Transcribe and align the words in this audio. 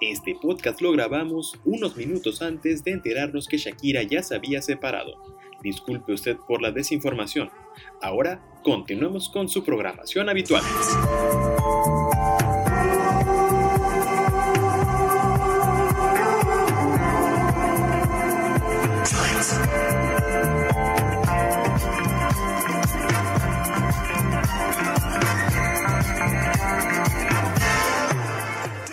Este 0.00 0.34
podcast 0.40 0.80
lo 0.80 0.92
grabamos 0.92 1.58
unos 1.64 1.96
minutos 1.96 2.40
antes 2.40 2.82
de 2.82 2.92
enterarnos 2.92 3.46
que 3.46 3.58
Shakira 3.58 4.02
ya 4.02 4.22
se 4.22 4.34
había 4.34 4.62
separado. 4.62 5.12
Disculpe 5.62 6.12
usted 6.12 6.36
por 6.36 6.62
la 6.62 6.70
desinformación. 6.70 7.50
Ahora 8.00 8.42
continuemos 8.62 9.28
con 9.28 9.48
su 9.48 9.64
programación 9.64 10.28
habitual. 10.28 10.62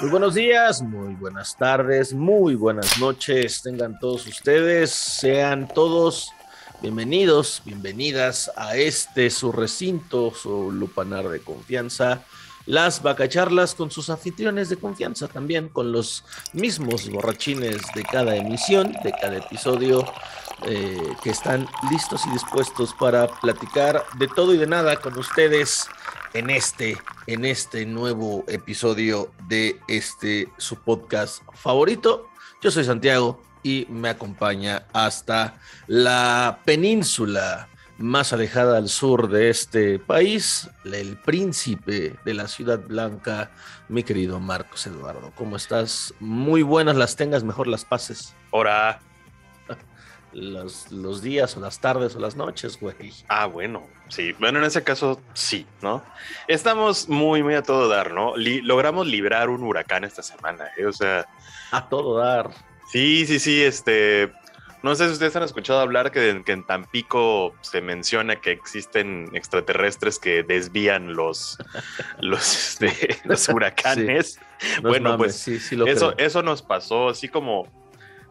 Muy 0.05 0.11
buenos 0.11 0.35
días, 0.35 0.83
muy 0.83 1.15
buenas 1.15 1.57
tardes, 1.57 2.13
muy 2.13 2.53
buenas 2.53 2.99
noches. 2.99 3.63
Tengan 3.63 3.97
todos 3.97 4.27
ustedes, 4.27 4.91
sean 4.91 5.67
todos 5.67 6.29
bienvenidos, 6.79 7.63
bienvenidas 7.65 8.51
a 8.55 8.75
este 8.75 9.31
su 9.31 9.51
recinto, 9.51 10.31
su 10.31 10.71
lupanar 10.71 11.27
de 11.29 11.39
confianza. 11.39 12.21
Las 12.67 13.01
vacacharlas 13.01 13.73
con 13.73 13.89
sus 13.89 14.11
anfitriones 14.11 14.69
de 14.69 14.77
confianza 14.77 15.27
también, 15.27 15.69
con 15.69 15.91
los 15.91 16.23
mismos 16.53 17.09
borrachines 17.09 17.81
de 17.95 18.03
cada 18.03 18.35
emisión, 18.35 18.93
de 19.03 19.11
cada 19.11 19.37
episodio, 19.37 20.05
eh, 20.67 21.01
que 21.23 21.31
están 21.31 21.67
listos 21.89 22.21
y 22.27 22.29
dispuestos 22.29 22.93
para 22.99 23.27
platicar 23.27 24.05
de 24.19 24.27
todo 24.27 24.53
y 24.53 24.57
de 24.57 24.67
nada 24.67 24.97
con 24.97 25.17
ustedes 25.17 25.87
en 26.35 26.49
este, 26.49 26.98
en 27.27 27.45
este 27.45 27.85
nuevo 27.85 28.43
episodio 28.48 29.32
de 29.48 29.79
este 29.87 30.49
su 30.57 30.76
podcast 30.76 31.41
favorito. 31.54 32.29
Yo 32.62 32.71
soy 32.71 32.84
Santiago 32.84 33.41
y 33.63 33.87
me 33.90 34.09
acompaña 34.09 34.85
hasta 34.91 35.57
la 35.87 36.59
península 36.65 37.70
más 37.98 38.34
alejada 38.34 38.77
al 38.77 38.90
sur 38.90 39.29
de 39.29 39.49
este 39.49 39.98
país, 39.98 40.70
el 40.84 41.18
príncipe 41.18 42.15
de 42.26 42.34
la 42.34 42.49
Ciudad 42.49 42.79
Blanca, 42.79 43.52
mi 43.87 44.04
querido 44.04 44.41
Marcos 44.41 44.85
Eduardo. 44.87 45.31
¿Cómo 45.35 45.55
estás? 45.55 46.13
Muy 46.20 46.63
buenas 46.63 46.98
las 46.98 47.15
tengas, 47.15 47.46
mejor 47.46 47.68
las 47.68 47.85
pases. 47.85 48.35
Hola 48.52 48.99
los, 50.35 50.91
los 50.91 51.21
días 51.21 51.55
o 51.55 51.61
las 51.61 51.79
tardes 51.79 52.15
o 52.15 52.19
las 52.19 52.35
noches, 52.35 52.77
güey. 52.79 53.13
Ah, 53.29 53.45
bueno, 53.45 53.87
sí. 54.09 54.33
Bueno, 54.33 54.59
en 54.59 54.65
ese 54.65 54.83
caso, 54.83 55.21
sí, 55.33 55.65
¿no? 55.81 56.03
Estamos 56.47 57.07
muy, 57.07 57.41
muy 57.41 57.55
a 57.55 57.63
todo 57.63 57.87
dar, 57.87 58.11
¿no? 58.13 58.33
logramos 58.35 59.07
librar 59.07 59.49
un 59.49 59.63
huracán 59.63 60.03
esta 60.03 60.21
semana, 60.21 60.65
¿eh? 60.77 60.85
O 60.85 60.93
sea. 60.93 61.25
A 61.71 61.87
todo 61.87 62.17
dar. 62.17 62.51
Sí, 62.91 63.25
sí, 63.25 63.39
sí, 63.39 63.63
este. 63.63 64.31
No 64.83 64.94
sé 64.94 65.07
si 65.07 65.13
ustedes 65.13 65.35
han 65.35 65.41
escuchado 65.41 65.79
hablar 65.79 66.11
que, 66.11 66.44
que, 66.45 66.51
en 66.51 66.63
Tampico 66.63 67.56
se 67.61 67.81
menciona 67.81 68.35
que 68.35 68.51
existen 68.51 69.31
extraterrestres 69.33 70.19
que 70.19 70.44
desvían 70.44 71.16
los, 71.16 71.57
los, 72.19 72.56
este, 72.56 73.17
los 73.23 73.50
huracanes. 73.50 74.39
bueno, 74.83 75.17
pues 75.17 75.38
sí, 75.38 75.59
sí 75.59 75.75
lo 75.75 75.88
eso, 75.88 76.13
eso 76.17 76.44
nos 76.44 76.61
pasó 76.61 77.09
así 77.09 77.29
como 77.29 77.67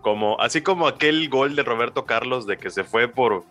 como, 0.05 0.39
así 0.39 0.61
como 0.61 0.87
aquel 0.87 1.31
gol 1.31 1.57
de 1.57 1.63
Roberto 1.63 2.05
Carlos 2.05 2.47
de 2.47 2.59
que 2.59 2.71
se 2.71 2.85
fue 2.85 3.09
por 3.09 3.43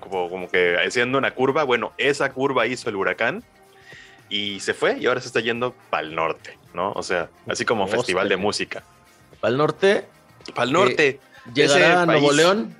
como, 0.00 0.28
como 0.28 0.50
que 0.50 0.76
haciendo 0.76 1.18
una 1.18 1.30
curva, 1.30 1.62
bueno, 1.62 1.92
esa 1.98 2.32
curva 2.32 2.66
hizo 2.66 2.88
el 2.90 2.96
huracán 2.96 3.44
y 4.28 4.58
se 4.58 4.74
fue 4.74 4.98
y 4.98 5.06
ahora 5.06 5.20
se 5.20 5.28
está 5.28 5.38
yendo 5.38 5.72
para 5.90 6.02
el 6.02 6.16
norte, 6.16 6.58
¿no? 6.72 6.90
O 6.92 7.02
sea, 7.04 7.30
así 7.46 7.64
como 7.64 7.86
festival 7.86 8.28
de 8.28 8.36
música. 8.36 8.82
¿Para 9.40 9.52
el 9.52 9.58
norte? 9.58 10.04
Para 10.52 10.66
el 10.66 10.72
norte. 10.72 11.08
Eh, 11.08 11.20
¿Llegará 11.54 12.02
a 12.02 12.06
Nuevo 12.06 12.32
León? 12.32 12.76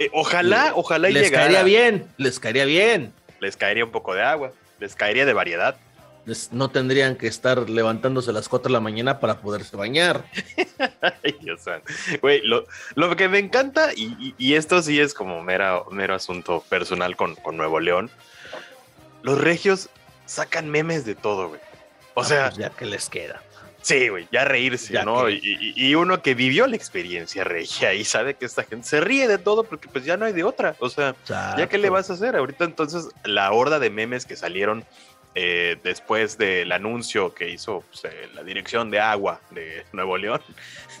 Eh, 0.00 0.10
ojalá, 0.12 0.72
ojalá 0.74 1.10
y 1.10 1.12
Les 1.12 1.30
caería 1.30 1.62
bien, 1.62 2.08
les 2.16 2.40
caería 2.40 2.64
bien. 2.64 3.12
Les 3.38 3.56
caería 3.56 3.84
un 3.84 3.92
poco 3.92 4.12
de 4.12 4.22
agua, 4.22 4.50
les 4.80 4.96
caería 4.96 5.24
de 5.24 5.34
variedad 5.34 5.76
no 6.52 6.70
tendrían 6.70 7.16
que 7.16 7.26
estar 7.26 7.68
levantándose 7.68 8.30
a 8.30 8.32
las 8.32 8.48
4 8.48 8.68
de 8.68 8.72
la 8.72 8.80
mañana 8.80 9.20
para 9.20 9.40
poderse 9.40 9.76
bañar. 9.76 10.24
Ay, 11.22 11.36
Dios 11.40 11.62
Güey, 12.20 12.42
lo, 12.42 13.16
que 13.16 13.28
me 13.28 13.38
encanta, 13.38 13.90
y, 13.94 14.54
esto 14.54 14.82
sí 14.82 15.00
es 15.00 15.14
como 15.14 15.42
mero, 15.42 15.86
mero 15.90 16.14
asunto 16.14 16.64
personal 16.68 17.16
con, 17.16 17.36
Nuevo 17.52 17.80
León, 17.80 18.10
los 19.22 19.40
regios 19.40 19.90
sacan 20.26 20.70
memes 20.70 21.04
de 21.04 21.14
todo, 21.14 21.48
güey. 21.48 21.60
O 22.14 22.22
ah, 22.22 22.24
sea... 22.24 22.44
Pues 22.48 22.58
ya 22.58 22.70
que 22.70 22.86
les 22.86 23.08
queda. 23.08 23.42
Sí, 23.84 24.08
güey, 24.08 24.26
ya 24.32 24.46
reírse, 24.46 25.04
¿no? 25.04 25.28
Y, 25.28 25.94
uno 25.94 26.22
que 26.22 26.34
vivió 26.34 26.66
la 26.66 26.74
experiencia 26.74 27.44
regia 27.44 27.92
y 27.92 28.02
sabe 28.04 28.32
que 28.32 28.46
esta 28.46 28.62
gente 28.64 28.88
se 28.88 29.02
ríe 29.02 29.28
de 29.28 29.36
todo 29.36 29.64
porque 29.64 29.88
pues 29.88 30.06
ya 30.06 30.16
no 30.16 30.24
hay 30.24 30.32
de 30.32 30.42
otra. 30.42 30.74
O 30.78 30.88
sea, 30.88 31.14
¿ya 31.28 31.68
qué 31.68 31.76
le 31.76 31.90
vas 31.90 32.08
a 32.08 32.14
hacer? 32.14 32.34
Ahorita 32.34 32.64
entonces 32.64 33.08
la 33.24 33.52
horda 33.52 33.78
de 33.78 33.90
memes 33.90 34.24
que 34.24 34.36
salieron 34.36 34.86
eh, 35.36 35.78
después 35.82 36.38
del 36.38 36.70
anuncio 36.70 37.34
que 37.34 37.50
hizo 37.50 37.82
pues, 37.90 38.04
eh, 38.04 38.28
la 38.34 38.44
dirección 38.44 38.90
de 38.90 39.00
agua 39.00 39.40
de 39.50 39.84
Nuevo 39.92 40.16
León, 40.16 40.40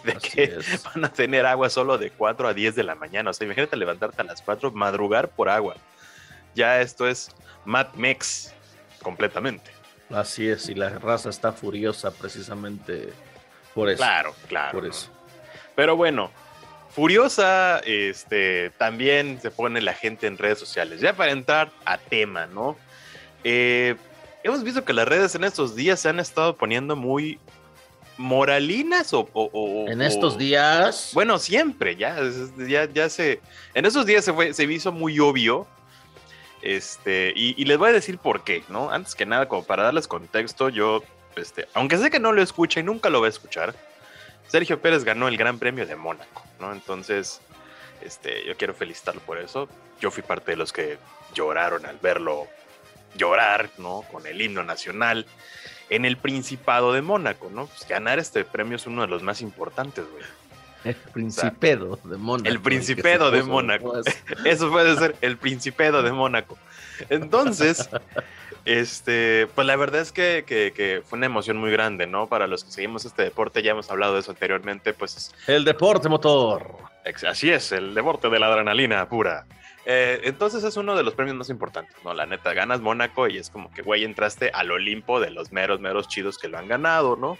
de 0.02 0.14
que 0.14 0.58
van 0.84 1.04
a 1.04 1.12
tener 1.12 1.46
agua 1.46 1.70
solo 1.70 1.98
de 1.98 2.10
4 2.10 2.48
a 2.48 2.54
10 2.54 2.74
de 2.74 2.82
la 2.82 2.96
mañana. 2.96 3.30
O 3.30 3.32
sea, 3.32 3.44
imagínate 3.44 3.76
levantarte 3.76 4.22
a 4.22 4.24
las 4.24 4.42
4, 4.42 4.72
madrugar 4.72 5.28
por 5.28 5.48
agua. 5.48 5.76
Ya 6.54 6.80
esto 6.80 7.06
es 7.06 7.30
Mad 7.64 7.92
Mex 7.94 8.52
completamente. 9.02 9.70
Así 10.10 10.48
es, 10.48 10.68
y 10.68 10.74
la 10.74 10.90
raza 10.90 11.30
está 11.30 11.52
furiosa 11.52 12.10
precisamente 12.10 13.12
por 13.72 13.88
eso. 13.88 13.98
Claro, 13.98 14.34
claro. 14.48 14.72
Por 14.72 14.86
eso. 14.86 15.10
Pero 15.76 15.96
bueno, 15.96 16.30
furiosa, 16.90 17.78
este, 17.80 18.70
también 18.78 19.40
se 19.40 19.50
pone 19.50 19.80
la 19.80 19.94
gente 19.94 20.26
en 20.26 20.38
redes 20.38 20.58
sociales. 20.58 21.00
Ya 21.00 21.12
para 21.12 21.32
entrar 21.32 21.70
a 21.84 21.98
tema, 21.98 22.46
¿no? 22.46 22.76
Eh, 23.42 23.96
hemos 24.44 24.62
visto 24.62 24.84
que 24.84 24.92
las 24.92 25.08
redes 25.08 25.34
en 25.34 25.42
estos 25.42 25.74
días 25.74 25.98
se 25.98 26.08
han 26.10 26.20
estado 26.20 26.54
poniendo 26.54 26.94
muy 26.94 27.40
moralinas 28.16 29.12
o... 29.12 29.26
en 29.88 30.00
estos 30.02 30.38
días... 30.38 31.10
Bueno, 31.14 31.38
siempre, 31.38 31.96
ya, 31.96 32.16
ya, 32.58 32.84
ya 32.84 33.08
se... 33.08 33.40
En 33.72 33.86
esos 33.86 34.06
días 34.06 34.24
se, 34.24 34.32
fue, 34.32 34.52
se 34.52 34.64
hizo 34.64 34.92
muy 34.92 35.18
obvio. 35.18 35.66
Este, 36.62 37.32
y, 37.34 37.62
les 37.64 37.76
voy 37.76 37.90
a 37.90 37.92
decir 37.92 38.18
por 38.18 38.44
qué, 38.44 38.62
¿no? 38.68 38.90
Antes 38.90 39.14
que 39.14 39.26
nada, 39.26 39.48
como 39.48 39.64
para 39.64 39.82
darles 39.82 40.06
contexto, 40.06 40.68
yo, 40.68 41.02
este, 41.36 41.66
aunque 41.74 41.98
sé 41.98 42.10
que 42.10 42.20
no 42.20 42.32
lo 42.32 42.40
escucha 42.42 42.80
y 42.80 42.82
nunca 42.82 43.10
lo 43.10 43.20
va 43.20 43.26
a 43.26 43.30
escuchar, 43.30 43.74
Sergio 44.48 44.80
Pérez 44.80 45.04
ganó 45.04 45.28
el 45.28 45.36
Gran 45.36 45.58
Premio 45.58 45.86
de 45.86 45.96
Mónaco, 45.96 46.42
¿no? 46.60 46.72
Entonces, 46.72 47.40
este, 48.02 48.46
yo 48.46 48.56
quiero 48.56 48.72
felicitarlo 48.74 49.20
por 49.22 49.38
eso. 49.38 49.68
Yo 50.00 50.10
fui 50.10 50.22
parte 50.22 50.52
de 50.52 50.56
los 50.56 50.72
que 50.72 50.98
lloraron 51.34 51.84
al 51.84 51.98
verlo 51.98 52.46
llorar, 53.16 53.70
¿no? 53.78 54.02
Con 54.10 54.26
el 54.26 54.40
himno 54.40 54.62
nacional 54.64 55.26
en 55.90 56.04
el 56.04 56.16
Principado 56.16 56.92
de 56.92 57.02
Mónaco, 57.02 57.50
¿no? 57.52 57.66
Pues 57.66 57.86
ganar 57.88 58.18
este 58.18 58.44
premio 58.44 58.76
es 58.76 58.86
uno 58.86 59.02
de 59.02 59.08
los 59.08 59.22
más 59.22 59.40
importantes, 59.40 60.04
güey. 60.10 60.24
El 60.84 60.96
Principedo 60.96 61.98
de 62.04 62.16
Mónaco. 62.18 62.48
El 62.48 62.60
Principedo 62.60 63.30
de 63.30 63.42
Mónaco. 63.42 63.94
Eso 64.44 64.70
puede 64.70 64.96
ser 64.96 65.16
el 65.22 65.38
Principedo 65.38 66.02
de 66.02 66.12
Mónaco. 66.12 66.58
Entonces, 67.08 67.88
este, 68.66 69.48
pues 69.54 69.66
la 69.66 69.76
verdad 69.76 70.02
es 70.02 70.12
que, 70.12 70.44
que, 70.46 71.02
fue 71.06 71.16
una 71.16 71.26
emoción 71.26 71.56
muy 71.56 71.70
grande, 71.70 72.06
¿no? 72.06 72.26
Para 72.26 72.46
los 72.46 72.64
que 72.64 72.70
seguimos 72.70 73.06
este 73.06 73.22
deporte, 73.22 73.62
ya 73.62 73.70
hemos 73.70 73.90
hablado 73.90 74.14
de 74.14 74.20
eso 74.20 74.30
anteriormente, 74.30 74.92
pues... 74.92 75.34
El 75.46 75.64
deporte 75.64 76.08
motor. 76.08 76.76
Así 77.26 77.50
es, 77.50 77.72
el 77.72 77.94
deporte 77.94 78.28
de 78.28 78.38
la 78.38 78.46
adrenalina 78.46 79.08
pura. 79.08 79.46
Eh, 79.86 80.22
entonces 80.24 80.64
es 80.64 80.76
uno 80.76 80.96
de 80.96 81.02
los 81.02 81.14
premios 81.14 81.36
más 81.36 81.50
importantes, 81.50 81.96
¿no? 82.04 82.14
La 82.14 82.26
neta, 82.26 82.54
ganas 82.54 82.80
Mónaco 82.80 83.28
y 83.28 83.36
es 83.36 83.50
como 83.50 83.70
que, 83.70 83.82
güey, 83.82 84.04
entraste 84.04 84.50
al 84.54 84.70
Olimpo 84.70 85.20
de 85.20 85.30
los 85.30 85.52
meros, 85.52 85.80
meros 85.80 86.08
chidos 86.08 86.38
que 86.38 86.48
lo 86.48 86.58
han 86.58 86.68
ganado, 86.68 87.16
¿no? 87.16 87.36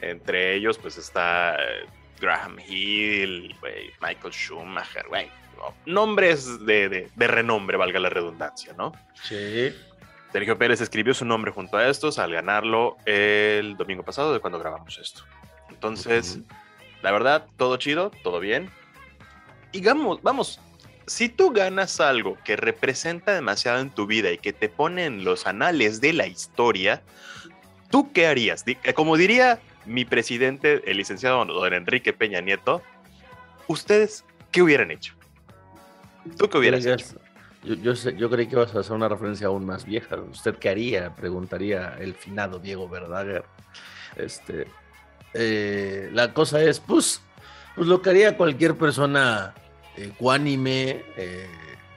Entre 0.00 0.54
ellos, 0.54 0.78
pues 0.78 0.98
está 0.98 1.54
eh, 1.54 1.86
Graham 2.20 2.58
Hill, 2.58 3.54
güey, 3.60 3.92
Michael 4.00 4.32
Schumacher, 4.32 5.06
güey. 5.08 5.30
Nombres 5.86 6.66
de, 6.66 7.08
de, 7.14 7.26
renombre, 7.26 7.76
valga 7.76 7.98
la 7.98 8.10
redundancia, 8.10 8.74
¿no? 8.76 8.92
Sí. 9.22 9.72
Sergio 10.32 10.58
Pérez 10.58 10.80
escribió 10.80 11.14
su 11.14 11.24
nombre 11.24 11.52
junto 11.52 11.76
a 11.76 11.88
estos 11.88 12.18
al 12.18 12.32
ganarlo 12.32 12.96
el 13.06 13.76
domingo 13.76 14.02
pasado 14.02 14.32
de 14.32 14.40
cuando 14.40 14.58
grabamos 14.58 14.98
esto. 14.98 15.22
Entonces, 15.70 16.40
la 17.02 17.12
verdad, 17.12 17.46
todo 17.56 17.76
chido, 17.76 18.10
todo 18.22 18.40
bien. 18.40 18.68
Y 19.70 19.80
vamos, 19.80 20.20
vamos, 20.22 20.60
si 21.06 21.28
tú 21.28 21.50
ganas 21.52 22.00
algo 22.00 22.36
que 22.44 22.56
representa 22.56 23.32
demasiado 23.34 23.80
en 23.80 23.90
tu 23.90 24.06
vida 24.06 24.30
y 24.32 24.38
que 24.38 24.52
te 24.52 24.68
pone 24.68 25.04
en 25.06 25.24
los 25.24 25.46
anales 25.46 26.00
de 26.00 26.12
la 26.12 26.26
historia, 26.26 27.02
¿tú 27.90 28.12
qué 28.12 28.26
harías? 28.26 28.64
Eh, 28.66 28.94
como 28.94 29.16
diría 29.16 29.58
mi 29.86 30.04
presidente, 30.04 30.82
el 30.90 30.96
licenciado 30.96 31.44
don 31.44 31.72
Enrique 31.74 32.12
Peña 32.12 32.40
Nieto, 32.40 32.82
¿ustedes 33.66 34.24
qué 34.50 34.62
hubieran 34.62 34.90
hecho? 34.90 35.14
¿Tú 36.38 36.48
qué 36.48 36.58
hubieras 36.58 36.86
hecho? 36.86 37.16
Yo, 37.62 37.74
yo, 37.74 37.96
sé- 37.96 38.16
yo 38.16 38.30
creí 38.30 38.46
que 38.46 38.54
ibas 38.56 38.74
a 38.74 38.80
hacer 38.80 38.92
una 38.92 39.08
referencia 39.08 39.46
aún 39.48 39.64
más 39.66 39.84
vieja. 39.84 40.16
¿Usted 40.16 40.54
qué 40.56 40.68
haría? 40.70 41.14
Preguntaría 41.14 41.96
el 41.98 42.14
finado 42.14 42.58
Diego 42.58 42.88
Verdaguer. 42.88 43.44
Este, 44.16 44.66
eh, 45.34 46.08
la 46.12 46.32
cosa 46.32 46.62
es, 46.62 46.80
pues, 46.80 47.20
pues 47.74 47.86
lo 47.86 48.00
que 48.02 48.10
haría 48.10 48.36
cualquier 48.36 48.76
persona 48.76 49.54
ecuánime, 49.96 51.04
eh, 51.16 51.48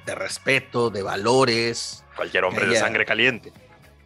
de 0.06 0.16
respeto, 0.16 0.90
de 0.90 1.04
valores, 1.04 2.04
Cualquier 2.16 2.46
hombre 2.46 2.66
de 2.66 2.78
sangre 2.78 3.06
caliente. 3.06 3.52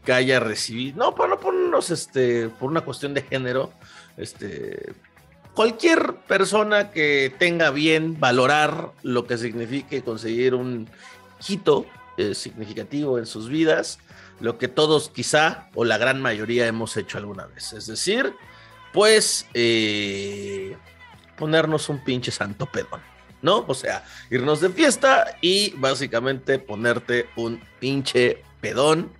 que 0.03 0.13
haya 0.13 0.39
recibido, 0.39 0.97
no, 0.97 1.15
para 1.15 1.29
no 1.29 1.39
ponernos 1.39 1.91
este, 1.91 2.49
por 2.49 2.69
una 2.69 2.81
cuestión 2.81 3.13
de 3.13 3.21
género, 3.21 3.71
este, 4.17 4.93
cualquier 5.53 6.15
persona 6.27 6.91
que 6.91 7.33
tenga 7.37 7.69
bien 7.69 8.19
valorar 8.19 8.91
lo 9.03 9.27
que 9.27 9.37
signifique 9.37 10.03
conseguir 10.03 10.55
un 10.55 10.89
hito 11.47 11.85
eh, 12.17 12.33
significativo 12.35 13.19
en 13.19 13.25
sus 13.25 13.47
vidas, 13.47 13.99
lo 14.39 14.57
que 14.57 14.67
todos 14.67 15.09
quizá 15.09 15.69
o 15.75 15.85
la 15.85 15.97
gran 15.97 16.21
mayoría 16.21 16.67
hemos 16.67 16.97
hecho 16.97 17.17
alguna 17.17 17.45
vez, 17.45 17.73
es 17.73 17.85
decir, 17.85 18.33
pues 18.91 19.47
eh, 19.53 20.75
ponernos 21.37 21.89
un 21.89 22.03
pinche 22.03 22.31
santo 22.31 22.65
pedón. 22.65 23.10
¿No? 23.41 23.65
O 23.67 23.73
sea, 23.73 24.03
irnos 24.29 24.61
de 24.61 24.69
fiesta 24.69 25.35
y 25.41 25.71
básicamente 25.77 26.59
ponerte 26.59 27.27
un 27.35 27.61
pinche 27.79 28.43
pedón 28.61 29.11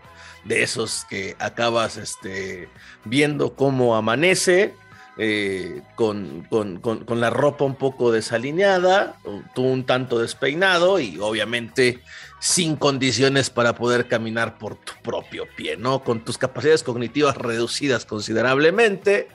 de 0.45 0.61
esos 0.63 1.05
que 1.09 1.35
acabas 1.39 1.97
este, 1.97 2.69
viendo 3.05 3.55
cómo 3.55 3.95
amanece, 3.95 4.73
eh, 5.17 5.81
con, 5.95 6.45
con- 6.49 6.79
con- 6.79 7.03
con 7.05 7.19
la 7.19 7.29
ropa 7.29 7.65
un 7.65 7.75
poco 7.75 8.11
desalineada, 8.11 9.17
tú 9.53 9.63
un 9.63 9.85
tanto 9.85 10.19
despeinado 10.19 10.99
y 10.99 11.17
obviamente 11.19 11.99
sin 12.39 12.75
condiciones 12.75 13.49
para 13.49 13.75
poder 13.75 14.07
caminar 14.07 14.57
por 14.57 14.75
tu 14.77 14.93
propio 15.03 15.45
pie, 15.55 15.77
¿no? 15.77 16.03
Con 16.03 16.23
tus 16.23 16.37
capacidades 16.37 16.81
cognitivas 16.83 17.35
reducidas 17.37 18.05
considerablemente 18.05 19.27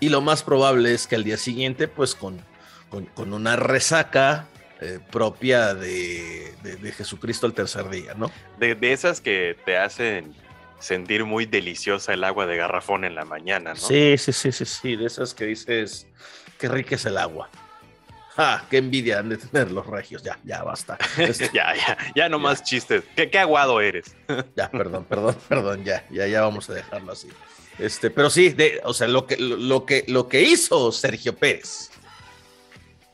y 0.00 0.08
lo 0.10 0.20
más 0.20 0.42
probable 0.42 0.94
es 0.94 1.06
que 1.06 1.16
al 1.16 1.24
día 1.24 1.36
siguiente, 1.36 1.88
pues 1.88 2.14
con, 2.14 2.40
con, 2.90 3.06
con 3.06 3.32
una 3.32 3.56
resaca 3.56 4.46
eh, 4.80 4.98
propia 5.10 5.74
de, 5.74 6.54
de- 6.62 6.76
de 6.76 6.92
Jesucristo 6.92 7.46
el 7.46 7.52
tercer 7.54 7.88
día, 7.90 8.14
¿no? 8.14 8.30
De, 8.58 8.74
de 8.74 8.92
esas 8.92 9.20
que 9.20 9.56
te 9.64 9.76
hacen 9.78 10.34
sentir 10.78 11.24
muy 11.24 11.46
deliciosa 11.46 12.12
el 12.12 12.22
agua 12.24 12.46
de 12.46 12.56
garrafón 12.56 13.04
en 13.04 13.14
la 13.14 13.24
mañana, 13.24 13.70
¿no? 13.72 13.80
Sí, 13.80 14.16
sí, 14.18 14.32
sí, 14.32 14.52
sí, 14.52 14.64
sí, 14.66 14.96
de 14.96 15.06
esas 15.06 15.32
que 15.34 15.46
dices, 15.46 16.06
qué 16.58 16.68
rica 16.68 16.96
es 16.96 17.06
el 17.06 17.16
agua. 17.18 17.48
¡Ja! 18.36 18.66
¡Qué 18.68 18.76
envidia 18.76 19.20
han 19.20 19.30
de 19.30 19.38
tener 19.38 19.70
los 19.72 19.86
regios! 19.86 20.22
Ya, 20.22 20.38
ya 20.44 20.62
basta. 20.62 20.98
Este, 21.16 21.48
ya, 21.54 21.74
ya, 21.74 21.96
ya 22.14 22.28
no 22.28 22.38
más 22.38 22.62
chistes. 22.62 23.02
¿Qué, 23.16 23.30
qué 23.30 23.38
aguado 23.38 23.80
eres? 23.80 24.14
ya, 24.56 24.70
perdón, 24.70 25.04
perdón, 25.08 25.34
perdón, 25.48 25.84
ya, 25.84 26.04
ya, 26.10 26.26
ya 26.26 26.42
vamos 26.42 26.68
a 26.68 26.74
dejarlo 26.74 27.12
así. 27.12 27.28
Este, 27.78 28.10
pero 28.10 28.28
sí, 28.28 28.50
de, 28.50 28.80
o 28.84 28.92
sea, 28.92 29.08
lo 29.08 29.26
que, 29.26 29.38
lo, 29.38 29.56
lo 29.56 29.86
que, 29.86 30.04
lo 30.08 30.28
que 30.28 30.42
hizo 30.42 30.92
Sergio 30.92 31.34
Pérez, 31.34 31.90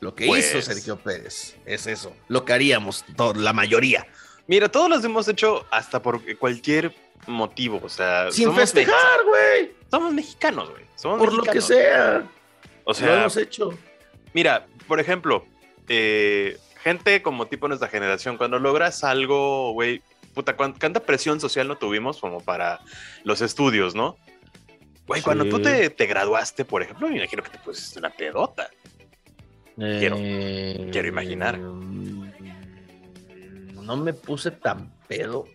lo 0.03 0.13
que 0.15 0.27
Pues- 0.27 0.49
hizo 0.53 0.61
Sergio 0.61 0.97
Pérez 0.97 1.55
es 1.65 1.87
eso, 1.87 2.15
lo 2.27 2.45
que 2.45 2.53
haríamos 2.53 3.03
to- 3.15 3.33
la 3.33 3.53
mayoría, 3.53 4.05
Mira, 4.45 4.67
todos 4.69 4.89
los 4.89 5.01
hemos 5.05 5.25
hecho 5.29 5.65
hasta 5.71 6.01
por 6.01 6.21
cualquier 6.37 6.93
motivo. 7.27 7.79
O 7.81 7.87
sea, 7.87 8.29
sin 8.29 8.43
somos 8.47 8.59
festejar, 8.59 9.23
güey, 9.25 9.71
somos 9.89 10.13
mexicanos, 10.13 10.69
güey. 10.69 10.83
Somos 10.97 11.17
por 11.17 11.31
lo 11.31 11.43
que 11.43 11.53
mexicanos. 11.53 11.65
sea, 11.65 12.29
O 12.83 12.89
lo 12.89 12.93
sea, 12.93 13.21
hemos 13.21 13.37
hecho. 13.37 13.69
Mira, 14.33 14.67
por 14.85 14.99
ejemplo, 14.99 15.45
eh, 15.87 16.57
gente 16.83 17.21
como 17.21 17.45
tipo 17.47 17.69
nuestra 17.69 17.87
generación, 17.87 18.35
cuando 18.37 18.59
logras 18.59 19.05
algo, 19.05 19.71
güey, 19.71 20.01
puta, 20.33 20.57
cuán- 20.57 20.73
¿cuánta 20.77 20.99
presión 20.99 21.39
social 21.39 21.65
no 21.69 21.77
tuvimos 21.77 22.19
como 22.19 22.41
para 22.41 22.81
los 23.23 23.39
estudios, 23.39 23.95
no? 23.95 24.17
Güey, 25.07 25.21
cuando 25.21 25.45
tú 25.45 25.61
te, 25.61 25.89
te 25.89 26.05
graduaste, 26.05 26.65
por 26.65 26.81
ejemplo, 26.81 27.07
me 27.07 27.15
imagino 27.15 27.43
que 27.43 27.49
te 27.49 27.59
pusiste 27.59 27.99
una 27.99 28.09
pedota. 28.09 28.69
Quiero- 29.75 30.15
Eh, 30.19 30.89
quiero 30.91 31.07
imaginar. 31.07 31.57
mm, 31.57 32.23
No 33.83 33.97
me 33.97 34.13
puse 34.13 34.51
tan 34.51 34.93
pedo, 35.07 35.45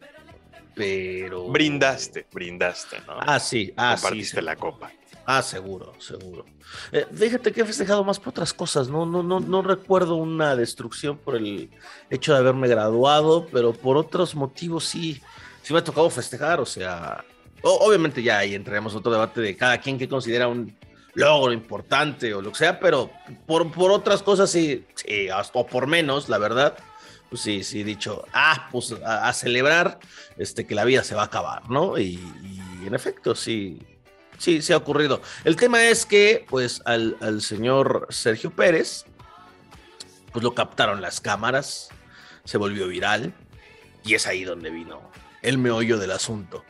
pero. 0.74 1.48
Brindaste, 1.48 2.26
brindaste, 2.32 2.98
¿no? 3.06 3.14
Ah, 3.20 3.40
sí, 3.40 3.72
ah, 3.76 3.96
sí. 3.96 4.02
Compartiste 4.02 4.40
sí. 4.40 4.44
la 4.44 4.56
copa. 4.56 4.92
Ah, 5.24 5.40
seguro, 5.42 5.94
seguro. 5.98 6.44
Eh, 6.92 7.06
fíjate 7.12 7.52
que 7.52 7.62
he 7.62 7.64
festejado 7.64 8.04
más 8.04 8.18
por 8.18 8.28
otras 8.30 8.52
cosas, 8.52 8.88
¿no? 8.88 9.06
No, 9.06 9.22
no, 9.22 9.40
no 9.40 9.62
recuerdo 9.62 10.16
una 10.16 10.56
destrucción 10.56 11.16
por 11.18 11.36
el 11.36 11.70
hecho 12.10 12.32
de 12.32 12.38
haberme 12.38 12.68
graduado, 12.68 13.46
pero 13.50 13.72
por 13.72 13.96
otros 13.96 14.34
motivos 14.34 14.84
sí, 14.84 15.20
sí 15.62 15.72
me 15.72 15.78
ha 15.80 15.84
tocado 15.84 16.08
festejar, 16.10 16.60
o 16.60 16.66
sea, 16.66 17.24
o- 17.62 17.78
obviamente 17.86 18.22
ya 18.22 18.38
ahí 18.38 18.54
entraremos 18.54 18.92
en 18.92 18.98
otro 18.98 19.12
debate 19.12 19.40
de 19.40 19.56
cada 19.56 19.78
quien 19.78 19.96
que 19.98 20.08
considera 20.08 20.48
un 20.48 20.74
logro 21.18 21.52
importante 21.52 22.32
o 22.32 22.40
lo 22.40 22.52
que 22.52 22.58
sea, 22.58 22.78
pero 22.78 23.10
por, 23.46 23.72
por 23.72 23.90
otras 23.90 24.22
cosas 24.22 24.50
sí, 24.50 24.86
sí, 24.94 25.28
hasta 25.28 25.58
o 25.58 25.66
por 25.66 25.86
menos, 25.88 26.28
la 26.28 26.38
verdad, 26.38 26.76
pues 27.28 27.42
sí, 27.42 27.64
sí 27.64 27.82
dicho, 27.82 28.24
ah, 28.32 28.68
pues 28.70 28.94
a, 29.04 29.32
celebrar 29.32 29.98
este, 30.36 30.64
que 30.64 30.76
la 30.76 30.84
vida 30.84 31.02
se 31.02 31.16
va 31.16 31.22
a 31.22 31.26
acabar, 31.26 31.68
¿no? 31.68 31.98
Y, 31.98 32.20
y 32.82 32.86
en 32.86 32.94
efecto, 32.94 33.34
sí, 33.34 33.82
sí, 34.38 34.62
sí 34.62 34.72
ha 34.72 34.76
ocurrido. 34.76 35.20
El 35.44 35.56
tema 35.56 35.84
es 35.84 36.06
que, 36.06 36.46
pues, 36.48 36.82
al, 36.84 37.16
al 37.20 37.42
señor 37.42 38.06
Sergio 38.10 38.52
Pérez, 38.52 39.04
pues 40.32 40.44
lo 40.44 40.54
captaron 40.54 41.00
las 41.00 41.20
cámaras, 41.20 41.88
se 42.44 42.58
volvió 42.58 42.86
viral, 42.86 43.34
y 44.04 44.14
es 44.14 44.26
ahí 44.28 44.44
donde 44.44 44.70
vino 44.70 45.10
el 45.42 45.58
meollo 45.58 45.98
del 45.98 46.12
asunto. 46.12 46.64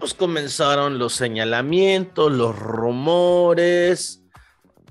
Pues 0.00 0.14
comenzaron 0.14 0.98
los 0.98 1.12
señalamientos, 1.12 2.32
los 2.32 2.58
rumores. 2.58 4.22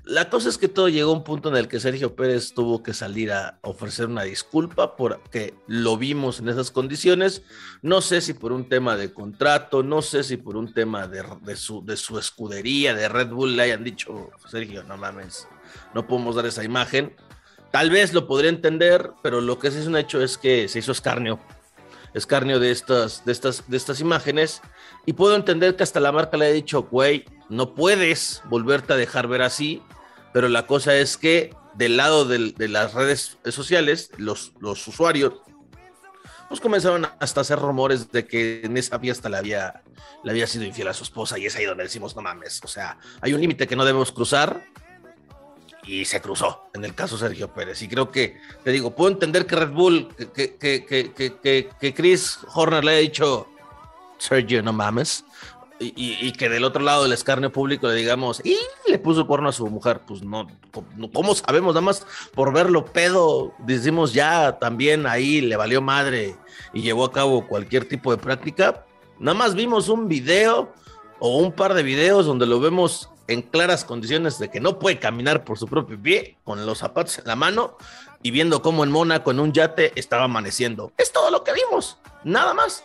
La 0.04 0.30
cosa 0.30 0.48
es 0.48 0.56
que 0.56 0.68
todo 0.68 0.88
llegó 0.88 1.10
a 1.10 1.14
un 1.14 1.24
punto 1.24 1.48
en 1.48 1.56
el 1.56 1.66
que 1.66 1.80
Sergio 1.80 2.14
Pérez 2.14 2.54
tuvo 2.54 2.84
que 2.84 2.94
salir 2.94 3.32
a 3.32 3.58
ofrecer 3.62 4.06
una 4.06 4.22
disculpa 4.22 4.94
porque 4.94 5.52
lo 5.66 5.96
vimos 5.96 6.38
en 6.38 6.48
esas 6.48 6.70
condiciones. 6.70 7.42
No 7.82 8.02
sé 8.02 8.20
si 8.20 8.34
por 8.34 8.52
un 8.52 8.68
tema 8.68 8.96
de 8.96 9.12
contrato, 9.12 9.82
no 9.82 10.00
sé 10.00 10.22
si 10.22 10.36
por 10.36 10.56
un 10.56 10.72
tema 10.72 11.08
de, 11.08 11.24
de 11.42 11.56
su, 11.56 11.84
de 11.84 11.96
su 11.96 12.16
escudería, 12.16 12.94
de 12.94 13.08
Red 13.08 13.30
Bull, 13.30 13.56
le 13.56 13.64
hayan 13.64 13.82
dicho, 13.82 14.30
Sergio, 14.48 14.84
no 14.84 14.96
mames, 14.96 15.48
no 15.92 16.06
podemos 16.06 16.36
dar 16.36 16.46
esa 16.46 16.62
imagen. 16.62 17.16
Tal 17.72 17.90
vez 17.90 18.12
lo 18.12 18.28
podría 18.28 18.50
entender, 18.50 19.10
pero 19.24 19.40
lo 19.40 19.58
que 19.58 19.72
sí 19.72 19.78
es 19.78 19.88
un 19.88 19.96
hecho 19.96 20.22
es 20.22 20.38
que 20.38 20.68
se 20.68 20.78
hizo 20.78 20.92
escarnio, 20.92 21.40
escarnio 22.14 22.60
de 22.60 22.70
estas, 22.70 23.24
de 23.24 23.32
estas, 23.32 23.68
de 23.68 23.76
estas 23.76 24.00
imágenes. 24.00 24.62
Y 25.06 25.12
puedo 25.14 25.34
entender 25.36 25.76
que 25.76 25.82
hasta 25.82 26.00
la 26.00 26.12
marca 26.12 26.36
le 26.36 26.46
ha 26.46 26.50
dicho, 26.50 26.82
güey, 26.82 27.24
no 27.48 27.74
puedes 27.74 28.42
volverte 28.48 28.92
a 28.92 28.96
dejar 28.96 29.26
ver 29.26 29.42
así, 29.42 29.82
pero 30.32 30.48
la 30.48 30.66
cosa 30.66 30.96
es 30.96 31.16
que 31.16 31.54
del 31.74 31.96
lado 31.96 32.24
de 32.24 32.68
las 32.68 32.94
redes 32.94 33.38
sociales, 33.48 34.10
los, 34.16 34.52
los 34.60 34.86
usuarios, 34.86 35.34
pues 36.48 36.60
comenzaron 36.60 37.06
hasta 37.20 37.40
a 37.40 37.42
hacer 37.42 37.60
rumores 37.60 38.10
de 38.10 38.26
que 38.26 38.62
en 38.64 38.76
esa 38.76 38.98
fiesta 38.98 39.28
le 39.28 39.36
había, 39.36 39.82
le 40.24 40.32
había 40.32 40.48
sido 40.48 40.64
infiel 40.64 40.88
a 40.88 40.94
su 40.94 41.04
esposa 41.04 41.38
y 41.38 41.46
es 41.46 41.54
ahí 41.54 41.64
donde 41.64 41.84
decimos, 41.84 42.16
no 42.16 42.22
mames, 42.22 42.60
o 42.64 42.66
sea, 42.66 42.98
hay 43.20 43.32
un 43.32 43.40
límite 43.40 43.68
que 43.68 43.76
no 43.76 43.84
debemos 43.84 44.10
cruzar 44.10 44.64
y 45.84 46.04
se 46.04 46.20
cruzó 46.20 46.68
en 46.74 46.84
el 46.84 46.94
caso 46.94 47.16
Sergio 47.16 47.54
Pérez. 47.54 47.82
Y 47.82 47.88
creo 47.88 48.10
que, 48.10 48.40
te 48.64 48.72
digo, 48.72 48.94
puedo 48.96 49.12
entender 49.12 49.46
que 49.46 49.56
Red 49.56 49.70
Bull, 49.70 50.08
que, 50.34 50.56
que, 50.56 50.84
que, 50.84 51.68
que, 51.80 51.94
Chris 51.94 52.38
Horner 52.52 52.84
le 52.84 52.92
haya 52.92 53.00
dicho, 53.00 53.48
Sergio, 54.20 54.62
no 54.62 54.72
mames. 54.72 55.24
Y, 55.82 56.32
que 56.32 56.50
del 56.50 56.64
otro 56.64 56.82
lado 56.82 57.04
del 57.04 57.14
escarnio 57.14 57.50
público 57.50 57.88
le 57.88 57.94
digamos, 57.94 58.42
y 58.44 58.54
le 58.86 58.98
puso 58.98 59.26
cuerno 59.26 59.48
a 59.48 59.52
su 59.52 59.66
mujer, 59.66 60.02
pues 60.06 60.22
no, 60.22 60.46
no- 60.94 61.10
¿cómo 61.10 61.34
sabemos? 61.34 61.72
Nada 61.74 61.80
más 61.80 62.06
por 62.34 62.52
verlo 62.52 62.84
pedo, 62.84 63.54
decimos 63.60 64.12
ya 64.12 64.58
también 64.58 65.06
ahí 65.06 65.40
le 65.40 65.56
valió 65.56 65.80
madre 65.80 66.36
y 66.74 66.82
llevó 66.82 67.06
a 67.06 67.12
cabo 67.12 67.46
cualquier 67.46 67.86
tipo 67.88 68.10
de 68.14 68.18
práctica. 68.18 68.84
Nada 69.18 69.38
más 69.38 69.54
vimos 69.54 69.88
un 69.88 70.06
video 70.06 70.70
o 71.18 71.38
un 71.38 71.50
par 71.50 71.72
de 71.72 71.82
videos 71.82 72.26
donde 72.26 72.44
lo 72.44 72.60
vemos 72.60 73.08
en 73.26 73.40
claras 73.40 73.86
condiciones 73.86 74.38
de 74.38 74.50
que 74.50 74.60
no 74.60 74.78
puede 74.78 74.98
caminar 74.98 75.44
por 75.44 75.56
su 75.56 75.66
propio 75.66 75.98
pie, 75.98 76.36
con 76.44 76.66
los 76.66 76.76
zapatos 76.76 77.18
en 77.20 77.24
la 77.26 77.36
mano 77.36 77.78
y 78.22 78.32
viendo 78.32 78.60
cómo 78.60 78.84
en 78.84 78.90
Mónaco 78.90 79.30
en 79.30 79.40
un 79.40 79.52
yate 79.54 79.92
estaba 79.98 80.24
amaneciendo. 80.24 80.92
Es 80.98 81.10
todo 81.10 81.30
lo 81.30 81.42
que 81.42 81.54
vimos, 81.54 81.96
nada 82.22 82.52
más. 82.52 82.84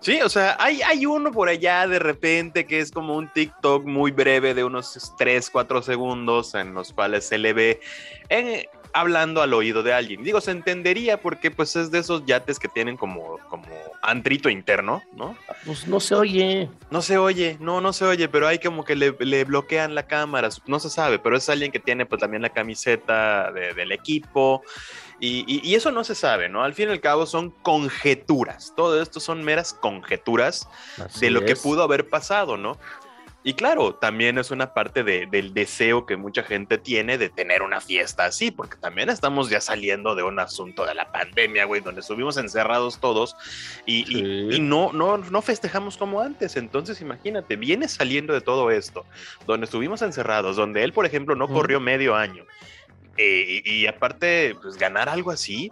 Sí, 0.00 0.20
o 0.22 0.28
sea, 0.28 0.56
hay, 0.60 0.80
hay 0.82 1.06
uno 1.06 1.32
por 1.32 1.48
allá 1.48 1.86
de 1.88 1.98
repente 1.98 2.66
que 2.66 2.78
es 2.78 2.92
como 2.92 3.16
un 3.16 3.28
TikTok 3.32 3.84
muy 3.84 4.12
breve 4.12 4.54
de 4.54 4.62
unos 4.64 5.12
3, 5.18 5.50
4 5.50 5.82
segundos 5.82 6.54
en 6.54 6.72
los 6.72 6.92
cuales 6.92 7.26
se 7.26 7.36
le 7.36 7.52
ve 7.52 7.80
en- 8.28 8.64
hablando 8.94 9.42
al 9.42 9.52
oído 9.52 9.82
de 9.82 9.92
alguien. 9.92 10.22
Digo, 10.22 10.40
se 10.40 10.50
entendería 10.52 11.20
porque 11.20 11.50
pues 11.50 11.76
es 11.76 11.90
de 11.90 11.98
esos 11.98 12.24
yates 12.26 12.58
que 12.58 12.68
tienen 12.68 12.96
como, 12.96 13.38
como 13.50 13.66
antrito 14.00 14.48
interno, 14.48 15.02
¿no? 15.14 15.36
Pues 15.66 15.86
no 15.86 16.00
se 16.00 16.14
oye. 16.14 16.70
No 16.90 17.02
se 17.02 17.18
oye, 17.18 17.56
no, 17.60 17.80
no 17.80 17.92
se 17.92 18.04
oye, 18.06 18.28
pero 18.28 18.46
hay 18.48 18.58
como 18.60 18.84
que 18.84 18.96
le, 18.96 19.14
le 19.18 19.44
bloquean 19.44 19.94
la 19.94 20.04
cámara, 20.06 20.48
no 20.66 20.78
se 20.80 20.88
sabe, 20.90 21.18
pero 21.18 21.36
es 21.36 21.48
alguien 21.50 21.70
que 21.70 21.80
tiene 21.80 22.06
pues 22.06 22.20
también 22.20 22.40
la 22.42 22.48
camiseta 22.50 23.52
de- 23.52 23.74
del 23.74 23.92
equipo 23.92 24.62
Y, 25.20 25.74
eso 25.74 25.90
no 25.90 26.04
se 26.04 26.14
sabe, 26.14 26.48
¿no? 26.48 26.62
Al 26.62 26.74
fin 26.74 26.88
y 26.88 26.92
al 26.92 27.00
cabo 27.00 27.26
son 27.26 27.50
conjeturas. 27.50 28.72
Todo 28.76 29.02
esto 29.02 29.20
son 29.20 29.42
meras 29.42 29.72
conjeturas 29.74 30.68
de 31.20 31.30
lo 31.30 31.44
que 31.44 31.56
pudo 31.56 31.82
haber 31.82 32.08
pasado, 32.08 32.56
¿no? 32.56 32.78
Y 33.44 33.54
claro, 33.54 33.94
también 33.94 34.36
es 34.36 34.50
una 34.50 34.74
parte 34.74 35.04
del 35.04 35.54
deseo 35.54 36.06
que 36.06 36.16
mucha 36.16 36.42
gente 36.42 36.76
tiene 36.76 37.18
de 37.18 37.30
tener 37.30 37.62
una 37.62 37.80
fiesta 37.80 38.24
así, 38.26 38.50
porque 38.50 38.76
también 38.76 39.08
estamos 39.08 39.48
ya 39.48 39.60
saliendo 39.60 40.14
de 40.14 40.24
un 40.24 40.38
asunto 40.38 40.84
de 40.84 40.94
la 40.94 41.10
pandemia, 41.12 41.64
güey, 41.64 41.80
donde 41.80 42.00
estuvimos 42.00 42.36
encerrados 42.36 42.98
todos 42.98 43.36
y, 43.86 44.58
no, 44.60 44.92
no, 44.92 45.18
no 45.18 45.40
festejamos 45.40 45.96
como 45.96 46.20
antes. 46.20 46.56
Entonces, 46.56 47.00
imagínate, 47.00 47.56
viene 47.56 47.88
saliendo 47.88 48.34
de 48.34 48.40
todo 48.40 48.70
esto, 48.70 49.06
donde 49.46 49.64
estuvimos 49.64 50.02
encerrados, 50.02 50.56
donde 50.56 50.84
él, 50.84 50.92
por 50.92 51.06
ejemplo, 51.06 51.34
no 51.34 51.48
corrió 51.48 51.80
medio 51.80 52.16
año. 52.16 52.44
Eh, 53.18 53.62
y, 53.64 53.82
y 53.82 53.86
aparte, 53.86 54.56
pues 54.62 54.76
ganar 54.76 55.08
algo 55.08 55.30
así, 55.30 55.70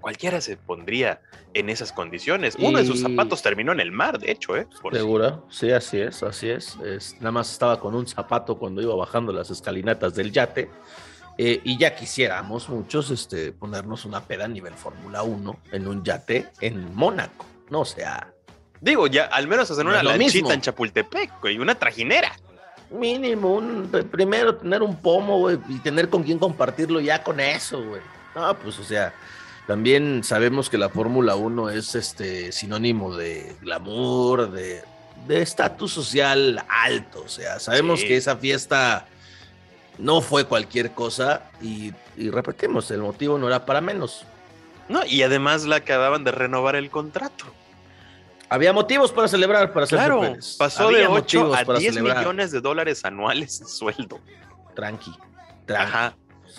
cualquiera 0.00 0.40
se 0.40 0.56
pondría 0.58 1.20
en 1.54 1.70
esas 1.70 1.92
condiciones. 1.92 2.56
Uno 2.58 2.78
de 2.78 2.84
sus 2.84 3.00
zapatos 3.00 3.42
terminó 3.42 3.72
en 3.72 3.80
el 3.80 3.92
mar, 3.92 4.18
de 4.18 4.30
hecho, 4.30 4.56
¿eh? 4.56 4.66
Seguro, 4.90 5.46
sí, 5.50 5.70
así 5.70 6.00
es, 6.00 6.22
así 6.22 6.50
es. 6.50 6.76
Nada 7.20 7.32
más 7.32 7.50
estaba 7.50 7.80
con 7.80 7.94
un 7.94 8.06
zapato 8.06 8.58
cuando 8.58 8.82
iba 8.82 8.94
bajando 8.94 9.32
las 9.32 9.50
escalinatas 9.50 10.14
del 10.14 10.32
yate. 10.32 10.70
Eh, 11.38 11.60
y 11.64 11.78
ya 11.78 11.94
quisiéramos 11.94 12.68
muchos 12.68 13.10
este, 13.10 13.52
ponernos 13.52 14.04
una 14.04 14.22
peda 14.22 14.44
a 14.44 14.48
nivel 14.48 14.74
Fórmula 14.74 15.22
1 15.22 15.60
en 15.72 15.88
un 15.88 16.04
yate 16.04 16.48
en 16.60 16.94
Mónaco, 16.94 17.46
¿no? 17.70 17.80
O 17.80 17.84
sea. 17.84 18.32
Digo, 18.80 19.06
ya 19.06 19.26
al 19.26 19.46
menos 19.46 19.70
hacer 19.70 19.86
una 19.86 20.02
lanchita 20.02 20.52
en 20.52 20.60
Chapultepec, 20.60 21.40
güey, 21.40 21.58
una 21.58 21.76
trajinera. 21.76 22.32
Mínimo, 22.92 23.54
un, 23.54 23.88
primero 24.10 24.56
tener 24.56 24.82
un 24.82 24.96
pomo, 24.96 25.38
güey, 25.38 25.58
y 25.68 25.78
tener 25.78 26.08
con 26.08 26.22
quién 26.22 26.38
compartirlo 26.38 27.00
ya 27.00 27.22
con 27.22 27.40
eso, 27.40 27.82
güey. 27.82 28.00
No, 28.34 28.56
pues, 28.58 28.78
o 28.78 28.84
sea, 28.84 29.14
también 29.66 30.22
sabemos 30.24 30.68
que 30.68 30.78
la 30.78 30.88
Fórmula 30.88 31.34
1 31.36 31.70
es 31.70 31.94
este 31.94 32.52
sinónimo 32.52 33.16
de 33.16 33.56
glamour, 33.60 34.50
de 34.50 34.82
estatus 35.28 35.92
social 35.92 36.64
alto. 36.68 37.22
O 37.24 37.28
sea, 37.28 37.60
sabemos 37.60 38.02
que 38.02 38.16
esa 38.16 38.36
fiesta 38.36 39.06
no 39.98 40.20
fue 40.20 40.44
cualquier 40.44 40.92
cosa 40.92 41.50
y, 41.60 41.92
repetimos, 42.16 42.90
el 42.90 43.00
motivo 43.00 43.38
no 43.38 43.46
era 43.46 43.64
para 43.64 43.80
menos. 43.80 44.24
No, 44.88 45.04
y 45.06 45.22
además 45.22 45.64
la 45.64 45.76
acababan 45.76 46.24
de 46.24 46.32
renovar 46.32 46.76
el 46.76 46.90
contrato. 46.90 47.44
Había 48.52 48.74
motivos 48.74 49.10
para 49.12 49.28
celebrar, 49.28 49.72
para 49.72 49.86
Claro, 49.86 50.36
pasó 50.58 50.90
de 50.90 51.06
8 51.06 51.54
a 51.54 51.64
10 51.64 52.02
millones 52.02 52.50
de 52.50 52.60
dólares 52.60 53.02
anuales 53.02 53.60
de 53.60 53.66
sueldo. 53.66 54.20
Tranqui, 54.74 55.10
tranqui. 55.64 55.90
Ajá. 55.90 56.16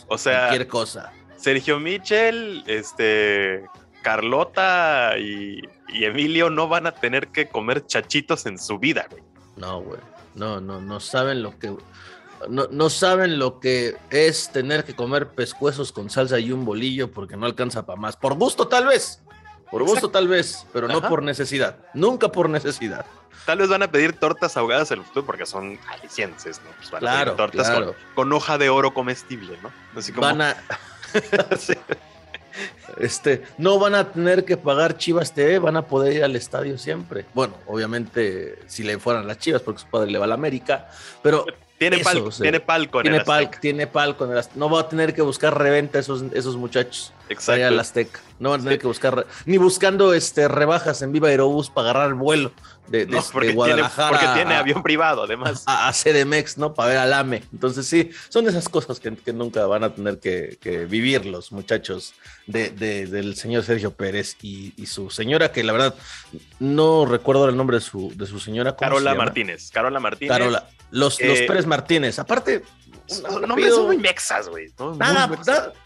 O 0.07 0.17
sea, 0.17 0.47
cualquier 0.47 0.67
cosa. 0.67 1.13
Sergio 1.37 1.79
Michel, 1.79 2.63
este, 2.65 3.63
Carlota 4.01 5.19
y, 5.19 5.61
Emilio 5.93 6.49
no 6.49 6.67
van 6.67 6.87
a 6.87 6.93
tener 6.93 7.27
que 7.27 7.47
comer 7.47 7.85
chachitos 7.85 8.47
en 8.47 8.57
su 8.57 8.79
vida, 8.79 9.05
güey. 9.11 9.21
No, 9.55 9.79
güey. 9.79 9.99
No, 10.33 10.59
no, 10.59 10.81
no 10.81 10.99
saben 10.99 11.43
lo 11.43 11.59
que. 11.59 11.75
No, 12.49 12.67
no, 12.71 12.89
saben 12.89 13.37
lo 13.37 13.59
que 13.59 13.95
es 14.09 14.49
tener 14.51 14.83
que 14.83 14.95
comer 14.95 15.27
pescuezos 15.27 15.91
con 15.91 16.09
salsa 16.09 16.39
y 16.39 16.51
un 16.51 16.65
bolillo 16.65 17.11
porque 17.11 17.37
no 17.37 17.45
alcanza 17.45 17.85
para 17.85 18.01
más. 18.01 18.17
Por 18.17 18.33
gusto, 18.33 18.67
tal 18.67 18.87
vez. 18.87 19.22
Por 19.73 19.81
gusto, 19.85 20.11
tal 20.11 20.27
vez, 20.27 20.67
pero 20.71 20.87
no 20.87 21.01
por 21.01 21.23
necesidad. 21.23 21.77
Nunca 21.95 22.31
por 22.31 22.47
necesidad. 22.47 23.07
Tal 23.43 23.57
vez 23.57 23.69
van 23.69 23.81
a 23.81 23.89
pedir 23.89 24.13
tortas 24.13 24.55
ahogadas 24.55 24.91
en 24.91 24.99
el 24.99 25.03
futuro 25.03 25.25
porque 25.25 25.47
son 25.47 25.79
alicienses, 25.89 26.61
¿no? 26.63 26.69
Pues 26.77 26.91
van 26.91 27.07
a 27.07 27.23
pedir 27.23 27.35
tortas 27.35 27.95
Con, 28.13 28.31
hoja 28.33 28.59
de 28.59 28.69
oro 28.69 28.93
comestible, 28.93 29.57
¿no? 29.63 29.71
Así 29.97 30.11
como... 30.11 30.27
Van 30.27 30.43
a. 30.43 30.55
Este, 32.99 33.41
no 33.57 33.79
van 33.79 33.95
a 33.95 34.11
tener 34.11 34.45
que 34.45 34.57
pagar 34.57 34.97
Chivas 34.97 35.33
TV, 35.33 35.57
van 35.57 35.75
a 35.75 35.87
poder 35.87 36.13
ir 36.13 36.23
al 36.23 36.35
estadio 36.35 36.77
siempre. 36.77 37.25
Bueno, 37.33 37.55
obviamente, 37.65 38.59
si 38.67 38.83
le 38.83 38.99
fueran 38.99 39.25
las 39.25 39.39
Chivas, 39.39 39.63
porque 39.63 39.81
su 39.81 39.87
padre 39.87 40.11
le 40.11 40.19
va 40.19 40.25
a 40.25 40.27
la 40.27 40.35
América, 40.35 40.87
pero. 41.23 41.47
Tiene, 41.77 41.99
palco, 41.99 42.29
tiene 42.29 42.59
palco 42.59 42.99
en 42.99 43.03
tiene 43.03 43.17
el 43.17 43.59
Tiene 43.59 43.87
palco 43.87 44.25
en 44.25 44.37
el 44.37 44.43
No 44.55 44.69
va 44.69 44.81
a 44.81 44.89
tener 44.89 45.13
que 45.13 45.21
buscar 45.21 45.57
reventa 45.57 45.99
esos, 45.99 46.23
esos 46.33 46.55
muchachos. 46.55 47.11
Exacto. 47.29 47.79
Azteca. 47.79 48.21
No 48.39 48.51
van 48.51 48.61
a 48.61 48.63
tener 48.63 48.79
que 48.79 48.87
buscar, 48.87 49.25
ni 49.45 49.57
buscando 49.57 50.13
este, 50.13 50.47
rebajas 50.47 51.01
en 51.01 51.11
Viva 51.11 51.29
Aerobús 51.29 51.69
para 51.69 51.91
agarrar 51.91 52.13
vuelo 52.13 52.51
de, 52.87 53.05
Guadalajara. 53.53 54.09
porque 54.09 54.27
tiene 54.35 54.55
avión 54.55 54.83
privado, 54.83 55.23
además. 55.23 55.63
A, 55.65 55.91
CDMX, 55.91 56.57
¿no? 56.57 56.73
Para 56.73 56.89
ver 56.89 56.97
al 56.97 57.13
AME. 57.13 57.43
Entonces, 57.53 57.87
sí, 57.87 58.11
son 58.29 58.47
esas 58.47 58.67
cosas 58.69 58.99
que, 58.99 59.11
nunca 59.33 59.65
van 59.65 59.83
a 59.83 59.93
tener 59.93 60.19
que, 60.19 60.85
vivir 60.89 61.25
los 61.25 61.51
muchachos 61.51 62.13
de, 62.45 62.69
del 62.71 63.35
señor 63.35 63.63
Sergio 63.63 63.93
Pérez 63.93 64.37
y, 64.41 64.85
su 64.85 65.09
señora, 65.09 65.51
que 65.51 65.63
la 65.63 65.73
verdad 65.73 65.95
no 66.59 67.05
recuerdo 67.05 67.47
el 67.47 67.55
nombre 67.55 67.77
de 67.77 67.81
su, 67.81 68.11
de 68.15 68.25
su 68.25 68.39
señora. 68.39 68.75
Carola 68.75 69.15
Martínez. 69.15 69.71
Carola 69.71 69.99
Martínez. 69.99 70.31
Carola. 70.31 70.67
Los, 70.93 71.19
los 71.21 71.39
Pérez 71.41 71.65
Martínez. 71.65 72.19
Aparte, 72.19 72.63
no 73.47 73.55
me 73.55 73.69
son 73.69 73.87
muy 73.87 73.97
mexas, 73.97 74.47
güey. 74.47 74.71
Nada, 74.97 75.29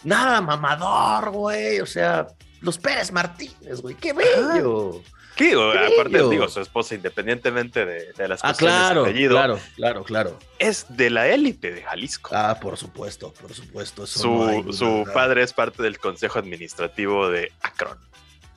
nada, 0.04 0.42
mamador, 0.42 1.32
güey. 1.32 1.80
O 1.80 1.86
sea, 1.86 2.28
los 2.60 2.78
Pérez 2.78 3.12
Martínez, 3.12 3.82
güey. 3.82 3.96
Qué 3.96 4.12
bello. 4.12 5.02
¿Qué? 5.38 5.54
Aparte, 5.54 6.28
digo, 6.30 6.50
su 6.50 6.60
esposa, 6.60 6.96
independientemente 6.96 7.86
de, 7.86 8.12
de 8.12 8.28
las 8.28 8.42
ah, 8.44 8.54
claro, 8.54 9.04
apellido, 9.04 9.36
claro, 9.36 9.60
claro, 9.76 10.04
claro. 10.04 10.40
Es 10.60 10.86
de 10.90 11.10
la 11.10 11.28
élite 11.28 11.72
de 11.72 11.84
Jalisco. 11.84 12.32
Ah, 12.34 12.58
por 12.60 12.76
supuesto, 12.76 13.32
por 13.34 13.54
supuesto. 13.54 14.08
su, 14.08 14.74
su 14.74 15.06
padre 15.14 15.44
es 15.44 15.54
parte 15.54 15.84
del 15.84 16.00
consejo 16.00 16.40
administrativo 16.40 17.30
de 17.30 17.52
Akron 17.62 18.07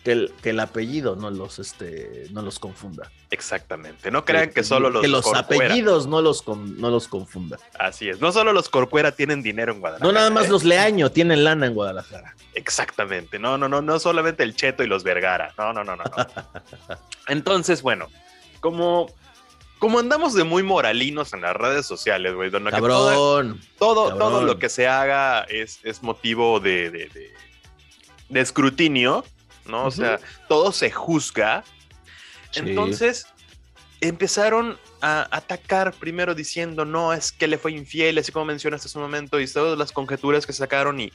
que 0.05 0.13
el, 0.13 0.33
que 0.43 0.51
el 0.51 0.61
apellido 0.61 1.17
no 1.17 1.31
los, 1.31 1.59
este, 1.59 2.27
no 2.33 2.43
los 2.43 2.59
confunda. 2.59 3.11
Exactamente. 3.31 4.11
No 4.11 4.25
crean 4.25 4.51
que, 4.51 4.65
solo 4.65 4.91
los 4.91 5.03
Que 5.03 5.09
los 5.09 5.33
apellidos 5.35 6.07
no 6.07 6.23
los, 6.23 6.47
no 6.47 6.91
los 6.91 7.09
confunda. 7.09 7.59
Así 7.79 8.09
es. 8.09 8.21
No 8.21 8.33
solo 8.33 8.53
los 8.53 8.69
Corcuera 8.69 9.13
tienen 9.13 9.43
dinero 9.43 9.73
en 9.73 9.81
Guadalajara. 9.81 10.13
No, 10.13 10.19
nada 10.19 10.31
más 10.31 10.47
¿eh? 10.47 10.51
los 10.51 10.65
Leaño 10.65 11.11
tienen 11.11 11.45
lana 11.45 11.67
en 11.67 11.75
Guadalajara. 11.75 12.35
Exactamente. 12.55 13.39
No, 13.39 13.59
no, 13.59 13.69
no, 13.69 13.83
no 13.83 13.99
solamente 13.99 14.43
el 14.43 14.57
Cheto 14.57 14.83
y 14.83 14.87
los 14.87 15.05
Vergara. 15.05 15.53
No, 15.59 15.73
no, 15.73 15.85
no, 15.85 15.97
no. 15.97 16.05
Entonces, 17.29 17.83
bueno, 17.83 18.09
como 18.61 19.13
como 19.81 19.99
andamos 19.99 20.35
de 20.35 20.45
muy 20.45 20.63
moralinos 20.63 21.33
en 21.33 21.41
las 21.41 21.57
redes 21.57 21.87
sociales, 21.87 22.35
güey, 22.35 22.51
donde 22.51 22.71
cabrón, 22.71 23.59
todo, 23.79 24.15
todo, 24.15 24.45
lo 24.45 24.59
que 24.59 24.69
se 24.69 24.87
haga 24.87 25.41
es, 25.45 25.81
es 25.85 26.03
motivo 26.03 26.61
de, 26.61 26.91
de, 26.91 27.33
de, 28.29 28.41
escrutinio. 28.41 29.25
¿No? 29.71 29.87
O 29.87 29.91
sea, 29.91 30.21
todo 30.49 30.73
se 30.73 30.91
juzga. 30.91 31.65
Entonces 32.55 33.27
empezaron 34.01 34.79
a 35.03 35.29
atacar 35.31 35.93
primero 35.95 36.35
diciendo, 36.35 36.85
no, 36.85 37.13
es 37.13 37.33
que 37.33 37.47
le 37.47 37.59
fue 37.59 37.73
infiel, 37.73 38.19
así 38.19 38.33
como 38.33 38.47
mencionaste 38.47 38.89
hace 38.89 38.99
un 38.99 39.05
momento, 39.05 39.41
y 39.41 39.47
todas 39.47 39.79
las 39.79 39.93
conjeturas 39.93 40.47
que 40.47 40.53
sacaron. 40.53 41.01
Y, 41.01 41.13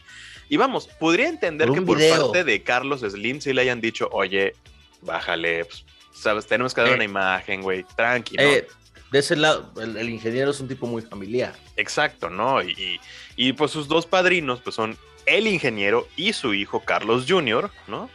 y 0.49 0.57
vamos, 0.57 0.87
podría 0.87 1.27
entender 1.27 1.71
que 1.71 1.81
por 1.81 1.97
parte 1.97 2.43
de 2.43 2.63
Carlos 2.63 3.01
Slim 3.01 3.41
sí 3.41 3.53
le 3.53 3.61
hayan 3.61 3.81
dicho, 3.81 4.07
oye, 4.11 4.53
bájale, 5.01 5.65
pues, 5.65 5.85
sabes, 6.13 6.45
tenemos 6.45 6.73
que 6.73 6.81
dar 6.81 6.91
eh. 6.91 6.95
una 6.95 7.03
imagen, 7.03 7.61
güey, 7.61 7.83
tranquilo. 7.95 8.43
Eh, 8.43 8.67
de 9.11 9.19
ese 9.19 9.35
lado, 9.35 9.71
el, 9.81 10.09
ingeniero 10.09 10.51
es 10.51 10.59
un 10.59 10.67
tipo 10.67 10.87
muy 10.87 11.01
familiar. 11.01 11.55
Exacto, 11.77 12.29
¿no? 12.29 12.61
Y, 12.61 12.71
y, 12.71 12.99
y, 13.35 13.53
pues 13.53 13.71
sus 13.71 13.87
dos 13.87 14.05
padrinos, 14.05 14.61
pues 14.61 14.75
son 14.75 14.97
el 15.25 15.47
ingeniero 15.47 16.07
y 16.15 16.33
su 16.33 16.53
hijo 16.53 16.81
Carlos 16.81 17.25
Jr., 17.27 17.71
¿no? 17.87 18.09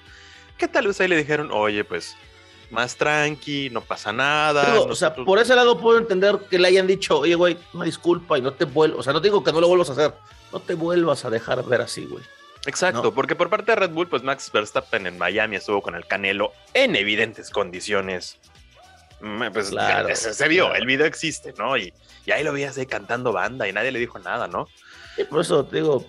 Que 0.60 0.68
tal 0.68 0.86
vez 0.86 1.00
ahí 1.00 1.08
le 1.08 1.16
dijeron, 1.16 1.50
oye, 1.50 1.82
pues 1.82 2.16
más 2.70 2.96
tranqui, 2.96 3.70
no 3.70 3.80
pasa 3.80 4.12
nada. 4.12 4.80
o 4.80 4.94
sea, 4.94 5.14
por 5.14 5.38
ese 5.38 5.56
lado 5.56 5.80
puedo 5.80 5.98
entender 5.98 6.38
que 6.48 6.58
le 6.58 6.68
hayan 6.68 6.86
dicho, 6.86 7.18
oye, 7.18 7.34
güey, 7.34 7.58
una 7.72 7.84
disculpa 7.84 8.38
y 8.38 8.42
no 8.42 8.52
te 8.52 8.64
vuelvo, 8.64 8.98
o 8.98 9.02
sea, 9.02 9.12
no 9.12 9.20
digo 9.20 9.42
que 9.42 9.52
no 9.52 9.60
lo 9.60 9.68
vuelvas 9.68 9.88
a 9.88 9.92
hacer, 9.92 10.14
no 10.52 10.60
te 10.60 10.74
vuelvas 10.74 11.24
a 11.24 11.30
dejar 11.30 11.64
ver 11.64 11.80
así, 11.80 12.04
güey. 12.04 12.22
Exacto, 12.66 13.14
porque 13.14 13.34
por 13.34 13.48
parte 13.48 13.72
de 13.72 13.76
Red 13.76 13.90
Bull, 13.90 14.08
pues 14.08 14.22
Max 14.22 14.50
Verstappen 14.52 15.06
en 15.06 15.16
Miami 15.16 15.56
estuvo 15.56 15.80
con 15.80 15.94
el 15.94 16.06
Canelo 16.06 16.52
en 16.74 16.94
evidentes 16.94 17.48
condiciones. 17.48 18.38
Mm, 19.22 19.44
pues 19.52 19.70
claro, 19.70 20.08
se, 20.14 20.48
vio, 20.48 20.74
el 20.74 20.84
video 20.84 21.06
existe, 21.06 21.54
¿no? 21.56 21.76
Y, 21.78 21.92
y 22.26 22.30
ahí 22.32 22.44
lo 22.44 22.52
veías 22.52 22.76
ahí 22.76 22.86
cantando 22.86 23.32
banda 23.32 23.66
y 23.66 23.72
nadie 23.72 23.90
le 23.92 23.98
dijo 23.98 24.18
nada, 24.18 24.46
¿no? 24.46 24.68
Y 25.16 25.24
por 25.24 25.40
eso 25.40 25.64
te 25.64 25.76
digo, 25.76 26.06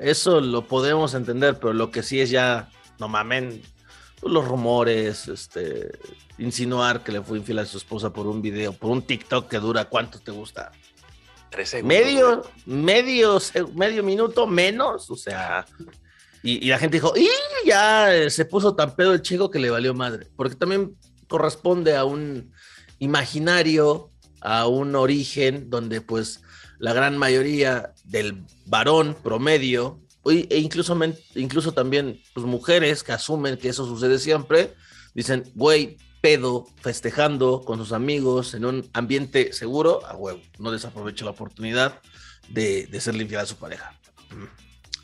eso 0.00 0.40
lo 0.40 0.66
podemos 0.66 1.14
entender, 1.14 1.58
pero 1.58 1.74
lo 1.74 1.90
que 1.90 2.02
sí 2.02 2.20
es 2.20 2.30
ya, 2.30 2.70
no 2.98 3.08
mamen, 3.08 3.62
los 4.30 4.46
rumores, 4.46 5.28
este, 5.28 5.90
insinuar 6.38 7.02
que 7.02 7.12
le 7.12 7.22
fue 7.22 7.38
infiel 7.38 7.60
a 7.60 7.66
su 7.66 7.78
esposa 7.78 8.12
por 8.12 8.26
un 8.26 8.42
video, 8.42 8.72
por 8.72 8.90
un 8.90 9.02
TikTok 9.02 9.48
que 9.48 9.58
dura, 9.58 9.86
¿cuánto 9.86 10.18
te 10.18 10.30
gusta? 10.30 10.72
Tres 11.50 11.70
segundos. 11.70 11.98
Medio, 11.98 12.42
medio, 12.66 13.38
medio 13.74 14.02
minuto 14.02 14.46
menos, 14.46 15.10
o 15.10 15.16
sea. 15.16 15.66
Y, 16.42 16.68
la 16.68 16.78
gente 16.78 16.98
dijo, 16.98 17.14
y 17.16 17.28
ya 17.66 18.08
se 18.28 18.44
puso 18.44 18.74
tan 18.74 18.94
pedo 18.94 19.14
el 19.14 19.22
chico 19.22 19.50
que 19.50 19.58
le 19.58 19.70
valió 19.70 19.94
madre. 19.94 20.26
Porque 20.36 20.56
también 20.56 20.94
corresponde 21.26 21.96
a 21.96 22.04
un 22.04 22.52
imaginario, 22.98 24.10
a 24.40 24.66
un 24.66 24.94
origen 24.94 25.70
donde 25.70 26.02
pues 26.02 26.42
la 26.78 26.92
gran 26.92 27.16
mayoría 27.16 27.94
del 28.04 28.44
varón 28.66 29.16
promedio 29.22 30.03
e 30.26 30.58
incluso, 30.58 30.98
incluso 31.34 31.72
también 31.72 32.20
pues, 32.32 32.46
mujeres 32.46 33.02
que 33.02 33.12
asumen 33.12 33.56
que 33.56 33.68
eso 33.68 33.86
sucede 33.86 34.18
siempre, 34.18 34.74
dicen, 35.14 35.44
güey, 35.54 35.96
pedo, 36.20 36.66
festejando 36.80 37.62
con 37.62 37.78
sus 37.78 37.92
amigos 37.92 38.54
en 38.54 38.64
un 38.64 38.90
ambiente 38.94 39.52
seguro, 39.52 40.04
a 40.06 40.16
huevo, 40.16 40.40
no 40.58 40.70
desaprovecha 40.70 41.24
la 41.24 41.32
oportunidad 41.32 42.00
de, 42.48 42.86
de 42.86 43.00
ser 43.00 43.14
infiel 43.14 43.40
a 43.40 43.46
su 43.46 43.56
pareja. 43.56 43.94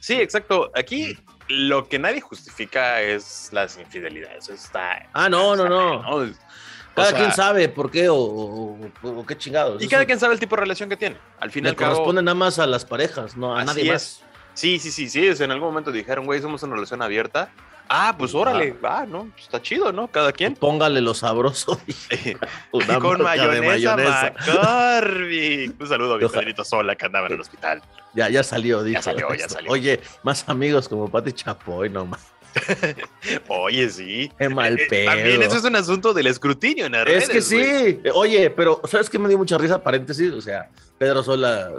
Sí, 0.01 0.15
exacto. 0.15 0.71
Aquí 0.75 1.17
lo 1.49 1.89
que 1.89 1.99
nadie 1.99 2.21
justifica 2.21 3.03
es 3.03 3.51
las 3.53 3.79
infidelidades. 3.79 4.49
está. 4.49 5.09
Ah, 5.13 5.29
no, 5.29 5.55
no, 5.57 5.69
no. 5.69 6.33
Cada 6.95 7.13
quien 7.13 7.33
sabe 7.33 7.69
por 7.69 7.91
qué 7.91 8.09
o, 8.11 8.79
qué 9.27 9.37
chingados. 9.37 9.83
Y 9.83 9.89
cada 9.89 10.05
quien 10.05 10.19
sabe 10.19 10.35
el 10.35 10.41
tipo 10.41 10.57
de 10.57 10.63
relación 10.63 10.89
que 10.89 10.97
tiene. 10.97 11.17
Al 11.39 11.51
final. 11.51 11.73
Le 11.73 11.77
corresponde 11.77 12.23
nada 12.23 12.35
más 12.35 12.59
a 12.59 12.67
las 12.67 12.85
parejas, 12.85 13.37
no 13.37 13.57
a 13.57 13.65
nadie 13.65 13.93
más. 13.93 14.23
Sí, 14.61 14.79
sí, 14.79 14.91
sí, 14.91 15.09
sí. 15.09 15.43
En 15.43 15.51
algún 15.51 15.69
momento 15.69 15.91
dijeron, 15.91 16.27
güey, 16.27 16.43
somos 16.43 16.63
una 16.65 16.75
relación 16.75 17.01
abierta. 17.01 17.49
Ah, 17.89 18.15
pues 18.17 18.35
órale, 18.35 18.73
va, 18.73 19.07
¿no? 19.07 19.31
Pues 19.33 19.45
está 19.45 19.63
chido, 19.63 19.91
¿no? 19.91 20.09
Cada 20.09 20.33
quien. 20.33 20.55
Póngale 20.55 21.01
lo 21.01 21.15
sabroso. 21.15 21.81
con 23.01 23.23
mayonesa, 23.23 24.35
Un 25.79 25.89
saludo 25.89 26.15
a 26.15 26.19
mi 26.19 26.29
Pedrito 26.29 26.63
Sola 26.63 26.95
que 26.95 27.07
andaba 27.07 27.29
en 27.29 27.33
el 27.33 27.41
hospital. 27.41 27.81
Ya, 28.13 28.29
ya 28.29 28.43
salió, 28.43 28.83
dice. 28.83 28.99
Ya 28.99 29.03
salió, 29.03 29.35
ya 29.35 29.49
salió. 29.49 29.73
Oye, 29.73 29.99
más 30.25 30.47
amigos 30.47 30.91
como 30.91 31.09
Pati 31.09 31.33
Chapoy, 31.33 31.89
no 31.89 32.05
más. 32.05 32.21
Oye, 33.49 33.89
sí. 33.91 34.31
Qué 34.39 34.49
mal 34.49 34.79
eh, 34.79 34.83
eh, 34.83 34.87
pedo. 34.89 35.07
También 35.07 35.43
eso 35.43 35.57
es 35.57 35.65
un 35.65 35.77
asunto 35.77 36.13
del 36.15 36.27
escrutinio 36.27 36.87
en 36.87 36.93
las 36.93 37.07
Es 37.07 37.29
que 37.29 37.43
sí. 37.43 38.01
Oye, 38.15 38.51
pero 38.51 38.81
¿sabes 38.89 39.11
qué 39.11 39.19
me 39.19 39.29
dio 39.29 39.39
mucha 39.39 39.59
risa? 39.59 39.83
Paréntesis, 39.83 40.33
o 40.33 40.41
sea, 40.41 40.71
Pedro 40.99 41.23
Sola 41.23 41.71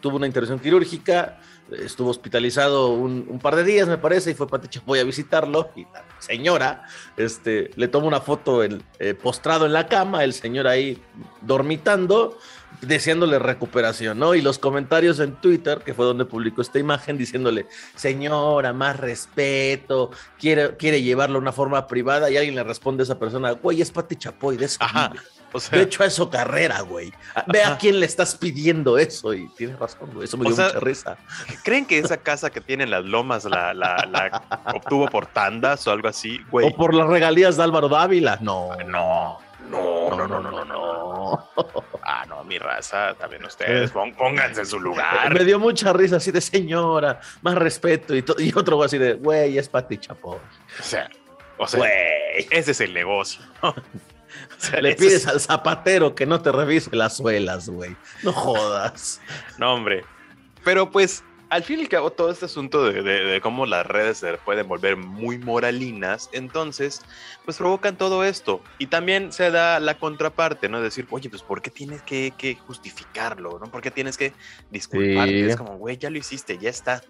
tuvo 0.00 0.16
una 0.16 0.26
intervención 0.26 0.58
quirúrgica 0.58 1.38
estuvo 1.72 2.10
hospitalizado 2.10 2.90
un, 2.90 3.38
par 3.42 3.56
de 3.56 3.64
días, 3.64 3.88
me 3.88 3.98
parece, 3.98 4.30
y 4.30 4.34
fue 4.34 4.46
Pati 4.46 4.68
Chapoy 4.68 4.98
a 4.98 5.04
visitarlo. 5.04 5.70
Y 5.76 5.82
la 5.84 6.04
señora 6.18 6.84
este, 7.16 7.70
le 7.76 7.88
toma 7.88 8.06
una 8.06 8.20
foto 8.20 8.62
el, 8.62 8.82
eh, 8.98 9.14
postrado 9.14 9.66
en 9.66 9.72
la 9.72 9.86
cama, 9.86 10.24
el 10.24 10.32
señor 10.32 10.66
ahí 10.66 11.02
dormitando, 11.40 12.38
deseándole 12.80 13.38
recuperación, 13.38 14.18
¿no? 14.18 14.34
Y 14.34 14.42
los 14.42 14.58
comentarios 14.58 15.20
en 15.20 15.34
Twitter, 15.36 15.80
que 15.84 15.94
fue 15.94 16.04
donde 16.04 16.24
publicó 16.24 16.62
esta 16.62 16.78
imagen, 16.78 17.18
diciéndole, 17.18 17.66
señora, 17.94 18.72
más 18.72 18.98
respeto, 18.98 20.10
quiere, 20.38 20.76
quiere 20.76 21.02
llevarlo 21.02 21.34
de 21.34 21.42
una 21.42 21.52
forma 21.52 21.86
privada, 21.86 22.30
y 22.30 22.36
alguien 22.36 22.54
le 22.54 22.64
responde 22.64 23.02
a 23.02 23.04
esa 23.04 23.18
persona, 23.18 23.52
güey, 23.52 23.82
es 23.82 23.90
Pati 23.90 24.16
Chapoy, 24.16 24.56
de 24.56 24.66
eso. 24.66 24.78
O 25.54 25.60
sea, 25.60 25.78
de 25.78 25.84
hecho, 25.84 26.02
a 26.02 26.06
eso 26.06 26.28
carrera, 26.28 26.80
güey. 26.80 27.12
Ve 27.46 27.62
a 27.62 27.78
quién 27.78 28.00
le 28.00 28.06
estás 28.06 28.34
pidiendo 28.34 28.98
eso. 28.98 29.32
Y 29.32 29.46
tienes 29.50 29.78
razón, 29.78 30.10
güey. 30.12 30.24
Eso 30.24 30.36
me 30.36 30.46
dio 30.48 30.56
mucha 30.56 30.80
risa. 30.80 31.16
¿Creen 31.62 31.86
que 31.86 31.96
esa 31.96 32.16
casa 32.16 32.50
que 32.50 32.60
tiene 32.60 32.82
en 32.82 32.90
las 32.90 33.04
lomas 33.04 33.44
la, 33.44 33.72
la, 33.72 34.42
obtuvo 34.74 35.06
por 35.06 35.26
tandas 35.26 35.86
o 35.86 35.92
algo 35.92 36.08
así, 36.08 36.40
güey? 36.50 36.66
O 36.66 36.74
por 36.74 36.92
las 36.92 37.06
regalías 37.06 37.56
de 37.56 37.62
Álvaro 37.62 37.88
Dávila. 37.88 38.36
No. 38.40 38.70
No. 38.84 39.38
No, 39.68 40.10
no, 40.10 40.26
no, 40.26 40.40
no, 40.40 40.64
no, 40.64 41.50
Ah, 42.02 42.24
no, 42.28 42.44
mi 42.44 42.58
raza, 42.58 43.14
también 43.14 43.44
ustedes, 43.44 43.90
pónganse 43.90 44.60
en 44.60 44.66
su 44.66 44.78
lugar. 44.78 45.32
Me 45.32 45.44
dio 45.44 45.58
mucha 45.58 45.92
risa 45.92 46.16
así 46.16 46.30
de 46.30 46.40
señora, 46.40 47.20
más 47.42 47.54
respeto 47.54 48.14
y, 48.14 48.24
y 48.38 48.52
otro 48.54 48.82
así 48.82 48.98
de, 48.98 49.14
güey, 49.14 49.56
es 49.58 49.68
Pati 49.68 49.98
Chapo. 49.98 50.40
O 50.78 50.82
sea, 50.82 51.08
o 51.56 51.66
sea, 51.66 51.78
güey, 51.78 52.46
ese 52.50 52.72
es 52.72 52.80
el 52.80 52.92
negocio. 52.92 53.42
Le 54.80 54.94
pides 54.96 55.26
al 55.26 55.40
zapatero 55.40 56.14
que 56.14 56.26
no 56.26 56.40
te 56.42 56.50
revise 56.50 56.94
las 56.94 57.16
suelas, 57.16 57.68
güey. 57.68 57.96
No 58.22 58.32
jodas. 58.32 59.20
No, 59.58 59.74
hombre. 59.74 60.04
Pero 60.64 60.90
pues, 60.90 61.22
al 61.50 61.62
fin 61.62 61.78
y 61.78 61.82
al 61.82 61.88
cabo, 61.88 62.10
todo 62.10 62.30
este 62.30 62.46
asunto 62.46 62.84
de, 62.84 63.40
cómo 63.42 63.66
las 63.66 63.86
redes 63.86 64.18
se 64.18 64.36
pueden 64.38 64.66
volver 64.68 64.96
muy 64.96 65.38
moralinas, 65.38 66.30
entonces, 66.32 67.02
pues 67.44 67.56
provocan 67.56 67.96
todo 67.96 68.24
esto. 68.24 68.62
Y 68.78 68.86
también 68.86 69.32
se 69.32 69.50
da 69.50 69.80
la 69.80 69.98
contraparte, 69.98 70.68
¿no? 70.68 70.80
Decir, 70.80 71.06
oye, 71.10 71.28
pues, 71.28 71.42
¿por 71.42 71.62
qué 71.62 71.70
tienes 71.70 72.02
que, 72.02 72.58
justificarlo? 72.66 73.58
¿No? 73.58 73.70
¿Por 73.70 73.80
qué 73.80 73.90
tienes 73.90 74.16
que 74.16 74.32
disculparte? 74.70 75.46
Es 75.46 75.56
como, 75.56 75.76
güey, 75.76 75.96
ya 75.98 76.10
lo 76.10 76.18
hiciste, 76.18 76.58
ya 76.58 76.70
está. 76.70 77.02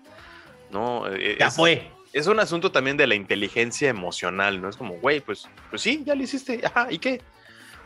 No, 0.71 1.07
eh, 1.07 1.37
ya 1.39 1.51
fue 1.51 1.91
es 2.15 2.29
un 2.29 2.39
asunto 2.39 2.71
también 2.71 2.97
de 2.97 3.09
la 3.09 3.17
inteligencia 3.17 3.89
emocional, 3.89 4.63
¿no? 4.63 4.69
Es 4.69 4.77
como, 4.77 4.95
güey, 4.95 5.21
pues, 5.21 5.49
pues 5.69 5.83
sí, 5.83 6.05
ya 6.07 6.15
lo 6.15 6.23
hiciste, 6.23 6.61
ajá, 6.65 6.87
¿y 6.91 6.99
qué? 6.99 7.21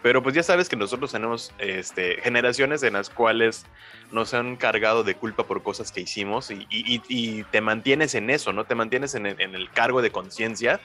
Pero 0.02 0.22
pues 0.22 0.34
ya 0.34 0.42
sabes 0.42 0.68
que 0.68 0.76
nosotros 0.76 1.12
tenemos 1.12 1.52
este, 1.58 2.20
generaciones 2.22 2.82
en 2.82 2.92
las 2.94 3.10
cuales 3.10 3.66
nos 4.12 4.32
han 4.32 4.56
cargado 4.56 5.02
de 5.02 5.14
culpa 5.14 5.44
por 5.44 5.62
cosas 5.62 5.90
que 5.92 6.00
hicimos 6.00 6.50
y, 6.50 7.44
te 7.50 7.60
mantienes 7.60 8.14
en 8.14 8.30
eso, 8.30 8.52
¿no? 8.52 8.64
Te 8.64 8.74
mantienes 8.74 9.14
en 9.14 9.26
el, 9.26 9.70
cargo 9.72 10.02
de 10.02 10.10
conciencia 10.10 10.80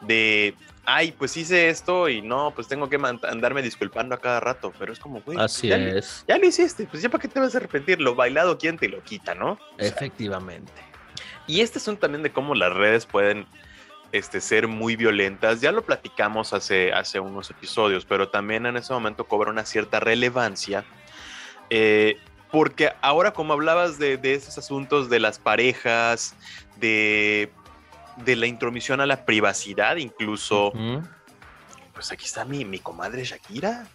de, 0.00 0.54
ay, 0.84 1.12
pues 1.12 1.36
hice 1.36 1.68
esto 1.68 2.08
y 2.08 2.22
no, 2.22 2.52
pues 2.54 2.66
tengo 2.66 2.88
que 2.88 2.96
andarme 2.96 3.62
disculpando 3.62 4.14
a 4.14 4.20
cada 4.20 4.40
rato, 4.40 4.72
pero 4.78 4.92
es 4.92 4.98
como, 4.98 5.20
güey, 5.22 5.38
así 5.38 5.68
ya, 5.68 5.76
es. 5.76 6.24
Ya 6.26 6.38
lo 6.38 6.46
hiciste, 6.46 6.86
pues 6.90 7.02
ya 7.02 7.08
para 7.08 7.22
qué 7.22 7.28
te 7.28 7.38
vas 7.38 7.54
a 7.54 7.58
arrepentir, 7.58 8.00
lo 8.00 8.16
bailado, 8.16 8.58
¿quién 8.58 8.76
te 8.76 8.88
lo 8.88 9.02
quita, 9.02 9.34
no? 9.34 9.58
Efectivamente. 9.78 10.72
Y 11.46 11.60
este 11.60 11.78
son 11.78 11.96
también 11.96 12.22
de 12.22 12.32
cómo 12.32 12.54
las 12.54 12.72
redes 12.72 13.06
pueden 13.06 13.46
este, 14.12 14.40
ser 14.40 14.68
muy 14.68 14.94
violentas. 14.94 15.60
Ya 15.60 15.72
lo 15.72 15.82
platicamos 15.82 16.52
hace, 16.52 16.92
hace 16.92 17.18
unos 17.18 17.50
episodios, 17.50 18.04
pero 18.04 18.28
también 18.28 18.66
en 18.66 18.76
ese 18.76 18.92
momento 18.92 19.24
cobra 19.24 19.50
una 19.50 19.64
cierta 19.64 20.00
relevancia. 20.00 20.84
Eh, 21.70 22.18
porque 22.50 22.92
ahora 23.00 23.32
como 23.32 23.54
hablabas 23.54 23.98
de, 23.98 24.18
de, 24.18 24.34
esos 24.34 24.58
asuntos 24.58 25.08
de 25.08 25.18
las 25.18 25.38
parejas, 25.38 26.36
de, 26.76 27.50
de 28.18 28.36
la 28.36 28.46
intromisión 28.46 29.00
a 29.00 29.06
la 29.06 29.24
privacidad 29.24 29.96
incluso, 29.96 30.72
pues 31.94 32.12
aquí 32.12 32.26
está 32.26 32.44
mi, 32.44 32.66
mi 32.66 32.78
comadre 32.78 33.24
Shakira. 33.24 33.86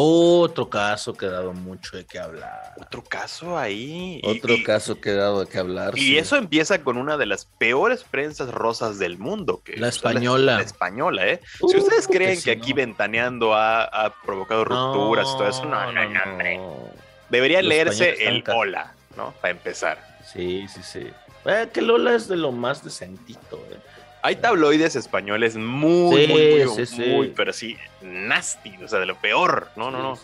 Otro 0.00 0.70
caso 0.70 1.12
que 1.12 1.26
ha 1.26 1.30
dado 1.30 1.52
mucho 1.52 1.96
de 1.96 2.06
qué 2.06 2.20
hablar. 2.20 2.74
Otro 2.80 3.02
caso 3.02 3.58
ahí. 3.58 4.20
Otro 4.22 4.54
caso 4.64 5.00
que 5.00 5.10
ha 5.10 5.16
dado 5.16 5.44
de 5.44 5.50
qué 5.50 5.58
hablar. 5.58 5.98
Y 5.98 6.18
eso 6.18 6.36
empieza 6.36 6.84
con 6.84 6.98
una 6.98 7.16
de 7.16 7.26
las 7.26 7.46
peores 7.46 8.04
prensas 8.04 8.52
rosas 8.52 9.00
del 9.00 9.18
mundo. 9.18 9.60
Que 9.64 9.76
la 9.76 9.88
española. 9.88 10.58
La, 10.58 10.62
española, 10.62 11.26
¿eh? 11.26 11.40
si 11.68 11.76
ustedes 11.76 12.06
creen 12.06 12.40
que, 12.40 12.52
aquí 12.52 12.72
ventaneando 12.72 13.56
ha, 13.56 14.14
provocado 14.24 14.64
rupturas 14.64 15.28
y 15.34 15.36
todo 15.36 15.48
eso, 15.48 15.64
no, 15.64 15.90
no, 15.90 16.08
no, 16.08 16.92
Debería 17.28 17.60
leerse 17.60 18.28
el 18.28 18.44
Hola, 18.54 18.94
¿no? 19.16 19.34
Para 19.40 19.50
empezar. 19.50 19.98
Sí, 20.32 20.66
sí, 20.68 20.80
sí. 20.84 21.10
Eh, 21.44 21.68
que 21.72 21.82
Lola 21.82 22.14
es 22.14 22.28
de 22.28 22.36
lo 22.36 22.52
más 22.52 22.84
decentito, 22.84 23.56
¿eh? 23.72 23.78
Hay 24.22 24.36
tabloides 24.36 24.96
españoles 24.96 25.56
muy, 25.56 26.26
muy, 26.26 26.64
muy, 26.64 27.06
muy, 27.06 27.28
pero 27.28 27.52
sí, 27.52 27.76
nasty, 28.02 28.74
o 28.82 28.88
sea, 28.88 28.98
de 28.98 29.06
lo 29.06 29.16
peor. 29.16 29.68
No, 29.76 29.90
no, 29.90 30.02
no. 30.02 30.18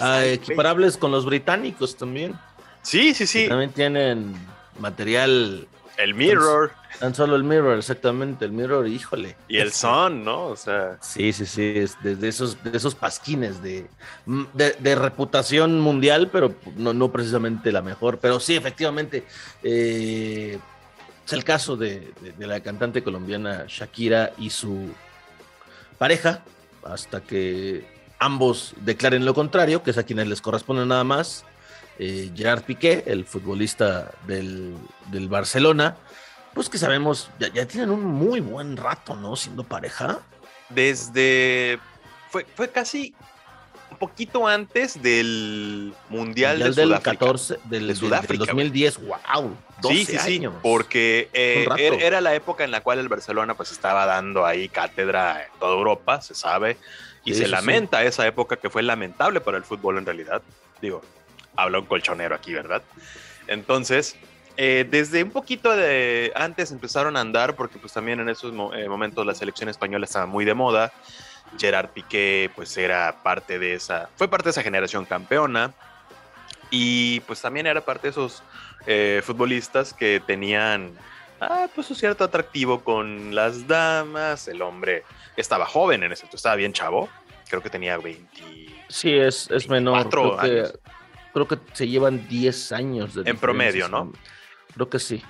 ah, 0.00 0.24
equiparables 0.24 0.96
con 0.96 1.10
los 1.10 1.24
británicos 1.24 1.96
también. 1.96 2.38
Sí, 2.82 3.14
sí, 3.14 3.26
sí. 3.26 3.48
También 3.48 3.72
tienen 3.72 4.34
material. 4.78 5.66
El 5.96 6.14
Mirror. 6.14 6.72
Tan, 6.98 7.14
solo 7.14 7.36
el 7.36 7.44
Mirror, 7.44 7.78
exactamente, 7.78 8.44
el 8.44 8.52
Mirror, 8.52 8.86
híjole. 8.88 9.36
Y 9.48 9.58
el 9.58 9.72
Sun, 9.72 10.24
¿no? 10.24 10.46
O 10.46 10.56
sea. 10.56 10.98
Sí, 11.00 11.32
sí, 11.32 11.46
sí, 11.46 11.72
es 11.76 11.96
de, 12.02 12.28
esos, 12.28 12.62
de 12.62 12.76
esos 12.76 12.94
pasquines 12.94 13.62
de, 13.62 13.86
de, 14.54 14.94
reputación 14.94 15.80
mundial, 15.80 16.30
pero 16.32 16.54
no, 16.76 16.94
no 16.94 17.12
precisamente 17.12 17.72
la 17.72 17.82
mejor. 17.82 18.18
Pero 18.18 18.40
sí, 18.40 18.56
efectivamente, 18.56 19.24
eh, 19.62 20.58
el 21.32 21.44
caso 21.44 21.76
de, 21.76 22.12
la 22.38 22.60
cantante 22.60 23.02
colombiana 23.02 23.64
Shakira 23.68 24.32
y 24.38 24.50
su 24.50 24.90
pareja, 25.98 26.42
hasta 26.84 27.20
que 27.20 27.86
ambos 28.18 28.74
declaren 28.80 29.24
lo 29.24 29.34
contrario, 29.34 29.82
que 29.82 29.90
es 29.90 29.98
a 29.98 30.04
quienes 30.04 30.28
les 30.28 30.40
corresponde 30.40 30.86
nada 30.86 31.04
más. 31.04 31.44
Eh, 31.98 32.30
Gerard 32.34 32.62
Piqué, 32.62 33.04
el 33.06 33.24
futbolista 33.26 34.12
del, 34.26 34.74
Barcelona, 35.28 35.96
pues 36.54 36.68
que 36.68 36.78
sabemos, 36.78 37.30
ya, 37.38 37.52
ya, 37.52 37.66
tienen 37.66 37.90
un 37.90 38.04
muy 38.04 38.40
buen 38.40 38.76
rato, 38.76 39.14
¿no? 39.16 39.36
Siendo 39.36 39.64
pareja. 39.64 40.20
Desde. 40.70 41.78
Fue, 42.30 42.46
fue 42.54 42.70
casi 42.70 43.14
poquito 44.00 44.48
antes 44.48 45.00
del 45.00 45.94
Mundial, 46.08 46.58
del 46.58 46.74
del 46.74 47.00
14, 47.00 47.60
del, 47.66 47.86
de 47.86 47.94
Sudáfrica. 47.94 48.46
2010, 48.46 48.98
wow. 49.06 49.56
12 49.82 49.94
sí, 49.94 50.04
sí, 50.06 50.18
sí, 50.18 50.48
porque 50.62 51.28
eh, 51.32 51.68
er, 51.78 52.02
era 52.02 52.20
la 52.20 52.34
época 52.34 52.64
en 52.64 52.70
la 52.70 52.80
cual 52.80 52.98
el 52.98 53.08
Barcelona 53.08 53.54
pues 53.54 53.70
estaba 53.70 54.06
dando 54.06 54.44
ahí 54.44 54.68
cátedra 54.68 55.44
en 55.44 55.60
toda 55.60 55.74
Europa, 55.74 56.20
se 56.20 56.34
sabe, 56.34 56.76
y 57.24 57.34
se 57.34 57.46
lamenta 57.46 58.02
esa 58.02 58.26
época 58.26 58.56
que 58.56 58.70
fue 58.70 58.82
lamentable 58.82 59.40
para 59.40 59.58
el 59.58 59.64
fútbol 59.64 59.98
en 59.98 60.06
realidad. 60.06 60.42
Digo, 60.80 61.02
habla 61.54 61.78
un 61.78 61.86
colchonero 61.86 62.34
aquí, 62.34 62.54
¿verdad? 62.54 62.82
Entonces, 63.46 64.16
eh, 64.56 64.86
desde 64.90 65.22
un 65.22 65.30
poquito 65.30 65.74
de 65.74 66.32
antes 66.34 66.70
empezaron 66.72 67.16
a 67.16 67.20
andar, 67.20 67.54
porque 67.54 67.78
pues 67.78 67.92
también 67.92 68.20
en 68.20 68.28
esos 68.28 68.52
eh, 68.74 68.88
momentos 68.88 69.24
la 69.26 69.34
selección 69.34 69.68
española 69.68 70.04
estaba 70.04 70.26
muy 70.26 70.44
de 70.44 70.54
moda. 70.54 70.92
Gerard 71.58 71.90
Piqué 71.90 72.50
pues 72.54 72.76
era 72.76 73.22
parte 73.22 73.58
de 73.58 73.74
esa, 73.74 74.08
fue 74.16 74.28
parte 74.28 74.44
de 74.44 74.50
esa 74.50 74.62
generación 74.62 75.04
campeona. 75.04 75.72
Y 76.70 77.20
pues 77.20 77.40
también 77.42 77.66
era 77.66 77.84
parte 77.84 78.06
de 78.06 78.10
esos 78.10 78.42
eh, 78.86 79.22
futbolistas 79.24 79.92
que 79.92 80.22
tenían 80.24 80.92
ah, 81.40 81.66
pues 81.74 81.90
un 81.90 81.96
cierto 81.96 82.24
atractivo 82.24 82.80
con 82.84 83.34
las 83.34 83.66
damas. 83.66 84.46
El 84.46 84.62
hombre 84.62 85.04
estaba 85.36 85.66
joven 85.66 86.02
en 86.02 86.12
ese 86.12 86.22
momento, 86.22 86.36
estaba 86.36 86.54
bien 86.56 86.72
chavo. 86.72 87.08
Creo 87.48 87.62
que 87.62 87.70
tenía 87.70 87.96
20. 87.98 88.28
Sí, 88.88 89.12
es, 89.12 89.50
es 89.50 89.68
menor. 89.68 90.08
Creo 90.08 90.36
que, 90.38 90.72
creo 91.32 91.48
que 91.48 91.58
se 91.72 91.88
llevan 91.88 92.28
10 92.28 92.72
años 92.72 93.14
de 93.14 93.28
En 93.28 93.36
promedio, 93.36 93.88
¿no? 93.88 94.12
Creo 94.74 94.88
que 94.88 95.00
sí. 95.00 95.22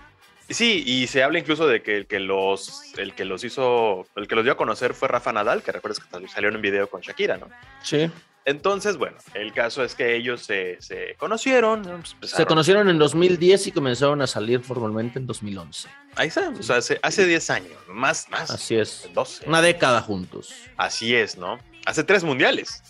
Sí, 0.51 0.83
y 0.85 1.07
se 1.07 1.23
habla 1.23 1.39
incluso 1.39 1.67
de 1.67 1.83
que 1.83 1.97
el 1.97 2.07
que 2.07 2.19
los, 2.19 2.83
el 2.99 3.15
que 3.15 3.25
los 3.25 3.45
hizo, 3.45 4.07
el 4.17 4.27
que 4.27 4.35
los 4.35 4.45
dio 4.45 4.53
a 4.53 4.57
conocer 4.57 4.95
fue 4.95 5.09
Rafa 5.09 5.33
Nadal, 5.33 5.63
que 5.63 5.73
recuerdas 5.73 6.01
que 6.01 6.29
salió 6.29 6.49
en 6.49 6.57
un 6.57 6.63
video 6.63 6.89
con 6.91 7.01
Shakira, 7.01 7.39
¿no? 7.39 7.49
Sí. 7.83 8.11
Entonces, 8.45 8.97
bueno, 8.97 9.17
el 9.35 9.53
caso 9.53 9.85
es 9.85 9.95
que 9.95 10.17
ellos 10.17 10.43
se, 10.43 10.79
se 10.81 11.15
conocieron. 11.19 12.03
pues, 12.19 12.33
Se 12.33 12.47
conocieron 12.47 12.89
en 12.89 12.99
2010 12.99 13.69
y 13.69 13.73
comenzaron 13.73 14.23
a 14.23 14.27
salir 14.27 14.61
formalmente 14.61 15.19
en 15.19 15.27
2011. 15.27 15.89
Ahí 16.17 16.29
está, 16.29 16.49
o 16.49 16.63
sea, 16.63 16.77
hace, 16.79 16.99
hace 17.03 17.27
10 17.27 17.51
años, 17.51 17.77
más, 17.87 18.29
más. 18.31 18.51
Así 18.51 18.77
es. 18.77 19.09
12. 19.15 19.47
Una 19.47 19.63
década 19.63 20.01
juntos. 20.01 20.53
Así 20.77 21.15
es, 21.15 21.37
¿no? 21.37 21.59
Hace 21.87 22.03
tres 22.03 22.25
mundiales. 22.25 22.83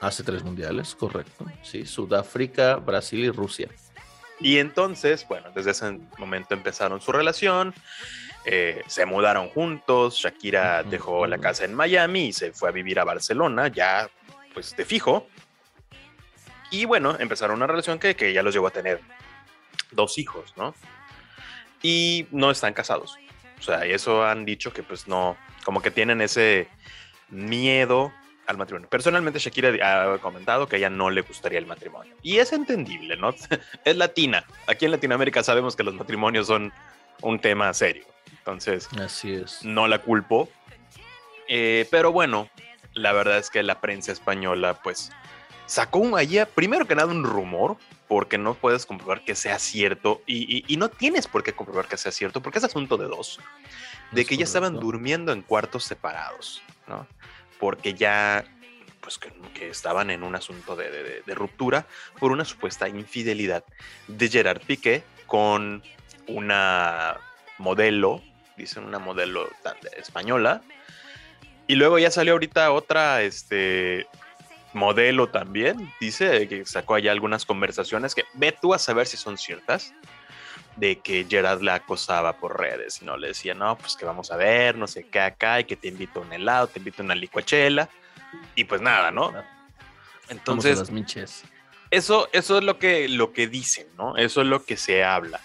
Hace 0.00 0.22
tres 0.22 0.44
mundiales, 0.44 0.94
correcto. 0.94 1.44
Sí, 1.62 1.84
Sudáfrica, 1.84 2.76
Brasil 2.76 3.20
y 3.24 3.30
Rusia. 3.30 3.68
Y 4.40 4.58
entonces, 4.58 5.26
bueno, 5.28 5.50
desde 5.54 5.72
ese 5.72 5.98
momento 6.18 6.54
empezaron 6.54 7.00
su 7.00 7.12
relación. 7.12 7.74
eh, 8.44 8.82
se 8.86 9.04
mudaron 9.04 9.48
juntos. 9.50 10.14
Shakira 10.14 10.82
dejó 10.82 11.26
la 11.26 11.38
casa 11.38 11.64
en 11.64 11.74
Miami 11.74 12.26
y 12.26 12.32
se 12.32 12.52
fue 12.52 12.68
a 12.70 12.72
vivir 12.72 12.98
a 12.98 13.04
Barcelona, 13.04 13.68
ya 13.68 14.08
pues 14.54 14.74
de 14.76 14.84
fijo. 14.84 15.28
Y 16.70 16.84
bueno, 16.84 17.16
empezaron 17.18 17.56
una 17.56 17.66
relación 17.66 17.98
que, 17.98 18.14
que 18.14 18.32
ya 18.32 18.42
los 18.42 18.54
llevó 18.54 18.68
a 18.68 18.70
tener 18.70 19.00
dos 19.90 20.18
hijos, 20.18 20.54
¿no? 20.56 20.74
Y 21.82 22.26
no 22.30 22.50
están 22.50 22.74
casados. 22.74 23.18
O 23.58 23.62
sea, 23.62 23.86
y 23.86 23.92
eso 23.92 24.24
han 24.24 24.44
dicho 24.44 24.72
que 24.72 24.82
pues 24.82 25.08
no, 25.08 25.36
como 25.64 25.82
que 25.82 25.90
tienen 25.90 26.20
ese 26.20 26.68
miedo 27.28 28.12
al 28.48 28.56
matrimonio. 28.56 28.88
Personalmente 28.88 29.38
Shakira 29.38 30.14
ha 30.14 30.18
comentado 30.18 30.66
que 30.66 30.76
a 30.76 30.78
ella 30.80 30.90
no 30.90 31.10
le 31.10 31.20
gustaría 31.20 31.58
el 31.58 31.66
matrimonio. 31.66 32.14
Y 32.22 32.38
es 32.38 32.52
entendible, 32.52 33.16
¿no? 33.16 33.30
es 33.84 33.96
latina. 33.96 34.44
Aquí 34.66 34.86
en 34.86 34.90
Latinoamérica 34.90 35.42
sabemos 35.44 35.76
que 35.76 35.82
los 35.84 35.94
matrimonios 35.94 36.46
son 36.46 36.72
un 37.22 37.38
tema 37.38 37.72
serio. 37.74 38.04
Entonces, 38.38 38.88
Así 38.98 39.32
es. 39.34 39.62
no 39.64 39.86
la 39.86 39.98
culpo. 40.00 40.48
Eh, 41.46 41.86
pero 41.90 42.10
bueno, 42.12 42.48
la 42.94 43.12
verdad 43.12 43.38
es 43.38 43.50
que 43.50 43.62
la 43.62 43.80
prensa 43.80 44.12
española, 44.12 44.80
pues, 44.82 45.10
sacó 45.66 45.98
un, 45.98 46.18
allí, 46.18 46.38
primero 46.54 46.86
que 46.86 46.94
nada, 46.94 47.08
un 47.12 47.24
rumor, 47.24 47.76
porque 48.06 48.38
no 48.38 48.54
puedes 48.54 48.86
comprobar 48.86 49.24
que 49.24 49.34
sea 49.34 49.58
cierto, 49.58 50.22
y, 50.26 50.56
y- 50.58 50.64
y 50.66 50.76
no 50.78 50.88
tienes 50.88 51.26
por 51.26 51.42
qué 51.42 51.52
comprobar 51.52 51.86
que 51.86 51.98
sea 51.98 52.12
cierto, 52.12 52.40
porque 52.42 52.58
es 52.58 52.64
asunto 52.64 52.96
de 52.96 53.06
dos, 53.06 53.38
de 54.12 54.22
Es 54.22 54.26
que 54.26 54.38
ya 54.38 54.44
estaban 54.44 54.72
correcto. 54.72 54.86
durmiendo 54.86 55.32
en 55.32 55.42
cuartos 55.42 55.84
separados, 55.84 56.62
¿no? 56.86 57.06
Porque 57.58 57.94
ya, 57.94 58.44
pues, 59.00 59.18
que, 59.18 59.68
estaban 59.68 60.10
en 60.10 60.22
un 60.22 60.34
asunto 60.34 60.76
de, 60.76 61.22
de- 61.26 61.34
ruptura 61.34 61.86
por 62.18 62.32
una 62.32 62.44
supuesta 62.44 62.88
infidelidad 62.88 63.64
de 64.06 64.28
Gerard 64.28 64.62
Piqué 64.62 65.02
con 65.26 65.82
una 66.26 67.18
modelo, 67.58 68.22
dicen 68.56 68.84
una 68.84 68.98
modelo 68.98 69.48
española, 69.96 70.62
y 71.66 71.74
luego 71.74 71.98
ya 71.98 72.10
salió 72.10 72.32
ahorita 72.32 72.72
otra, 72.72 73.22
este, 73.22 74.06
modelo 74.72 75.28
también, 75.28 75.92
dice 76.00 76.48
que 76.48 76.64
sacó 76.66 76.94
allá 76.94 77.12
algunas 77.12 77.44
conversaciones 77.44 78.14
que 78.14 78.24
ve 78.34 78.52
tú 78.52 78.74
a 78.74 78.78
saber 78.78 79.06
si 79.06 79.16
son 79.16 79.38
ciertas, 79.38 79.92
de 80.78 81.00
que 81.00 81.26
Gerard 81.28 81.60
la 81.62 81.74
acosaba 81.74 82.34
por 82.34 82.58
redes 82.58 83.02
y 83.02 83.04
no 83.04 83.16
le 83.16 83.28
decía, 83.28 83.54
no, 83.54 83.76
pues 83.76 83.96
que 83.96 84.04
vamos 84.04 84.30
a 84.30 84.36
ver, 84.36 84.76
no 84.76 84.86
sé 84.86 85.08
qué 85.08 85.20
acá, 85.20 85.60
y 85.60 85.64
que 85.64 85.76
te 85.76 85.88
invito 85.88 86.20
a 86.20 86.22
un 86.22 86.32
helado, 86.32 86.68
te 86.68 86.78
invito 86.78 87.02
a 87.02 87.04
una 87.04 87.14
licuachela, 87.14 87.88
y 88.54 88.64
pues 88.64 88.80
nada, 88.80 89.10
¿no? 89.10 89.32
Entonces, 90.28 90.90
eso, 91.90 92.28
eso 92.32 92.58
es 92.58 92.64
lo 92.64 92.78
que, 92.78 93.08
lo 93.08 93.32
que 93.32 93.48
dicen, 93.48 93.86
¿no? 93.96 94.16
Eso 94.16 94.42
es 94.42 94.46
lo 94.46 94.64
que 94.64 94.76
se 94.76 95.02
habla. 95.02 95.40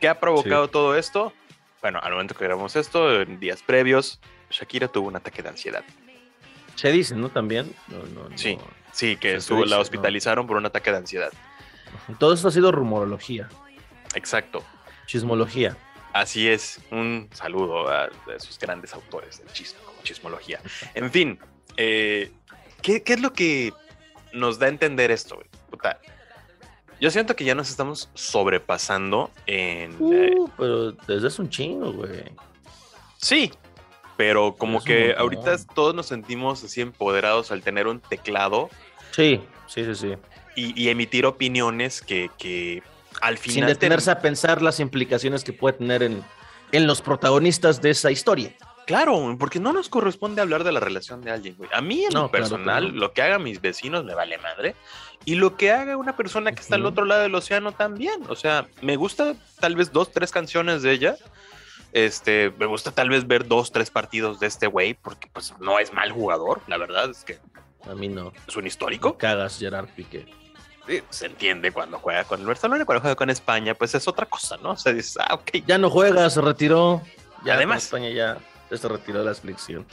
¿Qué 0.00 0.08
ha 0.08 0.20
provocado 0.20 0.68
todo 0.68 0.96
esto? 0.96 1.32
Bueno, 1.80 2.00
al 2.02 2.12
momento 2.12 2.34
que 2.34 2.44
grabamos 2.44 2.76
esto, 2.76 3.22
en 3.22 3.38
días 3.40 3.62
previos, 3.62 4.20
Shakira 4.50 4.88
tuvo 4.88 5.08
un 5.08 5.16
ataque 5.16 5.42
de 5.42 5.50
ansiedad. 5.50 5.84
Se 6.74 6.92
dice, 6.92 7.14
¿no? 7.14 7.28
También. 7.28 7.74
No, 7.88 7.98
no, 7.98 8.28
no. 8.28 8.38
Sí. 8.38 8.58
Sí, 8.92 9.16
que 9.16 9.34
dice, 9.34 9.54
la 9.66 9.78
hospitalizaron 9.78 10.46
por 10.46 10.56
un 10.56 10.66
ataque 10.66 10.90
de 10.90 10.98
ansiedad. 10.98 11.32
Todo 12.18 12.34
esto 12.34 12.48
ha 12.48 12.50
sido 12.50 12.72
rumorología, 12.72 13.48
Exacto. 14.14 14.64
chismología. 15.06 15.76
Así 16.12 16.48
es. 16.48 16.80
Un 16.90 17.28
saludo 17.32 17.88
a 17.88 18.08
esos 18.36 18.58
grandes 18.58 18.92
autores 18.94 19.38
del 19.38 19.48
chisme, 19.52 19.78
como 19.84 20.02
chismología. 20.02 20.60
En 20.94 21.10
fin, 21.10 21.38
eh, 21.76 22.30
¿qué, 22.82 23.02
qué 23.02 23.12
es 23.14 23.20
lo 23.20 23.32
que 23.32 23.72
nos 24.32 24.58
da 24.58 24.66
a 24.66 24.68
entender 24.70 25.10
esto? 25.10 25.36
güey? 25.36 25.46
Puta, 25.70 26.00
yo 27.00 27.10
siento 27.10 27.36
que 27.36 27.44
ya 27.44 27.54
nos 27.54 27.70
estamos 27.70 28.10
sobrepasando 28.14 29.30
en... 29.46 29.92
eh, 30.12 30.34
Uh, 30.36 30.50
pero 30.56 30.92
desde 30.92 31.28
hace 31.28 31.42
un 31.42 31.50
chingo, 31.50 31.92
güey. 31.92 32.24
Sí, 33.18 33.52
pero 34.16 34.54
como 34.56 34.78
Es 34.78 34.84
que 34.84 35.14
ahorita 35.16 35.56
todos 35.74 35.94
nos 35.94 36.06
sentimos 36.06 36.64
así 36.64 36.80
empoderados 36.80 37.52
al 37.52 37.62
tener 37.62 37.86
un 37.86 38.00
teclado 38.00 38.68
Sí, 39.12 39.40
sí, 39.66 39.84
sí, 39.84 39.94
sí. 39.94 40.14
y, 40.56 40.80
y 40.82 40.88
emitir 40.88 41.26
opiniones 41.26 42.00
que, 42.02 42.30
que 42.38 42.82
al 43.20 43.38
Sin 43.38 43.66
detenerse 43.66 44.10
a 44.10 44.20
pensar 44.20 44.62
las 44.62 44.80
implicaciones 44.80 45.44
que 45.44 45.52
puede 45.52 45.78
tener 45.78 46.02
en, 46.02 46.22
en 46.72 46.86
los 46.86 47.00
protagonistas 47.02 47.80
de 47.82 47.90
esa 47.90 48.10
historia. 48.10 48.54
Claro, 48.86 49.36
porque 49.38 49.60
no 49.60 49.72
nos 49.74 49.90
corresponde 49.90 50.40
hablar 50.40 50.64
de 50.64 50.72
la 50.72 50.80
relación 50.80 51.20
de 51.20 51.30
alguien, 51.30 51.56
güey. 51.56 51.68
A 51.74 51.82
mí 51.82 52.04
en 52.04 52.14
No, 52.14 52.22
lo 52.22 52.30
claro 52.30 52.44
personal, 52.44 52.86
lo 52.94 53.12
que 53.12 53.20
hagan 53.20 53.42
mis 53.42 53.60
vecinos 53.60 54.02
me 54.04 54.14
vale 54.14 54.38
madre. 54.38 54.76
Y 55.26 55.34
lo 55.34 55.58
que 55.58 55.72
haga 55.72 55.98
una 55.98 56.16
persona 56.16 56.52
que 56.52 56.62
está 56.62 56.76
al 56.76 56.86
otro 56.86 57.04
lado 57.04 57.20
del 57.22 57.34
océano 57.34 57.72
también. 57.72 58.22
O 58.30 58.34
sea, 58.36 58.66
me 58.80 58.96
gusta 58.96 59.34
tal 59.60 59.76
vez 59.76 59.92
dos, 59.92 60.10
tres 60.10 60.30
canciones 60.30 60.80
de 60.82 60.92
ella. 60.92 61.16
Este, 61.92 62.50
me 62.58 62.64
gusta 62.66 62.90
tal 62.92 63.10
vez 63.10 63.26
ver 63.26 63.46
dos, 63.46 63.72
tres 63.72 63.90
partidos 63.90 64.40
de 64.40 64.46
este 64.46 64.66
güey, 64.66 64.94
porque 64.94 65.28
pues 65.32 65.54
no 65.58 65.78
es 65.78 65.92
mal 65.92 66.10
jugador, 66.12 66.60
la 66.66 66.76
verdad 66.76 67.10
es 67.10 67.24
que 67.24 67.38
A 67.90 67.94
mí 67.94 68.08
no. 68.08 68.32
es 68.46 68.56
un 68.56 68.66
histórico. 68.66 69.18
cagas, 69.18 69.58
Gerard 69.58 69.88
Piqué. 69.94 70.26
Sí, 70.88 71.02
se 71.10 71.26
entiende 71.26 71.70
cuando 71.70 71.98
juega 71.98 72.24
con 72.24 72.40
el 72.40 72.46
Barcelona, 72.46 72.86
cuando 72.86 73.02
juega 73.02 73.14
con 73.14 73.28
España, 73.28 73.74
pues 73.74 73.94
es 73.94 74.08
otra 74.08 74.24
cosa, 74.24 74.56
¿no? 74.56 74.70
O 74.70 74.76
sea, 74.76 74.94
dices, 74.94 75.18
ah, 75.20 75.34
ok. 75.34 75.62
Ya 75.66 75.76
no 75.76 75.90
juega, 75.90 76.30
se 76.30 76.40
retiró. 76.40 77.02
Ya 77.44 77.54
Además. 77.54 77.84
España 77.84 78.08
ya 78.08 78.38
se 78.74 78.88
retiró 78.88 79.18
de 79.18 79.26
la 79.26 79.34
selección. 79.34 79.86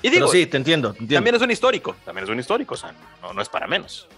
Y 0.00 0.08
digo, 0.08 0.26
Pero 0.26 0.28
sí, 0.28 0.46
te 0.46 0.56
entiendo, 0.56 0.94
te 0.94 1.00
entiendo. 1.00 1.14
también 1.16 1.34
es 1.34 1.42
un 1.42 1.50
histórico, 1.50 1.94
también 2.06 2.24
es 2.24 2.30
un 2.30 2.38
histórico, 2.40 2.72
o 2.72 2.76
sea, 2.78 2.94
no, 3.20 3.34
no 3.34 3.42
es 3.42 3.50
para 3.50 3.66
menos. 3.66 4.08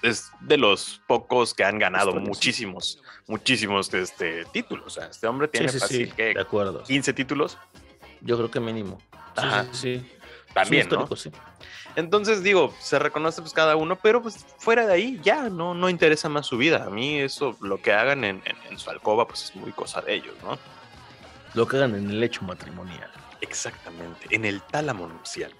Es 0.00 0.30
de 0.40 0.56
los 0.56 1.02
pocos 1.06 1.52
que 1.52 1.62
han 1.62 1.78
ganado 1.78 2.14
muchísimos, 2.14 3.02
muchísimos 3.26 3.92
este, 3.92 4.46
títulos. 4.46 4.86
O 4.86 4.90
sea, 4.90 5.06
este 5.08 5.26
hombre 5.26 5.48
tiene 5.48 5.68
sí, 5.68 5.74
sí, 5.74 5.80
fácil 5.80 6.06
sí, 6.06 6.12
que 6.12 6.34
de 6.34 6.40
acuerdo. 6.40 6.82
15 6.84 7.12
títulos 7.12 7.58
Yo 8.22 8.38
creo 8.38 8.50
que 8.50 8.60
mínimo. 8.60 8.98
Ajá. 9.34 9.66
sí, 9.72 10.00
sí. 10.00 10.12
también, 10.54 10.86
Es 10.86 10.92
un 10.92 11.00
¿no? 11.00 11.16
sí. 11.16 11.30
Entonces 11.96 12.42
digo, 12.42 12.74
se 12.78 12.98
reconoce 12.98 13.40
pues 13.40 13.52
cada 13.54 13.74
uno, 13.76 13.96
pero 13.96 14.22
pues 14.22 14.44
fuera 14.58 14.86
de 14.86 14.92
ahí 14.92 15.20
ya 15.22 15.48
no, 15.48 15.74
no 15.74 15.88
interesa 15.88 16.28
más 16.28 16.46
su 16.46 16.56
vida. 16.58 16.84
A 16.84 16.90
mí 16.90 17.18
eso, 17.18 17.56
lo 17.60 17.80
que 17.80 17.92
hagan 17.92 18.22
en, 18.24 18.42
en- 18.44 18.56
en 18.70 18.78
su 18.78 18.90
alcoba, 18.90 19.26
pues 19.26 19.44
es 19.44 19.56
muy 19.56 19.72
cosa 19.72 20.00
de 20.02 20.14
ellos, 20.14 20.34
¿no? 20.42 20.58
Lo 21.54 21.66
que 21.66 21.76
hagan 21.78 21.94
en 21.94 22.10
el 22.10 22.22
hecho 22.22 22.42
matrimonial. 22.44 23.10
Exactamente, 23.40 24.26
en 24.30 24.44
el 24.44 24.60
tálamo 24.62 25.06
nupcial. 25.08 25.52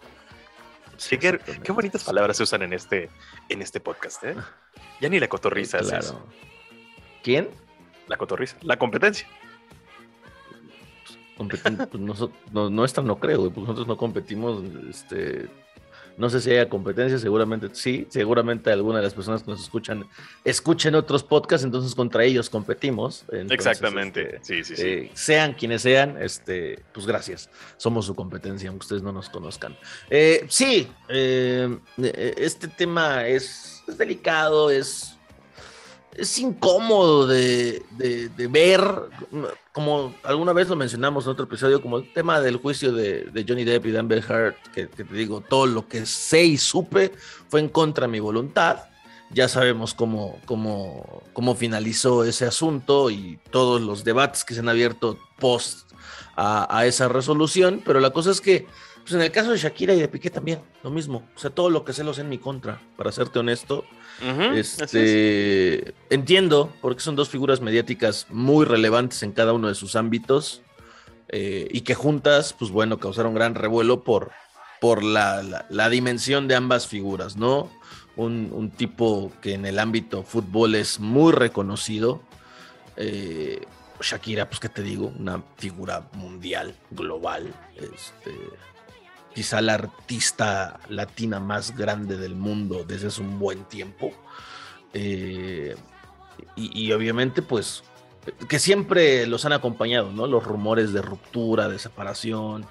Sí, 0.99 1.19
qué, 1.19 1.39
bonitas 1.73 2.05
palabras 2.05 2.37
se 2.37 2.43
usan 2.43 2.63
en 2.63 2.73
este, 2.73 3.11
en 3.49 3.63
este 3.63 3.81
podcast, 3.81 4.23
¿eh? 4.25 4.35
Ya 5.01 5.09
ni 5.11 5.19
la 5.21 5.29
cotorriza 5.29 5.79
hace 5.79 5.91
Claro. 5.99 6.27
¿Quién? 7.23 7.49
La 8.09 8.17
cotorriza, 8.17 8.57
la 8.63 8.79
competencia. 8.79 9.27
Competen- 11.37 11.87
pues 11.89 12.03
noso- 12.03 12.33
no, 12.51 12.71
nuestra 12.71 13.03
no 13.03 13.19
creo, 13.19 13.45
porque 13.45 13.61
nosotros 13.61 13.87
no 13.87 13.97
competimos, 13.99 14.63
este, 14.89 15.49
no 16.19 16.31
sé 16.31 16.41
si 16.41 16.51
haya 16.51 16.69
competencia, 16.69 17.19
seguramente 17.19 17.69
sí, 17.73 18.07
seguramente 18.11 18.71
alguna 18.71 18.99
de 18.99 19.05
las 19.05 19.15
personas 19.15 19.43
que 19.43 19.51
nos 19.51 19.61
escuchan 19.63 20.07
escuchen 20.45 20.95
otros 20.95 21.23
podcasts, 21.23 21.65
entonces 21.65 21.95
contra 21.95 22.25
ellos 22.25 22.49
competimos. 22.51 23.25
entonces, 23.31 23.53
Exactamente. 23.53 24.37
este, 24.37 24.63
Sí, 24.63 24.65
sí, 24.65 24.77
sí. 24.77 24.83
eh, 24.87 25.11
sean 25.15 25.55
quienes 25.55 25.83
sean, 25.83 26.17
este, 26.21 26.83
pues 26.93 27.07
gracias, 27.07 27.51
somos 27.77 28.07
su 28.07 28.15
competencia, 28.15 28.69
aunque 28.69 28.85
ustedes 28.85 29.03
no 29.03 29.13
nos 29.13 29.29
conozcan. 29.29 29.77
Eh, 30.11 30.47
sí, 30.49 30.89
eh, 31.09 31.79
eh, 32.03 32.35
este 32.39 32.69
tema 32.69 33.27
es, 33.27 33.83
es 33.87 33.99
delicado, 33.99 34.71
es 34.71 35.16
es 36.19 36.39
incómodo 36.39 37.27
de, 37.27 37.83
de- 37.91 38.49
ver, 38.49 38.81
como 39.73 40.15
alguna 40.23 40.53
vez 40.53 40.69
lo 40.69 40.77
mencionamos 40.77 41.25
en 41.25 41.33
otro 41.33 41.45
episodio, 41.45 41.83
como 41.83 41.99
el 41.99 42.13
tema 42.13 42.41
del 42.41 42.57
juicio 42.57 42.93
de, 42.93 43.25
de 43.25 43.45
Johnny 43.47 43.65
Depp 43.65 43.87
y 43.87 43.91
de 43.91 43.99
Amber 43.99 44.25
Heard, 44.29 44.55
que, 44.75 44.89
que 44.89 45.05
te 45.05 45.15
digo, 45.15 45.41
todo 45.41 45.67
lo 45.67 45.87
que 45.89 46.07
sé 46.07 46.45
y 46.45 46.57
supe 46.57 47.13
fue 47.49 47.61
en 47.61 47.69
contra 47.69 48.07
de 48.07 48.13
mi 48.13 48.21
voluntad. 48.21 48.85
ya 49.31 49.49
sabemos 49.49 49.93
cómo, 49.95 50.39
cómo, 50.47 51.23
cómo 51.33 51.55
finalizó 51.55 52.25
ese 52.25 52.47
asunto 52.47 53.11
y 53.11 53.39
todos 53.51 53.81
los 53.81 54.05
debates 54.05 54.45
que 54.45 54.55
se 54.55 54.61
han 54.61 54.69
abierto 54.69 55.19
post 55.39 55.91
a, 56.37 56.85
esa 56.87 57.09
resolución, 57.09 57.83
pero 57.85 57.99
la 58.01 58.11
cosa 58.11 58.31
es 58.31 58.41
que 58.41 58.67
pues 59.03 59.15
en 59.15 59.23
el 59.23 59.31
caso 59.31 59.53
de 59.53 59.59
Shakira 59.59 59.95
y 59.95 60.01
de 60.01 60.09
Piqué 60.09 60.31
también, 60.31 60.61
lo 60.83 60.91
mismo. 60.91 61.29
O 61.37 61.39
sea, 61.39 61.51
todo 61.51 61.71
lo 61.71 61.85
que 61.85 61.93
sé 61.93 62.03
lo 62.03 62.13
sé 62.13 62.23
en 62.23 62.29
mi 62.29 62.39
contra, 62.39 62.83
para 62.97 63.13
serte 63.13 63.39
honesto. 63.39 63.85
Este, 64.55 65.95
entiendo, 66.11 66.73
porque 66.81 67.03
son 67.03 67.17
dos 67.17 67.29
figuras 67.29 67.61
mediáticas 67.61 68.27
muy 68.31 68.65
relevantes 68.65 69.23
en 69.23 69.33
cada 69.33 69.53
uno 69.53 69.69
de 69.69 69.75
sus 69.75 69.97
ámbitos 69.97 70.63
eh, 71.29 71.69
y 71.71 71.83
que 71.83 71.95
juntas, 71.95 72.53
pues 72.53 72.71
bueno, 72.71 72.99
causaron 72.99 73.35
gran 73.35 73.55
revuelo 73.55 74.05
por, 74.05 74.31
por 74.81 75.03
la, 75.03 75.67
la, 75.69 75.89
dimensión 75.89 76.49
de 76.49 76.55
ambas 76.55 76.87
figuras, 76.87 77.37
¿no? 77.37 77.71
Un, 78.17 78.71
tipo 78.75 79.31
que 79.43 79.55
en 79.55 79.67
el 79.67 79.79
ámbito 79.79 80.23
fútbol 80.23 80.75
es 80.75 81.01
muy 81.01 81.33
reconocido. 81.33 82.23
Eh, 82.97 83.61
Shakira, 84.01 84.49
pues 84.49 84.61
qué 84.61 84.69
te 84.69 84.83
digo, 84.83 85.13
una 85.19 85.43
figura 85.57 86.09
mundial, 86.15 86.75
global, 86.91 87.53
este, 87.77 88.33
quizá 89.37 89.61
la 89.61 89.75
artista 89.75 90.81
latina 90.89 91.41
más 91.41 91.77
grande 91.77 92.17
del 92.17 92.35
mundo 92.35 92.87
desde 92.89 93.09
hace 93.09 93.21
un 93.21 93.39
buen 93.39 93.65
tiempo. 93.65 94.11
Eh, 94.95 95.77
y, 96.57 96.91
obviamente, 96.93 97.43
pues, 97.43 97.85
que 98.49 98.59
siempre 98.59 99.27
los 99.27 99.45
han 99.45 99.53
acompañado, 99.53 100.11
¿no? 100.11 100.27
Los 100.27 100.43
rumores 100.43 100.95
de 100.95 101.03
ruptura, 101.03 101.69
de 101.69 101.79
separación. 101.79 102.65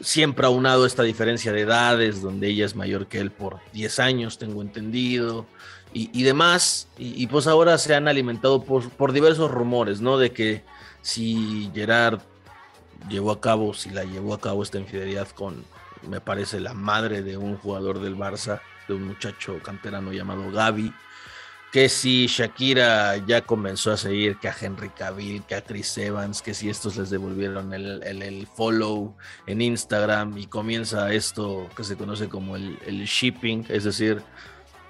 Siempre 0.00 0.46
ha 0.46 0.48
unado 0.48 0.86
esta 0.86 1.02
diferencia 1.02 1.52
de 1.52 1.60
edades, 1.60 2.22
donde 2.22 2.48
ella 2.48 2.64
es 2.64 2.74
mayor 2.74 3.06
que 3.06 3.20
él 3.20 3.30
por 3.30 3.60
10 3.74 3.98
años, 3.98 4.38
tengo 4.38 4.62
entendido, 4.62 5.44
y, 5.92 6.22
demás. 6.22 6.88
Y, 6.96 7.26
pues 7.26 7.46
ahora 7.46 7.76
se 7.76 7.94
han 7.94 8.08
alimentado 8.08 8.64
por, 8.64 8.88
por 8.88 9.12
diversos 9.12 9.50
rumores, 9.50 10.00
¿no? 10.00 10.16
De 10.16 10.32
que 10.32 10.64
si 11.02 11.70
Gerard 11.74 12.20
llevó 13.10 13.32
a 13.32 13.40
cabo, 13.42 13.74
si 13.74 13.90
la 13.90 14.04
llevó 14.04 14.32
a 14.32 14.40
cabo 14.40 14.62
esta 14.62 14.78
infidelidad 14.78 15.28
con, 15.28 15.62
me 16.08 16.20
parece, 16.20 16.60
la 16.60 16.74
madre 16.74 17.22
de 17.22 17.36
un 17.36 17.56
jugador 17.56 18.00
del 18.00 18.16
Barça, 18.16 18.60
de 18.88 18.94
un 18.94 19.04
muchacho 19.04 19.58
canterano 19.62 20.12
llamado 20.12 20.50
Gaby, 20.50 20.92
que 21.72 21.88
si 21.88 22.26
Shakira 22.26 23.16
ya 23.18 23.42
comenzó 23.42 23.92
a 23.92 23.96
seguir 23.96 24.38
que 24.38 24.48
a 24.48 24.56
Henry 24.60 24.88
Cavill, 24.90 25.44
que 25.44 25.54
a 25.54 25.62
Chris 25.62 25.96
Evans, 25.98 26.42
que 26.42 26.52
si 26.52 26.68
estos 26.68 26.96
les 26.96 27.10
devolvieron 27.10 27.72
el, 27.72 28.02
el, 28.02 28.46
follow 28.48 29.16
en 29.46 29.62
Instagram 29.62 30.36
y 30.36 30.46
comienza 30.46 31.12
esto 31.12 31.68
que 31.76 31.84
se 31.84 31.96
conoce 31.96 32.28
como 32.28 32.56
el, 32.56 32.76
el 32.86 33.04
shipping, 33.04 33.66
es 33.68 33.84
decir, 33.84 34.20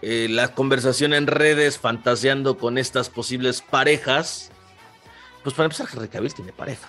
eh, 0.02 0.28
la 0.30 0.54
conversación 0.54 1.12
en 1.12 1.26
redes 1.26 1.78
fantaseando 1.78 2.56
con 2.56 2.78
estas 2.78 3.10
posibles 3.10 3.60
parejas, 3.60 4.50
pues 5.42 5.54
para 5.54 5.66
empezar, 5.66 5.88
Henry 5.92 6.08
Cavill 6.08 6.32
tiene 6.32 6.52
pareja. 6.52 6.88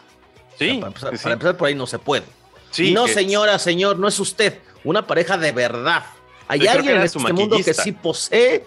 Sí, 0.58 0.80
para, 0.80 1.12
empezar, 1.12 1.58
por 1.58 1.68
ahí 1.68 1.76
no 1.76 1.88
se 1.88 2.00
puede. 2.00 2.24
Sí, 2.72 2.94
no, 2.94 3.08
señora, 3.08 3.60
señor, 3.60 4.00
no 4.00 4.08
es 4.08 4.20
usted. 4.20 4.60
Una 4.84 5.06
pareja 5.06 5.38
de 5.38 5.52
verdad. 5.52 6.06
Hay 6.48 6.68
alguien 6.68 6.98
en 6.98 7.04
este 7.04 7.20
mundo 7.20 7.58
que 7.64 7.74
sí 7.74 7.92
posee, 7.92 8.66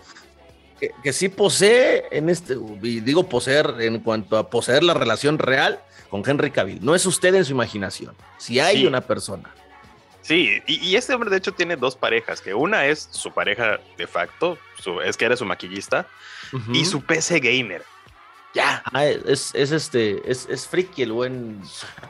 que, 1.02 1.12
sí 1.12 1.28
posee 1.28 2.04
en 2.10 2.30
este, 2.30 2.56
y 2.82 3.00
digo 3.00 3.28
poseer 3.28 3.74
en 3.80 4.00
cuanto 4.00 4.38
a 4.38 4.48
poseer 4.48 4.82
la 4.82 4.94
relación 4.94 5.38
real 5.38 5.80
con 6.08 6.22
Henry 6.24 6.50
Cavill. 6.50 6.78
No 6.82 6.94
es 6.94 7.04
usted 7.04 7.34
en 7.34 7.44
su 7.44 7.52
imaginación. 7.52 8.14
Si 8.38 8.60
hay 8.60 8.86
una 8.86 9.00
persona. 9.00 9.52
Sí, 10.22 10.62
y, 10.66 10.96
este 10.96 11.12
hombre 11.12 11.28
de 11.28 11.36
hecho 11.36 11.52
tiene 11.52 11.76
dos 11.76 11.96
parejas, 11.96 12.40
que 12.40 12.54
una 12.54 12.86
es 12.86 13.08
su 13.10 13.30
pareja 13.32 13.78
de 13.98 14.06
facto, 14.06 14.56
es 15.04 15.18
que 15.18 15.26
era 15.26 15.36
su 15.36 15.44
maquillista, 15.44 16.08
y 16.72 16.86
su 16.86 17.02
PC 17.02 17.40
gamer. 17.40 17.82
Ya. 18.54 18.82
Ah, 18.86 19.04
es, 19.04 19.54
este, 19.54 20.22
es, 20.30 20.46
es 20.48 20.66
friki 20.66 21.02
el 21.02 21.12
buen. 21.12 21.60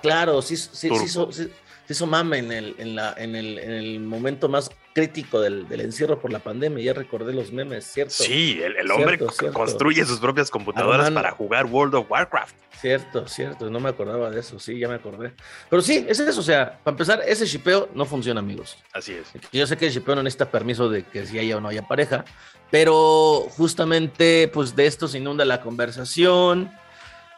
Claro, 0.03 0.43
sí, 0.43 0.57
sí, 0.57 0.91
sí, 1.09 1.51
hizo 1.93 2.07
mame 2.07 2.39
en 2.39 2.53
el, 2.53 2.75
en, 2.79 2.95
la, 2.97 3.15
en, 3.17 3.37
el, 3.37 3.59
en 3.59 3.71
el 3.71 4.01
momento 4.01 4.49
más 4.49 4.71
crítico 4.95 5.41
del, 5.41 5.69
del, 5.69 5.81
encierro 5.81 6.19
por 6.21 6.33
la 6.33 6.39
pandemia. 6.39 6.83
Ya 6.83 6.95
recordé 6.95 7.33
los 7.33 7.53
memes, 7.53 7.85
¿cierto? 7.85 8.15
Sí, 8.15 8.61
el, 8.63 8.91
hombre 8.91 9.19
construye 9.53 10.05
sus 10.05 10.19
propias 10.19 10.51
computadoras 10.51 11.11
para 11.11 11.33
jugar 11.33 11.67
World 11.67 11.95
of 11.97 12.11
Warcraft. 12.11 12.55
Cierto, 12.81 13.27
cierto, 13.29 13.71
no 13.71 13.81
me 13.81 13.89
acordaba 13.89 14.31
de 14.31 14.41
eso, 14.41 14.59
sí, 14.59 14.79
ya 14.79 14.89
me 14.89 14.95
acordé. 14.95 15.33
Pero 15.71 15.81
sí, 15.81 16.05
es 16.09 16.21
eso, 16.21 16.41
o 16.41 16.43
sea, 16.43 16.79
para 16.83 16.93
empezar, 16.93 17.23
ese 17.27 17.47
shipeo 17.47 17.89
no 17.95 18.05
funciona, 18.05 18.41
amigos. 18.41 18.79
Así 18.93 19.13
es. 19.13 19.33
Yo 19.53 19.67
sé 19.67 19.77
que 19.77 19.87
el 19.87 19.93
shipeo 19.93 20.15
no 20.15 20.23
necesita 20.23 20.51
permiso 20.51 20.89
de 20.91 21.05
que 21.05 21.27
si 21.27 21.39
haya 21.39 21.57
o 21.57 21.61
no 21.61 21.69
haya 21.69 21.87
pareja, 21.87 22.25
pero 22.71 23.47
justamente, 23.57 24.49
pues 24.53 24.77
de 24.77 24.87
esto 24.87 25.09
se 25.09 25.19
inunda 25.19 25.45
la 25.45 25.61
conversación. 25.61 26.71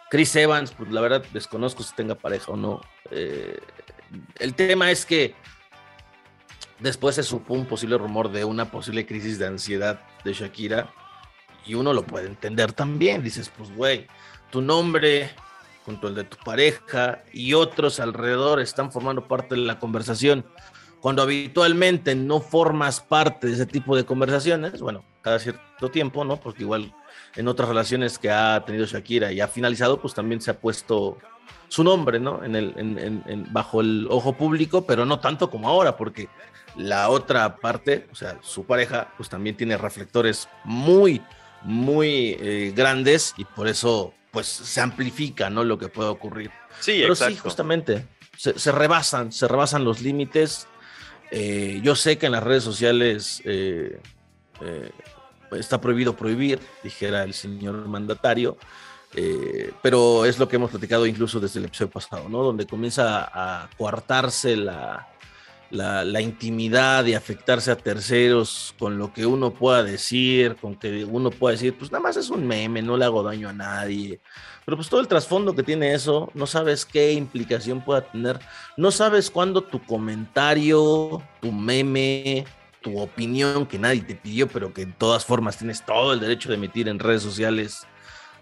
Chris 0.08 0.34
Evans, 0.36 0.72
pues 0.72 0.90
la 0.90 1.00
verdad 1.00 1.24
desconozco 1.32 1.82
si 1.82 1.94
tenga 1.94 2.14
pareja 2.14 2.52
o 2.52 2.56
no. 2.56 2.80
Eh, 3.10 3.58
el 4.38 4.54
tema 4.54 4.90
es 4.90 5.06
que 5.06 5.34
después 6.78 7.14
se 7.14 7.22
supo 7.22 7.54
un 7.54 7.66
posible 7.66 7.98
rumor 7.98 8.30
de 8.30 8.44
una 8.44 8.70
posible 8.70 9.06
crisis 9.06 9.38
de 9.38 9.46
ansiedad 9.46 10.00
de 10.24 10.32
Shakira 10.32 10.90
y 11.64 11.74
uno 11.74 11.92
lo 11.92 12.06
puede 12.06 12.26
entender 12.26 12.72
también. 12.72 13.22
Dices, 13.22 13.50
pues 13.56 13.74
güey, 13.74 14.06
tu 14.50 14.60
nombre 14.60 15.30
junto 15.84 16.08
al 16.08 16.14
de 16.14 16.24
tu 16.24 16.36
pareja 16.38 17.22
y 17.32 17.54
otros 17.54 18.00
alrededor 18.00 18.60
están 18.60 18.92
formando 18.92 19.28
parte 19.28 19.54
de 19.54 19.62
la 19.62 19.78
conversación. 19.78 20.44
Cuando 21.00 21.22
habitualmente 21.22 22.16
no 22.16 22.40
formas 22.40 23.00
parte 23.00 23.46
de 23.46 23.52
ese 23.52 23.66
tipo 23.66 23.96
de 23.96 24.04
conversaciones, 24.04 24.80
bueno, 24.80 25.04
cada 25.22 25.38
cierto 25.38 25.90
tiempo, 25.90 26.24
¿no? 26.24 26.40
Porque 26.40 26.62
igual 26.62 26.92
en 27.36 27.46
otras 27.46 27.68
relaciones 27.68 28.18
que 28.18 28.30
ha 28.30 28.64
tenido 28.64 28.86
Shakira 28.86 29.30
y 29.32 29.40
ha 29.40 29.46
finalizado, 29.46 30.00
pues 30.00 30.14
también 30.14 30.40
se 30.40 30.50
ha 30.50 30.58
puesto 30.58 31.18
su 31.68 31.84
nombre, 31.84 32.20
¿no? 32.20 32.44
En 32.44 32.54
el, 32.56 32.74
en, 32.76 33.46
bajo 33.52 33.80
el 33.80 34.06
ojo 34.10 34.34
público, 34.34 34.86
pero 34.86 35.04
no 35.04 35.20
tanto 35.20 35.50
como 35.50 35.68
ahora, 35.68 35.96
porque 35.96 36.28
la 36.76 37.08
otra 37.08 37.56
parte, 37.56 38.06
o 38.12 38.14
sea, 38.14 38.38
su 38.42 38.64
pareja, 38.64 39.12
pues 39.16 39.28
también 39.28 39.56
tiene 39.56 39.76
reflectores 39.76 40.48
muy, 40.64 41.22
muy 41.62 42.36
eh, 42.40 42.72
grandes 42.74 43.34
y 43.36 43.44
por 43.44 43.68
eso, 43.68 44.14
pues 44.30 44.46
se 44.46 44.80
amplifica, 44.80 45.50
¿no? 45.50 45.64
Lo 45.64 45.78
que 45.78 45.88
puede 45.88 46.08
ocurrir. 46.08 46.50
Sí, 46.80 46.98
pero 47.00 47.14
sí, 47.14 47.36
justamente, 47.36 48.06
se, 48.36 48.72
rebasan, 48.72 49.32
se 49.32 49.48
rebasan 49.48 49.84
los 49.84 50.02
límites. 50.02 50.68
Eh, 51.30 51.80
yo 51.82 51.96
sé 51.96 52.18
que 52.18 52.26
en 52.26 52.32
las 52.32 52.42
redes 52.42 52.62
sociales 52.62 53.42
eh, 53.44 53.98
está 55.52 55.80
prohibido 55.80 56.16
prohibir, 56.16 56.60
dijera 56.82 57.24
el 57.24 57.34
señor 57.34 57.88
mandatario, 57.88 58.56
eh, 59.14 59.72
pero 59.82 60.24
es 60.24 60.38
lo 60.38 60.48
que 60.48 60.56
hemos 60.56 60.70
platicado 60.70 61.06
incluso 61.06 61.40
desde 61.40 61.60
el 61.60 61.66
episodio 61.66 61.90
pasado, 61.90 62.28
¿no? 62.28 62.42
Donde 62.42 62.66
comienza 62.66 63.30
a 63.32 63.70
coartarse 63.76 64.56
la, 64.56 65.08
la, 65.70 66.20
intimidad 66.20 67.04
y 67.06 67.14
afectarse 67.14 67.70
a 67.70 67.76
terceros 67.76 68.74
con 68.78 68.98
lo 68.98 69.12
que 69.12 69.26
uno 69.26 69.52
pueda 69.52 69.82
decir, 69.82 70.56
con 70.56 70.76
que 70.76 71.04
uno 71.04 71.30
pueda 71.30 71.52
decir, 71.52 71.76
pues 71.76 71.90
nada 71.90 72.02
más 72.02 72.16
es 72.16 72.30
un 72.30 72.46
meme, 72.46 72.82
no 72.82 72.96
le 72.96 73.04
hago 73.04 73.22
daño 73.22 73.48
a 73.48 73.52
nadie. 73.52 74.20
Pero 74.64 74.76
pues 74.76 74.88
todo 74.88 75.00
el 75.00 75.08
trasfondo 75.08 75.54
que 75.54 75.62
tiene 75.62 75.94
eso, 75.94 76.30
no 76.34 76.46
sabes 76.46 76.84
qué 76.84 77.12
implicación 77.12 77.84
pueda 77.84 78.02
tener, 78.02 78.38
no 78.76 78.90
sabes 78.90 79.30
cuándo 79.30 79.62
tu 79.62 79.82
comentario, 79.84 81.22
tu 81.40 81.52
meme, 81.52 82.44
tu 82.80 82.98
opinión 82.98 83.66
que 83.66 83.78
nadie 83.78 84.02
te 84.02 84.14
pidió, 84.14 84.48
pero 84.48 84.72
que 84.72 84.82
en 84.82 84.92
todas 84.92 85.24
formas 85.24 85.58
tienes 85.58 85.84
todo 85.84 86.12
el 86.12 86.20
derecho 86.20 86.48
de 86.48 86.56
emitir 86.56 86.88
en 86.88 86.98
redes 86.98 87.22
sociales, 87.22 87.86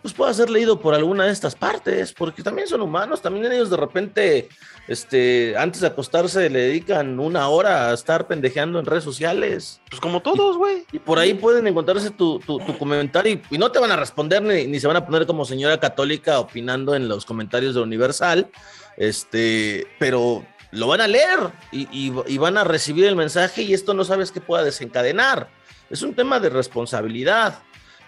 pues 0.04 0.12
pueda 0.12 0.34
ser 0.34 0.50
leído 0.50 0.78
por 0.78 0.92
alguna 0.92 1.24
de 1.24 1.32
estas 1.32 1.54
partes, 1.54 2.12
porque 2.12 2.42
también 2.42 2.68
son 2.68 2.82
humanos, 2.82 3.22
también 3.22 3.50
ellos 3.50 3.70
de 3.70 3.78
repente, 3.78 4.50
este, 4.86 5.56
antes 5.56 5.80
de 5.80 5.86
acostarse 5.86 6.50
le 6.50 6.58
dedican 6.58 7.18
una 7.18 7.48
hora 7.48 7.88
a 7.88 7.94
estar 7.94 8.26
pendejeando 8.26 8.78
en 8.78 8.84
redes 8.84 9.02
sociales. 9.02 9.80
Pues 9.88 10.02
como 10.02 10.20
todos, 10.20 10.58
güey. 10.58 10.84
Y, 10.92 10.98
por 10.98 11.18
ahí 11.18 11.32
pueden 11.32 11.66
encontrarse 11.66 12.10
tu, 12.10 12.38
comentario 12.78 13.40
y, 13.50 13.56
no 13.56 13.72
te 13.72 13.78
van 13.78 13.92
a 13.92 13.96
responder 13.96 14.42
ni, 14.42 14.78
se 14.78 14.86
van 14.86 14.96
a 14.98 15.06
poner 15.06 15.24
como 15.24 15.46
señora 15.46 15.80
católica 15.80 16.38
opinando 16.38 16.94
en 16.94 17.08
los 17.08 17.24
comentarios 17.24 17.74
de 17.74 17.80
Universal, 17.80 18.50
este, 18.98 19.86
pero 19.98 20.44
lo 20.70 20.86
van 20.86 21.00
a 21.00 21.08
leer 21.08 21.50
y, 21.72 21.88
y 21.90 22.36
van 22.36 22.58
a 22.58 22.64
recibir 22.64 23.06
el 23.06 23.16
mensaje 23.16 23.62
y 23.62 23.72
esto 23.72 23.94
no 23.94 24.04
sabes 24.04 24.32
qué 24.32 24.42
pueda 24.42 24.64
desencadenar. 24.64 25.48
Es 25.88 26.02
un 26.02 26.14
tema 26.14 26.40
de 26.40 26.50
responsabilidad. 26.50 27.62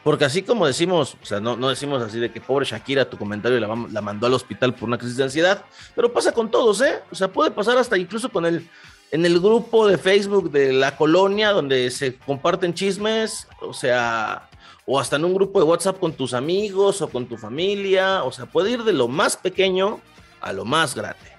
Porque 0.06 0.24
así 0.24 0.42
como 0.42 0.68
decimos, 0.68 1.16
o 1.20 1.26
sea, 1.26 1.40
no, 1.40 1.56
no 1.56 1.68
decimos 1.68 2.00
así 2.00 2.20
de 2.20 2.30
que 2.30 2.40
pobre 2.40 2.64
Shakira, 2.64 3.10
tu 3.10 3.18
comentario 3.18 3.58
la, 3.58 3.66
la, 3.90 4.00
mandó 4.00 4.28
al 4.28 4.34
hospital 4.34 4.72
por 4.72 4.88
una 4.88 4.98
crisis 4.98 5.16
de 5.16 5.24
ansiedad, 5.24 5.64
pero 5.96 6.12
pasa 6.12 6.30
con 6.30 6.48
todos, 6.48 6.80
¿eh? 6.80 7.00
O 7.10 7.16
sea, 7.16 7.26
puede 7.26 7.50
pasar 7.50 7.76
hasta 7.76 7.98
incluso 7.98 8.28
con 8.28 8.46
el, 8.46 8.70
en 9.10 9.26
el 9.26 9.40
grupo 9.40 9.88
de 9.88 9.98
Facebook 9.98 10.52
de 10.52 10.72
la 10.72 10.96
colonia 10.96 11.50
donde 11.50 11.90
se 11.90 12.14
comparten 12.14 12.72
chismes, 12.72 13.48
o 13.60 13.74
sea, 13.74 14.48
o 14.84 15.00
hasta 15.00 15.16
en 15.16 15.24
un 15.24 15.34
grupo 15.34 15.58
de 15.58 15.64
WhatsApp 15.64 15.98
con 15.98 16.12
tus 16.12 16.34
amigos 16.34 17.02
o 17.02 17.08
con 17.08 17.26
tu 17.26 17.36
familia, 17.36 18.22
o 18.22 18.30
sea, 18.30 18.46
puede 18.46 18.70
ir 18.70 18.84
de 18.84 18.92
lo 18.92 19.08
más 19.08 19.36
pequeño 19.36 20.00
a 20.40 20.52
lo 20.52 20.64
más 20.64 20.94
grande. 20.94 21.32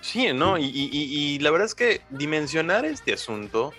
Sí, 0.00 0.32
¿no? 0.32 0.56
Y, 0.56 0.70
y 0.72 1.38
la 1.40 1.50
verdad 1.50 1.66
es 1.66 1.74
que 1.74 2.00
dimensionar 2.08 2.86
este 2.86 3.12
asunto 3.12 3.74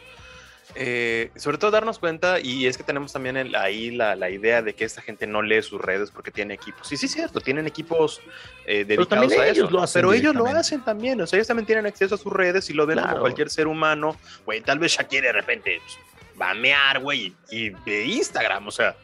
eh, 0.76 1.32
sobre 1.36 1.58
todo 1.58 1.72
darnos 1.72 2.00
cuenta, 2.00 2.40
y 2.40 2.66
es 2.68 2.78
que 2.78 2.84
tenemos 2.84 3.12
también 3.14 3.38
el- 3.38 3.56
ahí 3.56 3.92
la, 3.92 4.16
la 4.16 4.30
idea 4.30 4.62
de 4.62 4.74
que 4.74 4.86
esta 4.86 5.02
gente 5.02 5.28
no 5.28 5.42
lee 5.42 5.62
sus 5.62 5.82
redes 5.82 6.12
porque 6.12 6.32
tiene 6.32 6.54
equipos. 6.54 6.88
Sí, 6.88 6.98
sí, 6.98 7.06
es 7.08 7.12
cierto, 7.14 7.42
tienen 7.42 7.68
equipos 7.68 8.22
eh, 8.66 8.86
dedicados 8.86 9.10
también 9.10 9.42
a 9.42 9.46
ellos 9.48 9.58
eso. 9.66 9.70
lo 9.70 9.82
hacen 9.84 10.00
pero 10.02 10.14
ellos 10.14 10.36
lo 10.36 10.46
hacen 10.48 10.82
también, 10.82 11.20
o 11.22 11.28
sea, 11.28 11.38
ellos 11.38 11.48
también 11.48 11.66
tienen 11.66 11.86
acceso 11.86 12.16
a 12.16 12.18
sus 12.18 12.32
redes 12.32 12.70
y 12.70 12.74
lo 12.74 12.86
ven 12.86 12.98
como 12.98 13.08
Claro. 13.08 13.22
cualquier 13.22 13.50
ser 13.50 13.68
humano. 13.68 14.16
Güey, 14.46 14.62
tal 14.62 14.80
vez 14.80 14.94
Shakira 14.94 15.28
de 15.28 15.34
repente 15.34 15.80
pues, 15.82 15.98
va 16.42 16.52
a 16.52 16.54
mear, 16.54 17.00
güey, 17.00 17.34
y 17.50 17.70
de 17.70 18.06
Instagram, 18.06 18.68
o 18.68 18.72
sea, 18.72 18.96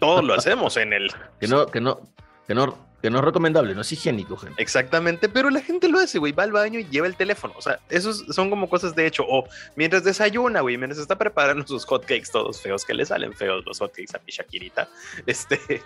todos 0.00 0.24
lo 0.24 0.34
hacemos 0.34 0.76
en 0.76 0.92
el... 0.92 1.12
Que 1.40 1.46
no, 1.48 1.66
que 1.66 1.80
no, 1.80 2.00
que 2.46 2.54
no, 2.54 2.87
que 3.00 3.10
no 3.10 3.18
es 3.18 3.24
recomendable, 3.24 3.74
no 3.74 3.82
es 3.82 3.92
higiénico, 3.92 4.36
gente. 4.36 4.60
Exactamente, 4.60 5.28
pero 5.28 5.50
la 5.50 5.60
gente 5.60 5.88
lo 5.88 6.00
hace, 6.00 6.18
güey, 6.18 6.32
va 6.32 6.42
al 6.42 6.52
baño 6.52 6.80
y 6.80 6.84
lleva 6.84 7.06
el 7.06 7.14
teléfono. 7.14 7.54
O 7.56 7.62
sea, 7.62 7.78
esos 7.88 8.24
son 8.30 8.50
como 8.50 8.68
cosas 8.68 8.94
de 8.96 9.06
hecho. 9.06 9.24
O 9.28 9.46
mientras 9.76 10.02
desayuna, 10.02 10.60
güey, 10.62 10.76
mientras 10.76 11.00
está 11.00 11.16
preparando 11.16 11.66
sus 11.66 11.84
hotcakes 11.84 12.30
todos 12.32 12.60
feos, 12.60 12.84
que 12.84 12.94
le 12.94 13.06
salen 13.06 13.34
feos 13.34 13.64
los 13.64 13.78
hotcakes 13.78 14.16
a 14.16 14.20
mi 14.24 14.32
Shakirita. 14.32 14.88
Este, 15.26 15.82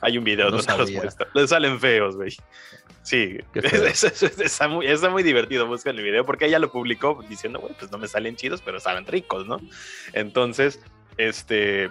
hay 0.00 0.16
un 0.18 0.24
video 0.24 0.50
No 0.50 0.56
donde 0.58 0.78
los 0.78 0.90
muestra. 0.92 1.28
Le 1.34 1.46
salen 1.46 1.80
feos, 1.80 2.16
güey. 2.16 2.34
Sí, 3.02 3.38
está, 3.54 4.66
muy, 4.68 4.86
está 4.86 5.10
muy 5.10 5.22
divertido, 5.22 5.66
buscan 5.66 5.96
el 5.96 6.02
video, 6.02 6.24
porque 6.24 6.46
ella 6.46 6.58
lo 6.58 6.72
publicó 6.72 7.22
diciendo, 7.28 7.60
güey, 7.60 7.74
pues 7.78 7.90
no 7.90 7.98
me 7.98 8.08
salen 8.08 8.36
chidos, 8.36 8.62
pero 8.62 8.80
saben 8.80 9.06
ricos, 9.06 9.46
¿no? 9.46 9.60
Entonces, 10.14 10.80
este, 11.18 11.90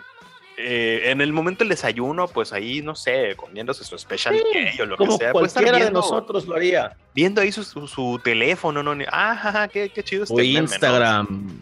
eh, 0.58 1.04
en 1.06 1.22
el 1.22 1.34
momento 1.34 1.60
del 1.60 1.70
desayuno, 1.70 2.28
pues 2.28 2.54
ahí, 2.54 2.82
no 2.82 2.96
sé, 2.96 3.36
comiéndose 3.36 3.84
su 3.84 3.98
special 3.98 4.36
Sí, 4.36 4.82
o 4.82 4.86
lo 4.86 4.98
que 4.98 5.06
sea, 5.08 5.14
estar 5.14 5.32
cualquiera 5.32 5.72
de 5.74 5.78
viendo- 5.86 6.00
nosotros 6.00 6.46
lo 6.48 6.56
haría. 6.56 6.96
viendo 7.16 7.42
ahí 7.42 7.52
su, 7.52 7.64
su, 7.64 7.88
su 7.88 8.20
teléfono, 8.24 8.84
¿no? 8.84 8.94
Ni- 8.96 9.06
Ah, 9.12 9.68
qué, 9.72 9.90
qué 9.90 10.04
chido 10.04 10.24
este 10.24 10.34
O 10.34 10.38
meme. 10.38 10.60
Instagram, 10.60 11.60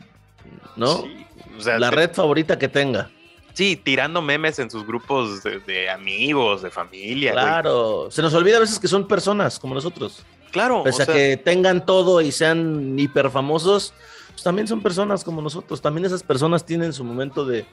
¿no? 0.75 1.04
Sí, 1.04 1.25
o 1.58 1.62
sea, 1.62 1.80
La 1.80 1.89
te- 1.89 1.95
red 1.95 2.12
favorita 2.13 2.58
que 2.60 2.67
tenga. 2.67 3.10
Sí, 3.54 3.75
tirando 3.75 4.21
memes 4.21 4.60
en 4.60 4.71
sus 4.71 4.86
grupos 4.88 5.43
de, 5.43 5.60
de 5.60 5.89
amigos, 5.89 6.62
de 6.62 6.71
familia. 6.71 7.34
güey. 7.34 7.43
Claro. 7.43 8.08
Se 8.10 8.21
nos 8.21 8.34
olvida 8.34 8.58
a 8.58 8.60
veces 8.62 8.80
que 8.80 8.88
son 8.88 9.08
personas 9.08 9.60
como 9.60 9.73
nosotros. 9.75 10.23
Claro. 10.51 10.84
Pese 10.84 11.04
o 11.04 11.06
sea, 11.06 11.13
a 11.13 11.17
que 11.17 11.38
tengan 11.38 11.86
todo 11.86 12.21
y 12.21 12.32
sean 12.32 12.97
hiper 12.97 13.30
famosos, 13.30 13.93
pues 14.32 14.43
también 14.43 14.67
son 14.69 14.82
personas 14.82 15.23
como 15.25 15.41
nosotros. 15.41 15.82
También 15.82 16.06
esas 16.06 16.23
personas 16.23 16.65
tienen 16.65 16.93
su 16.93 17.04
momento 17.04 17.45
de. 17.45 17.65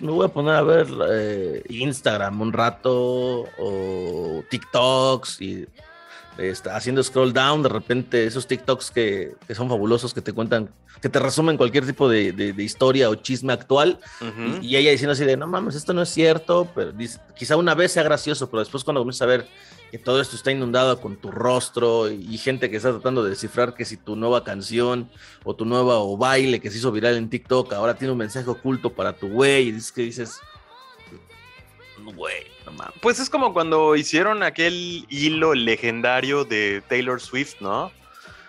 Me 0.00 0.12
voy 0.12 0.26
a 0.26 0.28
poner 0.28 0.54
a 0.54 0.62
ver 0.62 0.86
eh, 1.10 1.62
Instagram 1.68 2.40
un 2.40 2.52
rato 2.52 3.46
o 3.58 4.42
TikToks 4.48 5.40
y 5.42 5.66
está 6.38 6.76
haciendo 6.76 7.02
scroll 7.02 7.32
down. 7.32 7.62
De 7.62 7.68
repente, 7.68 8.24
esos 8.26 8.46
TikToks 8.46 8.90
que, 8.90 9.34
que 9.46 9.54
son 9.54 9.68
fabulosos, 9.68 10.14
que 10.14 10.22
te 10.22 10.32
cuentan, 10.32 10.70
que 11.02 11.08
te 11.08 11.18
resumen 11.18 11.56
cualquier 11.56 11.84
tipo 11.86 12.08
de, 12.08 12.32
de- 12.32 12.52
de 12.52 12.62
historia 12.64 13.10
o 13.10 13.14
chisme 13.16 13.52
actual. 13.52 13.98
ujú. 14.20 14.58
Y, 14.62 14.68
y 14.68 14.76
ella 14.76 14.90
diciendo 14.90 15.12
así 15.12 15.24
de, 15.24 15.36
no 15.36 15.46
mames, 15.46 15.74
esto 15.74 15.92
no 15.92 16.02
es 16.02 16.08
cierto, 16.08 16.68
pero 16.74 16.92
dice, 16.92 17.18
quizá 17.36 17.56
una 17.56 17.74
vez 17.74 17.92
sea 17.92 18.02
gracioso, 18.02 18.48
pero 18.50 18.60
después 18.60 18.84
cuando 18.84 19.00
comienzas 19.00 19.22
a 19.22 19.26
ver 19.26 19.46
que 19.90 19.98
todo 19.98 20.20
esto 20.20 20.36
está 20.36 20.50
inundado 20.52 21.00
con 21.00 21.16
tu 21.16 21.30
rostro 21.30 22.10
y, 22.10 22.16
y 22.34 22.36
gente 22.36 22.68
que 22.68 22.76
está 22.76 22.90
tratando 22.90 23.24
de 23.24 23.30
descifrar 23.30 23.74
que 23.74 23.86
si 23.86 23.96
tu 23.96 24.16
nueva 24.16 24.44
canción 24.44 25.08
o 25.44 25.54
tu 25.56 25.64
nueva 25.64 25.98
o 25.98 26.16
baile 26.18 26.60
que 26.60 26.70
se 26.70 26.76
hizo 26.76 26.92
viral 26.92 27.16
en 27.16 27.30
TikTok 27.30 27.72
ahora 27.72 27.94
tiene 27.94 28.12
un 28.12 28.18
mensaje 28.18 28.50
oculto 28.50 28.90
para 28.92 29.14
tu 29.14 29.28
güey, 29.28 29.68
y 29.68 29.72
dices 29.72 29.90
que 29.92 30.02
dices, 30.02 30.40
güey, 32.14 32.44
no 32.66 32.72
mames. 32.72 32.94
Pues 33.00 33.18
es 33.18 33.30
como 33.30 33.52
cuando 33.52 33.96
hicieron 33.96 34.42
aquel 34.42 35.06
hilo 35.08 35.54
legendario 35.54 36.44
de 36.44 36.82
Taylor 36.88 37.20
Swift, 37.20 37.54
¿no? 37.60 37.90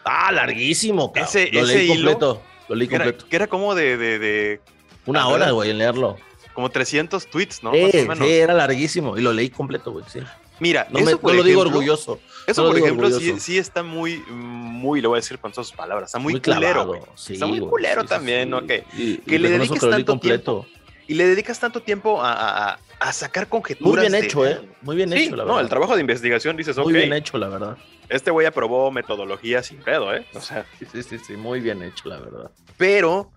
Ah, 0.05 0.31
larguísimo, 0.31 1.11
cabrón. 1.11 1.27
Ese- 1.29 1.51
lo 1.51 1.61
ese 1.65 1.75
leí 1.75 1.91
hilo- 1.91 2.11
completo, 2.11 2.41
lo 2.67 2.75
leí 2.75 2.87
Que 2.87 2.95
era, 2.95 3.05
completo. 3.05 3.29
que 3.29 3.35
era 3.35 3.47
como 3.47 3.75
de, 3.75 3.97
de- 3.97 4.19
de 4.19 4.61
Una 5.05 5.21
ah, 5.23 5.27
hora, 5.27 5.37
¿verdad? 5.39 5.53
güey, 5.53 5.69
en 5.71 5.77
leerlo. 5.77 6.17
como 6.53 6.69
300 6.69 7.27
tweets, 7.27 7.63
¿no? 7.63 7.71
sí, 7.73 8.31
era 8.31 8.53
larguísimo 8.53 9.17
y 9.17 9.21
lo 9.21 9.31
leí 9.31 9.49
completo, 9.49 9.91
güey, 9.91 10.03
sí. 10.07 10.19
Mira, 10.59 10.87
No, 10.89 10.99
eso 10.99 11.11
me, 11.11 11.15
por 11.15 11.31
no 11.31 11.37
lo 11.37 11.43
digo 11.43 11.61
orgulloso. 11.61 12.19
Eso, 12.45 12.63
No 12.63 12.69
por 12.69 12.77
ejemplo, 12.79 13.09
sí, 13.39 13.57
está 13.57 13.81
muy, 13.81 14.17
muy, 14.27 14.99
lo 14.99 15.07
voy 15.09 15.17
a 15.17 15.21
decir 15.21 15.39
con 15.39 15.53
todas 15.53 15.67
sus 15.67 15.77
palabras, 15.77 16.09
está 16.09 16.19
muy, 16.19 16.33
Muy 16.33 16.41
culero, 16.41 16.83
clavado, 16.85 17.07
sí, 17.15 17.33
Está 17.33 17.45
muy 17.45 17.61
culero 17.61 18.01
sí, 18.01 18.07
también. 18.09 18.49
¿no? 18.49 18.65
Que, 18.67 18.83
Y- 18.97 19.17
que 19.19 19.35
y 19.35 19.37
le 19.37 19.51
dediques 19.51 19.79
tanto 19.79 20.05
completo. 20.05 20.65
Y 21.09 21.15
le 21.15 21.27
dedicas 21.27 21.59
tanto 21.59 21.81
tiempo 21.81 22.21
a, 22.21 22.31
a- 22.73 22.79
a- 22.99 23.13
sacar 23.13 23.47
conjeturas. 23.49 23.93
Muy 23.93 23.99
bien 24.01 24.11
de- 24.13 24.19
hecho, 24.27 24.45
¿eh? 24.47 24.61
Muy 24.81 24.95
bien 24.95 25.11
Sí, 25.11 25.23
hecho, 25.25 25.35
la 25.35 25.43
no, 25.43 25.47
verdad. 25.49 25.61
el 25.63 25.69
trabajo 25.69 25.95
de 25.95 26.01
investigación 26.01 26.55
dices, 26.55 26.77
ok, 26.77 26.85
Muy 26.85 26.93
bien 26.93 27.11
hecho, 27.13 27.37
la 27.37 27.49
verdad. 27.49 27.77
este 28.07 28.31
güey 28.31 28.45
aprobó 28.47 28.91
metodología 28.91 29.61
sin 29.63 29.79
pedo, 29.79 30.13
¿eh? 30.13 30.25
O 30.35 30.39
sea, 30.41 30.65
Sí, 30.79 30.85
sí, 30.91 31.03
sí, 31.03 31.17
sí, 31.19 31.33
muy 31.33 31.59
bien 31.59 31.81
hecho, 31.83 32.07
la 32.09 32.19
verdad. 32.19 32.51
pero 32.77 33.31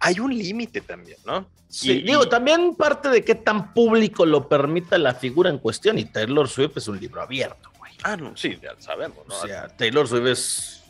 hay 0.00 0.18
un 0.20 0.36
límite 0.36 0.80
también, 0.82 1.18
¿no? 1.24 1.46
Sí, 1.68 1.92
Y- 1.92 2.02
digo, 2.02 2.24
y- 2.24 2.28
también 2.28 2.74
parte 2.76 3.08
de 3.08 3.24
qué 3.24 3.34
tan 3.34 3.72
público 3.72 4.26
lo 4.26 4.48
permita 4.48 4.98
la 4.98 5.14
figura 5.14 5.50
en 5.50 5.58
cuestión. 5.58 5.98
Y 5.98 6.04
Taylor 6.04 6.48
Swift 6.48 6.76
es 6.76 6.88
un 6.88 7.00
libro 7.00 7.22
abierto, 7.22 7.70
güey. 7.78 7.92
Ah, 8.02 8.16
no, 8.16 8.36
sí, 8.36 8.58
ya 8.62 8.74
sabemos, 8.78 9.18
¿no? 9.28 9.34
O 9.34 9.46
sea, 9.46 9.68
Taylor 9.68 10.06
Swift 10.06 10.26
es 10.26 10.82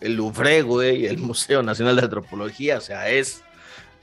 el 0.00 0.14
Louvre, 0.14 0.62
güey, 0.62 1.06
el 1.06 1.18
Museo 1.18 1.62
Nacional 1.62 1.96
de 1.96 2.02
Antropología. 2.02 2.78
O 2.78 2.80
sea, 2.80 3.08
es 3.08 3.42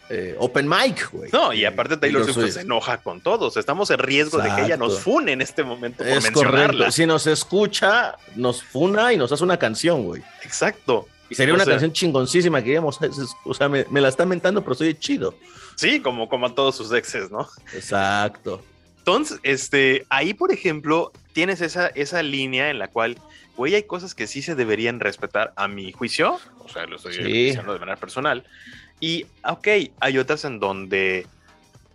eh, 0.10 0.36
open 0.40 0.68
mic, 0.70 1.10
güey. 1.12 1.30
no, 1.32 1.52
y 1.54 1.66
aparte 1.66 1.98
Taylor, 1.98 2.32
Swift, 2.32 2.52
se 2.54 2.62
enoja 2.62 2.98
con 3.00 3.22
todos. 3.22 3.58
Estamos 3.58 3.90
en 3.90 4.00
riesgo 4.00 4.38
de 4.40 4.54
que 4.56 4.66
ella 4.66 4.78
nos 4.78 5.00
fune 5.00 5.32
en 5.32 5.42
este 5.42 5.64
momento 5.64 6.00
por 6.04 6.08
Es 6.08 6.24
mencionarla. 6.24 6.68
correcto. 6.68 6.92
Si 6.92 7.06
nos 7.06 7.26
escucha, 7.28 8.16
nos 8.36 8.62
funa 8.64 9.14
y 9.14 9.18
nos 9.18 9.32
hace 9.32 9.44
una 9.44 9.58
canción, 9.58 10.04
güey. 10.04 10.22
Exacto. 10.44 11.08
Y 11.30 11.34
sería 11.34 11.54
O 11.54 11.56
una 11.56 11.64
sea- 11.66 11.74
canción 11.74 11.92
chingoncísima 11.92 12.62
que 12.64 12.76
es- 12.76 13.36
o 13.44 13.54
sea, 13.56 13.68
me, 13.68 13.86
me 13.90 14.00
la 14.00 14.10
está 14.10 14.26
mentando, 14.28 14.62
pero 14.64 14.76
soy 14.76 14.94
chido. 14.94 15.34
Sí, 15.76 16.00
como, 16.00 16.30
como 16.30 16.46
a 16.46 16.54
todos 16.56 16.76
sus 16.76 16.92
exes, 16.94 17.32
¿no? 17.32 17.48
Exacto. 17.74 18.64
Entonces, 19.00 19.40
este, 19.44 20.06
ahí, 20.10 20.34
por 20.34 20.52
ejemplo, 20.52 21.12
tienes 21.34 21.62
esa, 21.62 21.88
esa 21.88 22.24
línea 22.24 22.70
en 22.70 22.80
la 22.80 22.88
cual, 22.90 23.18
güey, 23.56 23.76
hay 23.76 23.84
cosas 23.84 24.16
que 24.16 24.26
sí 24.28 24.42
se 24.42 24.56
deberían 24.56 25.00
respetar 25.00 25.54
a 25.56 25.68
mi 25.68 25.92
juicio, 25.92 26.40
o 26.60 26.70
sea, 26.70 26.86
lo 26.86 26.96
estoy 26.96 27.14
Sí. 27.14 27.24
diciendo 27.24 27.74
de 27.74 27.80
manera 27.80 27.98
personal, 27.98 28.44
y, 29.00 29.26
ok, 29.44 29.68
hay 30.00 30.18
otras 30.18 30.46
en 30.46 30.60
donde 30.60 31.28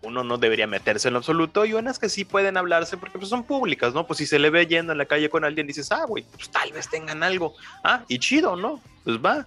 uno 0.02 0.24
no 0.24 0.38
debería 0.38 0.66
meterse 0.66 1.08
en 1.08 1.14
lo 1.14 1.18
absoluto 1.18 1.64
y 1.64 1.74
unas 1.74 1.98
que 1.98 2.08
sí 2.08 2.24
pueden 2.24 2.56
hablarse 2.56 2.96
porque 2.96 3.18
pues, 3.18 3.28
son 3.28 3.44
públicas, 3.44 3.92
¿no? 3.92 4.06
Pues 4.06 4.18
si 4.18 4.26
se 4.26 4.38
le 4.38 4.50
ve 4.50 4.66
yendo 4.66 4.92
en 4.92 4.98
la 4.98 5.04
calle 5.04 5.28
con 5.28 5.44
alguien, 5.44 5.66
dices, 5.66 5.92
ah, 5.92 6.04
güey, 6.06 6.24
pues 6.34 6.50
tal 6.50 6.72
vez 6.72 6.88
tengan 6.88 7.22
algo, 7.22 7.54
ah, 7.84 8.04
y 8.08 8.18
chido, 8.18 8.56
¿no? 8.56 8.80
Pues 9.04 9.18
va, 9.18 9.46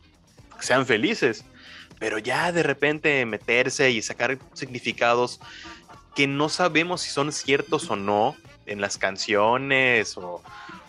sean 0.60 0.86
felices, 0.86 1.44
pero 2.00 2.18
ya 2.18 2.52
de 2.52 2.64
repente 2.64 3.26
meterse 3.26 3.92
y 3.92 4.02
sacar 4.02 4.38
significados 4.54 5.40
que 6.16 6.28
no 6.28 6.50
sabemos 6.50 7.02
si 7.02 7.10
son 7.10 7.32
ciertos 7.32 7.90
o 7.90 7.96
no 7.96 8.36
en 8.66 8.80
las 8.80 8.98
canciones 8.98 10.18
o, 10.18 10.44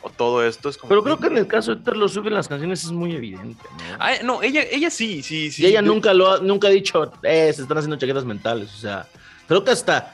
o 0.07 0.11
todo 0.11 0.45
esto 0.47 0.69
es 0.69 0.77
como... 0.77 0.91
Pero 0.91 1.03
creo 1.03 1.19
que 1.19 1.27
en 1.29 1.39
el 1.39 1.47
caso 1.47 1.75
de 1.75 1.83
Taylor 1.83 2.11
Swift 2.11 2.27
en 2.27 2.35
las 2.35 2.47
canciones 2.47 2.85
es 2.85 2.93
muy 2.93 3.15
evidente, 3.17 3.65
¿no? 3.73 3.97
Ay, 3.99 4.19
no, 4.23 4.43
ella, 4.43 4.63
ella 4.71 4.91
sí, 4.91 5.23
sí, 5.23 5.51
sí. 5.51 5.63
y 5.63 5.67
ella 5.67 5.81
nunca 5.83 6.13
lo 6.13 6.31
ha, 6.31 6.39
nunca 6.41 6.69
ha 6.69 6.71
dicho, 6.71 7.11
eh, 7.23 7.51
se 7.55 7.63
están 7.63 7.79
haciendo 7.79 7.97
chaquetas 7.97 8.25
mentales. 8.27 8.73
O 8.75 8.77
sea, 8.77 9.09
creo 9.49 9.65
que 9.65 9.71
hasta 9.71 10.13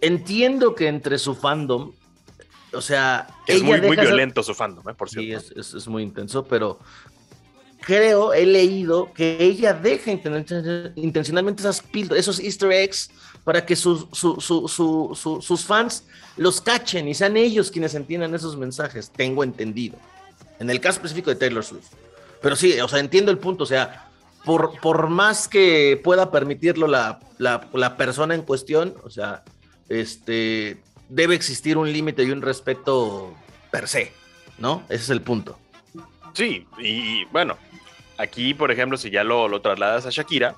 entiendo 0.00 0.74
que 0.74 0.88
entre 0.88 1.16
su 1.18 1.34
fandom, 1.34 1.92
o 2.72 2.80
sea, 2.80 3.28
Es 3.46 3.56
ella 3.56 3.64
muy, 3.64 3.80
muy 3.80 3.90
deja 3.90 4.02
esa- 4.02 4.10
violento 4.10 4.42
su 4.42 4.52
fandom, 4.54 4.88
¿eh? 4.88 4.94
por 4.94 5.08
Sí, 5.08 5.20
cierto. 5.26 5.52
es, 5.60 5.68
es- 5.68 5.74
es 5.74 5.86
muy 5.88 6.02
intenso, 6.02 6.44
pero 6.44 6.80
creo, 7.80 8.32
he 8.32 8.46
leído 8.46 9.12
que 9.12 9.36
ella 9.40 9.74
deja 9.74 10.10
inten- 10.10 10.92
intencionalmente 10.96 11.62
esas 11.62 11.80
píldoras, 11.82 12.20
esos 12.20 12.40
easter 12.40 12.72
eggs 12.72 13.10
para 13.44 13.64
que 13.66 13.76
sus, 13.76 14.06
su- 14.12 14.40
su- 14.40 14.66
su- 14.68 15.12
su- 15.14 15.40
sus 15.42 15.64
fans 15.64 16.04
los 16.36 16.60
cachen 16.60 17.06
y 17.08 17.14
sean 17.14 17.36
ellos 17.36 17.70
quienes 17.70 17.94
entiendan 17.94 18.34
esos 18.34 18.56
mensajes, 18.56 19.10
tengo 19.10 19.44
entendido. 19.44 19.96
En 20.58 20.70
el 20.70 20.80
caso 20.80 20.96
específico 20.98 21.30
de 21.30 21.36
Taylor 21.36 21.62
Swift. 21.64 21.88
Pero 22.40 22.56
sí, 22.56 22.78
o 22.80 22.88
sea, 22.88 23.00
entiendo 23.00 23.30
el 23.30 23.38
punto, 23.38 23.64
o 23.64 23.66
sea, 23.66 24.08
por, 24.44 24.78
por 24.80 25.08
más 25.08 25.48
que 25.48 26.00
pueda 26.02 26.30
permitirlo 26.30 26.86
la, 26.86 27.20
la- 27.38 27.68
la 27.72 27.96
persona 27.96 28.34
en 28.34 28.42
cuestión, 28.42 28.94
o 29.04 29.10
sea, 29.10 29.42
este, 29.88 30.82
debe 31.08 31.34
existir 31.34 31.76
un 31.76 31.92
límite 31.92 32.24
y 32.24 32.30
un 32.30 32.42
respeto 32.42 33.34
per 33.70 33.88
se, 33.88 34.12
¿no? 34.58 34.82
Ese 34.88 35.04
es 35.04 35.10
el 35.10 35.20
punto. 35.22 35.58
Sí, 36.32 36.66
y, 36.78 37.24
bueno, 37.26 37.56
aquí, 38.18 38.54
por 38.54 38.70
ejemplo, 38.70 38.98
si 38.98 39.10
ya 39.10 39.22
lo, 39.24 39.48
lo 39.48 39.60
trasladas 39.60 40.04
a 40.06 40.10
Shakira, 40.10 40.56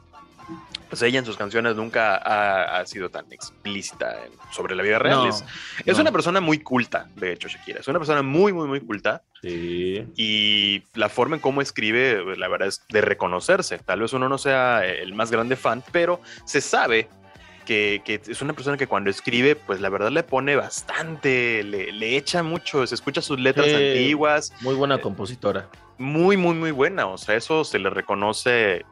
pues 0.89 1.03
ella 1.03 1.19
en 1.19 1.25
sus 1.25 1.37
canciones 1.37 1.75
nunca 1.77 2.17
ha, 2.17 2.79
ha 2.79 2.87
sido 2.87 3.11
tan 3.11 3.31
explícita 3.33 4.25
en- 4.25 4.33
sobre 4.53 4.75
la 4.77 4.83
vida 4.83 4.99
real. 4.99 5.17
No, 5.19 5.29
es 5.29 5.45
es 5.85 5.97
no. 5.97 6.03
una 6.03 6.13
persona 6.13 6.41
muy 6.41 6.59
culta, 6.59 7.09
de 7.17 7.33
hecho, 7.33 7.49
Shakira. 7.49 7.81
Es 7.81 7.89
una 7.89 7.99
persona 7.99 8.23
muy, 8.23 8.53
muy, 8.53 8.69
muy 8.69 8.81
culta. 8.81 9.23
Sí. 9.43 10.03
y 10.17 10.83
la 10.95 11.09
forma 11.09 11.37
en 11.37 11.43
cómo 11.43 11.61
escribe, 11.63 12.21
pues, 12.25 12.39
la 12.39 12.49
verdad 12.49 12.67
es 12.69 12.83
de 12.89 13.01
reconocerse. 13.01 13.79
Tal 13.79 14.01
vez 14.01 14.13
uno 14.13 14.29
no 14.29 14.39
sea 14.39 14.85
el 14.85 15.15
más 15.15 15.31
grande 15.31 15.55
fan, 15.57 15.85
pero 15.93 16.21
se 16.45 16.61
sabe 16.61 17.09
que, 17.65 18.01
que 18.05 18.21
es 18.27 18.43
una 18.43 18.55
persona 18.55 18.77
que 18.77 18.87
cuando 18.87 19.11
escribe, 19.11 19.55
pues 19.55 19.81
la 19.81 19.89
verdad 19.89 20.11
le 20.11 20.23
pone 20.23 20.57
bastante, 20.57 21.63
le, 21.65 21.93
le 21.93 22.17
echa 22.17 22.43
mucho, 22.43 22.87
se 22.87 22.95
escucha 22.95 23.21
sus 23.23 23.39
letras 23.39 23.67
Sí. 23.67 23.75
antiguas, 23.75 24.53
Muy 24.63 24.75
buena 24.75 24.99
compositora. 25.01 25.69
muy, 25.99 26.37
muy, 26.37 26.55
muy 26.55 26.71
buena. 26.71 27.07
O 27.07 27.19
sea, 27.19 27.35
eso 27.37 27.63
se 27.65 27.79
le 27.79 27.91
reconoce 27.91 28.85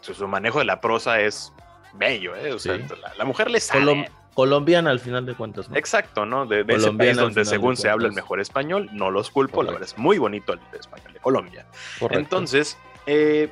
su 0.00 0.28
manejo 0.28 0.58
de 0.60 0.64
la 0.64 0.80
prosa 0.80 1.20
es 1.20 1.52
bello, 1.94 2.34
¿eh? 2.36 2.52
O 2.52 2.58
sea, 2.58 2.76
Sí. 2.76 2.82
la, 3.00 3.14
la 3.14 3.24
mujer 3.24 3.50
le 3.50 3.60
sale. 3.60 3.84
Colom- 3.84 4.08
colombiana 4.34 4.90
al 4.90 5.00
final 5.00 5.24
de 5.24 5.34
cuentas, 5.34 5.70
¿no? 5.70 5.76
Exacto, 5.76 6.26
¿no? 6.26 6.44
De, 6.44 6.62
de 6.62 6.74
ese 6.74 6.92
país 6.92 7.16
donde 7.16 7.44
según 7.46 7.76
se 7.76 7.88
habla 7.88 8.06
el 8.06 8.12
mejor 8.12 8.38
español, 8.40 8.90
no 8.92 9.10
los 9.10 9.30
culpo, 9.30 9.62
la 9.62 9.72
verdad 9.72 9.88
es 9.88 9.96
muy 9.96 10.18
bonito 10.18 10.52
el 10.52 10.60
español 10.78 11.12
de 11.14 11.20
Colombia. 11.20 11.64
Correcto. 11.98 12.18
Entonces, 12.20 12.76
eh, 13.06 13.48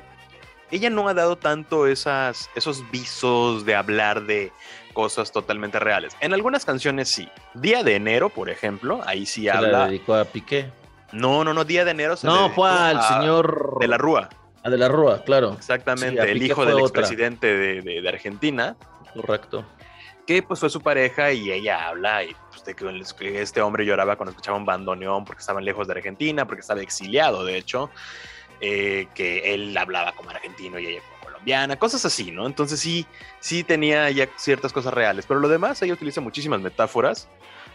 ella 0.69 0.91
no 0.91 1.07
ha 1.07 1.15
dado 1.15 1.37
tanto 1.37 1.87
esas, 1.87 2.51
esos 2.55 2.89
visos 2.91 3.65
de 3.65 3.73
hablar 3.75 4.23
de 4.23 4.51
cosas 4.93 5.31
totalmente 5.31 5.79
reales. 5.79 6.15
En 6.19 6.33
algunas 6.35 6.65
canciones 6.65 7.09
sí. 7.09 7.27
Día 7.55 7.83
de 7.83 7.95
enero, 7.95 8.29
por 8.29 8.49
ejemplo, 8.51 9.01
ahí 9.07 9.25
sí 9.25 9.41
se 9.41 9.47
la 9.47 9.57
habla. 9.57 9.87
dedicó 9.87 10.13
a 10.15 10.25
Piqué. 10.25 10.69
No, 11.11 11.43
no, 11.43 11.53
no, 11.53 11.65
Día 11.65 11.83
de 11.83 11.91
enero 11.91 12.15
se 12.15 12.27
No, 12.27 12.49
fue 12.51 12.69
al 12.69 13.01
señor 13.01 13.77
de 13.79 13.87
la 13.87 13.97
Rúa. 13.97 14.29
Ah, 14.65 14.69
de 14.71 14.77
la 14.79 14.87
Rúa, 14.87 15.23
claro. 15.23 15.53
Exactamente, 15.53 16.23
Sí, 16.23 16.27
el 16.29 16.41
hijo 16.41 16.65
del 16.65 16.79
expresidente 16.79 17.45
de, 17.55 17.81
de, 17.83 18.01
de 18.01 18.09
Argentina, 18.09 18.75
Correcto. 19.13 19.63
que 20.25 20.41
pues 20.41 20.59
fue 20.59 20.71
su 20.71 20.81
pareja 20.81 21.31
y 21.31 21.51
ella 21.51 21.87
habla 21.87 22.23
y 22.23 22.35
pues, 22.49 22.65
de 22.65 22.73
que 22.73 23.41
este 23.43 23.61
hombre 23.61 23.85
lloraba 23.85 24.15
cuando 24.15 24.31
escuchaba 24.31 24.57
un 24.57 24.65
bandoneón 24.65 25.23
porque 25.23 25.41
estaban 25.41 25.63
lejos 25.63 25.87
de 25.87 25.93
Argentina, 25.93 26.47
porque 26.47 26.61
estaba 26.61 26.81
exiliado, 26.81 27.45
de 27.45 27.57
hecho, 27.59 27.91
eh, 28.59 29.07
que 29.13 29.53
él 29.53 29.77
hablaba 29.77 30.13
como 30.13 30.31
argentino 30.31 30.79
y 30.79 30.87
ella 30.87 31.01
como 31.11 31.25
colombiana, 31.25 31.77
cosas 31.77 32.03
así, 32.03 32.31
¿no? 32.31 32.47
Entonces 32.47 32.79
sí, 32.79 33.05
sí 33.39 33.63
tenía 33.63 34.09
ya 34.09 34.27
ciertas 34.35 34.73
cosas 34.73 34.95
reales, 34.95 35.25
pero 35.27 35.39
lo 35.41 35.47
demás 35.47 35.79
ella 35.83 35.93
utiliza 35.93 36.21
muchísimas 36.21 36.59
metáforas. 36.59 37.29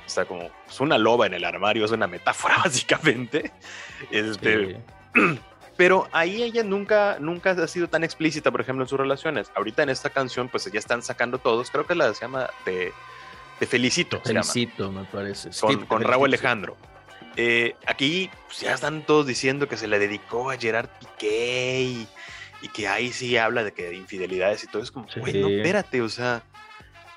O 0.06 0.08
sea, 0.12 0.24
como 0.24 0.50
pues, 0.64 0.80
una 0.80 0.98
loba 0.98 1.26
en 1.26 1.34
el 1.34 1.44
armario 1.44 1.84
es 1.84 1.92
una 1.92 2.08
metáfora, 2.08 2.56
básicamente. 2.64 3.52
Este, 4.10 4.80
Sí. 5.14 5.40
pero 5.80 6.06
ahí 6.12 6.42
ella 6.42 6.62
nunca, 6.62 7.16
nunca 7.20 7.52
ha 7.52 7.66
sido 7.66 7.88
tan 7.88 8.04
explícita, 8.04 8.50
por 8.50 8.60
ejemplo, 8.60 8.84
en 8.84 8.88
sus 8.90 9.00
relaciones. 9.00 9.50
Ahorita 9.54 9.82
en 9.82 9.88
esta 9.88 10.10
canción, 10.10 10.50
pues 10.50 10.70
ya 10.70 10.78
están 10.78 11.02
sacando 11.02 11.38
todos. 11.38 11.70
Creo 11.70 11.86
que 11.86 11.94
la 11.94 12.12
se 12.12 12.20
llama 12.20 12.50
Te, 12.66 12.92
Te 13.58 13.66
Felicito. 13.66 14.18
llama, 14.22 14.42
Felicito, 14.42 14.92
me 14.92 15.04
parece. 15.04 15.48
Con, 15.58 15.80
te 15.80 15.86
con 15.86 16.02
Raúl. 16.02 16.28
Alejandro. 16.28 16.76
Eh, 17.34 17.76
aquí 17.86 18.28
pues, 18.46 18.60
ya 18.60 18.74
están 18.74 19.06
todos 19.06 19.24
diciendo 19.26 19.68
que 19.68 19.78
se 19.78 19.88
le 19.88 19.98
dedicó 19.98 20.50
a 20.50 20.58
Gerard 20.58 20.90
Piqué 21.00 21.80
y, 21.80 22.08
y 22.60 22.68
que 22.68 22.86
ahí 22.86 23.10
sí 23.10 23.38
habla 23.38 23.64
de 23.64 23.72
que 23.72 23.84
de 23.84 23.96
infidelidades 23.96 24.62
y 24.64 24.66
todo. 24.66 24.82
Es 24.82 24.90
como, 24.90 25.08
Sí. 25.08 25.18
güey, 25.18 25.32
no, 25.40 25.48
espérate, 25.48 26.02
o 26.02 26.10
sea, 26.10 26.42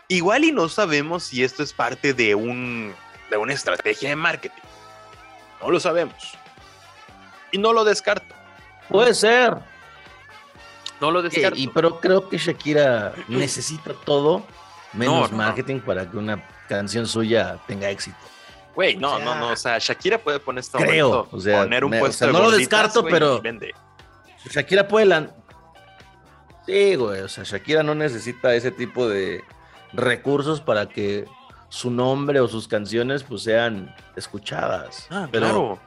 igual 0.08 0.46
y 0.46 0.54
no 0.54 0.70
sabemos 0.70 1.26
si 1.26 1.44
esto 1.44 1.64
es 1.64 1.74
parte 1.74 2.14
de 2.14 2.34
un 2.34 2.94
de 3.30 3.36
una 3.36 3.52
estrategia 3.52 4.08
de 4.08 4.16
marketing. 4.16 4.62
No 5.62 5.70
lo 5.70 5.82
sabemos. 5.82 6.38
Y 7.52 7.58
no 7.58 7.74
lo 7.74 7.84
descarto. 7.84 8.34
Puede 8.90 9.14
ser. 9.14 9.56
No 11.02 11.12
lo 11.12 11.22
descarto. 11.22 11.58
y, 11.58 11.68
pero 11.68 12.00
creo 12.00 12.30
que 12.30 12.38
Shakira 12.38 13.14
necesita 13.28 13.94
todo 14.06 14.46
menos 14.94 15.14
No, 15.16 15.22
no, 15.22 15.28
no. 15.30 15.38
marketing 15.38 15.80
para 15.82 16.10
que 16.10 16.16
una 16.18 16.42
canción 16.70 17.06
suya 17.08 17.60
tenga 17.68 17.90
éxito. 17.90 18.18
Güey, 18.76 18.96
no, 18.96 19.14
O 19.14 19.18
sea, 19.18 19.26
no, 19.26 19.36
no. 19.36 19.48
O 19.50 19.56
sea, 19.56 19.78
Shakira 19.80 20.18
puede 20.18 20.40
poner 20.40 20.62
este 20.62 20.78
creo, 20.78 21.10
momento, 21.10 21.36
o 21.36 21.40
sea, 21.42 21.62
poner 21.64 21.84
un 21.84 21.92
me- 21.92 21.98
o 21.98 22.00
puesto 22.02 22.18
sea, 22.20 22.28
de 22.28 22.34
no 22.34 22.40
lo 22.40 22.52
descarto, 22.52 23.04
pero- 23.04 23.42
vende. 23.42 23.74
Shakira 24.50 24.88
puede 24.88 25.06
lan- 25.08 25.32
Sí, 26.66 26.96
güey, 26.96 27.22
o 27.22 27.28
sea, 27.28 27.44
Shakira 27.44 27.84
no 27.84 27.94
necesita 27.94 28.56
ese 28.56 28.72
tipo 28.72 29.08
de 29.10 29.44
recursos 29.92 30.62
para 30.62 30.88
que 30.88 31.26
su 31.70 31.92
nombre 31.92 32.40
o 32.40 32.48
sus 32.48 32.68
canciones 32.68 33.24
pues 33.24 33.44
sean 33.44 33.94
escuchadas. 34.16 35.08
Ah, 35.12 35.28
pero 35.32 35.46
claro. 35.46 35.80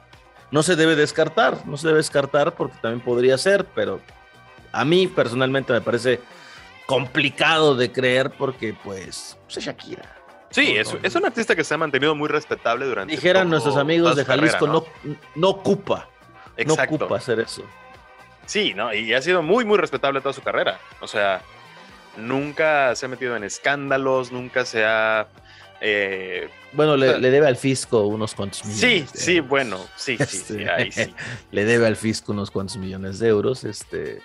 No 0.51 0.63
se 0.63 0.75
debe 0.75 0.95
descartar, 0.95 1.65
no 1.65 1.77
se 1.77 1.87
debe 1.87 1.97
descartar 1.97 2.53
porque 2.53 2.77
también 2.81 3.01
podría 3.01 3.37
ser, 3.37 3.65
pero 3.65 4.01
a 4.71 4.85
mí 4.85 5.07
personalmente 5.07 5.73
me 5.73 5.81
parece 5.81 6.21
complicado 6.85 7.75
de 7.75 7.91
creer 7.91 8.31
porque 8.31 8.73
pues, 8.83 9.37
pues 9.45 9.57
es 9.57 9.65
Shakira. 9.65 10.17
Sí, 10.49 10.75
es, 10.77 11.15
un 11.15 11.25
artista 11.25 11.55
que 11.55 11.63
se 11.63 11.73
ha 11.73 11.77
mantenido 11.77 12.15
muy 12.15 12.29
respetable 12.29 12.85
durante 12.85 13.11
Dijeran 13.11 13.49
nuestros 13.49 13.75
amigos 13.75 14.15
de 14.15 14.25
carrera, 14.25 14.53
Jalisco, 14.53 14.65
¿no? 14.67 14.85
no, 15.03 15.15
no 15.35 15.49
ocupa, 15.49 16.07
Exacto. 16.55 16.91
no 16.91 16.95
ocupa 16.95 17.17
hacer 17.17 17.41
eso. 17.41 17.63
Sí, 18.45 18.73
¿no? 18.73 18.93
Y 18.93 19.13
ha 19.13 19.21
sido 19.21 19.43
muy, 19.43 19.65
muy 19.65 19.77
respetable 19.77 20.21
toda 20.21 20.31
su 20.31 20.41
carrera. 20.41 20.79
O 21.01 21.07
sea, 21.07 21.41
nunca 22.15 22.95
se 22.95 23.05
ha 23.05 23.09
metido 23.09 23.35
en 23.35 23.43
escándalos, 23.43 24.31
nunca 24.31 24.65
se 24.65 24.85
ha... 24.85 25.27
eh, 25.81 26.49
Bueno, 26.73 26.97
le, 26.97 27.19
debe 27.19 27.47
al 27.47 27.55
fisco 27.57 28.05
unos 28.07 28.33
cuantos 28.35 28.65
millones. 28.65 29.09
sí, 29.13 29.19
sí, 29.19 29.39
bueno, 29.39 29.77
sí, 29.95 30.17
sí, 30.17 30.25
sí, 30.25 30.37
Este, 30.37 30.69
ahí 30.69 30.91
sí. 30.91 31.13
le 31.51 31.65
debe 31.65 31.87
al 31.87 31.95
fisco 31.95 32.31
unos 32.31 32.51
cuantos 32.51 32.77
millones 32.77 33.19
de 33.19 33.27
euros, 33.29 33.63
este, 33.63 34.19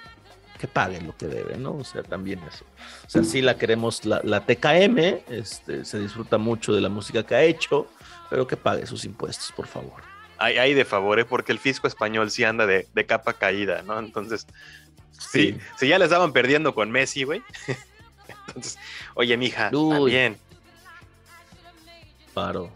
que 0.58 0.66
paguen 0.68 1.06
lo 1.06 1.16
que 1.16 1.26
debe, 1.26 1.56
¿no? 1.56 1.72
O 1.76 1.84
sea, 1.84 2.02
también 2.02 2.40
eso. 2.52 2.64
O 3.06 3.10
sea, 3.10 3.24
sí 3.24 3.42
la 3.42 3.56
queremos, 3.58 4.04
la, 4.04 4.20
la 4.24 4.40
TKM, 4.46 4.98
este, 5.30 5.84
se 5.84 5.98
disfruta 5.98 6.38
mucho 6.38 6.72
de 6.72 6.80
la 6.80 6.88
música 6.88 7.22
que 7.24 7.34
ha 7.34 7.42
hecho, 7.42 7.86
pero 8.30 8.46
que 8.46 8.56
pague 8.56 8.86
sus 8.86 9.04
impuestos, 9.04 9.52
por 9.52 9.66
favor. 9.66 10.02
Hay, 10.38 10.58
hay 10.58 10.74
de 10.74 10.84
favores 10.84 11.24
porque 11.26 11.52
el 11.52 11.58
fisco 11.58 11.86
español 11.86 12.30
sí 12.30 12.42
anda 12.44 12.66
de, 12.66 12.86
de 12.94 13.06
capa 13.06 13.34
caída, 13.34 13.82
¿no? 13.82 13.98
Entonces, 13.98 14.46
sí, 15.12 15.52
Sí. 15.52 15.58
si 15.78 15.88
ya 15.88 15.98
le 15.98 16.04
estaban 16.06 16.32
perdiendo 16.32 16.74
con 16.74 16.90
Messi, 16.90 17.24
güey. 17.24 17.42
Entonces, 18.48 18.78
oye, 19.14 19.36
mija, 19.36 19.70
Uy. 19.72 19.90
también. 20.12 20.36
Paro, 22.34 22.70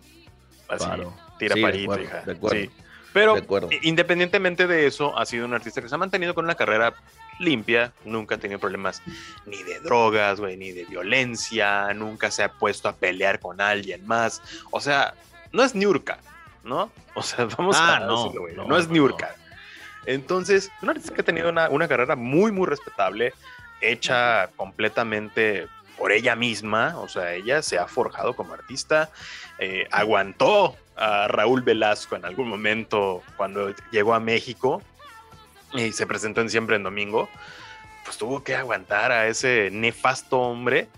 Así, 0.68 0.84
paro. 0.84 1.14
tira 1.38 1.54
Sí, 1.54 1.60
de 1.60 1.66
parito, 1.66 1.92
acuerdo, 1.92 2.04
hija. 2.04 2.22
de 2.26 2.32
acuerdo, 2.32 2.56
Sí. 2.60 2.70
Pero 3.12 3.34
de 3.34 3.40
acuerdo. 3.40 3.68
i- 3.72 3.78
independientemente 3.88 4.66
de 4.66 4.86
eso, 4.86 5.16
ha 5.18 5.24
sido 5.24 5.46
un 5.46 5.54
artista 5.54 5.80
que 5.80 5.88
se 5.88 5.94
ha 5.94 5.98
mantenido 5.98 6.34
con 6.34 6.44
una 6.44 6.54
carrera 6.54 6.92
limpia, 7.38 7.92
nunca 8.04 8.34
ha 8.34 8.38
tenido 8.38 8.58
problemas 8.60 9.02
ni 9.46 9.62
de 9.62 9.80
drogas, 9.80 10.38
güey, 10.40 10.56
ni 10.56 10.72
de 10.72 10.84
violencia, 10.84 11.92
nunca 11.94 12.30
se 12.30 12.42
ha 12.42 12.52
puesto 12.52 12.88
a 12.88 12.94
pelear 12.96 13.40
con 13.40 13.60
alguien 13.60 14.06
más. 14.06 14.42
O 14.70 14.80
sea, 14.80 15.14
no 15.52 15.62
es 15.62 15.74
Niurka, 15.74 16.18
¿no? 16.64 16.90
O 17.14 17.22
sea, 17.22 17.46
vamos 17.58 17.76
Ah, 17.78 17.96
a 17.96 18.00
no, 18.00 18.22
decirlo, 18.24 18.40
güey, 18.42 18.54
no, 18.54 18.64
no, 18.66 18.76
es 18.76 18.86
no, 18.88 18.92
Niurka. 18.94 19.34
Entonces, 20.04 20.70
un 20.82 20.90
artista 20.90 21.14
que 21.14 21.20
ha 21.22 21.24
tenido 21.24 21.48
una, 21.48 21.68
una 21.70 21.88
carrera 21.88 22.16
muy, 22.16 22.52
muy 22.52 22.66
respetable, 22.66 23.32
hecha 23.80 24.48
completamente 24.56 25.66
por 25.96 26.12
ella 26.12 26.36
misma, 26.36 26.98
o 26.98 27.08
sea, 27.08 27.34
ella 27.34 27.62
se 27.62 27.78
ha 27.78 27.86
forjado 27.86 28.34
como 28.34 28.54
artista, 28.54 29.10
eh, 29.58 29.88
aguantó 29.90 30.76
a 30.96 31.28
Raúl 31.28 31.62
Velasco 31.62 32.16
en 32.16 32.24
algún 32.24 32.48
momento 32.48 33.22
cuando 33.36 33.74
llegó 33.90 34.14
a 34.14 34.20
México 34.20 34.82
y 35.72 35.92
se 35.92 36.06
presentó 36.06 36.40
en 36.40 36.50
Siempre 36.50 36.76
en 36.76 36.82
Domingo, 36.82 37.28
pues 38.04 38.16
tuvo 38.18 38.42
que 38.42 38.54
aguantar 38.54 39.12
a 39.12 39.26
ese 39.26 39.70
nefasto 39.72 40.38
hombre 40.38 40.88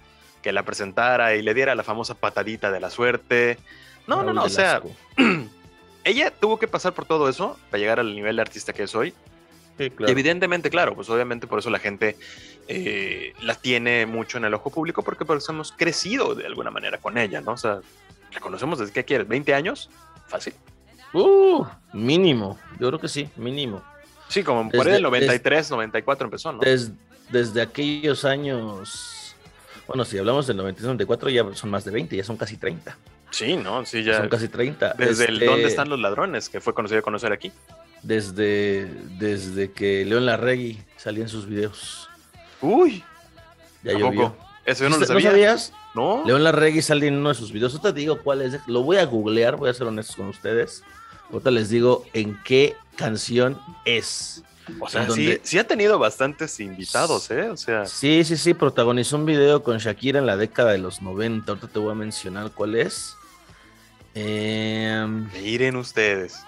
que 0.42 0.52
la 0.52 0.62
presentara 0.62 1.34
y 1.34 1.42
le 1.42 1.54
diera 1.54 1.74
la 1.74 1.82
famosa 1.82 2.14
patadita 2.14 2.70
de 2.70 2.80
la 2.80 2.90
suerte. 2.90 3.58
No, 4.06 4.22
no, 4.22 4.32
no, 4.32 4.44
o 4.44 4.48
sea, 4.48 4.82
ella 6.04 6.30
tuvo 6.30 6.58
que 6.58 6.68
pasar 6.68 6.92
por 6.92 7.06
todo 7.06 7.28
eso 7.28 7.58
para 7.70 7.80
llegar 7.80 8.00
al 8.00 8.14
nivel 8.14 8.36
de 8.36 8.42
artista 8.42 8.72
que 8.72 8.84
es 8.84 8.94
hoy. 8.94 9.14
Sí, 9.78 9.84
Y 9.84 9.90
claro. 9.90 10.12
evidentemente, 10.12 10.68
claro, 10.70 10.94
pues 10.94 11.08
obviamente 11.08 11.46
por 11.46 11.60
eso 11.60 11.70
la 11.70 11.78
gente 11.78 12.16
eh, 12.66 13.32
la 13.40 13.54
tiene 13.54 14.04
mucho 14.06 14.36
en 14.36 14.44
el 14.44 14.52
ojo 14.54 14.70
público, 14.70 15.02
porque 15.02 15.24
por 15.24 15.36
eso 15.38 15.52
hemos 15.52 15.72
crecido 15.72 16.34
de 16.34 16.44
alguna 16.46 16.70
manera 16.70 16.98
con 16.98 17.16
ella, 17.16 17.40
¿no? 17.40 17.52
O 17.52 17.56
sea, 17.56 17.80
la 18.34 18.40
conocemos 18.40 18.78
desde, 18.78 18.92
¿qué 18.92 19.04
quieres? 19.04 19.26
¿20 19.28 19.54
años? 19.54 19.88
Fácil. 20.26 20.52
Uh, 21.14 21.64
mínimo, 21.94 22.58
yo 22.78 22.88
creo 22.88 23.00
que 23.00 23.08
sí, 23.08 23.30
mínimo. 23.36 23.82
Sí, 24.28 24.42
como 24.42 24.64
por 24.68 24.80
Desde- 24.80 24.92
del 24.94 25.02
93, 25.04 25.70
94 25.70 26.26
empezó, 26.26 26.52
¿no? 26.52 26.58
Des- 26.60 26.90
desde 27.30 27.62
aquellos 27.62 28.24
años, 28.26 29.34
bueno, 29.86 30.04
si 30.04 30.18
hablamos 30.18 30.46
del 30.46 30.58
93-94 30.58 31.30
ya 31.30 31.54
son 31.54 31.70
más 31.70 31.84
de 31.84 31.90
20, 31.92 32.16
ya 32.16 32.24
son 32.24 32.36
casi 32.36 32.56
30. 32.58 32.96
Sí, 33.30 33.56
¿no? 33.56 33.84
Sí, 33.86 34.02
ya. 34.02 34.16
Son 34.18 34.28
casi 34.28 34.48
30. 34.48 34.94
Desde 34.98 35.26
el 35.26 35.34
Este, 35.34 35.46
¿Dónde 35.46 35.66
están 35.66 35.88
los 35.88 35.98
ladrones? 36.00 36.48
Que 36.48 36.60
fue 36.60 36.74
conocido 36.74 36.98
a 37.00 37.02
conocer 37.02 37.32
aquí. 37.32 37.52
Desde, 38.08 38.86
desde 39.18 39.70
que 39.70 40.02
León 40.06 40.24
Larregui 40.24 40.78
salía 40.96 41.24
en 41.24 41.28
sus 41.28 41.46
videos. 41.46 42.08
Uy, 42.62 43.04
Ya 43.82 43.92
¿a 43.92 43.98
llovió. 43.98 44.34
Eso 44.64 44.84
yo 44.84 44.88
no 44.88 44.96
lo 44.96 45.00
¿No 45.00 45.06
sabía. 45.06 45.30
sabías? 45.30 45.72
¿No? 45.94 46.22
León 46.24 46.42
Larregui 46.42 46.80
sale 46.80 47.06
en 47.06 47.16
uno 47.18 47.28
de 47.28 47.34
sus 47.34 47.52
videos. 47.52 47.72
Ahorita 47.74 47.92
te 47.92 48.00
digo 48.00 48.18
cuál 48.22 48.40
es. 48.40 48.58
Lo 48.66 48.82
voy 48.82 48.96
a 48.96 49.04
googlear, 49.04 49.56
voy 49.56 49.68
a 49.68 49.74
ser 49.74 49.86
honestos 49.86 50.16
con 50.16 50.28
ustedes. 50.28 50.82
Ahorita 51.30 51.50
les 51.50 51.68
digo 51.68 52.06
en 52.14 52.38
qué 52.44 52.76
canción 52.96 53.60
es. 53.84 54.42
O 54.80 54.88
sea, 54.88 55.02
sí, 55.02 55.08
donde- 55.08 55.40
sí 55.44 55.58
ha 55.58 55.66
tenido 55.66 55.98
bastantes 55.98 56.58
invitados, 56.60 57.30
¿eh? 57.30 57.50
O 57.50 57.56
sea, 57.58 57.84
Sí, 57.84 58.24
sí, 58.24 58.38
sí, 58.38 58.54
protagonizó 58.54 59.16
un 59.16 59.26
video 59.26 59.62
con 59.62 59.76
Shakira 59.76 60.18
en 60.18 60.24
la 60.26 60.38
década 60.38 60.72
de 60.72 60.78
los 60.78 61.02
90. 61.02 61.52
Ahorita 61.52 61.68
te 61.68 61.78
voy 61.78 61.92
a 61.92 61.94
mencionar 61.94 62.50
cuál 62.52 62.74
es. 62.74 63.14
Em, 64.14 65.30
miren 65.32 65.76
ustedes. 65.76 66.40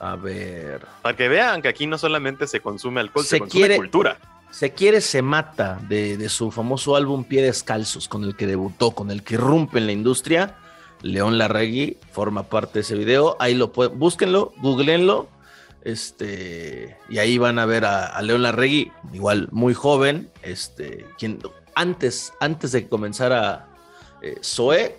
A 0.00 0.16
ver. 0.16 0.86
Para 1.02 1.16
que 1.16 1.28
vean 1.28 1.62
que 1.62 1.68
aquí 1.68 1.86
no 1.86 1.98
solamente 1.98 2.46
se 2.46 2.60
consume 2.60 3.00
alcohol, 3.00 3.24
se, 3.24 3.30
Se 3.30 3.38
consume 3.40 3.60
quiere- 3.60 3.76
cultura. 3.76 4.18
Se 4.50 4.72
quiere, 4.72 5.00
se 5.00 5.20
mata 5.22 5.78
de, 5.88 6.16
de 6.16 6.28
su 6.28 6.50
famoso 6.50 6.96
álbum 6.96 7.24
Pie 7.24 7.42
Descalzos, 7.42 8.08
con 8.08 8.24
el 8.24 8.36
que 8.36 8.46
debutó, 8.46 8.92
con 8.92 9.10
el 9.10 9.22
que 9.22 9.34
irrumpe 9.34 9.78
en 9.78 9.86
la 9.86 9.92
industria. 9.92 10.54
León 11.02 11.36
Larregui 11.36 11.98
forma 12.12 12.44
parte 12.44 12.74
de 12.74 12.80
ese 12.80 12.94
video. 12.94 13.36
Ahí 13.38 13.54
lo 13.54 13.72
pueden, 13.72 13.98
búsquenlo, 13.98 14.54
googleenlo. 14.58 15.28
Este, 15.82 16.96
y 17.08 17.18
ahí 17.18 17.38
van 17.38 17.58
a 17.58 17.66
ver 17.66 17.84
a, 17.84 18.20
León 18.22 18.42
Larregui, 18.42 18.90
igual 19.12 19.48
muy 19.52 19.72
joven, 19.72 20.30
este, 20.42 21.06
quien 21.18 21.38
antes, 21.74 22.32
antes 22.40 22.72
de 22.72 22.82
que 22.84 22.88
comenzara 22.88 23.68
eh, 24.22 24.36
Zoe, 24.42 24.98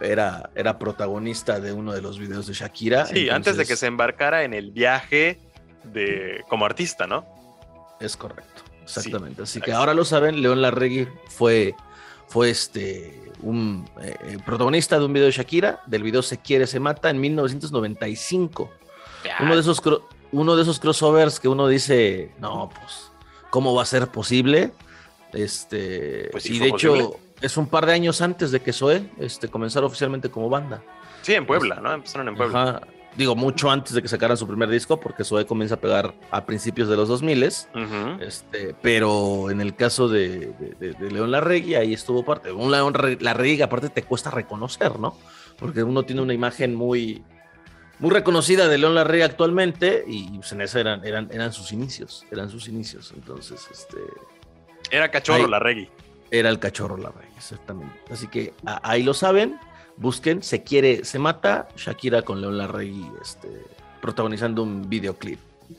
era, 0.00 0.50
era 0.54 0.78
protagonista 0.78 1.60
de 1.60 1.72
uno 1.72 1.92
de 1.92 2.02
los 2.02 2.18
videos 2.18 2.46
de 2.46 2.54
Shakira. 2.54 3.06
Sí, 3.06 3.30
antes 3.30 3.56
de 3.56 3.64
que 3.64 3.76
se 3.76 3.86
embarcara 3.86 4.44
en 4.44 4.54
el 4.54 4.70
viaje 4.70 5.38
de, 5.84 6.42
como 6.48 6.64
artista, 6.64 7.06
¿no? 7.06 7.26
Es 8.00 8.16
correcto, 8.16 8.62
exactamente. 8.82 9.42
Así 9.42 9.60
que 9.60 9.72
ahora 9.72 9.94
lo 9.94 10.04
saben, 10.04 10.42
León 10.42 10.62
Larregui 10.62 11.08
fue, 11.28 11.74
fue 12.28 12.50
este, 12.50 13.32
un 13.42 13.88
eh, 14.00 14.38
protagonista 14.44 14.98
de 14.98 15.04
un 15.04 15.12
video 15.12 15.26
de 15.26 15.32
Shakira, 15.32 15.82
del 15.86 16.02
video 16.02 16.22
Se 16.22 16.38
quiere, 16.38 16.66
se 16.66 16.80
mata, 16.80 17.10
en 17.10 17.20
1995. 17.20 18.70
Uno 19.40 19.54
de, 19.54 19.60
esos, 19.60 19.80
uno 20.32 20.56
de 20.56 20.62
esos 20.62 20.80
crossovers 20.80 21.38
que 21.38 21.48
uno 21.48 21.68
dice, 21.68 22.32
no, 22.40 22.70
pues, 22.70 23.12
¿cómo 23.50 23.74
va 23.74 23.82
a 23.82 23.86
ser 23.86 24.08
posible? 24.08 24.72
Este, 25.32 26.28
pues 26.32 26.46
y 26.46 26.58
de 26.58 26.68
hecho, 26.68 27.16
es 27.42 27.56
un 27.56 27.66
par 27.66 27.86
de 27.86 27.92
años 27.92 28.22
antes 28.22 28.50
de 28.52 28.60
que 28.60 28.72
Zoe 28.72 29.10
este, 29.18 29.48
comenzara 29.48 29.84
oficialmente 29.84 30.30
como 30.30 30.48
banda. 30.48 30.82
Sí, 31.22 31.34
en 31.34 31.44
Puebla, 31.44 31.76
¿no? 31.76 31.92
Empezaron 31.92 32.28
en 32.28 32.36
Puebla. 32.36 32.80
Digo, 33.16 33.36
mucho 33.36 33.70
antes 33.70 33.92
de 33.92 34.00
que 34.00 34.08
sacaran 34.08 34.38
su 34.38 34.46
primer 34.46 34.70
disco, 34.70 34.98
porque 34.98 35.22
Zoe 35.22 35.44
comienza 35.44 35.74
a 35.74 35.80
pegar 35.80 36.14
a 36.30 36.46
principios 36.46 36.88
de 36.88 36.96
los 36.96 37.08
2000 37.08 37.42
este, 37.42 38.74
pero 38.80 39.50
en 39.50 39.60
el 39.60 39.74
caso 39.74 40.08
de, 40.08 40.54
León 40.98 41.30
Larregui, 41.30 41.74
ahí 41.74 41.92
estuvo 41.92 42.24
parte. 42.24 42.50
Un 42.52 42.70
León 42.70 42.94
Larregui 43.20 43.60
aparte 43.60 43.90
te 43.90 44.02
cuesta 44.02 44.30
reconocer, 44.30 44.98
¿no? 44.98 45.18
Porque 45.58 45.82
uno 45.82 46.04
tiene 46.04 46.22
una 46.22 46.32
imagen 46.32 46.74
muy, 46.74 47.22
muy 47.98 48.10
reconocida 48.10 48.66
de 48.68 48.78
León 48.78 48.94
Larregui 48.94 49.24
actualmente 49.24 50.04
y 50.06 50.38
pues, 50.38 50.52
en 50.52 50.62
eso 50.62 50.78
eran, 50.78 51.04
eran, 51.04 51.28
eran 51.32 51.52
sus 51.52 51.72
inicios, 51.72 52.24
eran 52.30 52.48
sus 52.48 52.66
inicios. 52.68 53.12
Entonces, 53.14 53.68
este... 53.70 53.98
Era 54.90 55.10
cachorro 55.10 55.46
Larregui. 55.48 55.90
Era 56.32 56.48
el 56.48 56.58
cachorro 56.58 56.96
Larregui, 56.96 57.36
exactamente. 57.36 57.94
Así 58.10 58.26
que 58.26 58.52
ahí 58.64 59.04
lo 59.04 59.14
saben 59.14 59.60
busquen, 59.96 60.42
se 60.42 60.62
quiere, 60.62 61.04
se 61.04 61.18
mata, 61.18 61.68
Shakira 61.76 62.22
con 62.22 62.40
León 62.40 62.58
Larregui 62.58 63.10
este, 63.20 63.48
protagonizando 64.00 64.62
un 64.62 64.88
videoclip. 64.88 65.38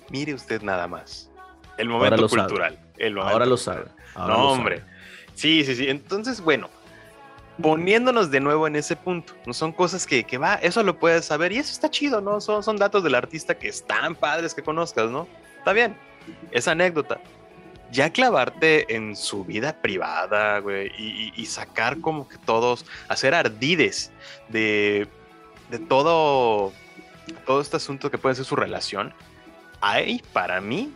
Mire 0.10 0.34
usted 0.34 0.62
nada 0.62 0.88
más. 0.88 1.30
El 1.78 1.90
momento 1.90 2.28
cultural. 2.28 2.80
Ahora 3.22 3.46
lo 3.46 3.58
sabe. 3.58 3.86
no, 4.16 4.52
hombre. 4.52 4.82
Sí, 5.36 5.64
sí, 5.66 5.76
sí. 5.76 5.90
Entonces, 5.90 6.42
bueno, 6.42 6.70
poniéndonos 7.62 8.30
de 8.32 8.40
nuevo 8.40 8.68
en 8.68 8.76
ese 8.76 8.96
punto, 8.96 9.34
no 9.46 9.54
son 9.54 9.72
cosas 9.72 10.06
que, 10.06 10.24
que, 10.24 10.38
va, 10.38 10.56
eso 10.56 10.84
lo 10.84 11.00
puedes 11.00 11.26
saber 11.26 11.52
y 11.52 11.58
eso 11.58 11.72
está 11.72 11.90
chido, 11.90 12.22
¿no? 12.22 12.40
Son, 12.40 12.64
son 12.64 12.78
datos 12.78 13.04
del 13.04 13.16
artista 13.16 13.58
que 13.58 13.68
están 13.68 14.16
padres 14.16 14.54
que 14.54 14.62
conozcas, 14.62 15.10
¿no? 15.10 15.28
Está 15.58 15.74
bien, 15.74 15.98
esa 16.52 16.72
anécdota 16.72 17.20
ya 17.94 18.12
clavarte 18.12 18.94
en 18.96 19.16
su 19.16 19.46
vida 19.46 19.82
privada, 19.82 20.60
güey, 20.60 20.92
y, 20.98 21.46
sacar 21.46 22.02
como 22.02 22.28
que 22.28 22.38
todos, 22.40 22.86
hacer 23.08 23.36
ardides 23.36 24.12
de, 24.50 25.08
de 25.70 25.80
todo, 25.80 26.74
todo 27.46 27.62
este 27.62 27.78
asunto 27.78 28.10
que 28.10 28.18
puede 28.18 28.36
ser 28.36 28.46
su 28.46 28.56
relación, 28.56 29.14
ahí 29.80 30.22
para 30.34 30.60
mí 30.60 30.92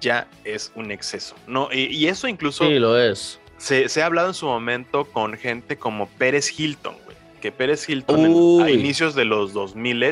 ya 0.00 0.28
es 0.44 0.70
un 0.74 0.90
exceso, 0.90 1.34
¿no? 1.46 1.70
Y, 1.72 2.06
eso 2.06 2.28
incluso... 2.28 2.64
Sí, 2.64 2.78
lo 2.78 3.00
es. 3.00 3.40
Se, 3.56 4.02
ha 4.02 4.06
hablado 4.06 4.28
en 4.28 4.34
su 4.34 4.46
momento 4.46 5.06
con 5.06 5.34
gente 5.38 5.78
como 5.78 6.06
Pérez 6.08 6.58
Hilton, 6.58 6.96
güey, 7.04 7.16
que 7.40 7.52
Pérez 7.52 7.88
Hilton 7.88 8.62
a 8.62 8.70
inicios 8.70 9.14
de 9.14 9.24
los 9.24 9.54
2000 9.54 10.04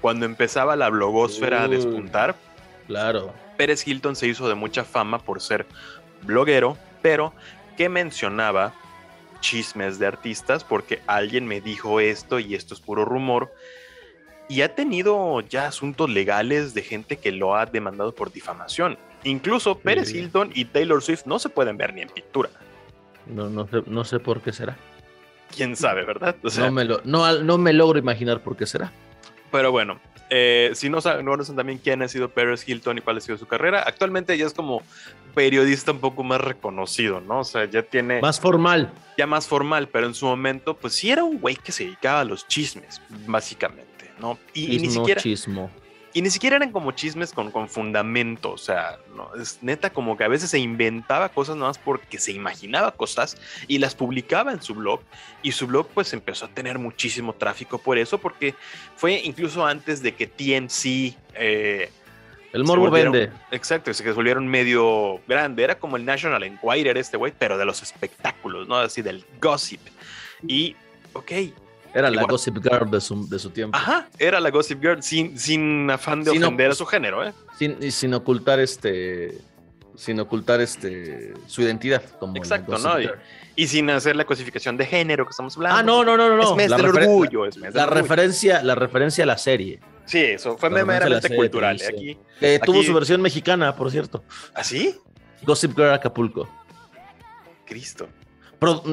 cuando 0.00 0.26
empezaba 0.26 0.74
la 0.74 0.88
blogosfera 0.88 1.64
a 1.64 1.68
despuntar, 1.68 2.34
claro 2.88 3.32
Pérez 3.60 3.86
Hilton 3.86 4.16
se 4.16 4.26
hizo 4.26 4.48
de 4.48 4.54
mucha 4.54 4.84
fama 4.84 5.18
por 5.18 5.42
ser 5.42 5.66
bloguero, 6.22 6.78
pero 7.02 7.34
que 7.76 7.90
mencionaba 7.90 8.72
chismes 9.40 9.98
de 9.98 10.06
artistas 10.06 10.64
porque 10.64 11.02
alguien 11.06 11.46
me 11.46 11.60
dijo 11.60 12.00
esto 12.00 12.38
y 12.38 12.54
esto 12.54 12.72
es 12.72 12.80
puro 12.80 13.04
rumor. 13.04 13.52
Y 14.48 14.62
ha 14.62 14.74
tenido 14.74 15.42
ya 15.42 15.66
asuntos 15.66 16.08
legales 16.08 16.72
de 16.72 16.80
gente 16.80 17.18
que 17.18 17.32
lo 17.32 17.54
ha 17.54 17.66
demandado 17.66 18.14
por 18.14 18.32
difamación. 18.32 18.96
Incluso 19.24 19.78
Pérez 19.78 20.14
Hilton 20.14 20.52
y 20.54 20.64
Taylor 20.64 21.02
Swift 21.02 21.26
no 21.26 21.38
se 21.38 21.50
pueden 21.50 21.76
ver 21.76 21.92
ni 21.92 22.00
en 22.00 22.08
pintura. 22.08 22.48
No, 23.26 23.50
no, 23.50 23.68
sé, 23.68 23.82
no 23.84 24.04
sé 24.06 24.20
por 24.20 24.40
qué 24.40 24.54
será. 24.54 24.78
Quién 25.54 25.76
sabe, 25.76 26.06
¿verdad? 26.06 26.34
no, 26.56 26.72
me 26.72 26.86
lo, 26.86 27.02
no, 27.04 27.30
no 27.42 27.58
me 27.58 27.74
logro 27.74 27.98
imaginar 27.98 28.42
por 28.42 28.56
qué 28.56 28.64
será. 28.64 28.90
Pero 29.50 29.72
bueno, 29.72 30.00
eh, 30.30 30.70
si 30.74 30.88
no 30.88 31.00
saben, 31.00 31.24
no 31.24 31.36
también 31.36 31.78
quién 31.78 32.02
ha 32.02 32.08
sido 32.08 32.28
Paris 32.28 32.66
Hilton 32.66 32.98
y 32.98 33.00
cuál 33.00 33.16
ha 33.16 33.20
sido 33.20 33.36
su 33.36 33.46
carrera, 33.46 33.82
actualmente 33.82 34.38
ya 34.38 34.46
es 34.46 34.54
como 34.54 34.82
periodista 35.34 35.90
un 35.90 35.98
poco 35.98 36.22
más 36.22 36.40
reconocido, 36.40 37.20
¿no? 37.20 37.40
O 37.40 37.44
sea, 37.44 37.64
ya 37.64 37.82
tiene... 37.82 38.20
Más 38.20 38.38
formal. 38.38 38.92
Ya 39.18 39.26
más 39.26 39.48
formal, 39.48 39.88
pero 39.88 40.06
en 40.06 40.14
su 40.14 40.26
momento, 40.26 40.76
pues 40.76 40.94
sí 40.94 41.10
era 41.10 41.24
un 41.24 41.40
güey 41.40 41.56
que 41.56 41.72
se 41.72 41.84
dedicaba 41.84 42.20
a 42.20 42.24
los 42.24 42.46
chismes, 42.46 43.02
básicamente, 43.26 44.12
¿no? 44.20 44.38
Y, 44.54 44.78
ni 44.78 44.90
siquiera... 44.90 45.20
Chismo. 45.20 45.70
Y 46.12 46.22
ni 46.22 46.30
siquiera 46.30 46.56
eran 46.56 46.72
como 46.72 46.90
chismes 46.92 47.32
con, 47.32 47.52
con 47.52 47.68
fundamento, 47.68 48.52
o 48.52 48.58
sea, 48.58 48.98
¿no? 49.14 49.30
es 49.40 49.58
neta 49.62 49.90
como 49.90 50.16
que 50.16 50.24
a 50.24 50.28
veces 50.28 50.50
se 50.50 50.58
inventaba 50.58 51.28
cosas 51.28 51.56
más 51.56 51.78
porque 51.78 52.18
se 52.18 52.32
imaginaba 52.32 52.90
cosas 52.90 53.36
y 53.68 53.78
las 53.78 53.94
publicaba 53.94 54.52
en 54.52 54.60
su 54.60 54.74
blog 54.74 55.00
y 55.42 55.52
su 55.52 55.68
blog 55.68 55.86
pues 55.88 56.12
empezó 56.12 56.46
a 56.46 56.48
tener 56.48 56.80
muchísimo 56.80 57.32
tráfico 57.34 57.78
por 57.78 57.96
eso 57.96 58.18
porque 58.18 58.56
fue 58.96 59.20
incluso 59.24 59.64
antes 59.64 60.02
de 60.02 60.14
que 60.14 60.26
TNC... 60.26 61.16
Eh, 61.34 61.90
el 62.52 62.64
morbo 62.64 62.90
vende. 62.90 63.30
Exacto, 63.52 63.94
se 63.94 64.10
volvieron 64.10 64.48
medio 64.48 65.20
grande, 65.28 65.62
era 65.62 65.78
como 65.78 65.96
el 65.96 66.04
National 66.04 66.42
Enquirer 66.42 66.98
este 66.98 67.16
güey, 67.16 67.32
pero 67.38 67.56
de 67.56 67.64
los 67.64 67.80
espectáculos, 67.80 68.66
¿no? 68.66 68.76
Así 68.76 69.02
del 69.02 69.24
gossip. 69.40 69.80
Y, 70.48 70.74
ok, 71.12 71.30
era 71.94 72.10
la 72.10 72.22
Gossip 72.24 72.58
Girl 72.62 72.90
de 72.90 73.00
su, 73.00 73.28
de 73.28 73.38
su, 73.38 73.50
tiempo. 73.50 73.76
Ajá, 73.76 74.08
era 74.18 74.40
la 74.40 74.50
Gossip 74.50 74.80
Girl 74.80 75.02
sin, 75.02 75.38
sin 75.38 75.90
afán 75.90 76.22
de 76.22 76.30
ofender 76.30 76.70
a 76.70 76.74
su 76.74 76.86
género, 76.86 77.26
¿eh? 77.26 77.32
Sin, 77.58 77.76
y 77.80 77.90
sin 77.90 78.14
ocultar 78.14 78.60
este. 78.60 79.38
Sin 79.96 80.18
ocultar 80.18 80.62
este 80.62 81.34
su 81.46 81.60
identidad 81.60 82.02
como 82.18 82.34
Exacto, 82.36 82.78
¿no? 82.78 82.94
Y, 83.54 83.66
sin 83.66 83.90
hacer 83.90 84.16
la 84.16 84.24
cosificación 84.24 84.78
de 84.78 84.86
género 84.86 85.26
que 85.26 85.30
estamos 85.30 85.54
hablando. 85.56 85.78
Ah, 85.78 85.82
no, 85.82 86.02
no, 86.02 86.16
no, 86.16 86.34
no. 86.34 86.42
Es 86.42 86.56
mes 86.56 86.70
del 86.70 86.86
orgullo. 86.86 87.44
Es 87.44 87.58
mes 87.58 87.74
la, 87.74 87.84
referencia, 87.84 88.62
la 88.62 88.74
referencia 88.74 89.24
a 89.24 89.26
la 89.26 89.36
serie. 89.36 89.80
Sí, 90.06 90.18
eso 90.18 90.56
fue 90.56 90.70
meramente 90.70 91.36
cultural. 91.36 91.78
¿eh? 91.82 91.86
Aquí, 91.86 92.18
que 92.38 92.58
tuvo 92.60 92.82
su 92.82 92.94
versión 92.94 93.20
mexicana, 93.20 93.76
por 93.76 93.90
cierto. 93.90 94.24
¿Ah, 94.54 94.64
sí? 94.64 94.96
Gossip 95.42 95.76
Girl 95.76 95.92
Acapulco. 95.92 96.48
Cristo 97.66 98.08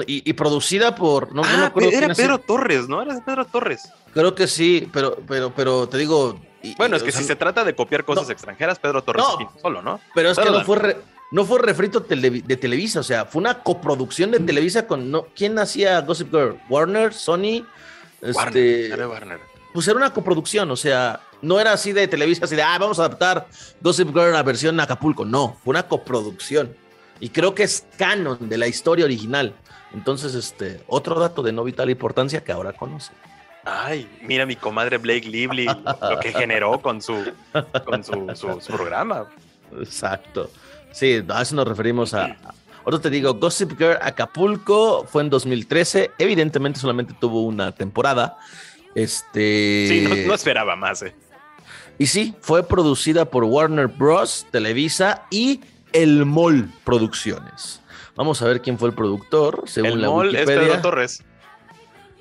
y, 0.07 0.33
producida 0.33 0.95
por. 0.95 1.33
No, 1.33 1.41
ah, 1.43 1.71
era 1.75 2.13
Pedro 2.13 2.39
Torres, 2.39 2.87
¿no? 2.87 3.01
Era 3.01 3.23
Pedro 3.23 3.45
Torres. 3.45 3.91
Creo 4.13 4.33
que 4.33 4.47
sí, 4.47 4.89
pero, 4.91 5.17
pero, 5.27 5.51
pero 5.55 5.87
te 5.87 5.97
digo. 5.97 6.39
bueno, 6.77 6.95
es 6.95 7.03
que 7.03 7.11
si 7.11 7.23
se 7.23 7.35
trata 7.35 7.63
de 7.63 7.75
copiar 7.75 8.05
cosas 8.05 8.29
extranjeras, 8.29 8.79
Pedro 8.79 9.03
Torres 9.03 9.25
solo, 9.61 9.81
¿no? 9.81 9.99
Pero 10.15 10.31
es 10.31 10.39
que 10.39 10.49
no 10.49 10.63
fue, 10.63 10.97
no 11.31 11.45
fue 11.45 11.59
refrito 11.59 11.99
de 11.99 12.57
Televisa, 12.57 13.01
o 13.01 13.03
sea, 13.03 13.25
fue 13.25 13.41
una 13.41 13.61
coproducción 13.61 14.31
de 14.31 14.39
Televisa 14.39 14.87
con. 14.87 15.11
No, 15.11 15.27
¿Quién 15.35 15.59
hacía 15.59 15.99
Gossip 16.01 16.31
Girl? 16.31 16.59
¿Warner? 16.69 17.13
¿Sony? 17.13 17.65
Este, 18.21 18.89
Warner, 18.89 19.07
Warner. 19.07 19.39
Pues 19.73 19.87
era 19.87 19.97
una 19.97 20.11
coproducción, 20.11 20.71
o 20.71 20.75
sea, 20.77 21.19
no 21.41 21.59
era 21.59 21.73
así 21.73 21.91
de 21.91 22.07
Televisa, 22.07 22.45
así 22.45 22.55
de, 22.55 22.63
ah, 22.63 22.77
vamos 22.79 22.99
a 22.99 23.05
adaptar 23.05 23.47
Gossip 23.81 24.07
Girl 24.07 24.29
a 24.29 24.31
la 24.31 24.43
versión 24.43 24.79
Acapulco. 24.79 25.25
No, 25.25 25.57
fue 25.63 25.71
una 25.71 25.87
coproducción 25.87 26.75
y 27.19 27.29
creo 27.29 27.55
que 27.55 27.63
es 27.63 27.85
canon 27.97 28.49
de 28.49 28.57
la 28.57 28.67
historia 28.67 29.05
original. 29.05 29.55
Entonces, 29.93 30.35
este, 30.35 30.81
otro 30.87 31.19
dato 31.19 31.41
de 31.41 31.51
no 31.51 31.63
vital 31.63 31.89
importancia 31.89 32.43
que 32.43 32.51
ahora 32.51 32.73
conoce. 32.73 33.11
Ay, 33.63 34.09
mira 34.21 34.45
mi 34.45 34.55
comadre 34.55 34.97
Blake 34.97 35.27
Lively, 35.27 35.65
lo 35.65 36.19
que 36.21 36.31
generó 36.31 36.81
con 36.81 37.01
su, 37.01 37.33
con 37.85 38.03
su, 38.03 38.59
programa. 38.67 39.27
Exacto. 39.77 40.49
Sí, 40.91 41.21
a 41.27 41.41
eso 41.41 41.55
nos 41.55 41.67
referimos 41.67 42.13
a, 42.13 42.37
Ahora 42.87 42.99
te 42.99 43.09
digo, 43.09 43.33
Gossip 43.33 43.77
Girl 43.77 43.97
Acapulco 44.01 45.05
fue 45.05 45.21
en 45.21 45.29
2013. 45.29 46.11
Evidentemente 46.17 46.79
solamente 46.79 47.13
tuvo 47.19 47.43
una 47.43 47.73
temporada. 47.73 48.37
Este. 48.95 49.87
Sí, 49.89 50.07
no, 50.07 50.15
no, 50.29 50.33
esperaba 50.33 50.77
más, 50.77 51.01
eh. 51.01 51.13
Y 51.97 52.07
sí, 52.07 52.33
fue 52.39 52.63
producida 52.65 53.25
por 53.25 53.43
Warner 53.43 53.87
Bros., 53.87 54.47
Televisa 54.51 55.25
y 55.29 55.59
el 55.97 56.25
Mol 56.25 56.69
Producciones. 56.83 57.81
Vamos 58.15 58.41
a 58.43 58.45
ver 58.45 58.61
quién 58.61 58.77
fue 58.77 58.89
el 58.89 58.95
productor, 58.95 59.63
según 59.65 59.93
el 59.93 60.01
la 60.01 60.09
Mol 60.09 60.35
Es 60.35 60.45
Pedro 60.45 60.79
Torres. 60.79 61.23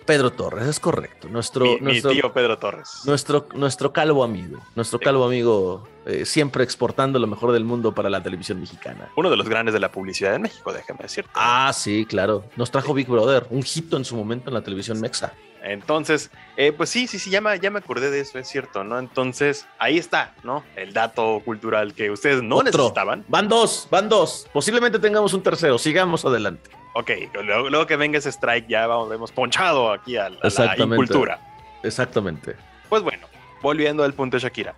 Pedro 0.06 0.30
Torres, 0.30 0.66
es 0.66 0.80
correcto. 0.80 1.28
Nuestro, 1.28 1.78
nuestro 1.80 2.12
tío 2.12 2.32
Pedro 2.32 2.58
Torres. 2.58 3.02
Nuestro, 3.04 3.48
nuestro 3.54 3.92
calvo 3.92 4.24
amigo. 4.24 4.60
Nuestro 4.76 4.98
calvo 4.98 5.24
amigo 5.26 5.88
eh, 6.06 6.24
siempre 6.24 6.62
exportando 6.64 7.18
lo 7.18 7.26
mejor 7.26 7.52
del 7.52 7.64
mundo 7.64 7.92
para 7.92 8.08
la 8.08 8.22
televisión 8.22 8.60
mexicana. 8.60 9.10
Uno 9.16 9.28
de 9.28 9.36
los 9.36 9.48
grandes 9.48 9.74
de 9.74 9.80
la 9.80 9.90
publicidad 9.90 10.34
en 10.36 10.42
México, 10.42 10.72
déjame 10.72 11.00
decirte. 11.02 11.30
Ah, 11.34 11.72
sí, 11.74 12.06
claro. 12.06 12.44
Nos 12.56 12.70
trajo 12.70 12.94
Big 12.94 13.08
Brother, 13.08 13.46
un 13.50 13.62
hito 13.62 13.96
en 13.96 14.04
su 14.04 14.16
momento 14.16 14.48
en 14.48 14.54
la 14.54 14.62
televisión 14.62 15.00
mexa. 15.00 15.34
Entonces, 15.68 16.30
eh, 16.56 16.70
pues 16.72 16.90
sí, 16.90 17.08
sí, 17.08 17.18
sí, 17.18 17.28
ya 17.28 17.40
me, 17.40 17.58
ya 17.58 17.70
me 17.70 17.80
acordé 17.80 18.10
de 18.10 18.20
eso, 18.20 18.38
es 18.38 18.46
cierto, 18.46 18.84
¿no? 18.84 19.00
Entonces, 19.00 19.66
ahí 19.78 19.98
está, 19.98 20.32
¿no? 20.44 20.62
El 20.76 20.92
dato 20.92 21.42
cultural 21.44 21.92
que 21.92 22.10
ustedes 22.10 22.40
no 22.42 22.56
Otro. 22.58 22.70
necesitaban. 22.70 23.24
Van 23.26 23.48
dos, 23.48 23.88
van 23.90 24.08
dos. 24.08 24.46
Posiblemente 24.52 25.00
tengamos 25.00 25.34
un 25.34 25.42
tercero. 25.42 25.76
Sigamos 25.78 26.24
adelante. 26.24 26.70
Ok, 26.94 27.10
luego, 27.42 27.68
luego 27.68 27.86
que 27.86 27.96
venga 27.96 28.18
ese 28.18 28.30
strike, 28.30 28.68
ya 28.68 28.86
vamos, 28.86 29.12
hemos 29.12 29.32
ponchado 29.32 29.92
aquí 29.92 30.16
a, 30.16 30.30
la- 30.30 30.36
a 30.36 30.40
la 30.42 30.48
Exactamente. 30.48 30.94
incultura. 30.94 31.40
Exactamente. 31.82 32.54
Pues 32.88 33.02
bueno, 33.02 33.26
volviendo 33.60 34.04
al 34.04 34.14
punto 34.14 34.36
de 34.36 34.42
Shakira. 34.44 34.76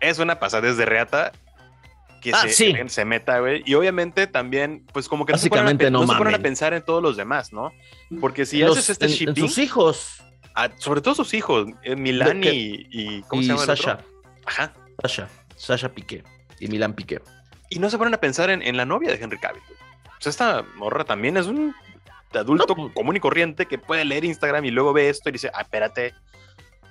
Es 0.00 0.18
una 0.18 0.38
pasadez 0.40 0.76
de 0.76 0.86
reata 0.86 1.32
que 2.24 2.32
Ah, 2.32 2.40
se, 2.42 2.48
sí. 2.48 2.74
se 2.88 3.04
meta, 3.04 3.38
güey. 3.38 3.62
Y 3.66 3.74
obviamente 3.74 4.26
también, 4.26 4.84
pues 4.92 5.08
como 5.08 5.26
que 5.26 5.32
no 5.32 5.38
se 5.38 5.48
ponen 5.48 5.60
a 5.60 5.62
Básicamente 5.66 5.84
pe- 5.84 5.90
no 5.90 6.00
no 6.00 6.06
se 6.06 6.18
ponen 6.18 6.28
a 6.34 6.38
mamen. 6.38 6.42
pensar 6.42 6.72
en 6.74 6.82
todos 6.82 7.02
los 7.02 7.16
demás, 7.16 7.52
¿no? 7.52 7.70
Porque 8.20 8.46
si 8.46 8.58
los- 8.60 8.76
haces 8.78 8.90
este 8.90 9.04
en- 9.04 9.10
en 9.12 9.16
shipping, 9.18 9.46
sus 9.48 9.58
hijos. 9.58 10.22
a- 10.54 10.70
sobre 10.78 11.00
todo 11.02 11.14
sus 11.14 11.34
hijos, 11.34 11.68
eh, 11.82 11.94
Milán 11.96 12.42
y, 12.44 12.86
y- 12.90 13.22
¿Cómo 13.28 13.42
y 13.42 13.44
se 13.44 13.48
llama? 13.52 13.64
el 13.64 13.70
otro? 13.70 13.76
Sasha. 13.76 14.04
Ajá. 14.46 14.72
Sasha. 15.02 15.28
Sasha 15.56 15.88
Piqué. 15.90 16.24
Y 16.60 16.68
Milán 16.68 16.94
Piqué. 16.94 17.20
Y 17.70 17.78
no 17.78 17.90
se 17.90 17.98
ponen 17.98 18.14
a 18.14 18.18
pensar 18.18 18.50
en, 18.50 18.62
en 18.62 18.76
la 18.76 18.84
novia 18.86 19.10
de 19.10 19.22
Henry 19.22 19.38
Cavill. 19.38 19.62
güey. 19.66 19.78
O 20.18 20.20
sea, 20.20 20.30
esta 20.30 20.62
morra 20.76 21.04
también 21.04 21.36
es 21.36 21.46
un 21.46 21.74
adulto 22.32 22.66
No, 22.68 22.74
pues- 22.76 22.92
común 22.94 23.16
y 23.16 23.20
corriente 23.20 23.66
que 23.66 23.78
puede 23.78 24.04
leer 24.04 24.24
Instagram 24.24 24.64
y 24.64 24.70
luego 24.70 24.92
ve 24.92 25.08
esto 25.08 25.28
y 25.28 25.32
dice, 25.32 25.50
ah, 25.54 25.60
espérate, 25.62 26.14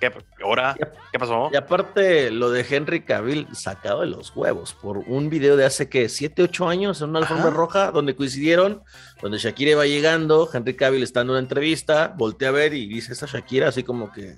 ¿qué, 0.00 0.12
ahora? 0.42 0.74
Ya- 0.78 0.92
¿Qué 1.12 1.18
pasó? 1.18 1.50
Y 1.52 1.56
aparte, 1.56 2.30
lo 2.30 2.50
de 2.50 2.64
Henry 2.68 3.02
Cavill 3.04 3.48
sacado 3.54 4.00
de 4.02 4.06
los 4.08 4.34
huevos 4.36 4.74
por 4.74 4.98
un 4.98 5.30
video 5.30 5.56
de 5.56 5.64
hace 5.64 5.88
que 5.88 6.08
7, 6.08 6.42
8 6.42 6.68
años 6.68 7.00
en 7.02 7.10
una 7.10 7.20
alfombra 7.20 7.50
roja 7.50 7.90
donde 7.90 8.14
coincidieron, 8.16 8.82
donde 9.22 9.38
Shakira 9.38 9.72
iba 9.72 9.86
llegando, 9.86 10.48
Henry 10.52 10.74
Cavill 10.76 11.02
está 11.02 11.20
en 11.22 11.30
una 11.30 11.38
entrevista, 11.38 12.14
voltea 12.16 12.48
a 12.48 12.52
ver 12.52 12.74
y 12.74 12.86
dice 12.86 13.12
esa 13.12 13.26
Shakira 13.26 13.68
así 13.68 13.82
como 13.82 14.12
que, 14.12 14.36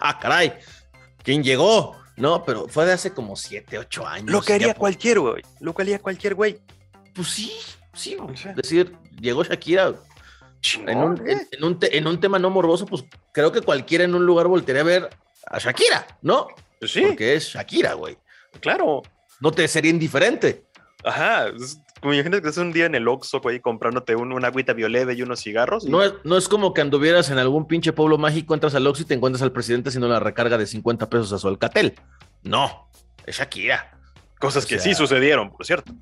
ah, 0.00 0.18
caray, 0.18 0.52
¿quién 1.22 1.42
llegó? 1.42 1.96
No, 2.16 2.44
pero 2.44 2.66
fue 2.66 2.86
de 2.86 2.92
hace 2.92 3.12
como 3.12 3.36
7, 3.36 3.78
8 3.78 4.06
años. 4.06 4.30
Lo 4.30 4.40
que 4.40 4.54
haría 4.54 4.72
cualquier, 4.74 5.20
güey. 5.20 5.42
Lo 5.60 5.74
que 5.74 5.82
haría 5.82 5.98
cualquier 5.98 6.34
güey. 6.34 6.58
Pues 7.14 7.28
sí, 7.28 7.52
sí. 7.92 8.16
O 8.18 8.34
sea. 8.34 8.52
Es 8.52 8.56
decir, 8.56 8.96
llegó 9.20 9.44
Shakira 9.44 9.94
en 10.86 10.98
un, 10.98 11.28
en- 11.28 11.48
en 11.50 11.64
un 11.64 11.78
te- 11.78 11.96
en 11.96 12.06
un 12.06 12.20
tema 12.20 12.38
no 12.38 12.50
morboso, 12.50 12.86
pues 12.86 13.04
creo 13.32 13.52
que 13.52 13.60
cualquiera 13.60 14.04
en 14.04 14.14
un 14.14 14.26
lugar 14.26 14.46
voltearía 14.48 14.82
a 14.82 14.84
ver 14.84 15.10
a 15.46 15.58
Shakira, 15.58 16.06
¿no? 16.22 16.48
Pues 16.78 16.92
sí, 16.92 17.02
Porque 17.06 17.34
es 17.34 17.48
Shakira, 17.48 17.94
güey. 17.94 18.16
claro. 18.60 19.02
No 19.40 19.50
te 19.52 19.68
sería 19.68 19.90
indiferente. 19.90 20.64
Ajá. 21.04 21.48
Es 21.48 21.78
como 22.00 22.14
imagínate 22.14 22.42
que 22.42 22.48
es 22.48 22.56
un 22.58 22.72
día 22.72 22.86
en 22.86 22.94
el 22.94 23.06
Oxxo, 23.08 23.40
güey, 23.40 23.60
comprándote 23.60 24.16
un, 24.16 24.32
una 24.32 24.48
agüita 24.48 24.72
violeta 24.72 25.12
y 25.12 25.22
unos 25.22 25.40
cigarros. 25.40 25.86
y- 25.86 25.90
No 25.90 26.02
es, 26.02 26.14
no 26.24 26.36
es 26.36 26.48
como 26.48 26.72
que 26.74 26.80
anduvieras 26.80 27.30
en 27.30 27.38
algún 27.38 27.66
pinche 27.66 27.92
pueblo 27.92 28.18
mágico, 28.18 28.54
entras 28.54 28.74
al 28.74 28.86
Oxxo 28.86 29.02
y 29.02 29.06
te 29.06 29.14
encuentras 29.14 29.42
al 29.42 29.52
presidente 29.52 29.88
haciendo 29.90 30.08
la 30.08 30.20
recarga 30.20 30.56
de 30.58 30.66
50 30.66 31.08
pesos 31.08 31.32
a 31.32 31.38
su 31.38 31.48
Alcatel. 31.48 31.94
No, 32.42 32.88
es 33.26 33.36
Shakira. 33.38 33.95
Cosas 34.38 34.64
o 34.64 34.68
que 34.68 34.74
sea- 34.78 34.84
sí 34.84 34.94
sucedieron, 34.94 35.50
por 35.50 35.64
cierto. 35.64 35.92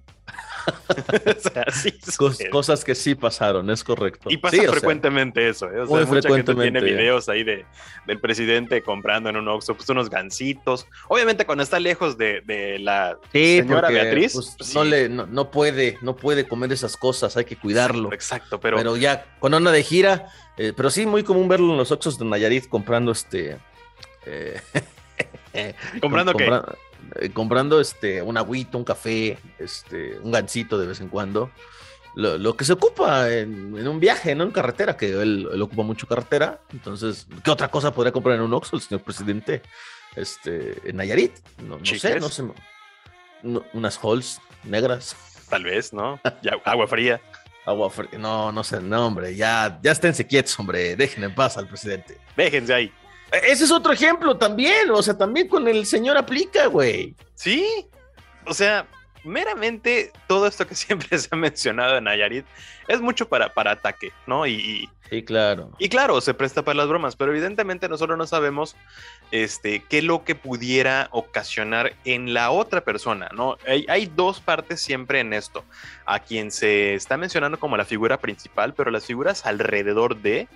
o 0.88 1.40
sea, 1.40 1.64
sí 1.70 1.90
Cos- 2.16 2.48
cosas 2.50 2.84
que 2.84 2.94
sí 2.94 3.14
pasaron, 3.14 3.68
es 3.70 3.84
correcto. 3.84 4.30
Y 4.30 4.38
pasa 4.38 4.52
Sí, 4.56 4.60
o 4.60 4.62
sea, 4.62 4.72
frecuentemente 4.72 5.46
eso, 5.46 5.66
¿eh? 5.70 5.80
O 5.80 5.86
sea, 5.86 5.96
muy 5.96 6.06
mucha 6.06 6.06
gente 6.06 6.22
tiene 6.22 6.44
frecuentemente. 6.54 6.90
videos 6.90 7.28
ahí 7.28 7.44
de, 7.44 7.66
del 8.06 8.18
presidente 8.18 8.82
comprando 8.82 9.28
en 9.28 9.36
un 9.36 9.46
Oxxo 9.48 9.74
pues, 9.76 9.88
unos 9.90 10.08
gancitos. 10.08 10.86
Obviamente 11.08 11.44
cuando 11.44 11.62
está 11.62 11.78
lejos 11.78 12.16
de, 12.16 12.40
de 12.46 12.78
la 12.78 13.18
sí, 13.30 13.58
señora 13.58 13.88
porque, 13.88 13.94
Beatriz, 14.02 14.32
pues, 14.32 14.54
pues, 14.56 14.74
no, 14.74 14.84
le, 14.84 15.08
no, 15.10 15.26
no 15.26 15.50
puede, 15.50 15.98
no 16.00 16.16
puede 16.16 16.48
comer 16.48 16.72
esas 16.72 16.96
cosas, 16.96 17.36
hay 17.36 17.44
que 17.44 17.56
cuidarlo. 17.56 18.10
Exacto, 18.12 18.58
Pero, 18.58 18.78
pero, 18.78 18.96
ya, 18.96 19.26
cuando 19.40 19.58
anda 19.58 19.70
de 19.70 19.82
gira, 19.82 20.28
eh, 20.56 20.72
pero 20.74 20.88
sí, 20.88 21.04
muy 21.04 21.22
común 21.24 21.46
verlo 21.46 21.72
en 21.72 21.76
los 21.76 21.92
Oxxos 21.92 22.18
de 22.18 22.24
Nayarit 22.24 22.68
comprando 22.68 23.12
este. 23.12 23.58
eh, 24.24 24.60
comprando 26.00 26.32
compra- 26.32 26.74
eh, 27.20 27.30
comprando 27.30 27.80
este 27.80 28.22
un 28.22 28.36
agüito, 28.36 28.78
un 28.78 28.84
café, 28.84 29.38
este, 29.58 30.18
un 30.22 30.30
gansito 30.32 30.78
de 30.78 30.86
vez 30.86 31.00
en 31.00 31.08
cuando. 31.08 31.50
Lo, 32.16 32.38
lo 32.38 32.56
que 32.56 32.64
se 32.64 32.72
ocupa 32.74 33.28
en, 33.32 33.76
en 33.76 33.88
un 33.88 33.98
viaje, 33.98 34.34
no 34.36 34.44
en 34.44 34.52
carretera, 34.52 34.96
que 34.96 35.10
él, 35.10 35.48
él 35.52 35.62
ocupa 35.62 35.82
mucho 35.82 36.06
carretera. 36.06 36.60
Entonces, 36.72 37.26
¿qué 37.42 37.50
otra 37.50 37.68
cosa 37.68 37.92
podría 37.92 38.12
comprar 38.12 38.36
en 38.36 38.42
un 38.42 38.54
Oxxo 38.54 38.76
el 38.76 38.82
señor 38.82 39.02
presidente? 39.02 39.62
Este, 40.14 40.88
en 40.88 40.96
Nayarit. 40.96 41.32
No, 41.58 41.78
no 41.78 41.84
sé, 41.84 42.20
no 42.20 42.28
sé. 42.28 42.44
no- 43.42 43.64
unas 43.72 43.98
halls 44.02 44.40
negras, 44.62 45.16
tal 45.50 45.64
vez, 45.64 45.92
¿no? 45.92 46.20
Agua 46.64 46.86
fría. 46.86 47.20
agua 47.66 47.90
fría. 47.90 48.18
No, 48.18 48.52
no 48.52 48.62
sé, 48.62 48.80
no, 48.80 49.06
hombre, 49.08 49.34
ya, 49.34 49.78
ya 49.82 49.90
esténse 49.90 50.24
quietos, 50.26 50.56
hombre. 50.58 50.94
Dejen 50.96 51.24
en 51.24 51.34
paz 51.34 51.56
al 51.58 51.66
presidente. 51.66 52.18
Déjense 52.36 52.72
ahí. 52.74 52.92
Ese 53.42 53.64
es 53.64 53.70
otro 53.72 53.92
ejemplo 53.92 54.36
también. 54.36 54.90
O 54.90 55.02
sea, 55.02 55.16
también 55.16 55.48
con 55.48 55.66
el 55.68 55.86
señor 55.86 56.16
aplica, 56.16 56.66
güey. 56.66 57.14
Sí, 57.34 57.66
o 58.46 58.54
sea, 58.54 58.86
meramente 59.24 60.12
todo 60.26 60.46
esto 60.46 60.66
que 60.66 60.74
siempre 60.74 61.18
se 61.18 61.28
ha 61.30 61.36
mencionado 61.36 61.96
en 61.96 62.04
Nayarit 62.04 62.44
es 62.88 63.00
mucho 63.00 63.28
para, 63.28 63.52
para 63.52 63.72
ataque, 63.72 64.12
¿no? 64.26 64.46
Y, 64.46 64.54
y- 64.54 64.88
Sí, 65.10 65.22
claro. 65.22 65.70
y 65.78 65.90
claro, 65.90 66.20
se 66.22 66.32
presta 66.32 66.62
para 66.64 66.78
las 66.78 66.88
bromas, 66.88 67.14
pero 67.14 67.30
evidentemente 67.30 67.90
nosotros 67.90 68.16
no 68.16 68.26
sabemos 68.26 68.74
este, 69.32 69.80
qué 69.88 69.98
es 69.98 70.04
lo 70.04 70.24
que 70.24 70.34
pudiera 70.34 71.08
ocasionar 71.12 71.92
en 72.06 72.32
la 72.32 72.50
otra 72.50 72.80
persona, 72.80 73.28
¿no? 73.34 73.58
Hay, 73.68 73.84
hay 73.90 74.06
dos 74.06 74.40
partes 74.40 74.80
siempre 74.80 75.20
en 75.20 75.34
esto, 75.34 75.62
a 76.06 76.20
quien 76.20 76.50
se 76.50 76.94
está 76.94 77.18
mencionando 77.18 77.60
como 77.60 77.76
la 77.76 77.84
figura 77.84 78.18
principal, 78.18 78.72
pero 78.72 78.90
las 78.90 79.04
figuras 79.04 79.44
alrededor 79.44 80.16
de, 80.16 80.48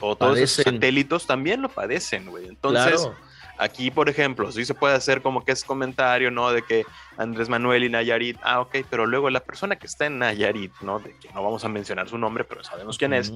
o 0.00 0.16
todos 0.16 0.38
esos 0.38 0.64
Padecen. 0.64 0.74
satélitos 0.74 1.26
también 1.26 1.62
lo 1.62 1.68
padecen, 1.68 2.26
güey. 2.26 2.46
Entonces, 2.46 3.00
claro. 3.00 3.16
Aquí, 3.60 3.90
por 3.90 4.08
ejemplo, 4.08 4.50
sí 4.50 4.64
se 4.64 4.72
puede 4.72 4.94
hacer 4.94 5.20
como 5.20 5.44
que 5.44 5.52
es 5.52 5.64
comentario, 5.64 6.30
¿no? 6.30 6.50
De 6.50 6.62
que 6.62 6.86
Andrés 7.18 7.50
Manuel 7.50 7.84
y 7.84 7.90
Nayarit, 7.90 8.38
ah, 8.42 8.60
ok, 8.60 8.76
pero 8.88 9.04
luego 9.04 9.28
la 9.28 9.40
persona 9.40 9.76
que 9.76 9.86
está 9.86 10.06
en 10.06 10.18
Nayarit, 10.18 10.72
¿no? 10.80 10.98
De 10.98 11.14
que 11.18 11.28
no 11.34 11.42
vamos 11.42 11.62
a 11.62 11.68
mencionar 11.68 12.08
su 12.08 12.16
nombre, 12.16 12.44
pero 12.44 12.64
sabemos 12.64 12.96
quién 12.96 13.12
es, 13.12 13.30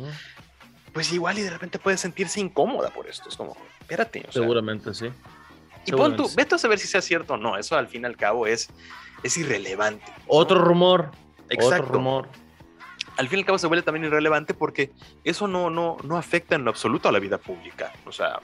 pues 0.95 1.13
igual 1.13 1.39
y 1.39 1.43
de 1.43 1.51
repente 1.51 1.79
puede 1.79 1.99
sentirse 1.99 2.41
incómoda 2.41 2.89
por 2.89 3.07
esto. 3.07 3.29
Es 3.29 3.37
como, 3.37 3.55
espérate, 3.81 4.21
o 4.21 4.33
sea, 4.33 4.41
Seguramente 4.41 4.95
sí. 4.95 5.11
y 5.85 5.93
pon 5.93 6.17
tú, 6.17 6.27
sí. 6.27 6.37
vete 6.39 6.55
a 6.55 6.59
saber 6.59 6.79
si 6.79 6.89
sea 6.89 7.03
cierto 7.03 7.35
o 7.35 7.37
no, 7.37 7.59
eso 7.59 7.77
al 7.77 7.89
fin 7.89 8.03
y 8.03 8.07
al 8.07 8.17
cabo 8.17 8.47
es, 8.47 8.71
es 9.23 9.37
irrelevante. 9.37 10.07
¿no? 10.07 10.25
Otro 10.29 10.59
rumor. 10.59 11.11
Exacto. 11.51 11.83
Otro 11.83 11.95
rumor. 11.97 12.29
Al 13.17 13.29
fin 13.29 13.39
y 13.39 13.43
al 13.43 13.47
cabo 13.47 13.59
se 13.59 13.67
vuelve 13.67 13.83
también 13.83 14.05
irrelevante 14.07 14.55
porque 14.55 14.91
eso 15.23 15.47
no, 15.47 15.71
no, 15.71 15.97
no 16.03 16.17
afecta 16.17 16.55
en 16.57 16.65
lo 16.65 16.71
absoluto 16.71 17.09
a 17.09 17.13
la 17.13 17.19
vida 17.19 17.39
pública. 17.39 17.93
O 18.07 18.13
sea, 18.13 18.41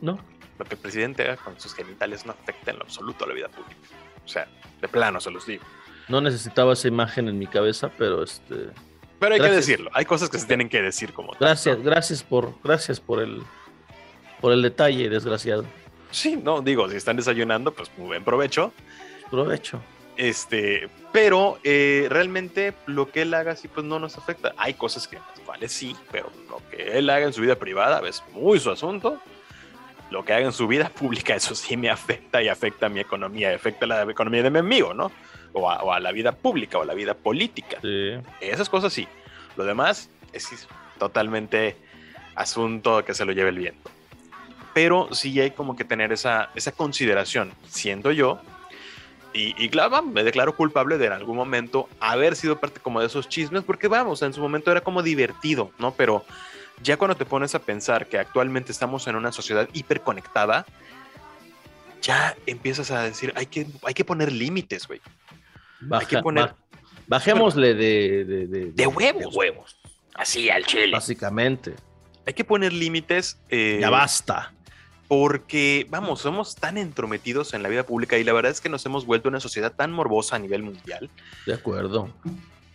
¿No? 0.00 0.18
lo 0.58 0.64
que 0.64 0.74
el 0.74 0.80
presidente 0.80 1.22
haga 1.24 1.36
con 1.36 1.58
sus 1.60 1.74
genitales 1.74 2.24
no 2.26 2.32
afecta 2.32 2.70
en 2.70 2.78
lo 2.78 2.84
absoluto 2.84 3.24
a 3.24 3.28
la 3.28 3.34
vida 3.34 3.48
pública. 3.48 3.80
O 4.24 4.28
sea, 4.28 4.48
de 4.80 4.88
plano 4.88 5.20
se 5.20 5.30
los 5.30 5.46
digo. 5.46 5.64
No 6.08 6.20
necesitaba 6.20 6.72
esa 6.72 6.88
imagen 6.88 7.28
en 7.28 7.38
mi 7.38 7.46
cabeza, 7.46 7.90
pero 7.96 8.22
este. 8.22 8.70
Pero 9.18 9.34
hay 9.34 9.40
que 9.40 9.50
decirlo. 9.50 9.90
Hay 9.94 10.04
cosas 10.04 10.28
que 10.28 10.38
se 10.38 10.46
tienen 10.46 10.68
que 10.68 10.82
decir 10.82 11.12
como 11.12 11.32
tal, 11.32 11.40
Gracias, 11.40 11.78
¿no? 11.78 11.84
gracias 11.84 12.22
por, 12.22 12.54
gracias 12.62 12.98
por 13.00 13.20
el, 13.20 13.42
por 14.40 14.52
el 14.52 14.62
detalle, 14.62 15.08
desgraciado. 15.08 15.64
Sí, 16.10 16.36
no, 16.36 16.60
digo, 16.60 16.88
si 16.90 16.96
están 16.96 17.16
desayunando, 17.16 17.72
pues 17.72 17.90
muy 17.96 18.08
buen 18.08 18.24
provecho. 18.24 18.72
Provecho. 19.30 19.80
Este, 20.16 20.88
pero 21.12 21.58
eh, 21.64 22.06
realmente 22.10 22.74
lo 22.86 23.10
que 23.10 23.22
él 23.22 23.34
haga 23.34 23.56
sí, 23.56 23.68
pues 23.68 23.86
no 23.86 23.98
nos 23.98 24.18
afecta. 24.18 24.54
Hay 24.56 24.74
cosas 24.74 25.08
que 25.08 25.16
las 25.16 25.40
cuales 25.40 25.72
sí, 25.72 25.96
pero 26.10 26.30
lo 26.48 26.60
que 26.70 26.98
él 26.98 27.08
haga 27.10 27.26
en 27.26 27.32
su 27.32 27.40
vida 27.40 27.56
privada 27.56 28.00
es 28.08 28.22
muy 28.32 28.58
su 28.58 28.70
asunto. 28.70 29.18
Lo 30.10 30.24
que 30.24 30.34
haga 30.34 30.46
en 30.46 30.52
su 30.52 30.66
vida 30.66 30.88
pública, 30.94 31.34
eso 31.34 31.54
sí 31.54 31.76
me 31.76 31.90
afecta 31.90 32.42
y 32.42 32.48
afecta 32.48 32.86
a 32.86 32.88
mi 32.88 33.00
economía, 33.00 33.54
afecta 33.54 33.84
a 33.86 33.88
la 33.88 34.02
economía 34.02 34.42
de 34.42 34.50
mi 34.50 34.58
amigo, 34.58 34.94
¿no? 34.94 35.10
O 35.54 35.70
a, 35.70 35.82
o 35.82 35.92
a 35.92 36.00
la 36.00 36.12
vida 36.12 36.32
pública 36.32 36.78
o 36.78 36.82
a 36.82 36.86
la 36.86 36.94
vida 36.94 37.14
política. 37.14 37.78
Sí. 37.82 38.14
Esas 38.40 38.68
cosas 38.68 38.92
sí. 38.92 39.06
Lo 39.56 39.64
demás 39.64 40.08
es 40.32 40.66
totalmente 40.98 41.76
asunto 42.34 43.04
que 43.04 43.14
se 43.14 43.24
lo 43.24 43.32
lleve 43.32 43.50
el 43.50 43.58
viento. 43.58 43.90
Pero 44.74 45.08
sí 45.12 45.38
hay 45.40 45.50
como 45.50 45.76
que 45.76 45.84
tener 45.84 46.12
esa, 46.12 46.50
esa 46.54 46.72
consideración, 46.72 47.52
siendo 47.68 48.10
yo. 48.12 48.40
Y, 49.34 49.54
y 49.62 49.68
claro, 49.70 50.02
me 50.02 50.22
declaro 50.24 50.54
culpable 50.54 50.98
de 50.98 51.06
en 51.06 51.12
algún 51.12 51.36
momento 51.36 51.88
haber 52.00 52.36
sido 52.36 52.60
parte 52.60 52.80
como 52.80 53.00
de 53.00 53.06
esos 53.06 53.28
chismes, 53.28 53.62
porque 53.64 53.88
vamos, 53.88 54.20
en 54.22 54.32
su 54.34 54.40
momento 54.40 54.70
era 54.70 54.82
como 54.82 55.02
divertido, 55.02 55.70
¿no? 55.78 55.94
Pero 55.94 56.24
ya 56.82 56.96
cuando 56.98 57.16
te 57.16 57.24
pones 57.24 57.54
a 57.54 57.58
pensar 57.60 58.06
que 58.08 58.18
actualmente 58.18 58.72
estamos 58.72 59.06
en 59.06 59.16
una 59.16 59.32
sociedad 59.32 59.68
hiperconectada, 59.72 60.66
ya 62.02 62.36
empiezas 62.46 62.90
a 62.90 63.02
decir, 63.04 63.32
hay 63.36 63.46
que, 63.46 63.66
hay 63.84 63.94
que 63.94 64.04
poner 64.04 64.32
límites, 64.32 64.86
güey. 64.86 65.00
Baja- 65.80 66.06
que 66.06 66.18
poner- 66.18 66.46
ba- 66.48 66.56
bajémosle 67.06 67.74
de, 67.74 68.24
de, 68.24 68.46
de, 68.46 68.72
De 68.72 68.86
huevos. 68.86 69.20
de 69.22 69.26
huevos. 69.28 69.76
Así 70.14 70.50
al 70.50 70.66
chile. 70.66 70.90
Básicamente. 70.92 71.74
Hay 72.26 72.34
que 72.34 72.44
poner 72.44 72.72
límites. 72.72 73.38
eh, 73.48 73.78
Ya 73.80 73.88
basta. 73.90 74.52
Porque, 75.12 75.86
vamos, 75.90 76.22
somos 76.22 76.54
tan 76.54 76.78
entrometidos 76.78 77.52
en 77.52 77.62
la 77.62 77.68
vida 77.68 77.84
pública 77.84 78.16
y 78.16 78.24
la 78.24 78.32
verdad 78.32 78.50
es 78.50 78.62
que 78.62 78.70
nos 78.70 78.86
hemos 78.86 79.04
vuelto 79.04 79.28
una 79.28 79.40
sociedad 79.40 79.70
tan 79.70 79.92
morbosa 79.92 80.36
a 80.36 80.38
nivel 80.38 80.62
mundial 80.62 81.10
De 81.44 81.52
acuerdo. 81.52 82.08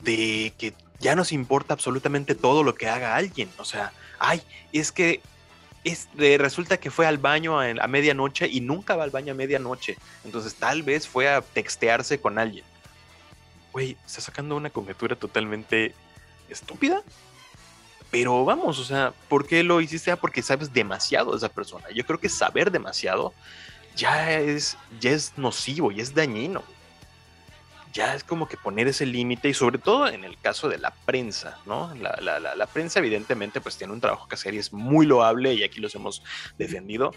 de 0.01 0.53
que 0.55 0.75
ya 0.99 1.15
nos 1.15 1.31
importa 1.31 1.73
absolutamente 1.73 2.35
todo 2.35 2.61
lo 2.61 2.75
que 2.75 2.88
haga 2.89 3.15
alguien. 3.15 3.49
O 3.57 3.65
sea, 3.65 3.91
ay, 4.19 4.43
es 4.71 4.91
que 4.91 5.19
es 5.83 6.09
resulta 6.38 6.77
que 6.77 6.91
fue 6.91 7.07
al 7.07 7.17
baño 7.17 7.59
a, 7.59 7.71
a, 7.71 7.88
medianoche 7.88 8.47
y 8.47 8.61
nunca 8.61 8.95
va 8.95 9.03
al 9.03 9.09
baño 9.09 9.33
a 9.33 9.35
medianoche. 9.35 9.97
Entonces 10.23 10.53
tal 10.53 10.83
vez 10.83 11.07
fue 11.07 11.27
a 11.27 11.41
textearse 11.41 12.21
con 12.21 12.38
alguien. 12.38 12.65
Güey, 13.73 13.97
está 14.05 14.21
sacando 14.21 14.55
una 14.55 14.69
conjetura 14.69 15.15
totalmente 15.15 15.95
estúpida. 16.49 17.01
Pero 18.12 18.45
vamos, 18.45 18.80
o 18.80 18.84
sea, 18.84 19.14
¿por 19.28 19.45
qué 19.45 19.64
lo 19.64 19.82
hiciste? 19.82 20.12
Ah, 20.12 20.16
porque 20.16 20.41
sabes 20.41 20.74
demasiado 20.74 21.32
de 21.32 21.38
esa 21.38 21.49
persona. 21.49 21.86
Yo 21.93 22.05
creo 22.05 22.20
que 22.20 22.30
saber 22.30 22.72
demasiado 22.72 23.34
ya 23.95 24.32
es, 24.32 24.78
ya 24.99 25.12
es 25.12 25.34
nocivo 25.38 25.91
y 25.91 25.99
es 25.99 26.14
dañino 26.14 26.64
ya 27.97 28.14
es 28.14 28.24
como 28.24 28.47
que 28.47 28.58
poner 28.58 28.88
ese 28.88 29.08
límite 29.08 29.49
y 29.49 29.55
sobre 29.55 29.80
todo 29.80 30.08
en 30.08 30.24
el 30.24 30.38
caso 30.38 30.70
de 30.70 30.78
la 30.78 30.91
prensa, 30.91 31.58
¿no? 31.66 31.91
La, 31.95 32.39
la, 32.39 32.68
prensa 32.68 32.99
evidentemente 32.99 33.60
pues 33.60 33.76
tiene 33.76 33.91
un 33.91 33.99
trabajo 33.99 34.28
que 34.28 34.36
hacer 34.36 34.53
y 34.53 34.60
es 34.60 34.72
muy 34.72 35.08
loable 35.08 35.55
y 35.55 35.64
aquí 35.64 35.80
los 35.80 35.95
hemos 35.95 36.22
defendido. 36.60 37.12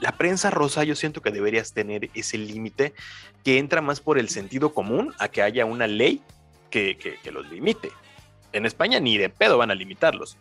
La 0.00 0.12
prensa 0.12 0.50
rosa 0.50 0.82
yo 0.82 0.96
siento 0.96 1.20
que 1.20 1.30
deberías 1.30 1.74
tener 1.74 2.08
ese 2.14 2.38
límite 2.38 2.94
que 3.44 3.58
entra 3.58 3.82
más 3.82 4.00
por 4.00 4.18
el 4.18 4.30
sentido 4.30 4.72
común 4.72 5.14
a 5.18 5.28
que 5.28 5.42
haya 5.42 5.66
una 5.66 5.86
ley 5.86 6.22
que, 6.70 6.96
que, 6.96 7.30
los 7.30 7.46
limite. 7.50 7.92
En 8.54 8.64
España 8.64 9.00
ni 9.00 9.18
de 9.18 9.28
pedo 9.28 9.58
van 9.58 9.70
a 9.70 9.74
limitarlos, 9.74 10.38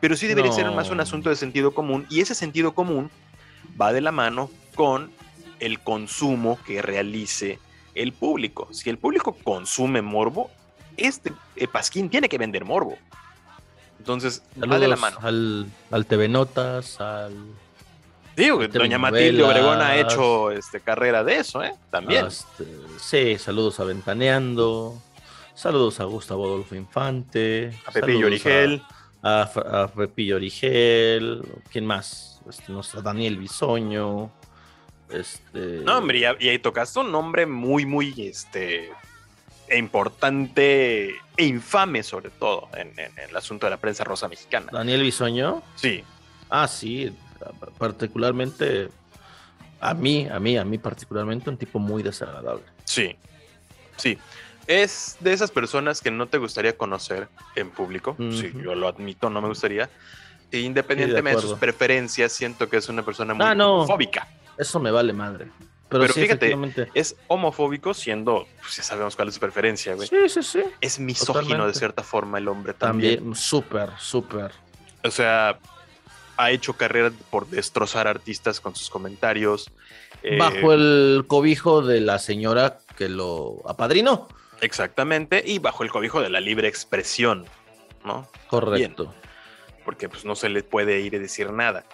pero 0.00 0.16
sí 0.16 0.26
debería 0.26 0.50
ser 0.50 0.70
más 0.72 0.90
un 0.90 1.00
asunto 1.00 1.30
de 1.30 1.36
sentido 1.36 1.72
común 1.72 2.06
y 2.10 2.20
ese 2.20 2.34
sentido 2.34 2.74
común 2.74 3.10
va 3.80 3.92
de 3.92 4.00
la 4.00 4.12
mano 4.12 4.50
con 4.74 5.12
el 5.60 5.78
consumo 5.80 6.58
que 6.66 6.82
realice 6.82 7.58
el 7.94 8.12
público. 8.12 8.68
Si 8.72 8.90
el 8.90 8.98
público 8.98 9.36
consume 9.44 10.02
morbo, 10.02 10.50
este 10.96 11.32
eh, 11.56 11.68
Pasquín 11.68 12.08
tiene 12.08 12.28
que 12.28 12.38
vender 12.38 12.64
morbo. 12.64 12.96
Entonces, 13.98 14.42
va 14.58 14.78
de 14.78 14.88
la 14.88 14.96
mano. 14.96 15.18
Al, 15.20 15.66
al 15.90 16.06
TV 16.06 16.28
Notas, 16.28 17.00
al. 17.00 17.34
Digo, 18.34 18.66
doña 18.66 18.96
Matilde 18.96 19.42
Obregón 19.42 19.82
ha 19.82 19.96
hecho 19.96 20.50
este, 20.50 20.80
carrera 20.80 21.22
de 21.22 21.36
eso, 21.36 21.62
¿eh? 21.62 21.74
También. 21.90 22.26
Este, 22.26 22.64
sí, 22.98 23.36
saludos 23.38 23.78
a 23.80 23.84
Ventaneando. 23.84 24.96
Saludos 25.60 26.00
a 26.00 26.04
Gustavo 26.04 26.46
Adolfo 26.46 26.74
Infante. 26.74 27.78
A 27.84 27.90
Pepillo 27.90 28.28
Origel. 28.28 28.82
A, 29.22 29.42
a, 29.42 29.88
Pepillo 29.88 30.36
Origel. 30.36 31.42
¿Quién 31.70 31.84
más? 31.84 32.40
Este, 32.48 32.72
no 32.72 32.82
sé, 32.82 33.02
Daniel 33.02 33.36
Bisoño. 33.36 34.32
Este... 35.10 35.82
No, 35.84 35.98
hombre, 35.98 36.20
y, 36.20 36.24
ahí 36.24 36.58
tocaste 36.60 37.00
un 37.00 37.12
nombre 37.12 37.44
muy, 37.44 37.84
muy 37.84 38.14
este, 38.26 38.90
importante 39.70 41.10
e 41.36 41.44
infame, 41.44 42.04
sobre 42.04 42.30
todo, 42.30 42.70
en, 42.74 42.94
el 42.96 43.36
asunto 43.36 43.66
de 43.66 43.70
la 43.70 43.76
prensa 43.76 44.02
rosa 44.02 44.28
mexicana. 44.28 44.68
¿Daniel 44.72 45.02
Bisoño? 45.02 45.62
Sí. 45.74 46.02
Ah, 46.48 46.68
sí, 46.68 47.14
particularmente 47.76 48.88
a 49.78 49.92
mí, 49.92 50.26
a 50.26 50.40
mí, 50.40 50.56
a 50.56 50.64
mí 50.64 50.78
particularmente, 50.78 51.50
un 51.50 51.58
tipo 51.58 51.78
muy 51.78 52.02
desagradable. 52.02 52.64
Sí, 52.84 53.14
sí. 53.98 54.16
Es 54.70 55.16
de 55.18 55.32
esas 55.32 55.50
personas 55.50 56.00
que 56.00 56.12
no 56.12 56.28
te 56.28 56.38
gustaría 56.38 56.76
conocer 56.76 57.26
en 57.56 57.70
público. 57.70 58.14
Sí, 58.18 58.52
yo 58.62 58.76
lo 58.76 58.86
admito, 58.86 59.28
no 59.28 59.42
me 59.42 59.48
gustaría. 59.48 59.90
E 60.52 60.60
independientemente 60.60 61.42
de, 61.42 61.48
sus 61.48 61.58
preferencias, 61.58 62.30
siento 62.32 62.68
que 62.68 62.76
es 62.76 62.88
una 62.88 63.04
persona 63.04 63.34
muy 63.34 63.44
ah, 63.44 63.84
fóbica. 63.84 64.28
Eso 64.56 64.78
me 64.78 64.92
vale 64.92 65.12
madre. 65.12 65.48
Pero, 65.88 66.06
fíjate, 66.06 66.56
es 66.94 67.16
homofóbico 67.26 67.94
siendo, 67.94 68.46
pues 68.60 68.76
ya 68.76 68.84
sabemos 68.84 69.16
cuál 69.16 69.26
es 69.26 69.34
su 69.34 69.40
preferencia, 69.40 69.96
güey. 69.96 70.06
Sí, 70.06 70.28
sí, 70.28 70.42
sí. 70.44 70.62
Es 70.80 71.00
misógino 71.00 71.66
de 71.66 71.74
cierta 71.74 72.04
forma 72.04 72.38
el 72.38 72.46
hombre 72.46 72.72
también. 72.72 73.16
También, 73.16 73.34
súper, 73.34 73.90
súper. 73.98 74.52
O 75.02 75.10
sea, 75.10 75.58
ha 76.36 76.50
hecho 76.52 76.74
carrera 76.74 77.10
por 77.30 77.48
destrozar 77.48 78.06
artistas 78.06 78.60
con 78.60 78.76
sus 78.76 78.88
comentarios. 78.88 79.68
Eh, 80.22 80.38
bajo 80.38 80.72
el 80.72 81.24
cobijo 81.26 81.82
de 81.82 82.00
la 82.00 82.20
señora 82.20 82.78
que 82.96 83.08
lo 83.08 83.68
apadrinó. 83.68 84.28
Exactamente, 84.60 85.42
y 85.44 85.58
bajo 85.58 85.82
el 85.82 85.90
cobijo 85.90 86.20
de 86.20 86.30
la 86.30 86.40
libre 86.40 86.68
expresión, 86.68 87.46
¿no? 88.04 88.28
Correcto. 88.48 89.14
porque 89.84 90.08
pues 90.08 90.24
no 90.24 90.34
se 90.34 90.48
le 90.48 90.62
puede 90.62 91.00
ir 91.00 91.16
a 91.16 91.18
decir 91.18 91.52
nada 91.52 91.84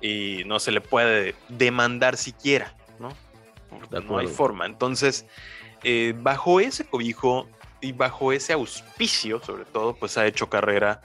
y 0.00 0.42
no 0.46 0.58
se 0.58 0.72
le 0.72 0.80
puede 0.80 1.34
demandar 1.48 2.16
siquiera, 2.16 2.74
¿no? 2.98 3.10
no 4.02 4.18
hay 4.18 4.26
forma. 4.26 4.66
Entonces, 4.66 5.26
eh, 5.82 6.14
bajo 6.16 6.60
ese 6.60 6.86
cobijo 6.86 7.48
y 7.80 7.92
bajo 7.92 8.32
ese 8.32 8.52
auspicio, 8.52 9.42
sobre 9.42 9.64
todo, 9.64 9.94
pues 9.94 10.18
ha 10.18 10.26
hecho 10.26 10.48
carrera 10.48 11.02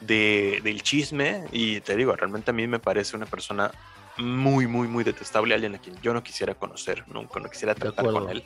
de, 0.00 0.60
del 0.62 0.82
chisme 0.82 1.44
y 1.52 1.80
te 1.80 1.96
digo, 1.96 2.14
realmente 2.14 2.50
a 2.50 2.54
mí 2.54 2.66
me 2.66 2.78
parece 2.78 3.16
una 3.16 3.26
persona 3.26 3.70
muy, 4.16 4.66
muy, 4.66 4.88
muy 4.88 5.04
detestable, 5.04 5.54
alguien 5.54 5.74
a 5.74 5.78
quien 5.78 6.00
yo 6.02 6.12
no 6.12 6.22
quisiera 6.22 6.54
conocer, 6.54 7.04
nunca, 7.08 7.40
no 7.40 7.48
quisiera 7.48 7.74
tratar 7.74 8.06
con 8.06 8.28
él. 8.28 8.44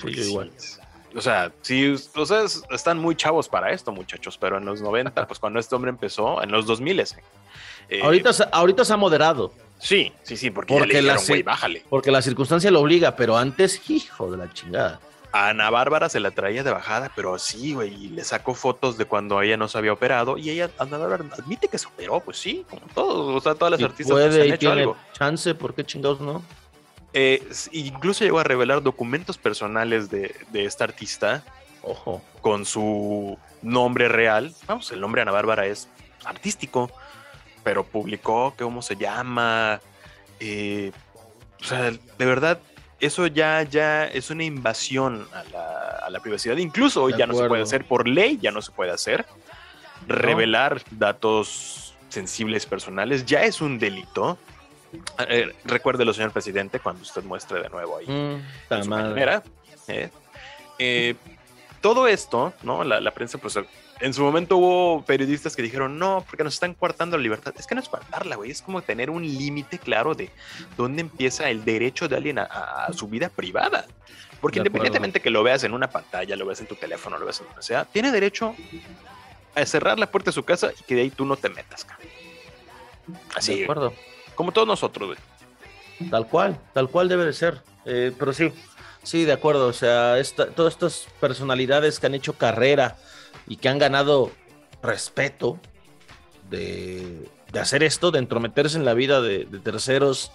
Sí, 0.00 0.08
igual. 0.08 0.50
O 1.16 1.20
sea, 1.22 1.50
sí, 1.62 1.92
ustedes 1.92 2.62
están 2.70 2.98
muy 2.98 3.16
chavos 3.16 3.48
para 3.48 3.72
esto, 3.72 3.90
muchachos, 3.90 4.36
pero 4.38 4.58
en 4.58 4.66
los 4.66 4.82
90, 4.82 5.26
pues 5.26 5.40
cuando 5.40 5.58
este 5.58 5.74
hombre 5.74 5.88
empezó, 5.88 6.42
en 6.42 6.52
los 6.52 6.66
2000, 6.66 7.00
eh, 7.88 8.02
ahorita, 8.02 8.30
ahorita 8.52 8.84
se 8.84 8.92
ha 8.92 8.96
moderado. 8.98 9.52
Sí, 9.78 10.12
sí, 10.22 10.36
sí, 10.36 10.50
porque, 10.50 10.76
porque 10.76 11.00
la, 11.00 11.18
bájale. 11.44 11.84
Porque 11.88 12.10
la 12.10 12.20
circunstancia 12.20 12.70
lo 12.70 12.80
obliga, 12.80 13.16
pero 13.16 13.36
antes, 13.36 13.88
hijo 13.90 14.30
de 14.30 14.36
la 14.36 14.52
chingada. 14.52 15.00
A 15.32 15.48
Ana 15.48 15.70
Bárbara 15.70 16.08
se 16.08 16.20
la 16.20 16.30
traía 16.30 16.62
de 16.62 16.70
bajada, 16.70 17.10
pero 17.14 17.38
sí, 17.38 17.74
güey, 17.74 17.92
y 17.92 18.08
le 18.08 18.24
sacó 18.24 18.54
fotos 18.54 18.96
de 18.96 19.04
cuando 19.06 19.40
ella 19.42 19.56
no 19.56 19.68
se 19.68 19.76
había 19.76 19.92
operado 19.92 20.38
y 20.38 20.50
ella, 20.50 20.70
Ana 20.78 20.98
Bárbara, 20.98 21.24
admite 21.38 21.68
que 21.68 21.78
se 21.78 21.86
operó, 21.86 22.20
pues 22.20 22.38
sí, 22.38 22.64
como 22.70 22.82
todos, 22.94 23.36
o 23.36 23.40
sea, 23.40 23.54
todas 23.54 23.72
las 23.72 23.82
artistas 23.82 24.12
puede, 24.12 24.42
han 24.42 24.52
hecho 24.52 24.72
algo. 24.72 24.96
chance, 25.12 25.54
¿por 25.54 25.74
qué 25.74 25.84
chingados 25.84 26.20
no? 26.20 26.42
Eh, 27.18 27.42
incluso 27.72 28.24
llegó 28.24 28.38
a 28.38 28.44
revelar 28.44 28.82
documentos 28.82 29.38
personales 29.38 30.10
de, 30.10 30.34
de 30.50 30.64
esta 30.66 30.84
artista. 30.84 31.42
Ojo. 31.82 32.22
Con 32.42 32.64
su 32.66 33.38
nombre 33.62 34.08
real. 34.08 34.54
Vamos, 34.66 34.92
el 34.92 35.00
nombre 35.00 35.22
Ana 35.22 35.32
Bárbara 35.32 35.66
es 35.66 35.88
artístico 36.24 36.90
pero 37.66 37.82
publicó 37.82 38.54
cómo 38.56 38.80
se 38.80 38.94
llama. 38.94 39.80
Eh, 40.38 40.92
o 41.60 41.64
sea, 41.64 41.90
de 41.90 42.24
verdad, 42.24 42.60
eso 43.00 43.26
ya, 43.26 43.64
ya 43.64 44.04
es 44.04 44.30
una 44.30 44.44
invasión 44.44 45.26
a 45.32 46.08
la, 46.08 46.20
privacidad. 46.20 46.56
Incluso 46.58 47.02
hoy 47.02 47.14
ya 47.18 47.26
no 47.26 47.34
se 47.34 47.48
puede 47.48 47.64
hacer 47.64 47.84
por 47.84 48.06
ley, 48.06 48.38
ya 48.40 48.52
no 48.52 48.62
se 48.62 48.70
puede 48.70 48.92
hacer. 48.92 49.26
Revelar 50.06 50.80
datos 50.92 51.96
sensibles 52.08 52.66
personales 52.66 53.26
ya 53.26 53.42
es 53.42 53.60
un 53.60 53.80
delito. 53.80 54.38
Eh, 55.28 55.52
recuérdelo, 55.64 56.12
señor 56.12 56.32
presidente, 56.32 56.80
cuando 56.80 57.02
usted 57.02 57.22
muestre 57.24 57.62
de 57.62 57.68
nuevo 57.68 57.96
ahí 57.96 58.06
mm, 58.06 58.82
su 58.82 58.88
manera. 58.88 59.42
¿eh? 59.88 60.10
Eh, 60.78 61.14
todo 61.80 62.08
esto, 62.08 62.52
¿no? 62.62 62.84
La, 62.84 63.00
la, 63.00 63.10
prensa, 63.12 63.38
pues 63.38 63.56
en 64.00 64.12
su 64.12 64.22
momento 64.22 64.56
hubo 64.56 65.02
periodistas 65.04 65.56
que 65.56 65.62
dijeron, 65.62 65.98
no, 65.98 66.24
porque 66.28 66.44
nos 66.44 66.54
están 66.54 66.74
coartando 66.74 67.16
la 67.16 67.22
libertad. 67.22 67.54
Es 67.58 67.66
que 67.66 67.74
no 67.74 67.80
es 67.80 67.88
coartarla, 67.88 68.36
güey, 68.36 68.50
es 68.50 68.62
como 68.62 68.82
tener 68.82 69.10
un 69.10 69.22
límite 69.22 69.78
claro 69.78 70.14
de 70.14 70.30
dónde 70.76 71.00
empieza 71.00 71.48
el 71.48 71.64
derecho 71.64 72.08
de 72.08 72.16
alguien 72.16 72.38
a, 72.38 72.88
su 72.92 73.08
vida 73.08 73.28
privada. 73.28 73.86
Porque 74.40 74.58
independientemente 74.58 75.20
que 75.20 75.30
lo 75.30 75.42
veas 75.42 75.64
en 75.64 75.72
una 75.72 75.88
pantalla, 75.88 76.36
lo 76.36 76.44
veas 76.44 76.60
en 76.60 76.66
tu 76.66 76.74
teléfono, 76.74 77.18
lo 77.18 77.24
veas 77.24 77.40
en 77.40 77.46
donde 77.46 77.62
sea, 77.62 77.86
tiene 77.86 78.12
derecho 78.12 78.54
a 79.54 79.64
cerrar 79.64 79.98
la 79.98 80.10
puerta 80.10 80.30
de 80.30 80.34
su 80.34 80.44
casa 80.44 80.70
y 80.78 80.82
que 80.82 80.94
de 80.94 81.00
ahí 81.02 81.10
tú 81.10 81.24
no 81.24 81.36
te 81.36 81.48
metas, 81.48 81.86
Así. 83.34 83.58
De 83.58 83.62
acuerdo. 83.64 83.94
Como 84.36 84.52
todos 84.52 84.68
nosotros. 84.68 85.16
Tal 86.10 86.28
cual, 86.28 86.60
tal 86.72 86.88
cual 86.88 87.08
debe 87.08 87.24
de 87.24 87.32
ser. 87.32 87.62
Eh, 87.86 88.12
pero 88.16 88.32
sí, 88.32 88.52
sí, 89.02 89.24
de 89.24 89.32
acuerdo. 89.32 89.66
O 89.66 89.72
sea, 89.72 90.16
todas 90.54 90.74
estas 90.74 91.08
personalidades 91.20 91.98
que 91.98 92.06
han 92.06 92.14
hecho 92.14 92.34
carrera 92.34 92.96
y 93.48 93.56
que 93.56 93.68
han 93.68 93.78
ganado 93.78 94.30
respeto 94.82 95.58
de, 96.50 97.28
hacer 97.58 97.82
esto, 97.82 98.10
de 98.10 98.18
entrometerse 98.18 98.76
en 98.76 98.84
la 98.84 98.94
vida 98.94 99.20
de, 99.22 99.46
terceros 99.64 100.30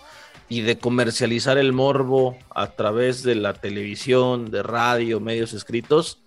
y 0.49 0.61
de 0.61 0.79
comercializar 0.79 1.57
el 1.57 1.71
morbo 1.71 2.37
a 2.49 2.71
través 2.71 3.23
de 3.23 3.35
la 3.35 3.53
televisión, 3.53 4.49
de 4.51 4.63
radio, 4.63 5.19
medios 5.19 5.53
escritos, 5.53 6.19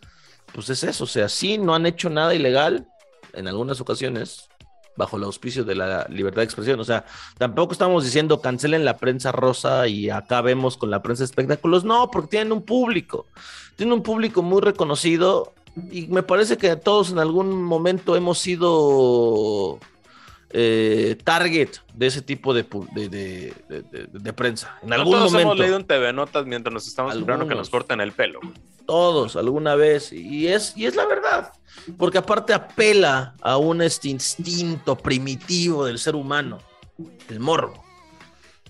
pues 0.55 0.71
es 0.71 0.85
eso. 0.85 1.05
O 1.05 1.09
sea, 1.09 1.29
sí, 1.29 1.59
no 1.59 1.75
han 1.75 1.87
hecho 1.87 2.09
nada 2.09 2.35
ilegal 2.35 2.87
en 3.33 3.49
algunas 3.49 3.81
ocasiones 3.81 4.49
bajo 4.97 5.17
el 5.17 5.25
auspicio 5.25 5.65
de 5.65 5.75
la 5.75 6.07
libertad 6.09 6.43
de 6.43 6.45
expresión. 6.45 6.81
O 6.81 6.85
sea, 6.85 7.05
tampoco 7.39 7.73
estamos 7.73 8.05
diciendo 8.05 8.41
cancelen 8.41 8.85
la 8.85 8.97
prensa 8.97 9.33
rosa 9.33 9.89
y 9.89 10.11
acabemos 10.11 10.77
con 10.77 10.91
la 10.91 11.03
prensa 11.03 11.25
espectáculos. 11.25 11.85
No, 11.85 12.11
porque 12.11 12.29
tienen 12.29 12.53
un 12.53 12.63
público. 12.63 13.27
Tienen 13.77 13.93
un 13.93 14.03
público 14.03 14.43
muy 14.43 14.63
reconocido 14.63 15.53
y 15.91 16.07
me 16.07 16.23
parece 16.23 16.57
que 16.57 16.77
todos 16.77 17.11
en 17.11 17.19
algún 17.19 17.63
momento 17.63 18.15
hemos 18.17 18.39
sido 18.39 19.81
eh, 20.57 21.17
target 21.25 21.71
de 21.95 22.07
ese 22.07 22.23
tipo 22.23 22.55
de, 22.55 22.65
de, 22.93 23.09
de, 23.09 23.53
de, 24.13 24.33
prensa. 24.33 24.79
En 24.85 24.93
algún 24.93 25.15
todos 25.15 25.33
momento. 25.33 25.49
hemos 25.51 25.59
leído 25.59 25.77
en 25.77 25.85
TV 25.85 26.13
Notas 26.13 26.47
mientras 26.47 26.73
nos 26.73 26.87
estamos 26.87 27.17
esperando 27.17 27.49
que 27.49 27.57
nos 27.57 27.69
corten 27.69 28.01
el 28.01 28.13
pelo. 28.13 28.39
Todos, 28.87 29.35
alguna 29.35 29.75
vez. 29.75 30.13
Y 30.13 30.47
es, 30.47 30.77
y 30.77 30.87
es 30.87 30.95
la 30.95 31.07
verdad. 31.07 31.53
Porque 31.99 32.19
aparte 32.19 32.55
apela 32.55 33.35
a 33.43 33.57
un 33.57 33.83
este 33.83 34.09
instinto 34.09 34.97
primitivo 34.97 35.87
del 35.87 35.99
ser 35.99 36.15
humano, 36.15 36.61
el 37.29 37.41
morbo. 37.41 37.85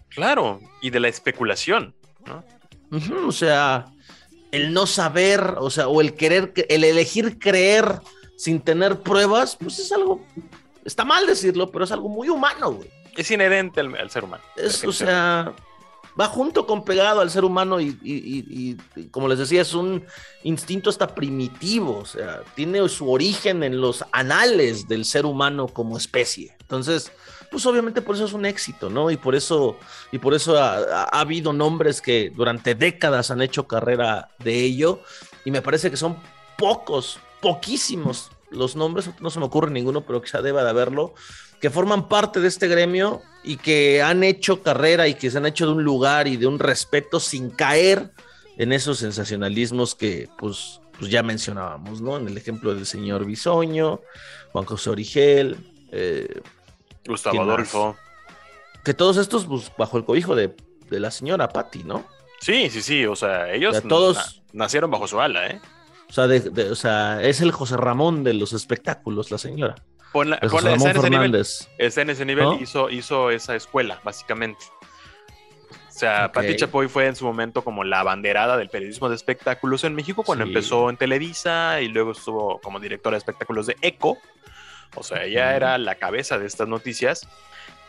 Claro, 0.08 0.60
y 0.80 0.88
de 0.88 1.00
la 1.00 1.08
especulación, 1.08 1.94
¿no? 2.24 2.44
o 3.26 3.32
sea, 3.32 3.84
el 4.52 4.72
no 4.72 4.86
saber, 4.86 5.56
o 5.58 5.68
sea, 5.68 5.88
o 5.88 6.00
el 6.00 6.14
querer, 6.14 6.54
el 6.68 6.84
elegir 6.84 7.38
creer 7.38 8.00
sin 8.38 8.60
tener 8.60 9.00
pruebas, 9.00 9.56
pues 9.60 9.78
es 9.80 9.92
algo, 9.92 10.24
está 10.84 11.04
mal 11.04 11.26
decirlo, 11.26 11.70
pero 11.70 11.84
es 11.84 11.92
algo 11.92 12.08
muy 12.08 12.28
humano, 12.28 12.72
güey. 12.72 12.90
Es 13.16 13.30
inherente 13.30 13.80
al, 13.80 14.10
ser 14.10 14.24
humano. 14.24 14.42
Es, 14.56 14.84
o 14.84 14.92
sea, 14.92 15.54
va 16.18 16.26
junto 16.26 16.66
con 16.66 16.84
pegado 16.84 17.20
al 17.20 17.30
ser 17.30 17.44
humano 17.44 17.80
y, 17.80 18.76
como 19.10 19.28
les 19.28 19.38
decía, 19.38 19.62
es 19.62 19.74
un 19.74 20.04
instinto 20.42 20.90
hasta 20.90 21.14
primitivo, 21.14 21.98
o 21.98 22.04
sea, 22.06 22.42
tiene 22.54 22.88
su 22.88 23.10
origen 23.10 23.62
en 23.62 23.80
los 23.80 24.04
anales 24.12 24.88
del 24.88 25.04
ser 25.04 25.26
humano 25.26 25.68
como 25.68 25.96
especie. 25.96 26.56
Entonces, 26.60 27.12
pues 27.50 27.66
obviamente 27.66 28.02
por 28.02 28.14
eso 28.16 28.24
es 28.24 28.32
un 28.32 28.46
éxito, 28.46 28.90
¿no? 28.90 29.10
Y 29.10 29.16
por 29.16 29.34
eso, 29.34 29.76
y 30.12 30.18
por 30.18 30.34
eso 30.34 30.58
ha, 30.58 31.04
habido 31.04 31.52
nombres 31.52 32.00
que 32.00 32.32
durante 32.34 32.74
décadas 32.74 33.30
han 33.30 33.42
hecho 33.42 33.66
carrera 33.66 34.30
de 34.38 34.60
ello, 34.60 35.00
y 35.44 35.50
me 35.50 35.62
parece 35.62 35.90
que 35.90 35.96
son 35.96 36.16
pocos, 36.56 37.18
poquísimos 37.40 38.30
los 38.54 38.76
nombres, 38.76 39.10
no 39.20 39.30
se 39.30 39.38
me 39.38 39.46
ocurre 39.46 39.70
ninguno, 39.70 40.02
pero 40.06 40.22
quizá 40.22 40.42
deba 40.42 40.64
de 40.64 40.70
haberlo, 40.70 41.14
que 41.60 41.70
forman 41.70 42.08
parte 42.08 42.40
de 42.40 42.48
este 42.48 42.68
gremio 42.68 43.22
y 43.42 43.56
que 43.56 44.02
han 44.02 44.24
hecho 44.24 44.62
carrera 44.62 45.08
y 45.08 45.14
que 45.14 45.30
se 45.30 45.38
han 45.38 45.46
hecho 45.46 45.66
de 45.66 45.72
un 45.72 45.84
lugar 45.84 46.28
y 46.28 46.36
de 46.36 46.46
un 46.46 46.58
respeto 46.58 47.20
sin 47.20 47.50
caer 47.50 48.12
en 48.56 48.72
esos 48.72 48.98
sensacionalismos 48.98 49.94
que 49.94 50.28
pues, 50.38 50.80
pues 50.98 51.10
ya 51.10 51.22
mencionábamos, 51.22 52.00
¿no? 52.00 52.16
En 52.16 52.28
el 52.28 52.36
ejemplo 52.36 52.74
del 52.74 52.86
señor 52.86 53.24
Bisoño, 53.24 54.00
Juan 54.52 54.64
José 54.64 54.90
Origel, 54.90 55.56
eh, 55.90 56.40
Gustavo 57.06 57.42
Adolfo. 57.42 57.96
Que 58.84 58.94
todos 58.94 59.16
estos, 59.16 59.46
pues, 59.46 59.72
bajo 59.76 59.96
el 59.96 60.04
cobijo 60.04 60.34
de, 60.34 60.54
la 60.90 61.10
señora 61.10 61.48
Patti, 61.48 61.82
¿no? 61.82 62.06
Sí, 62.40 62.68
sí, 62.70 62.82
sí. 62.82 63.06
O 63.06 63.16
sea, 63.16 63.52
ellos 63.52 63.82
todos 63.88 64.42
nacieron 64.52 64.90
bajo 64.90 65.08
su 65.08 65.20
ala, 65.20 65.48
¿eh? 65.48 65.60
O 66.08 66.12
sea, 66.12 66.26
o 66.70 66.74
sea, 66.74 67.22
es 67.22 67.40
el 67.40 67.50
José 67.50 67.76
Ramón 67.76 68.24
de 68.24 68.34
los 68.34 68.52
espectáculos, 68.52 69.30
la 69.30 69.38
señora. 69.38 69.74
Con 70.12 70.30
la, 70.30 70.38
José 70.48 70.70
Ramón 70.70 70.92
Fernández. 70.92 71.68
Está 71.78 72.02
en 72.02 72.10
ese 72.10 72.24
nivel, 72.24 72.60
hizo, 72.60 72.88
hizo 72.90 73.30
esa 73.30 73.56
escuela, 73.56 74.00
básicamente. 74.04 74.64
O 75.88 75.96
sea, 75.96 76.32
Patti 76.32 76.56
Chapoy 76.56 76.88
fue 76.88 77.06
en 77.06 77.16
su 77.16 77.24
momento 77.24 77.62
como 77.62 77.84
la 77.84 78.02
banderada 78.02 78.56
del 78.56 78.68
periodismo 78.68 79.08
de 79.08 79.14
espectáculos 79.14 79.84
en 79.84 79.94
México 79.94 80.24
cuando 80.24 80.44
empezó 80.44 80.90
en 80.90 80.96
Televisa 80.96 81.80
y 81.80 81.88
luego 81.88 82.12
estuvo 82.12 82.60
como 82.60 82.80
directora 82.80 83.14
de 83.14 83.18
espectáculos 83.18 83.66
de 83.66 83.76
ECO 83.80 84.18
o 84.96 85.02
sea, 85.02 85.24
ella 85.24 85.54
era 85.56 85.78
la 85.78 85.96
cabeza 85.96 86.38
de 86.38 86.46
estas 86.46 86.68
noticias. 86.68 87.28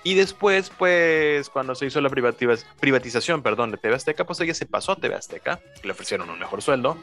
Y 0.03 0.13
después, 0.13 0.72
pues, 0.78 1.49
cuando 1.49 1.74
se 1.74 1.88
hizo 1.88 1.99
la 1.99 2.09
privatización, 2.09 3.41
perdón, 3.41 3.72
de 3.72 3.78
TV 3.78 3.95
Azteca, 3.95 4.24
pues 4.24 4.39
ella 4.39 4.53
se 4.53 4.68
pasó 4.68 4.91
a 4.91 4.97
TV 4.97 5.16
Azteca, 5.16 5.59
le 5.84 5.91
ofrecieron 5.91 6.30
un 6.30 6.38
mejor 6.38 6.61
sueldo 6.61 6.97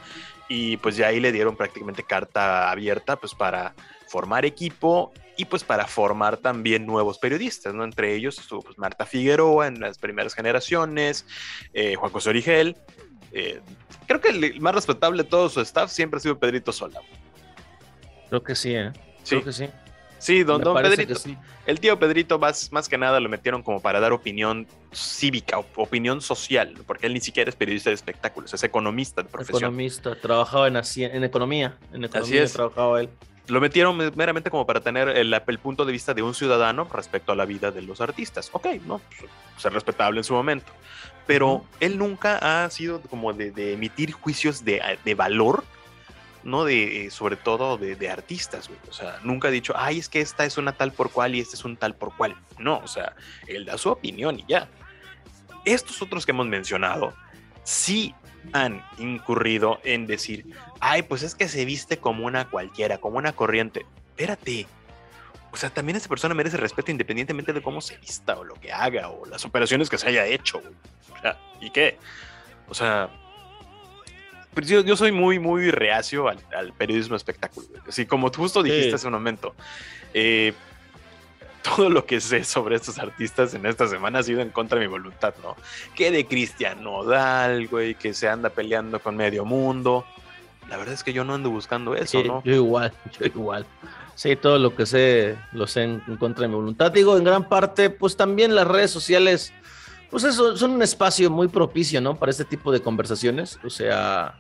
y 0.55 0.77
pues 0.77 0.97
ya 0.97 1.07
ahí 1.07 1.19
le 1.19 1.33
dieron 1.33 1.57
prácticamente 1.57 2.03
carta 2.03 2.71
abierta, 2.71 3.17
pues 3.17 3.35
para 3.35 3.75
formar 4.07 4.45
equipo 4.45 5.11
y 5.39 5.47
pues 5.47 5.65
para 5.65 5.87
formar 5.87 6.37
también 6.37 6.85
nuevos 6.85 7.19
periodistas, 7.19 7.73
¿no? 7.73 7.85
Entre 7.85 8.15
ellos 8.15 8.39
estuvo 8.39 8.61
pues, 8.61 8.77
Marta 8.77 9.07
Figueroa 9.07 9.67
en 9.67 9.81
las 9.81 9.97
primeras 9.97 10.35
generaciones, 10.35 11.25
eh, 11.73 11.95
Juan 11.95 12.13
José 12.13 12.29
Origel. 12.29 12.77
Eh, 13.33 13.63
creo 14.07 14.21
que 14.21 14.29
el 14.29 14.61
más 14.61 14.75
respetable 14.75 15.23
de 15.23 15.29
todo 15.31 15.49
su 15.49 15.63
staff 15.63 15.91
siempre 15.91 16.19
ha 16.19 16.21
sido 16.21 16.39
Pedrito 16.39 16.71
Sola. 16.71 17.01
Creo 18.29 18.43
que 18.43 18.55
sí, 18.55 18.75
¿eh? 18.75 18.93
Creo 19.27 19.45
que 19.45 19.53
sí. 19.55 19.71
Sí, 20.23 20.45
don, 20.45 20.63
Pedrito. 20.63 21.19
El 21.67 21.81
tío 21.81 21.99
Pedrito 21.99 22.39
más, 22.39 22.71
más 22.71 22.89
que 22.89 22.97
nada 22.97 23.19
lo 23.19 23.29
metieron 23.29 23.61
como 23.61 23.81
para 23.81 23.99
dar 23.99 24.13
opinión 24.13 24.69
cívica, 24.93 25.59
opinión 25.75 26.21
social, 26.21 26.75
porque 26.87 27.09
él 27.09 27.15
ni 27.15 27.21
siquiera 27.21 27.51
es 27.51 27.57
periodista 27.57 27.91
de 27.91 27.95
espectáculos, 27.95 28.55
es 28.55 28.63
economista 28.63 29.25
de 29.25 29.29
profesión. 29.29 29.59
Economista, 29.59 30.15
trabajaba 30.15 30.69
en, 30.69 30.77
en 30.77 31.25
economía, 31.25 31.77
en 31.93 32.05
economía 32.05 32.21
Así 32.23 32.39
es. 32.39 32.53
trabajaba 32.53 33.01
él. 33.01 33.09
Lo 33.49 33.61
metieron 33.61 33.97
meramente 34.15 34.49
como 34.49 34.65
para 34.65 34.81
tener 34.81 35.09
el, 35.09 35.59
punto 35.61 35.85
de 35.85 35.91
vista 35.91 36.15
de 36.15 36.23
un 36.23 36.35
ciudadano 36.35 36.89
respecto 36.93 37.33
a 37.33 37.35
la 37.35 37.45
vida 37.45 37.73
de 37.73 37.83
los 37.83 38.01
artistas. 38.01 38.49
Ok, 38.53 38.67
¿no? 38.87 39.01
Pues, 39.19 39.29
ser 39.57 39.73
respetable 39.73 40.21
en 40.21 40.25
su 40.25 40.35
momento. 40.35 40.73
Pero 41.27 41.65
él 41.81 41.99
nunca 41.99 42.39
ha 42.65 42.71
sido 42.71 43.01
como 43.01 43.33
de, 43.33 43.73
emitir 43.73 44.13
juicios 44.13 44.65
de, 44.65 44.81
de 45.05 45.15
valor 45.17 45.65
¿no? 46.45 46.65
De, 46.65 47.07
eh, 47.07 47.11
sobre 47.11 47.37
todo 47.37 47.79
de, 47.79 48.11
artistas, 48.11 48.69
güey. 48.69 48.81
O 48.89 48.93
sea, 48.93 49.19
nunca 49.23 49.49
ha 49.49 49.51
dicho, 49.51 49.73
ay, 49.77 49.99
es 49.99 50.09
que 50.09 50.21
esta 50.21 50.45
es 50.45 50.59
una 50.59 50.73
tal 50.73 50.93
por 50.93 51.11
cual 51.11 51.35
y 51.35 51.41
este 51.41 51.57
es 51.57 51.65
un 51.65 51.77
tal 51.77 51.95
por 51.95 52.17
cual. 52.17 52.37
No, 52.59 52.79
o 52.79 52.89
sea, 52.89 53.15
él 53.47 53.65
da 53.65 53.79
su 53.79 53.91
opinión 53.91 54.39
y 54.39 54.45
ya. 54.49 54.69
Estos 55.65 56.03
otros 56.03 56.27
que 56.27 56.33
hemos 56.33 56.47
mencionado, 56.47 57.15
sí 57.63 58.15
han 58.53 58.85
incurrido 58.99 59.81
en 59.85 60.07
decir, 60.07 60.47
ay, 60.81 61.03
pues 61.03 61.23
es 61.23 61.35
que 61.35 61.49
se 61.49 61.65
viste 61.65 61.99
como 61.99 62.27
una 62.27 62.49
cualquiera, 62.49 62.99
como 62.99 63.19
una 63.19 63.33
corriente. 63.33 63.87
Espérate. 64.11 64.67
O 65.53 65.57
sea, 65.57 65.71
también 65.71 65.97
esa 65.97 66.09
persona 66.09 66.35
merece 66.35 66.57
respeto 66.57 66.91
independientemente 66.91 67.53
de 67.53 67.63
cómo 67.63 67.81
se 67.81 67.99
vista 67.99 68.39
o 68.39 68.45
lo 68.45 68.55
que 68.55 68.73
haga 68.73 69.11
o 69.11 69.27
las 69.27 69.45
operaciones 69.45 69.91
que 69.91 69.99
se 69.99 70.09
haya 70.09 70.27
hecho. 70.27 70.63
O 71.15 71.21
sea, 71.21 71.39
¿y 71.61 71.71
qué? 71.71 71.99
O 72.69 72.75
sea, 72.75 73.11
yo, 74.61 74.97
soy 74.97 75.13
muy, 75.13 75.39
muy 75.39 75.71
reacio 75.71 76.29
al, 76.29 76.73
periodismo 76.77 77.17
espectáculo. 77.17 77.67
Así 77.89 78.07
como 78.07 78.31
tú 78.31 78.43
justo 78.43 78.63
dijiste 78.63 78.95
hace 78.95 79.07
un 79.07 79.15
momento. 79.15 79.55
Eh, 80.15 80.53
todo 81.63 81.89
lo 81.89 82.05
que 82.05 82.21
sé 82.21 82.45
sobre 82.45 82.77
estos 82.77 82.99
artistas 82.99 83.55
en 83.55 83.67
esta 83.67 83.87
semana 83.89 84.19
ha 84.19 84.23
sido 84.23 84.41
en 84.41 84.51
contra 84.51 84.79
de 84.79 84.87
mi 84.87 84.91
voluntad, 84.91 85.35
¿no? 85.43 85.57
Que 85.95 86.11
de 86.11 86.27
Cristian 86.27 86.83
Nodal, 86.83 87.69
güey, 87.69 87.95
que 87.95 88.15
se 88.15 88.29
anda 88.29 88.51
peleando 88.51 89.01
con 89.01 89.17
medio 89.17 89.45
mundo. 89.45 90.05
La 90.69 90.77
verdad 90.77 90.95
es 90.95 91.05
que 91.05 91.13
yo 91.13 91.25
no 91.25 91.35
ando 91.35 91.51
buscando 91.51 91.95
eso, 91.95 92.23
¿no? 92.23 92.43
Yo 92.45 92.55
igual, 92.55 92.93
yo 93.19 93.27
igual. 93.27 93.67
Sí, 94.15 94.37
todo 94.37 94.59
lo 94.59 94.75
que 94.75 94.87
sé 94.87 95.37
lo 95.53 95.67
sé 95.67 95.85
en, 95.85 96.01
contra 96.19 96.43
de 96.43 96.49
mi 96.49 96.55
voluntad. 96.55 96.93
Digo, 96.93 97.17
en 97.17 97.25
gran 97.25 97.49
parte, 97.49 97.91
pues 97.91 98.17
también 98.17 98.55
las 98.55 98.67
redes 98.67 98.91
sociales 98.91 99.53
pues 100.11 100.25
eso, 100.25 100.59
son 100.59 100.73
un 100.73 100.83
espacio 100.83 101.31
muy 101.31 101.49
propicio, 101.49 101.99
¿no? 102.03 102.19
Para 102.19 102.31
este 102.31 102.45
tipo 102.45 102.71
de 102.71 102.83
conversaciones. 102.83 103.59
O 103.65 103.71
sea, 103.71 104.39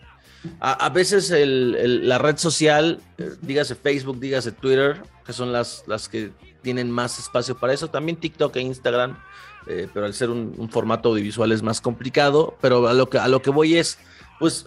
a, 0.61 0.89
veces 0.91 1.33
la 1.33 2.19
red 2.19 2.37
social, 2.37 3.01
eh, 3.19 3.31
dígase 3.41 3.75
Facebook, 3.75 4.19
dígase 4.19 4.53
Twitter, 4.53 5.03
que 5.25 5.33
son 5.33 5.53
las, 5.53 5.85
las 5.87 6.09
que 6.09 6.33
tienen 6.63 6.91
más 6.91 7.19
espacio 7.19 7.57
para 7.57 7.73
eso. 7.73 7.89
También 7.89 8.17
TikTok 8.17 8.57
e 8.57 8.61
Instagram, 8.61 9.19
eh, 9.67 9.89
pero 9.93 10.07
al 10.07 10.15
ser 10.15 10.31
un, 10.31 10.69
formato 10.71 11.11
audiovisual 11.11 11.53
es 11.53 11.63
más 11.63 11.81
complicado. 11.81 12.57
Pero 12.61 12.89
a 12.89 12.95
lo 12.95 13.09
que, 13.09 13.19
a 13.19 13.29
lo 13.29 13.43
que 13.43 13.51
voy 13.51 13.77
es, 13.77 13.99
pues 14.39 14.67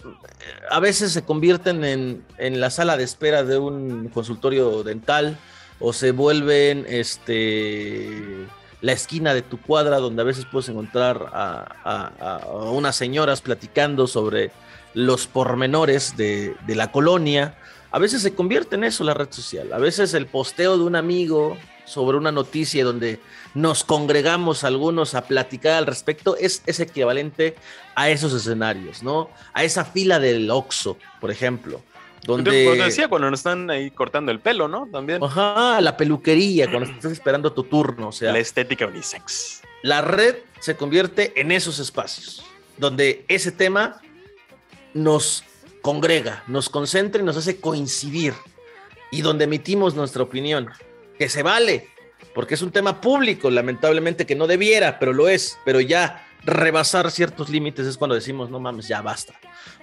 a 0.70 0.80
veces 0.80 1.12
se 1.12 1.24
convierten 1.24 1.84
en, 1.84 2.24
en 2.38 2.60
la 2.60 2.70
sala 2.70 2.96
de 2.98 3.04
espera 3.04 3.44
de 3.44 3.58
un 3.58 4.10
consultorio 4.10 4.84
dental 4.84 5.38
o 5.80 5.92
se 5.92 6.12
vuelven 6.12 6.86
este 6.88 8.48
la 8.82 8.92
esquina 8.92 9.34
de 9.34 9.42
tu 9.42 9.60
cuadra 9.60 10.00
donde 10.00 10.22
a 10.22 10.26
veces 10.26 10.46
puedes 10.46 10.70
encontrar 10.70 11.30
a, 11.34 12.42
unas 12.72 12.96
señoras 12.96 13.42
platicando 13.42 14.08
sobre 14.08 14.52
los 14.94 15.28
pormenores 15.28 16.16
de, 16.18 16.56
la 16.68 16.92
colonia. 16.92 17.58
A 17.92 18.00
veces 18.00 18.22
se 18.22 18.34
convierte 18.34 18.76
en 18.76 18.84
eso 18.84 19.04
la 19.04 19.14
red 19.14 19.32
social. 19.32 19.74
A 19.74 19.78
veces 19.78 20.14
el 20.14 20.28
posteo 20.28 20.78
de 20.78 20.84
un 20.84 20.96
amigo 20.96 21.58
sobre 21.86 22.18
una 22.18 22.32
noticia 22.32 22.84
donde 22.84 23.20
nos 23.54 23.84
congregamos 23.84 24.64
algunos 24.64 25.14
a 25.14 25.26
platicar 25.26 25.74
al 25.74 25.86
respecto 25.86 26.36
es, 26.36 26.64
es 26.66 26.80
equivalente 26.80 27.56
a 27.94 28.10
esos 28.10 28.34
escenarios, 28.34 29.04
¿no? 29.04 29.30
A 29.54 29.64
esa 29.64 29.86
fila 29.86 30.20
del 30.20 30.50
Oxxo, 30.50 30.98
por 31.22 31.32
ejemplo 31.32 31.82
donde... 32.26 32.66
Pues 32.66 32.84
decía, 32.84 33.08
cuando 33.08 33.30
nos 33.30 33.40
están 33.40 33.70
ahí 33.70 33.92
cortando 33.92 34.32
el 34.32 34.40
pelo, 34.40 34.68
¿no? 34.68 34.88
También. 34.92 35.24
Ajá, 35.24 35.80
la 35.82 35.96
peluquería, 35.96 36.70
cuando 36.70 36.90
estás 36.90 37.12
esperando 37.12 37.54
tu 37.54 37.64
turno, 37.64 38.10
o 38.10 38.12
sea... 38.12 38.32
La 38.32 38.40
estética 38.40 38.88
unisex. 38.88 39.62
La 39.84 40.02
red 40.02 40.36
se 40.60 40.76
convierte 40.76 41.40
en 41.40 41.52
esos 41.52 41.80
espacios, 41.80 42.44
donde 42.78 43.26
ese 43.28 43.52
tema 43.52 44.02
nos 44.94 45.44
congrega, 45.82 46.44
nos 46.48 46.70
concentra 46.70 47.22
y 47.22 47.26
nos 47.26 47.38
hace 47.38 47.60
coincidir, 47.60 48.34
y 49.12 49.22
donde 49.22 49.44
emitimos 49.44 49.94
nuestra 49.94 50.24
opinión, 50.24 50.70
que 51.20 51.30
se 51.30 51.44
vale, 51.44 51.90
porque 52.34 52.56
es 52.56 52.62
un 52.62 52.72
tema 52.72 53.00
público, 53.00 53.50
lamentablemente 53.52 54.26
que 54.26 54.36
no 54.36 54.48
debiera, 54.48 54.98
pero 54.98 55.14
lo 55.14 55.30
es, 55.30 55.58
pero 55.64 55.80
ya 55.80 56.25
rebasar 56.46 57.10
ciertos 57.12 57.50
límites 57.50 57.86
es 57.88 57.98
cuando 57.98 58.16
decimos, 58.16 58.50
no 58.50 58.60
mames, 58.60 58.88
ya 58.88 59.02
basta 59.02 59.34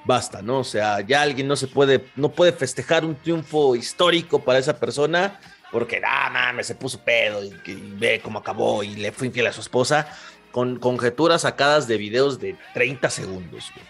basta, 0.04 0.42
¿no? 0.42 0.58
O 0.60 0.64
sea, 0.64 1.00
ya 1.00 1.22
alguien 1.22 1.46
no 1.48 1.56
se 1.56 1.68
puede, 1.68 2.04
no 2.16 2.30
puede 2.30 2.52
festejar 2.52 3.04
un 3.04 3.14
triunfo 3.14 3.76
histórico 3.76 4.40
para 4.42 4.58
esa 4.58 4.78
persona 4.78 5.40
porque, 5.70 6.00
ah, 6.06 6.28
mames, 6.30 6.66
se 6.66 6.74
puso 6.74 7.02
pedo 7.02 7.42
y, 7.44 7.48
y 7.66 7.94
ve 7.96 8.20
cómo 8.22 8.40
acabó 8.40 8.82
y 8.82 8.94
le 8.96 9.12
fue 9.12 9.28
infiel 9.28 9.46
a 9.46 9.52
su 9.52 9.60
esposa, 9.60 10.06
con 10.50 10.78
conjeturas 10.78 11.42
sacadas 11.42 11.88
de 11.88 11.96
videos 11.96 12.38
de 12.40 12.56
30 12.74 13.08
segundos, 13.10 13.70
güey. 13.74 13.86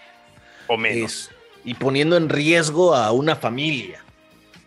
O 0.68 0.77
menos. 0.77 1.12
Es- 1.12 1.31
y 1.64 1.75
poniendo 1.75 2.16
en 2.16 2.29
riesgo 2.29 2.95
a 2.95 3.12
una 3.12 3.37
familia, 3.37 4.05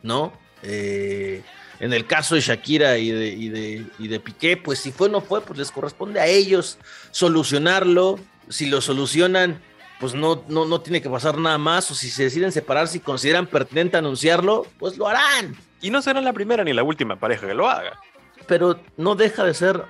¿no? 0.02 0.32
Eh, 0.64 1.42
en 1.80 1.94
el 1.94 2.06
caso 2.08 2.36
de 2.36 2.42
Shakira 2.42 2.98
y 2.98 3.12
de, 3.12 3.28
y, 3.28 3.50
de, 3.50 3.86
y 4.00 4.08
de 4.08 4.20
Piqué, 4.20 4.58
pues 4.58 4.80
si 4.80 4.92
fue 4.92 5.08
o 5.08 5.12
no 5.12 5.22
fue, 5.22 5.42
pues 5.42 5.60
les 5.60 5.72
corresponde 5.72 6.20
a 6.20 6.26
ellos 6.28 6.78
solucionarlo. 7.12 8.20
Si 8.50 8.68
lo 8.68 8.80
solucionan, 8.82 9.62
pues 10.00 10.14
no, 10.14 10.44
no, 10.48 10.66
no 10.66 10.82
tiene 10.82 11.02
que 11.02 11.10
pasar 11.10 11.38
nada 11.38 11.58
más. 11.58 11.90
O 11.92 11.96
si 11.96 12.10
se 12.10 12.24
deciden 12.24 12.52
separar, 12.52 12.88
si 12.88 13.00
consideran 13.00 13.48
pertinente 13.48 13.98
anunciarlo, 13.98 14.66
pues 14.80 14.98
lo 14.98 15.08
harán. 15.08 15.56
Y 15.82 15.90
no 15.90 16.02
será 16.02 16.22
la 16.22 16.34
primera 16.34 16.64
ni 16.64 16.74
la 16.74 16.84
última 16.84 17.18
pareja 17.18 17.48
que 17.48 17.54
lo 17.54 17.68
haga. 17.70 18.00
Pero 18.48 18.80
no 18.98 19.16
deja 19.16 19.44
de 19.44 19.54
ser 19.54 19.84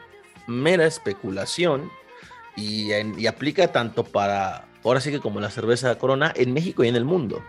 mera 0.48 0.86
especulación 0.86 1.92
y, 2.56 2.92
en- 2.94 3.20
y 3.20 3.28
aplica 3.28 3.72
tanto 3.72 4.04
para, 4.04 4.66
ahora 4.84 5.02
sí 5.02 5.12
que 5.12 5.20
como 5.20 5.40
la 5.40 5.50
cerveza 5.52 5.98
Corona, 5.98 6.32
en 6.36 6.54
México 6.54 6.84
y 6.84 6.88
en 6.88 6.96
el 6.96 7.06
mundo. 7.06 7.44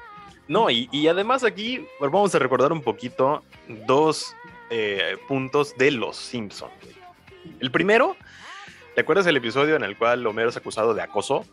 No, 0.49 0.70
y, 0.70 0.88
y 0.92 1.09
además 1.09 1.42
aquí 1.44 1.86
pues, 1.99 2.11
vamos 2.11 2.34
a 2.34 2.38
recordar 2.38 2.72
un 2.72 2.82
poquito 2.82 3.42
dos 3.86 4.34
eh, 4.70 5.16
puntos 5.28 5.76
de 5.76 5.90
los 5.90 6.16
Simpsons. 6.16 6.72
El 7.61 7.70
primero, 7.70 8.16
¿te 8.94 9.01
acuerdas 9.01 9.26
el 9.26 9.36
episodio 9.36 9.76
en 9.76 9.82
el 9.84 9.97
cual 9.97 10.26
Homero 10.26 10.49
es 10.51 10.57
acusado 10.57 10.94
de 10.94 11.03
acoso? 11.03 11.44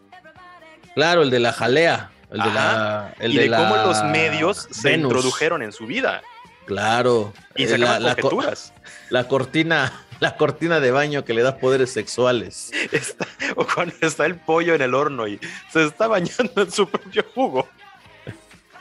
Claro, 0.96 1.24
el 1.24 1.30
de 1.32 1.40
la 1.40 1.54
jalea. 1.54 2.12
El 2.32 2.40
de 2.42 2.52
la. 2.54 3.14
El 3.20 3.34
y 3.34 3.38
de, 3.38 3.50
la 3.50 3.58
cómo 3.58 3.76
los 3.78 4.04
medios 4.06 4.68
se 4.72 4.94
introdujeron 4.94 5.62
en 5.62 5.72
su 5.72 5.86
vida 5.86 6.22
Claro. 6.66 7.34
y 7.56 7.68
sacaban 7.68 8.02
la, 8.04 8.16
la 8.16 8.56
la 9.10 9.28
cortina, 9.28 10.06
la 10.20 10.36
cortina 10.38 10.80
de 10.80 10.92
baño 10.92 11.26
que 11.26 11.34
le 11.34 11.42
da 11.44 11.58
poderes 11.58 11.92
sexuales. 11.94 12.72
Está- 12.92 13.28
o 13.56 13.68
cuando 13.68 13.94
está 14.02 14.26
el 14.26 14.36
pollo 14.36 14.74
en 14.74 14.82
el 14.82 14.96
horno 14.96 15.28
y 15.28 15.40
se 15.72 15.84
está 15.86 16.08
bañando 16.08 16.62
en 16.64 16.72
su 16.72 16.88
propio 16.88 17.24
jugo. 17.36 17.68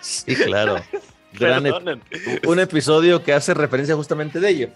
Sí, 0.03 0.34
claro. 0.36 0.76
Gran 1.32 1.64
ep- 1.64 1.72
Perdonen. 1.72 2.03
un 2.46 2.59
episodio 2.61 3.22
que 3.22 3.32
hace 3.32 3.55
referencia 3.55 3.94
justamente 3.96 4.38
de 4.38 4.48
ello. 4.50 4.68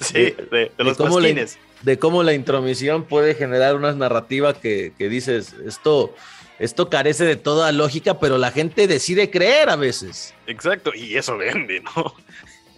Sí, 0.00 0.34
de, 0.50 0.72
de 0.76 0.84
los 0.84 0.96
cómo 0.96 1.14
pasquines. 1.20 1.58
de 1.82 1.98
cómo 2.00 2.24
la 2.24 2.32
intromisión 2.32 3.04
puede 3.04 3.36
generar 3.36 3.76
una 3.76 3.92
narrativa 3.92 4.52
que, 4.52 4.92
que 4.98 5.08
dices, 5.08 5.54
esto, 5.64 6.12
esto 6.58 6.90
carece 6.90 7.24
de 7.24 7.36
toda 7.36 7.70
lógica, 7.70 8.18
pero 8.18 8.36
la 8.36 8.50
gente 8.50 8.88
decide 8.88 9.30
creer 9.30 9.70
a 9.70 9.76
veces. 9.76 10.34
Exacto, 10.48 10.90
y 10.92 11.16
eso 11.16 11.36
vende, 11.38 11.80
¿no? 11.80 12.14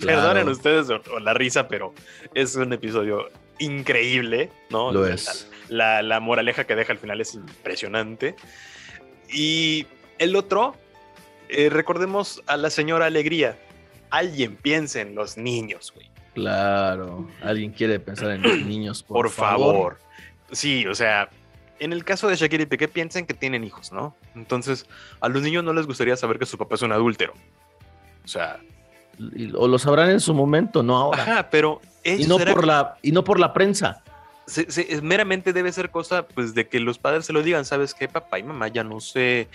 Claro. 0.00 0.20
Perdonen 0.20 0.48
ustedes 0.50 0.90
o, 0.90 1.00
o 1.14 1.18
la 1.20 1.32
risa, 1.32 1.66
pero 1.66 1.94
es 2.34 2.54
un 2.56 2.74
episodio 2.74 3.30
increíble, 3.58 4.50
¿no? 4.68 4.92
Lo 4.92 5.06
La- 5.06 5.14
es. 5.14 5.48
La, 5.70 6.02
la 6.02 6.20
moraleja 6.20 6.64
que 6.64 6.74
deja 6.76 6.92
al 6.92 6.98
final 6.98 7.22
es 7.22 7.34
impresionante. 7.34 8.36
Y 9.32 9.86
el 10.18 10.36
otro, 10.36 10.76
eh, 11.48 11.68
recordemos 11.70 12.42
a 12.46 12.56
la 12.56 12.70
señora 12.70 13.06
Alegría. 13.06 13.58
Alguien 14.10 14.56
piense 14.56 15.00
en 15.00 15.14
los 15.14 15.36
niños, 15.36 15.92
güey. 15.94 16.08
Claro, 16.34 17.28
alguien 17.42 17.72
quiere 17.72 17.98
pensar 18.00 18.30
en 18.32 18.42
los 18.42 18.58
niños, 18.60 19.02
por, 19.02 19.16
Por, 19.26 19.30
favor. 19.30 19.98
Sí, 20.52 20.86
o 20.86 20.94
sea, 20.94 21.28
en 21.78 21.92
el 21.92 22.04
caso 22.04 22.28
de 22.28 22.36
Shakira 22.36 22.62
y 22.62 22.66
Piqué, 22.66 22.88
piensen 22.88 23.26
que 23.26 23.34
tienen 23.34 23.64
hijos, 23.64 23.92
¿no? 23.92 24.14
Entonces, 24.34 24.86
a 25.20 25.28
los 25.28 25.42
niños 25.42 25.64
no 25.64 25.72
les 25.72 25.86
gustaría 25.86 26.16
saber 26.16 26.38
que 26.38 26.46
su 26.46 26.58
papá 26.58 26.74
es 26.76 26.82
un 26.82 26.92
adúltero. 26.92 27.34
O 28.24 28.28
sea, 28.28 28.60
o 29.56 29.68
lo 29.68 29.78
sabrán 29.78 30.10
en 30.10 30.20
su 30.20 30.34
momento, 30.34 30.82
no 30.82 30.96
ahora. 30.96 31.22
ajá, 31.22 31.50
pero 31.50 31.80
Y 32.04 32.26
no, 32.26 32.36
por 32.38 32.60
que- 32.60 32.66
la, 32.66 32.96
y 33.02 33.10
no 33.12 33.24
por 33.24 33.40
la 33.40 33.52
prensa. 33.52 34.03
Se- 34.46 34.70
se- 34.70 35.00
meramente 35.02 35.52
debe 35.52 35.72
ser 35.72 35.90
cosa 35.90 36.26
pues 36.26 36.54
de 36.54 36.68
que 36.68 36.80
los 36.80 36.98
padres 36.98 37.26
se 37.26 37.32
lo 37.32 37.42
digan, 37.42 37.64
¿sabes 37.64 37.94
qué? 37.94 38.08
Papá 38.08 38.38
y 38.38 38.42
mamá 38.42 38.68
ya 38.68 38.84
no 38.84 39.00
se 39.00 39.48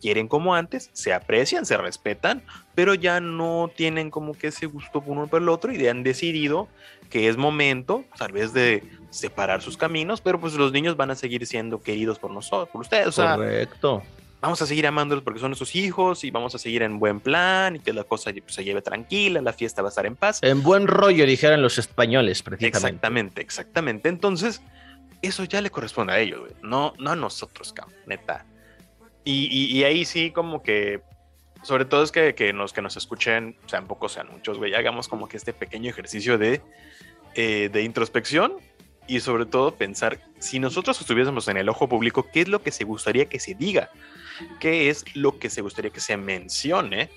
quieren 0.00 0.28
como 0.28 0.54
antes, 0.54 0.90
se 0.92 1.12
aprecian, 1.12 1.64
se 1.66 1.76
respetan, 1.76 2.42
pero 2.74 2.94
ya 2.94 3.20
no 3.20 3.70
tienen 3.74 4.10
como 4.10 4.32
que 4.34 4.48
ese 4.48 4.66
gusto 4.66 5.02
uno 5.06 5.26
por 5.26 5.42
el 5.42 5.48
otro 5.48 5.72
y 5.72 5.86
han 5.86 6.02
decidido 6.02 6.68
que 7.10 7.28
es 7.28 7.36
momento 7.36 8.04
tal 8.18 8.32
vez 8.32 8.52
de 8.52 8.82
separar 9.10 9.60
sus 9.60 9.76
caminos, 9.76 10.20
pero 10.20 10.40
pues 10.40 10.54
los 10.54 10.72
niños 10.72 10.96
van 10.96 11.10
a 11.10 11.14
seguir 11.14 11.46
siendo 11.46 11.82
queridos 11.82 12.18
por 12.18 12.30
nosotros, 12.30 12.68
por 12.70 12.80
ustedes, 12.80 13.14
Correcto. 13.14 14.02
Vamos 14.42 14.60
a 14.60 14.66
seguir 14.66 14.86
amándolos 14.86 15.22
porque 15.24 15.40
son 15.40 15.50
nuestros 15.50 15.74
hijos 15.76 16.24
y 16.24 16.30
vamos 16.30 16.54
a 16.54 16.58
seguir 16.58 16.82
en 16.82 16.98
buen 16.98 17.20
plan 17.20 17.76
y 17.76 17.78
que 17.78 17.92
la 17.92 18.04
cosa 18.04 18.32
pues, 18.32 18.54
se 18.54 18.64
lleve 18.64 18.82
tranquila, 18.82 19.40
la 19.40 19.52
fiesta 19.52 19.80
va 19.80 19.88
a 19.88 19.90
estar 19.90 20.04
en 20.04 20.16
paz. 20.16 20.40
En 20.42 20.62
buen 20.62 20.86
rollo, 20.88 21.24
dijeran 21.24 21.62
los 21.62 21.78
españoles, 21.78 22.42
precisamente. 22.42 22.76
Exactamente, 22.88 23.40
exactamente. 23.40 24.08
Entonces, 24.08 24.60
eso 25.22 25.44
ya 25.44 25.60
le 25.62 25.70
corresponde 25.70 26.12
a 26.12 26.18
ellos, 26.18 26.40
güey. 26.40 26.52
No, 26.62 26.92
no 26.98 27.12
a 27.12 27.16
nosotros, 27.16 27.72
cabrón, 27.72 27.94
neta. 28.06 28.44
Y, 29.24 29.46
y- 29.50 29.78
y 29.78 29.84
ahí 29.84 30.04
sí, 30.04 30.32
como 30.32 30.62
que, 30.62 31.00
sobre 31.62 31.84
todo 31.84 32.02
es 32.02 32.10
que, 32.10 32.34
que 32.34 32.52
nos, 32.52 32.72
que 32.72 32.82
nos 32.82 32.96
escuchen, 32.96 33.56
sean 33.66 33.86
pocos, 33.86 34.12
sean 34.12 34.26
muchos, 34.32 34.58
güey, 34.58 34.74
hagamos 34.74 35.06
como 35.06 35.28
que 35.28 35.36
este 35.36 35.52
pequeño 35.52 35.88
ejercicio 35.88 36.36
de, 36.38 36.60
eh, 37.36 37.70
de 37.72 37.82
introspección 37.84 38.54
y 39.06 39.20
sobre 39.20 39.46
todo 39.46 39.76
pensar, 39.76 40.18
si 40.40 40.58
nosotros 40.58 41.00
estuviésemos 41.00 41.46
en 41.46 41.56
el 41.56 41.68
ojo 41.68 41.88
público, 41.88 42.26
¿qué 42.32 42.40
es 42.40 42.48
lo 42.48 42.60
que 42.62 42.72
se 42.72 42.82
gustaría 42.82 43.26
que 43.26 43.38
se 43.38 43.54
diga? 43.54 43.90
¿Qué 44.60 44.90
es 44.90 45.04
lo 45.14 45.38
que 45.38 45.50
se 45.50 45.60
gustaría 45.60 45.90
que 45.90 46.00
se 46.00 46.16
mencione? 46.16 47.10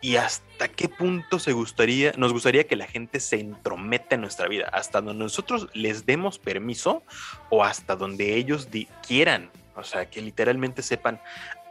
y 0.00 0.16
hasta 0.16 0.68
qué 0.68 0.88
punto 0.88 1.38
se 1.38 1.52
gustaría, 1.52 2.12
nos 2.16 2.32
gustaría 2.32 2.66
que 2.66 2.76
la 2.76 2.86
gente 2.86 3.18
se 3.20 3.40
entrometa 3.40 4.14
en 4.14 4.20
nuestra 4.20 4.46
vida, 4.48 4.68
hasta 4.72 5.00
donde 5.00 5.24
nosotros 5.24 5.68
les 5.74 6.06
demos 6.06 6.38
permiso 6.38 7.02
o 7.50 7.64
hasta 7.64 7.96
donde 7.96 8.36
ellos 8.36 8.68
quieran, 9.06 9.50
o 9.74 9.82
sea, 9.82 10.08
que 10.08 10.22
literalmente 10.22 10.82
sepan 10.82 11.20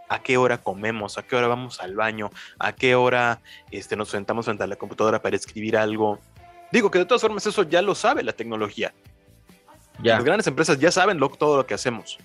a 0.10 0.22
qué 0.22 0.38
hora 0.38 0.58
comemos, 0.58 1.18
a 1.18 1.24
qué 1.24 1.36
hora 1.36 1.48
vamos 1.48 1.80
al 1.80 1.96
baño, 1.96 2.32
a 2.60 2.74
qué 2.74 2.96
hora 2.96 3.40
este, 3.72 3.96
nos 3.96 4.10
sentamos 4.10 4.46
frente 4.46 4.64
a 4.64 4.68
la 4.68 4.76
computadora 4.76 5.22
para 5.22 5.36
escribir 5.36 5.78
algo. 5.78 6.20
Digo 6.72 6.92
que 6.92 7.00
de 7.00 7.06
todas 7.06 7.22
formas 7.22 7.46
eso 7.46 7.64
ya 7.64 7.82
lo 7.82 7.96
sabe 7.96 8.24
la 8.24 8.34
tecnología. 8.34 8.94
Ya, 10.02 10.16
Las 10.16 10.24
grandes 10.24 10.48
empresas 10.48 10.80
ya 10.80 10.92
saben 10.92 11.20
lo, 11.20 11.30
todo 11.30 11.58
lo 11.58 11.66
que 11.66 11.74
hacemos. 11.74 12.20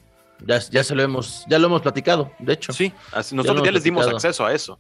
Ya, 0.47 0.59
ya 0.59 0.85
se 0.85 0.95
lo 0.95 1.03
hemos, 1.03 1.45
ya 1.49 1.59
lo 1.59 1.67
hemos 1.67 1.83
platicado, 1.83 2.33
de 2.39 2.53
hecho. 2.53 2.73
Sí, 2.73 2.93
nosotros 3.13 3.45
ya, 3.45 3.53
hemos 3.53 3.73
les 3.73 3.85
dimos 3.85 4.07
acceso 4.07 4.47
a 4.47 4.53
eso. 4.53 4.79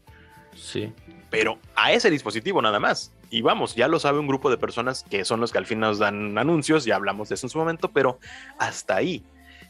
Sí. 0.54 0.92
pero 1.30 1.58
a 1.74 1.92
ese 1.92 2.10
dispositivo 2.10 2.60
nada 2.60 2.78
más. 2.78 3.12
Y 3.30 3.40
vamos, 3.40 3.74
ya 3.74 3.88
lo 3.88 3.98
sabe 3.98 4.18
un 4.18 4.26
grupo 4.26 4.50
de 4.50 4.58
personas 4.58 5.02
que 5.08 5.24
son 5.24 5.40
los 5.40 5.50
que 5.50 5.58
al 5.58 5.64
fin 5.64 5.80
nos 5.80 5.98
dan 5.98 6.36
anuncios, 6.36 6.84
ya 6.84 6.96
hablamos 6.96 7.30
de 7.30 7.36
eso 7.36 7.46
en 7.46 7.50
su 7.50 7.58
momento, 7.58 7.90
pero 7.90 8.18
hasta 8.58 8.96
ahí, 8.96 9.24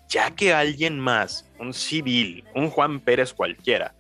ya 0.09 0.33
que 0.33 0.53
alguien 0.53 0.99
más, 0.99 1.49
un 1.61 1.73
civil, 1.73 2.45
un 2.57 2.69
Juan 2.69 2.99
Pérez 2.99 3.33
cualquiera, 3.33 3.95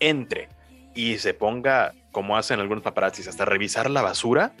entre 0.00 0.50
y 0.94 1.16
se 1.16 1.32
ponga, 1.32 1.94
como 2.12 2.36
hacen 2.36 2.60
algunos 2.60 2.84
paparazzis, 2.84 3.28
hasta 3.28 3.46
revisar 3.46 3.88
la 3.88 4.02
basura, 4.02 4.52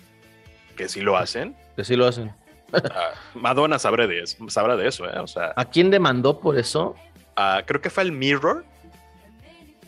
que 0.76 0.88
sí 0.88 1.02
lo 1.02 1.16
hacen, 1.16 1.54
Que 1.76 1.84
sí 1.84 1.94
lo 1.96 2.06
hacen. 2.06 2.32
Ah, 2.72 3.12
Madonna 3.34 3.78
sabrá 3.78 4.06
de 4.06 4.20
eso, 4.22 4.36
sabrá 4.48 4.76
de 4.76 4.88
eso, 4.88 5.04
¿eh? 5.06 5.18
O 5.18 5.26
sea, 5.26 5.52
¿A 5.56 5.64
quién 5.64 5.90
demandó 5.90 6.40
por 6.40 6.58
eso? 6.58 6.96
creo 7.66 7.80
que 7.80 7.90
fue 7.90 8.02
el 8.02 8.12
Mirror, 8.12 8.64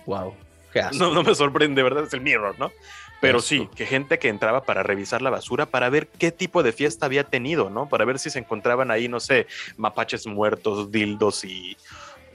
Wow. 0.07 0.35
Qué 0.73 0.81
asco. 0.81 0.97
No, 0.97 1.13
no 1.13 1.23
me 1.23 1.35
sorprende, 1.35 1.77
de 1.81 1.83
verdad, 1.83 2.05
es 2.05 2.13
el 2.15 2.21
Mirror, 2.23 2.59
¿no? 2.59 2.71
Pero 3.21 3.41
sí, 3.41 3.69
que 3.75 3.85
gente 3.85 4.19
que 4.19 4.29
entraba 4.29 4.63
para 4.63 4.83
revisar 4.83 5.21
la 5.23 5.29
basura, 5.31 5.67
para 5.67 5.91
ver 5.91 6.07
qué 6.07 6.31
tipo 6.31 6.63
de 6.63 6.73
fiesta 6.73 7.05
había 7.07 7.25
tenido, 7.25 7.69
¿no? 7.69 7.89
Para 7.89 8.05
ver 8.05 8.19
si 8.19 8.31
se 8.31 8.39
encontraban 8.39 8.91
ahí, 8.91 9.09
no 9.09 9.19
sé, 9.21 9.47
mapaches 9.77 10.27
muertos, 10.27 10.91
dildos 10.93 11.45
y, 11.45 11.77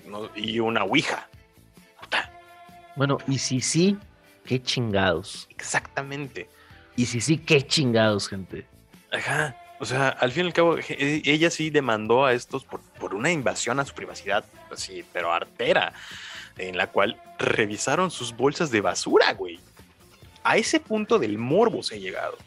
¿no? 0.06 0.30
y 0.36 0.60
una 0.60 0.84
ouija. 0.84 1.30
Puta, 2.02 2.32
Bueno, 2.96 3.18
y 3.28 3.38
si 3.39 3.62
sí, 3.62 3.98
qué 4.46 4.62
chingados. 4.62 5.48
exactamente. 5.50 6.50
Y 6.96 7.06
si 7.06 7.22
sí, 7.22 7.38
qué 7.38 7.66
chingados, 7.66 8.28
gente. 8.28 8.68
Ajá. 9.12 9.56
O 9.84 9.86
sea, 9.86 10.07
al 10.07 10.31
fin 10.31 10.45
y 10.45 10.47
al 10.47 10.53
cabo, 10.53 10.77
e- 10.77 11.21
ella 11.25 11.49
sí 11.49 11.69
demandó 11.69 12.23
a 12.25 12.31
estos 12.31 12.63
por, 12.63 12.79
por 13.01 13.13
una 13.13 13.29
invasión 13.34 13.81
a 13.81 13.86
su 13.86 13.93
privacidad, 13.93 14.45
así, 14.71 15.03
pero 15.11 15.34
artera, 15.34 15.91
en 16.57 16.77
la 16.77 16.88
cual 16.88 17.17
revisaron 17.38 18.09
sus 18.09 18.34
bolsas 18.34 18.71
de 18.71 18.79
basura, 18.79 19.34
güey. 19.34 19.59
A 20.45 20.55
ese 20.55 20.79
punto 20.79 21.19
del 21.19 21.38
morbo 21.38 21.84
se 21.84 21.95
ha 21.95 21.97
llegado. 21.97 22.38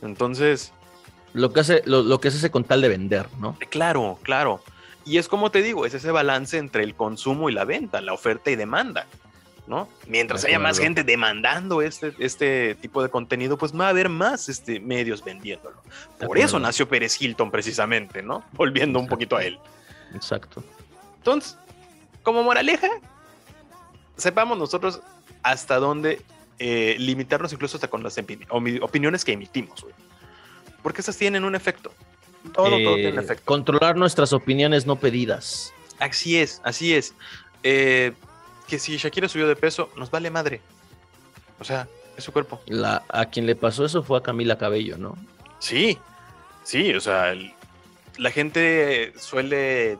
Entonces, 0.00 0.72
Lo 1.32 1.52
que 1.52 1.58
hace, 1.60 1.82
lo, 1.86 2.02
lo 2.02 2.20
que 2.20 2.28
hace 2.28 2.50
con 2.52 2.62
tal 2.62 2.80
de 2.82 2.88
vender, 2.88 3.26
¿no? 3.40 3.56
Claro, 3.68 4.20
claro. 4.22 4.62
Y 5.04 5.18
es 5.18 5.26
como 5.26 5.50
te 5.50 5.62
digo, 5.62 5.86
es 5.86 5.94
ese 5.94 6.12
balance 6.12 6.56
entre 6.56 6.84
el 6.84 6.94
consumo 6.94 7.50
y 7.50 7.52
la 7.52 7.64
venta, 7.64 8.00
la 8.00 8.12
oferta 8.12 8.50
y 8.52 8.54
demanda, 8.56 9.06
¿no? 9.70 9.88
Mientras 10.08 10.44
haya 10.44 10.58
más 10.58 10.78
gente 10.78 11.04
demandando 11.04 11.80
este, 11.80 12.12
este 12.18 12.74
tipo 12.74 13.02
de 13.04 13.08
contenido, 13.08 13.56
pues 13.56 13.72
va 13.72 13.86
a 13.86 13.90
haber 13.90 14.08
más 14.08 14.48
este, 14.48 14.80
medios 14.80 15.24
vendiéndolo. 15.24 15.80
Por 16.18 16.36
eso 16.38 16.58
nació 16.58 16.88
Pérez 16.88 17.22
Hilton 17.22 17.52
precisamente, 17.52 18.20
¿no? 18.20 18.44
Volviendo 18.52 18.98
un 18.98 19.06
poquito 19.06 19.36
a 19.36 19.44
él. 19.44 19.58
Exacto. 20.12 20.62
Entonces, 21.18 21.56
como 22.24 22.42
moraleja, 22.42 22.88
sepamos 24.16 24.58
nosotros 24.58 25.00
hasta 25.44 25.76
dónde 25.76 26.20
eh, 26.58 26.96
limitarnos 26.98 27.52
incluso 27.52 27.76
hasta 27.76 27.88
con 27.88 28.02
las 28.02 28.18
opiniones 28.82 29.24
que 29.24 29.32
emitimos, 29.32 29.82
güey. 29.82 29.94
porque 30.82 31.00
esas 31.00 31.16
tienen 31.16 31.44
un 31.44 31.54
efecto. 31.54 31.92
Todo, 32.52 32.70
todo 32.70 32.96
Eh, 32.96 33.02
tiene 33.02 33.20
efecto. 33.20 33.44
Controlar 33.44 33.96
nuestras 33.96 34.32
opiniones 34.32 34.84
no 34.84 34.96
pedidas. 34.96 35.72
Así 36.00 36.38
es, 36.38 36.60
así 36.64 36.92
es. 36.92 37.14
Eh, 37.62 38.14
que 38.70 38.78
si 38.78 38.96
Shakira 38.96 39.28
subió 39.28 39.48
de 39.48 39.56
peso, 39.56 39.90
nos 39.96 40.10
vale 40.10 40.30
madre. 40.30 40.60
O 41.58 41.64
sea, 41.64 41.88
es 42.16 42.24
su 42.24 42.32
cuerpo. 42.32 42.60
La, 42.66 43.02
a 43.08 43.26
quien 43.26 43.44
le 43.46 43.56
pasó 43.56 43.84
eso 43.84 44.02
fue 44.02 44.16
a 44.18 44.22
Camila 44.22 44.56
Cabello, 44.56 44.96
¿no? 44.96 45.16
Sí, 45.58 45.98
sí, 46.62 46.94
o 46.94 47.00
sea, 47.00 47.32
el- 47.32 47.52
la 48.16 48.30
gente 48.30 49.12
suele 49.18 49.98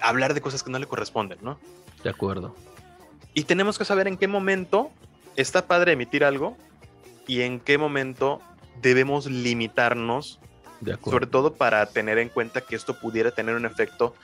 hablar 0.00 0.34
de 0.34 0.40
cosas 0.40 0.62
que 0.62 0.70
no 0.70 0.78
le 0.78 0.86
corresponden, 0.86 1.38
¿no? 1.42 1.58
De 2.02 2.10
acuerdo. 2.10 2.56
Y 3.34 3.44
tenemos 3.44 3.78
que 3.78 3.84
saber 3.84 4.08
en 4.08 4.16
qué 4.16 4.26
momento 4.26 4.90
está 5.36 5.66
padre 5.66 5.92
emitir 5.92 6.24
algo 6.24 6.56
y 7.26 7.42
en 7.42 7.60
qué 7.60 7.78
momento 7.78 8.40
debemos 8.80 9.26
limitarnos, 9.26 10.40
De 10.80 10.96
sobre 10.96 11.26
todo 11.26 11.54
para 11.54 11.84
tener 11.86 12.18
en 12.18 12.28
cuenta 12.30 12.62
que 12.62 12.74
esto 12.74 12.98
pudiera 12.98 13.30
tener 13.32 13.54
un 13.54 13.66
efecto 13.66 14.14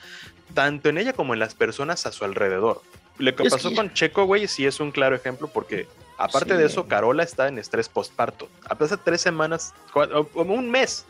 tanto 0.53 0.89
en 0.89 0.97
ella 0.97 1.13
como 1.13 1.33
en 1.33 1.39
las 1.39 1.53
personas 1.53 2.05
a 2.05 2.11
su 2.11 2.25
alrededor. 2.25 2.81
Lo 3.17 3.35
que 3.35 3.43
Es 3.43 3.53
pasó 3.53 3.69
que- 3.69 3.75
con 3.75 3.93
Checo, 3.93 4.25
güey, 4.25 4.47
sí 4.47 4.65
es 4.65 4.79
un 4.79 4.91
claro 4.91 5.15
ejemplo 5.15 5.47
porque 5.47 5.87
aparte 6.17 6.53
Sí. 6.53 6.57
de 6.57 6.65
eso, 6.65 6.87
Carola 6.87 7.23
está 7.23 7.47
en 7.47 7.57
estrés 7.57 7.89
postparto. 7.89 8.47
Apenas 8.69 8.97
tres 9.03 9.21
semanas, 9.21 9.73
cua- 9.93 10.09
o 10.13 10.27
como 10.27 10.53
un 10.53 10.69
mes, 10.69 11.05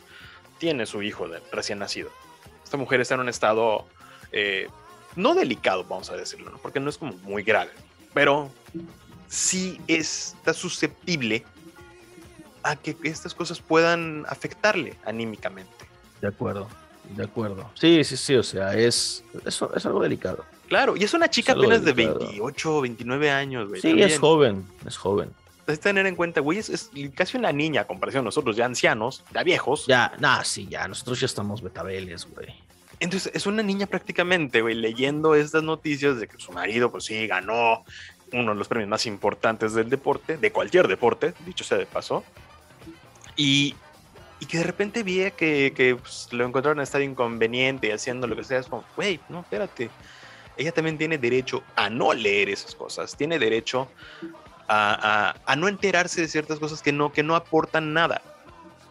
tiene 0.58 0.86
su 0.86 1.02
hijo 1.02 1.28
de- 1.28 1.40
recién 1.52 1.78
nacido. 1.78 2.10
Esta 2.64 2.76
mujer 2.76 3.00
está 3.00 3.14
en 3.14 3.20
un 3.20 3.28
estado 3.28 3.86
eh, 4.32 4.68
no 5.16 5.34
delicado, 5.34 5.84
vamos 5.84 6.10
a 6.10 6.16
decirlo, 6.16 6.50
¿no? 6.50 6.58
porque 6.58 6.80
no 6.80 6.90
es 6.90 6.98
como 6.98 7.14
muy 7.22 7.42
grave, 7.42 7.70
pero 8.12 8.50
sí 9.26 9.80
está 9.88 10.52
susceptible 10.52 11.44
a 12.62 12.76
que 12.76 12.94
estas 13.04 13.34
cosas 13.34 13.60
puedan 13.60 14.24
afectarle 14.28 14.96
anímicamente. 15.06 15.72
De 16.20 16.28
acuerdo. 16.28 16.68
De 17.16 17.24
acuerdo. 17.24 17.70
Sí, 17.74 18.04
sí, 18.04 18.16
sí. 18.18 18.34
O 18.34 18.42
sea, 18.42 18.74
es, 18.74 19.24
eso 19.46 19.74
es 19.74 19.86
algo 19.86 20.02
delicado. 20.02 20.44
Claro, 20.68 20.96
y 20.96 21.04
es 21.04 21.14
una 21.14 21.28
chica 21.28 21.52
apenas 21.52 21.84
de 21.84 21.92
delicado. 21.92 22.20
28, 22.20 22.80
29 22.82 23.30
años, 23.30 23.68
güey. 23.68 23.80
Sí, 23.80 23.88
también. 23.88 24.08
es 24.08 24.18
joven. 24.18 24.64
Es 24.86 24.96
joven. 24.96 25.30
Es 25.66 25.80
tener 25.80 26.06
en 26.06 26.14
cuenta, 26.14 26.40
güey, 26.40 26.58
es, 26.58 26.68
es 26.68 26.90
casi 27.14 27.36
una 27.36 27.52
niña 27.52 27.82
a 27.82 27.86
comparación 27.86 28.22
de 28.22 28.26
nosotros, 28.26 28.56
ya 28.56 28.66
ancianos, 28.66 29.24
ya 29.32 29.42
viejos. 29.42 29.86
Ya, 29.86 30.12
nah, 30.18 30.42
sí, 30.42 30.66
ya. 30.70 30.86
Nosotros 30.88 31.20
ya 31.20 31.26
estamos 31.26 31.62
betabeles, 31.62 32.26
güey. 32.30 32.54
Entonces, 33.00 33.32
es 33.34 33.46
una 33.46 33.62
niña 33.62 33.86
prácticamente, 33.86 34.60
güey, 34.60 34.74
leyendo 34.74 35.34
estas 35.34 35.62
noticias 35.62 36.18
de 36.18 36.26
que 36.26 36.38
su 36.38 36.52
marido, 36.52 36.90
pues 36.90 37.04
sí, 37.04 37.26
ganó 37.26 37.84
uno 38.32 38.52
de 38.52 38.58
los 38.58 38.68
premios 38.68 38.88
más 38.88 39.06
importantes 39.06 39.72
del 39.72 39.88
deporte, 39.88 40.36
de 40.36 40.52
cualquier 40.52 40.88
deporte, 40.88 41.32
dicho 41.46 41.64
sea 41.64 41.78
de 41.78 41.86
paso. 41.86 42.24
Y, 43.36 43.74
y 44.40 44.46
que 44.46 44.58
de 44.58 44.64
repente 44.64 45.02
vi 45.02 45.30
que, 45.30 45.72
que, 45.74 45.96
pues, 45.96 46.28
lo 46.32 46.44
encontraron 46.44 46.78
en 46.78 46.82
estado 46.82 47.04
inconveniente 47.04 47.86
y 47.86 47.90
haciendo 47.90 48.26
lo 48.26 48.36
que 48.36 48.44
sea. 48.44 48.58
Es 48.58 48.66
como, 48.66 48.84
güey, 48.96 49.20
no, 49.28 49.40
espérate. 49.40 49.90
Ella 50.58 50.72
también 50.72 50.98
tiene 50.98 51.16
derecho 51.18 51.62
a 51.76 51.88
no 51.88 52.12
leer 52.12 52.50
esas 52.50 52.74
cosas. 52.74 53.16
Tiene 53.16 53.38
derecho 53.38 53.88
a, 54.66 55.30
a- 55.46 55.52
a 55.52 55.56
no 55.56 55.68
enterarse 55.68 56.20
de 56.20 56.28
ciertas 56.28 56.58
cosas 56.58 56.82
que 56.82 56.92
no, 56.92 57.12
que 57.12 57.22
no 57.22 57.34
aportan 57.36 57.92
nada. 57.94 58.20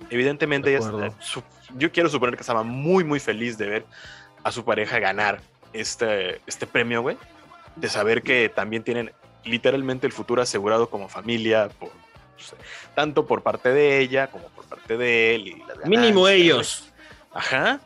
Evidentemente, 0.09 0.69
ella, 0.75 1.11
su- 1.19 1.43
yo 1.75 1.91
quiero 1.91 2.09
suponer 2.09 2.35
que 2.35 2.41
estaba 2.41 2.63
muy, 2.63 3.03
muy 3.03 3.19
feliz 3.19 3.57
de 3.57 3.67
ver 3.67 3.85
a 4.43 4.51
su 4.51 4.63
pareja 4.63 4.99
ganar 4.99 5.41
este, 5.73 6.41
este 6.47 6.65
premio, 6.65 7.01
güey. 7.01 7.17
De 7.75 7.89
saber 7.89 8.23
que 8.23 8.49
también 8.49 8.83
tienen 8.83 9.11
literalmente 9.43 10.07
el 10.07 10.13
futuro 10.13 10.41
asegurado 10.41 10.89
como 10.89 11.09
familia, 11.09 11.69
por, 11.79 11.91
tanto 12.95 13.25
por 13.27 13.43
parte 13.43 13.69
de 13.69 13.99
ella 13.99 14.27
como 14.27 14.47
por 14.49 14.65
parte 14.65 14.97
de 14.97 15.35
él. 15.35 15.47
y 15.47 15.63
las 15.67 15.85
Mínimo 15.85 16.27
ellos. 16.27 16.91
Ajá. 17.33 17.79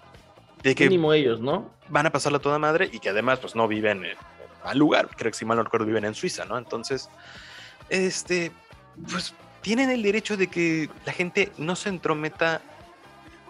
De 0.64 0.76
que 0.76 0.86
Mínimo 0.86 1.14
ellos, 1.14 1.40
¿no? 1.40 1.72
van 1.90 2.06
a 2.06 2.12
pasarla 2.12 2.40
toda 2.40 2.60
madre 2.60 2.90
y 2.92 3.00
que 3.00 3.10
además 3.10 3.40
pues 3.40 3.56
no 3.56 3.68
viven 3.68 4.06
en 4.06 4.18
al 4.64 4.78
lugar, 4.78 5.10
creo 5.16 5.32
que 5.32 5.38
si 5.38 5.46
mal 5.46 5.58
no 5.58 5.64
recuerdo 5.64 5.86
viven 5.86 6.06
en 6.06 6.14
Suiza, 6.14 6.46
¿no? 6.46 6.58
Entonces, 6.58 7.10
este, 7.90 8.52
pues 9.10 9.34
tienen 9.62 9.90
el 9.90 10.04
derecho 10.04 10.38
de 10.38 10.48
que 10.48 10.90
la 11.06 11.14
gente 11.14 11.52
no 11.58 11.76
se 11.76 11.90
entrometa 11.90 12.62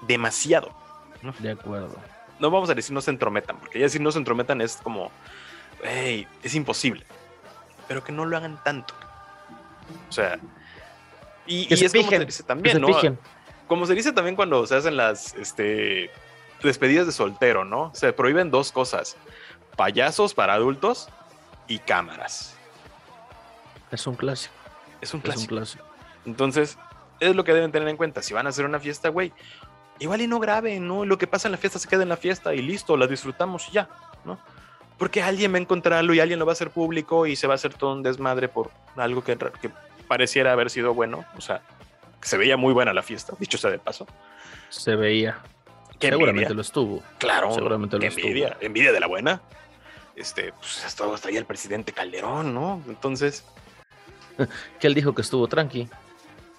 demasiado. 0.07 0.74
De 1.39 1.51
acuerdo. 1.51 1.95
No 2.39 2.49
vamos 2.49 2.70
a 2.70 2.76
decir 2.76 2.93
no 2.93 3.01
se 3.01 3.12
entrometan, 3.12 3.57
porque 3.59 3.80
ya 3.80 3.86
decir 3.86 4.01
no 4.01 4.12
se 4.12 4.18
entrometan 4.18 4.62
es 4.62 4.78
como, 4.78 5.12
hey, 5.84 6.28
es 6.41 6.55
imposible, 6.55 7.05
pero 7.88 8.03
que 8.03 8.12
no 8.12 8.26
lo 8.26 8.38
hagan 8.38 8.62
tanto. 8.64 8.93
O 10.09 10.12
sea, 10.12 10.39
y, 11.45 11.68
Que 11.68 11.76
y 11.76 11.78
se 11.78 11.86
es 11.86 11.91
como 11.91 12.03
fijen, 12.03 12.22
se 12.22 12.26
dice 12.26 12.43
también, 12.43 12.76
se 12.76 12.80
¿no? 12.80 12.88
fijen. 12.88 13.20
como 13.68 13.86
se 13.86 13.93
dice 13.93 14.12
también 14.12 14.36
cuando 14.36 14.66
se 14.66 14.76
hacen 14.76 14.97
las 14.97 15.36
este, 15.36 16.09
despedidas 16.68 17.05
de 17.05 17.12
soltero, 17.12 17.66
¿no? 17.66 17.91
Se 17.93 18.14
prohíben 18.14 18.51
dos 18.51 18.72
cosas: 18.72 19.18
payasos 19.76 20.34
para 20.34 20.53
adultos 20.53 21.09
y 21.68 21.80
cámaras. 21.80 22.55
Es 23.91 24.07
un 24.07 24.16
clásico. 24.16 24.53
Es 25.01 25.14
un 25.14 25.22
Es 25.26 25.38
un 25.38 25.45
clásico. 25.45 25.84
Entonces, 26.26 26.78
es 27.20 27.36
lo 27.36 27.43
que 27.43 27.53
deben 27.53 27.72
tener 27.72 27.88
en 27.88 27.97
cuenta. 27.97 28.22
Si 28.22 28.34
van 28.34 28.45
a 28.45 28.49
hacer 28.49 28.66
una 28.66 28.80
fiesta, 28.80 29.09
güey, 29.09 29.32
igual 29.99 30.22
y 30.22 30.28
no 30.28 30.39
graben, 30.39 30.88
¿no? 30.88 31.05
Lo 31.05 31.18
que 31.18 31.28
pasa 31.28 31.47
en 31.47 31.53
la 31.53 31.57
fiesta 31.57 31.80
se 31.80 31.88
queda 31.88 32.03
en 32.03 32.09
la 32.09 32.18
fiesta 32.18 32.53
y 32.53 32.62
listo, 32.62 32.97
la 32.97 33.07
disfrutamos 33.07 33.68
y 33.70 33.74
ya, 33.74 33.89
¿no? 34.26 34.39
Porque 34.97 35.22
alguien 35.22 35.53
va 35.53 35.57
a 35.57 35.62
encontrarlo 35.62 36.14
y 36.14 36.20
alguien 36.20 36.39
lo 36.39 36.45
va 36.45 36.51
a 36.51 36.53
hacer 36.53 36.70
público 36.70 37.26
y 37.26 37.36
se 37.36 37.47
va 37.47 37.53
a 37.53 37.55
hacer 37.55 37.74
todo 37.74 37.93
un 37.93 38.03
desmadre 38.03 38.47
por 38.47 38.70
algo 38.95 39.24
que, 39.24 39.38
que 39.38 39.72
pareciera 40.07 40.51
haber 40.51 40.70
sido 40.70 40.93
bueno. 40.93 41.26
O 41.38 41.41
sea, 41.41 41.62
se 42.22 42.38
veía 42.38 42.57
muy 42.57 42.74
buena 42.74 42.93
la 42.93 43.01
fiesta, 43.01 43.34
dicho 43.39 43.57
sea 43.57 43.72
de 43.72 43.80
paso. 43.80 44.05
Se 44.70 44.95
veía. 44.95 45.39
Seguramente 46.09 46.41
envidia. 46.43 46.55
lo 46.55 46.61
estuvo. 46.61 47.03
Claro, 47.17 47.53
Seguramente 47.53 47.97
lo 47.97 48.03
estuvo. 48.03 48.25
envidia, 48.27 48.57
envidia 48.61 48.91
de 48.91 48.99
la 48.99 49.07
buena. 49.07 49.41
Este, 50.15 50.53
pues 50.53 50.83
hasta, 50.85 51.11
hasta 51.13 51.29
ahí 51.29 51.37
el 51.37 51.45
presidente 51.45 51.93
Calderón, 51.93 52.53
¿no? 52.53 52.81
Entonces, 52.87 53.45
Que 54.79 54.87
él 54.87 54.93
dijo 54.93 55.13
que 55.15 55.21
estuvo 55.21 55.47
tranqui. 55.47 55.87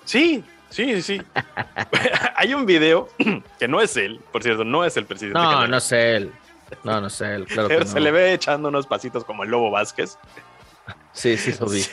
sí, 0.05 0.45
sí, 0.70 1.03
sí. 1.03 1.20
Hay 2.36 2.55
un 2.55 2.66
video 2.66 3.09
que 3.59 3.68
no 3.68 3.80
es 3.80 3.97
él, 3.97 4.20
por 4.32 4.43
cierto, 4.43 4.64
no 4.64 4.84
es 4.84 4.97
el 4.97 5.05
presidente 5.07 5.38
No, 5.38 5.45
Calderón. 5.45 5.70
no 5.70 5.76
es 5.76 5.93
él. 5.93 6.32
No, 6.84 7.01
no 7.03 7.07
es 7.09 7.20
él. 7.20 7.45
Claro 7.47 7.68
que 7.68 7.74
pero 7.74 7.84
no. 7.84 7.90
se 7.93 8.01
le 8.01 8.11
ve 8.11 8.32
echando 8.32 8.68
unos 8.68 8.86
pasitos 8.86 9.24
como 9.24 9.45
el 9.45 9.51
Lobo 9.51 9.70
Vázquez. 9.70 10.18
Sí, 11.12 11.36
sí, 11.36 11.55
lo 11.61 11.66
vi. 11.68 11.84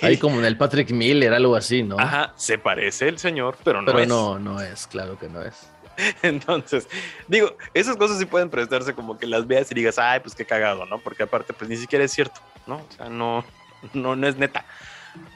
Ahí 0.00 0.16
como 0.16 0.38
en 0.38 0.44
el 0.44 0.56
Patrick 0.56 0.90
Miller, 0.92 1.34
algo 1.34 1.56
así, 1.56 1.82
¿no? 1.82 1.98
Ajá, 1.98 2.32
se 2.36 2.56
parece 2.56 3.08
el 3.08 3.18
señor, 3.18 3.58
pero 3.64 3.82
no 3.82 3.86
Pero 3.86 3.98
es. 3.98 4.08
no, 4.08 4.38
no 4.38 4.60
es, 4.62 4.86
claro 4.86 5.18
que 5.18 5.28
no 5.28 5.42
es. 5.42 5.68
Entonces, 6.22 6.88
digo, 7.28 7.56
esas 7.74 7.96
cosas 7.96 8.18
sí 8.18 8.26
pueden 8.26 8.50
prestarse 8.50 8.94
como 8.94 9.18
que 9.18 9.26
las 9.26 9.46
veas 9.46 9.70
y 9.70 9.74
digas, 9.74 9.98
ay, 9.98 10.20
pues 10.20 10.34
qué 10.34 10.44
cagado, 10.44 10.86
¿no? 10.86 10.98
Porque 10.98 11.24
aparte, 11.24 11.52
pues 11.52 11.68
ni 11.68 11.76
siquiera 11.76 12.04
es 12.04 12.12
cierto, 12.12 12.40
¿no? 12.66 12.76
O 12.76 12.92
sea, 12.96 13.08
no, 13.08 13.44
no, 13.92 14.16
no 14.16 14.26
es 14.26 14.36
neta. 14.36 14.64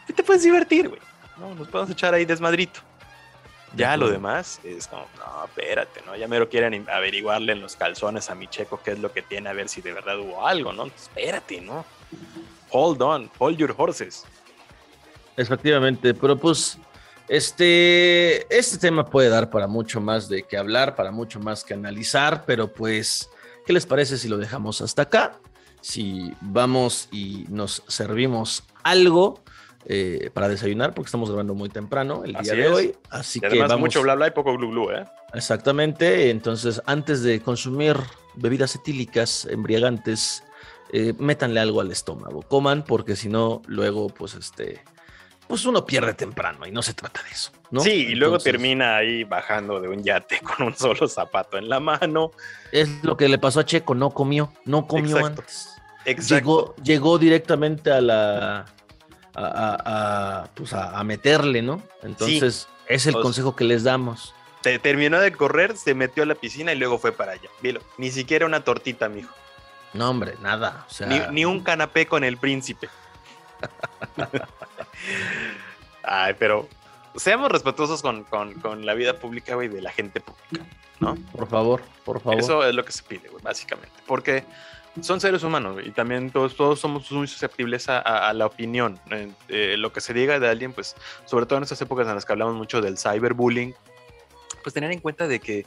Y 0.08 0.12
te 0.12 0.22
puedes 0.22 0.42
divertir, 0.42 0.88
güey. 0.88 1.00
¿no? 1.36 1.54
Nos 1.54 1.68
podemos 1.68 1.90
echar 1.90 2.14
ahí 2.14 2.24
desmadrito. 2.24 2.80
Ya 3.74 3.96
lo 3.96 4.08
demás 4.08 4.58
es 4.64 4.86
como, 4.86 5.06
no, 5.18 5.44
espérate, 5.44 6.00
¿no? 6.06 6.16
Ya 6.16 6.26
me 6.28 6.38
lo 6.38 6.48
quieren 6.48 6.86
averiguarle 6.88 7.52
en 7.52 7.60
los 7.60 7.76
calzones 7.76 8.30
a 8.30 8.34
mi 8.34 8.46
checo 8.46 8.80
qué 8.82 8.92
es 8.92 8.98
lo 9.00 9.12
que 9.12 9.20
tiene, 9.20 9.50
a 9.50 9.52
ver 9.52 9.68
si 9.68 9.82
de 9.82 9.92
verdad 9.92 10.18
hubo 10.18 10.46
algo, 10.46 10.72
¿no? 10.72 10.86
Espérate, 10.86 11.60
¿no? 11.60 11.84
Hold 12.70 13.02
on, 13.02 13.30
hold 13.38 13.58
your 13.58 13.74
horses. 13.76 14.24
Efectivamente, 15.36 16.14
pero 16.14 16.38
pues 16.38 16.78
este, 17.28 18.56
este 18.56 18.78
tema 18.78 19.06
puede 19.06 19.28
dar 19.28 19.50
para 19.50 19.66
mucho 19.66 20.00
más 20.00 20.28
de 20.28 20.44
que 20.44 20.56
hablar, 20.56 20.94
para 20.94 21.10
mucho 21.10 21.40
más 21.40 21.64
que 21.64 21.74
analizar, 21.74 22.44
pero 22.46 22.72
pues, 22.72 23.30
¿qué 23.66 23.72
les 23.72 23.86
parece 23.86 24.16
si 24.16 24.28
lo 24.28 24.38
dejamos 24.38 24.80
hasta 24.80 25.02
acá? 25.02 25.38
Si 25.80 26.32
vamos 26.40 27.08
y 27.10 27.46
nos 27.48 27.82
servimos 27.88 28.64
algo 28.82 29.42
eh, 29.86 30.30
para 30.32 30.48
desayunar, 30.48 30.94
porque 30.94 31.06
estamos 31.06 31.28
grabando 31.28 31.54
muy 31.54 31.68
temprano 31.68 32.24
el 32.24 32.34
día 32.34 32.54
de 32.54 32.66
es. 32.66 32.72
hoy, 32.72 32.94
así 33.10 33.38
Y 33.38 33.40
que 33.40 33.46
además 33.46 33.68
vamos 33.68 33.80
mucho 33.82 34.02
bla 34.02 34.14
bla 34.14 34.28
y 34.28 34.30
poco 34.32 34.56
glu 34.56 34.70
glu, 34.70 34.90
¿eh? 34.90 35.04
exactamente. 35.32 36.30
Entonces, 36.30 36.82
antes 36.86 37.22
de 37.22 37.40
consumir 37.40 37.96
bebidas 38.34 38.74
etílicas, 38.74 39.46
embriagantes, 39.46 40.42
eh, 40.92 41.14
métanle 41.18 41.60
algo 41.60 41.80
al 41.80 41.90
estómago, 41.90 42.42
coman, 42.42 42.84
porque 42.84 43.16
si 43.16 43.28
no, 43.28 43.62
luego, 43.66 44.08
pues 44.08 44.34
este, 44.34 44.82
pues 45.48 45.64
uno 45.66 45.84
pierde 45.86 46.14
temprano 46.14 46.66
y 46.66 46.70
no 46.72 46.82
se 46.82 46.92
trata 46.94 47.22
de 47.22 47.30
eso, 47.30 47.50
¿no? 47.70 47.80
Sí, 47.80 47.90
y 47.90 48.14
luego 48.14 48.38
termina 48.38 48.96
ahí 48.96 49.24
bajando 49.24 49.80
de 49.80 49.88
un 49.88 50.02
yate 50.02 50.40
con 50.56 50.66
un 50.66 50.76
solo 50.76 51.08
zapato 51.08 51.56
en 51.58 51.68
la 51.68 51.80
mano. 51.80 52.30
Es 52.72 52.88
lo 53.04 53.16
que 53.16 53.28
le 53.28 53.38
pasó 53.38 53.60
a 53.60 53.64
Checo, 53.64 53.94
no 53.94 54.10
comió, 54.10 54.52
no 54.64 54.86
comió 54.86 55.16
Exacto. 55.18 55.40
antes. 55.42 55.68
Exacto. 56.04 56.34
Llegó, 56.34 56.74
llegó 56.82 57.18
directamente 57.18 57.90
a 57.92 58.00
la. 58.00 58.64
A, 59.38 59.44
a- 59.44 60.42
a, 60.42 60.44
pues 60.54 60.72
a, 60.72 61.02
meterle, 61.04 61.60
¿no? 61.60 61.82
Entonces, 62.02 62.68
es 62.86 63.06
el 63.06 63.12
Pues- 63.12 63.22
consejo 63.22 63.54
que 63.54 63.64
les 63.64 63.82
damos. 63.84 64.34
Te- 64.62 64.78
terminó 64.78 65.20
de 65.20 65.30
correr, 65.32 65.76
se 65.76 65.94
metió 65.94 66.22
a 66.22 66.26
la 66.26 66.34
piscina 66.34 66.72
y 66.72 66.76
luego 66.78 66.98
fue 66.98 67.12
para 67.12 67.32
allá. 67.32 67.50
Vilo, 67.60 67.80
ni 67.98 68.10
siquiera 68.10 68.46
una 68.46 68.64
tortita, 68.64 69.08
mijo. 69.10 69.34
No, 69.92 70.08
hombre, 70.10 70.34
nada. 70.40 70.86
O 70.88 70.92
sea, 70.92 71.06
Ni, 71.06 71.20
ni 71.32 71.44
un 71.44 71.60
canapé 71.62 72.06
con 72.06 72.24
el 72.24 72.38
príncipe. 72.38 72.88
Ay, 76.02 76.34
pero 76.38 76.68
seamos 77.16 77.50
respetuosos 77.50 78.02
con, 78.02 78.24
con, 78.24 78.54
con 78.54 78.86
la 78.86 78.94
vida 78.94 79.14
pública, 79.18 79.54
güey, 79.54 79.68
de 79.68 79.82
la 79.82 79.90
gente 79.90 80.20
pública, 80.20 80.64
¿no? 81.00 81.16
Por 81.32 81.48
favor, 81.48 81.82
por 82.04 82.20
favor. 82.20 82.38
Eso 82.38 82.64
es 82.64 82.74
lo 82.74 82.84
que 82.84 82.92
se 82.92 83.02
pide, 83.02 83.28
güey, 83.28 83.42
básicamente. 83.42 83.94
Porque 84.06 84.44
son 85.00 85.20
seres 85.20 85.42
humanos 85.42 85.74
güey, 85.74 85.88
y 85.88 85.90
también 85.92 86.30
todos, 86.30 86.56
todos 86.56 86.78
somos 86.80 87.10
muy 87.12 87.26
susceptibles 87.26 87.88
a, 87.88 87.98
a- 87.98 88.28
a 88.28 88.32
la 88.32 88.46
opinión. 88.46 88.98
Eh, 89.10 89.30
eh, 89.48 89.74
lo 89.78 89.92
que 89.92 90.00
se 90.00 90.14
diga 90.14 90.38
de 90.38 90.48
alguien, 90.48 90.72
pues, 90.72 90.94
sobre 91.24 91.46
todo 91.46 91.58
en 91.58 91.64
estas 91.64 91.80
épocas 91.82 92.06
en 92.06 92.14
las 92.14 92.24
que 92.24 92.32
hablamos 92.32 92.54
mucho 92.54 92.80
del 92.80 92.98
cyberbullying, 92.98 93.74
pues 94.62 94.74
tener 94.74 94.90
en 94.92 95.00
cuenta 95.00 95.28
de 95.28 95.40
que 95.40 95.66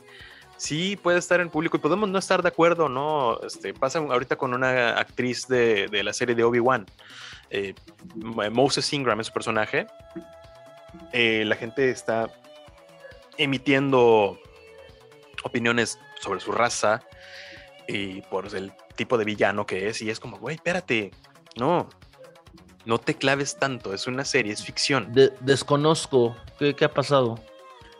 sí 0.59 0.95
puede 0.97 1.17
estar 1.19 1.39
en 1.39 1.49
público 1.49 1.77
y 1.77 1.79
podemos 1.79 2.09
no 2.09 2.19
estar 2.19 2.41
de 2.43 2.49
acuerdo, 2.49 2.89
¿no? 2.89 3.39
Este, 3.41 3.73
pasa 3.73 3.99
ahorita 3.99 4.35
con 4.35 4.53
una 4.53 4.91
actriz 4.99 5.47
de, 5.47 5.87
de 5.87 6.03
la 6.03 6.11
serie 6.13 6.35
de 6.35 6.43
Obi-Wan. 6.43 6.85
Eh, 7.49 7.73
Moses 8.51 8.91
Ingram 8.93 9.19
es 9.21 9.27
su 9.27 9.33
personaje. 9.33 9.87
Eh, 11.13 11.43
la 11.45 11.55
gente 11.55 11.89
está 11.89 12.29
emitiendo 13.37 14.37
opiniones 15.43 15.97
sobre 16.19 16.39
su 16.41 16.51
raza 16.51 17.01
y 17.87 18.21
por 18.23 18.53
el 18.53 18.73
tipo 18.95 19.17
de 19.17 19.25
villano 19.25 19.65
que 19.65 19.87
es. 19.87 20.01
Y 20.01 20.09
es 20.09 20.19
como, 20.19 20.37
güey, 20.37 20.55
espérate, 20.55 21.11
no, 21.55 21.87
no 22.85 22.97
te 22.99 23.15
claves 23.15 23.57
tanto, 23.57 23.93
es 23.93 24.07
una 24.07 24.25
serie, 24.25 24.51
es 24.51 24.63
ficción. 24.63 25.13
De- 25.13 25.31
desconozco. 25.39 26.35
¿Qué, 26.59 26.75
qué 26.75 26.85
ha 26.85 26.93
pasado? 26.93 27.39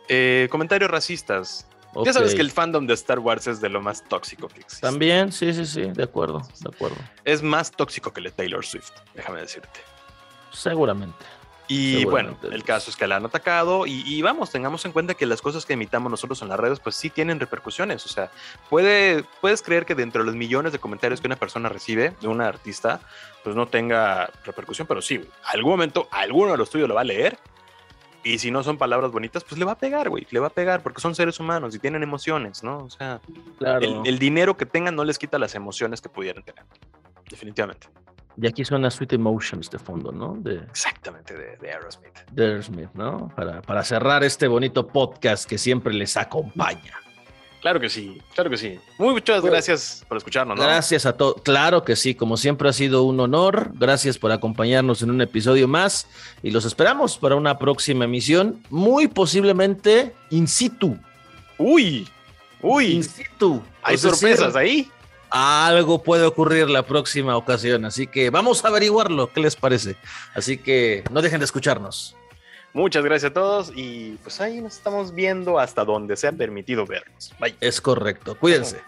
Eh, 0.08 0.48
comentarios 0.50 0.90
racistas. 0.90 1.66
Ya 2.04 2.12
sabes 2.12 2.34
que 2.34 2.40
el 2.40 2.50
fandom 2.50 2.86
de 2.86 2.94
Star 2.94 3.18
Wars 3.18 3.46
es 3.46 3.60
de 3.60 3.68
lo 3.68 3.80
más 3.80 4.04
tóxico 4.04 4.48
que 4.48 4.60
existe. 4.60 4.86
También, 4.86 5.32
sí, 5.32 5.52
sí, 5.52 5.66
sí, 5.66 5.82
de 5.82 6.02
acuerdo, 6.02 6.46
de 6.60 6.70
acuerdo. 6.72 6.96
Es 7.24 7.42
más 7.42 7.70
tóxico 7.70 8.12
que 8.12 8.20
el 8.20 8.24
de 8.24 8.30
Taylor 8.30 8.64
Swift, 8.64 8.90
déjame 9.14 9.40
decirte. 9.40 9.80
Seguramente. 10.52 11.24
Y 11.72 12.04
bueno, 12.04 12.36
el 12.50 12.64
caso 12.64 12.90
es 12.90 12.96
que 12.96 13.06
la 13.06 13.14
han 13.14 13.24
atacado 13.24 13.86
y, 13.86 14.02
y 14.04 14.22
vamos, 14.22 14.50
tengamos 14.50 14.84
en 14.86 14.90
cuenta 14.90 15.14
que 15.14 15.24
las 15.24 15.40
cosas 15.40 15.64
que 15.64 15.74
emitamos 15.74 16.10
nosotros 16.10 16.42
en 16.42 16.48
las 16.48 16.58
redes 16.58 16.80
pues 16.80 16.96
sí 16.96 17.10
tienen 17.10 17.38
repercusiones. 17.38 18.04
O 18.06 18.08
sea, 18.08 18.32
puede, 18.68 19.24
puedes 19.40 19.62
creer 19.62 19.86
que 19.86 19.94
dentro 19.94 20.22
de 20.22 20.26
los 20.26 20.34
millones 20.34 20.72
de 20.72 20.80
comentarios 20.80 21.20
que 21.20 21.28
una 21.28 21.36
persona 21.36 21.68
recibe 21.68 22.12
de 22.20 22.26
una 22.26 22.48
artista, 22.48 23.00
pues 23.44 23.54
no 23.54 23.68
tenga 23.68 24.32
repercusión, 24.44 24.88
pero 24.88 25.00
sí. 25.00 25.24
Algún 25.44 25.70
momento 25.70 26.08
alguno 26.10 26.50
de 26.50 26.58
los 26.58 26.70
tuyos 26.70 26.88
lo 26.88 26.96
va 26.96 27.02
a 27.02 27.04
leer 27.04 27.38
y 28.24 28.38
si 28.38 28.50
no 28.50 28.62
son 28.62 28.76
palabras 28.78 29.10
bonitas, 29.12 29.44
pues 29.44 29.58
le 29.58 29.64
va 29.64 29.72
a 29.72 29.78
pegar, 29.78 30.08
güey. 30.10 30.26
Le 30.30 30.40
va 30.40 30.48
a 30.48 30.50
pegar 30.50 30.82
porque 30.82 31.00
son 31.00 31.14
seres 31.14 31.40
humanos 31.40 31.74
y 31.74 31.78
tienen 31.78 32.02
emociones, 32.02 32.62
¿no? 32.62 32.78
O 32.78 32.90
sea, 32.90 33.20
Claro. 33.58 33.80
el, 33.80 34.00
el 34.06 34.18
dinero 34.18 34.56
que 34.56 34.66
tengan 34.66 34.94
no 34.96 35.04
les 35.04 35.18
quita 35.18 35.38
las 35.38 35.54
emociones 35.54 36.00
que 36.00 36.08
pudieran 36.08 36.42
tener. 36.42 36.64
Definitivamente. 37.30 37.88
Y 38.36 38.46
aquí 38.46 38.64
suena 38.64 38.90
Sweet 38.90 39.12
Emotions 39.14 39.70
de 39.70 39.78
fondo, 39.78 40.12
¿no? 40.12 40.34
De, 40.38 40.56
Exactamente, 40.56 41.36
de, 41.36 41.56
de 41.56 41.72
Aerosmith. 41.72 42.14
de 42.32 42.44
Aerosmith, 42.46 42.90
¿no? 42.94 43.28
Para, 43.36 43.60
para 43.60 43.82
cerrar 43.84 44.22
este 44.24 44.46
bonito 44.48 44.86
podcast 44.86 45.48
que 45.48 45.58
siempre 45.58 45.92
les 45.92 46.16
acompaña. 46.16 46.94
Claro 47.60 47.78
que 47.78 47.90
sí, 47.90 48.20
claro 48.34 48.48
que 48.48 48.56
sí. 48.56 48.78
Muchas 48.98 49.40
Pues, 49.40 49.52
gracias 49.52 50.04
por 50.08 50.16
escucharnos, 50.16 50.56
¿no? 50.56 50.62
Gracias 50.62 51.04
a 51.04 51.16
todos. 51.16 51.42
Claro 51.42 51.84
que 51.84 51.94
sí, 51.94 52.14
como 52.14 52.36
siempre 52.36 52.68
ha 52.68 52.72
sido 52.72 53.02
un 53.02 53.20
honor. 53.20 53.72
Gracias 53.74 54.18
por 54.18 54.32
acompañarnos 54.32 55.02
en 55.02 55.10
un 55.10 55.20
episodio 55.20 55.68
más 55.68 56.06
y 56.42 56.50
los 56.50 56.64
esperamos 56.64 57.18
para 57.18 57.36
una 57.36 57.58
próxima 57.58 58.06
emisión, 58.06 58.62
muy 58.70 59.08
posiblemente 59.08 60.14
in 60.30 60.48
situ. 60.48 60.96
Uy, 61.58 62.08
uy, 62.62 62.92
In 62.92 63.04
situ. 63.04 63.62
hay 63.82 63.94
Es 63.96 64.02
decir, 64.02 64.18
sorpresas 64.18 64.56
ahí. 64.56 64.90
Algo 65.28 66.02
puede 66.02 66.24
ocurrir 66.24 66.68
la 66.70 66.82
próxima 66.82 67.36
ocasión, 67.36 67.84
así 67.84 68.06
que 68.06 68.30
vamos 68.30 68.64
a 68.64 68.68
averiguarlo. 68.68 69.30
¿Qué 69.32 69.40
les 69.40 69.54
parece? 69.54 69.96
Así 70.34 70.56
que 70.56 71.04
no 71.12 71.20
dejen 71.22 71.38
de 71.38 71.44
escucharnos. 71.44 72.16
Muchas 72.72 73.04
gracias 73.04 73.30
a 73.30 73.34
todos 73.34 73.72
y 73.74 74.12
pues 74.22 74.40
ahí 74.40 74.60
nos 74.60 74.76
estamos 74.76 75.12
viendo 75.14 75.58
hasta 75.58 75.84
donde 75.84 76.16
sea 76.16 76.32
permitido 76.32 76.86
vernos. 76.86 77.34
Bye. 77.40 77.56
Es 77.60 77.80
correcto, 77.80 78.36
cuídense. 78.38 78.80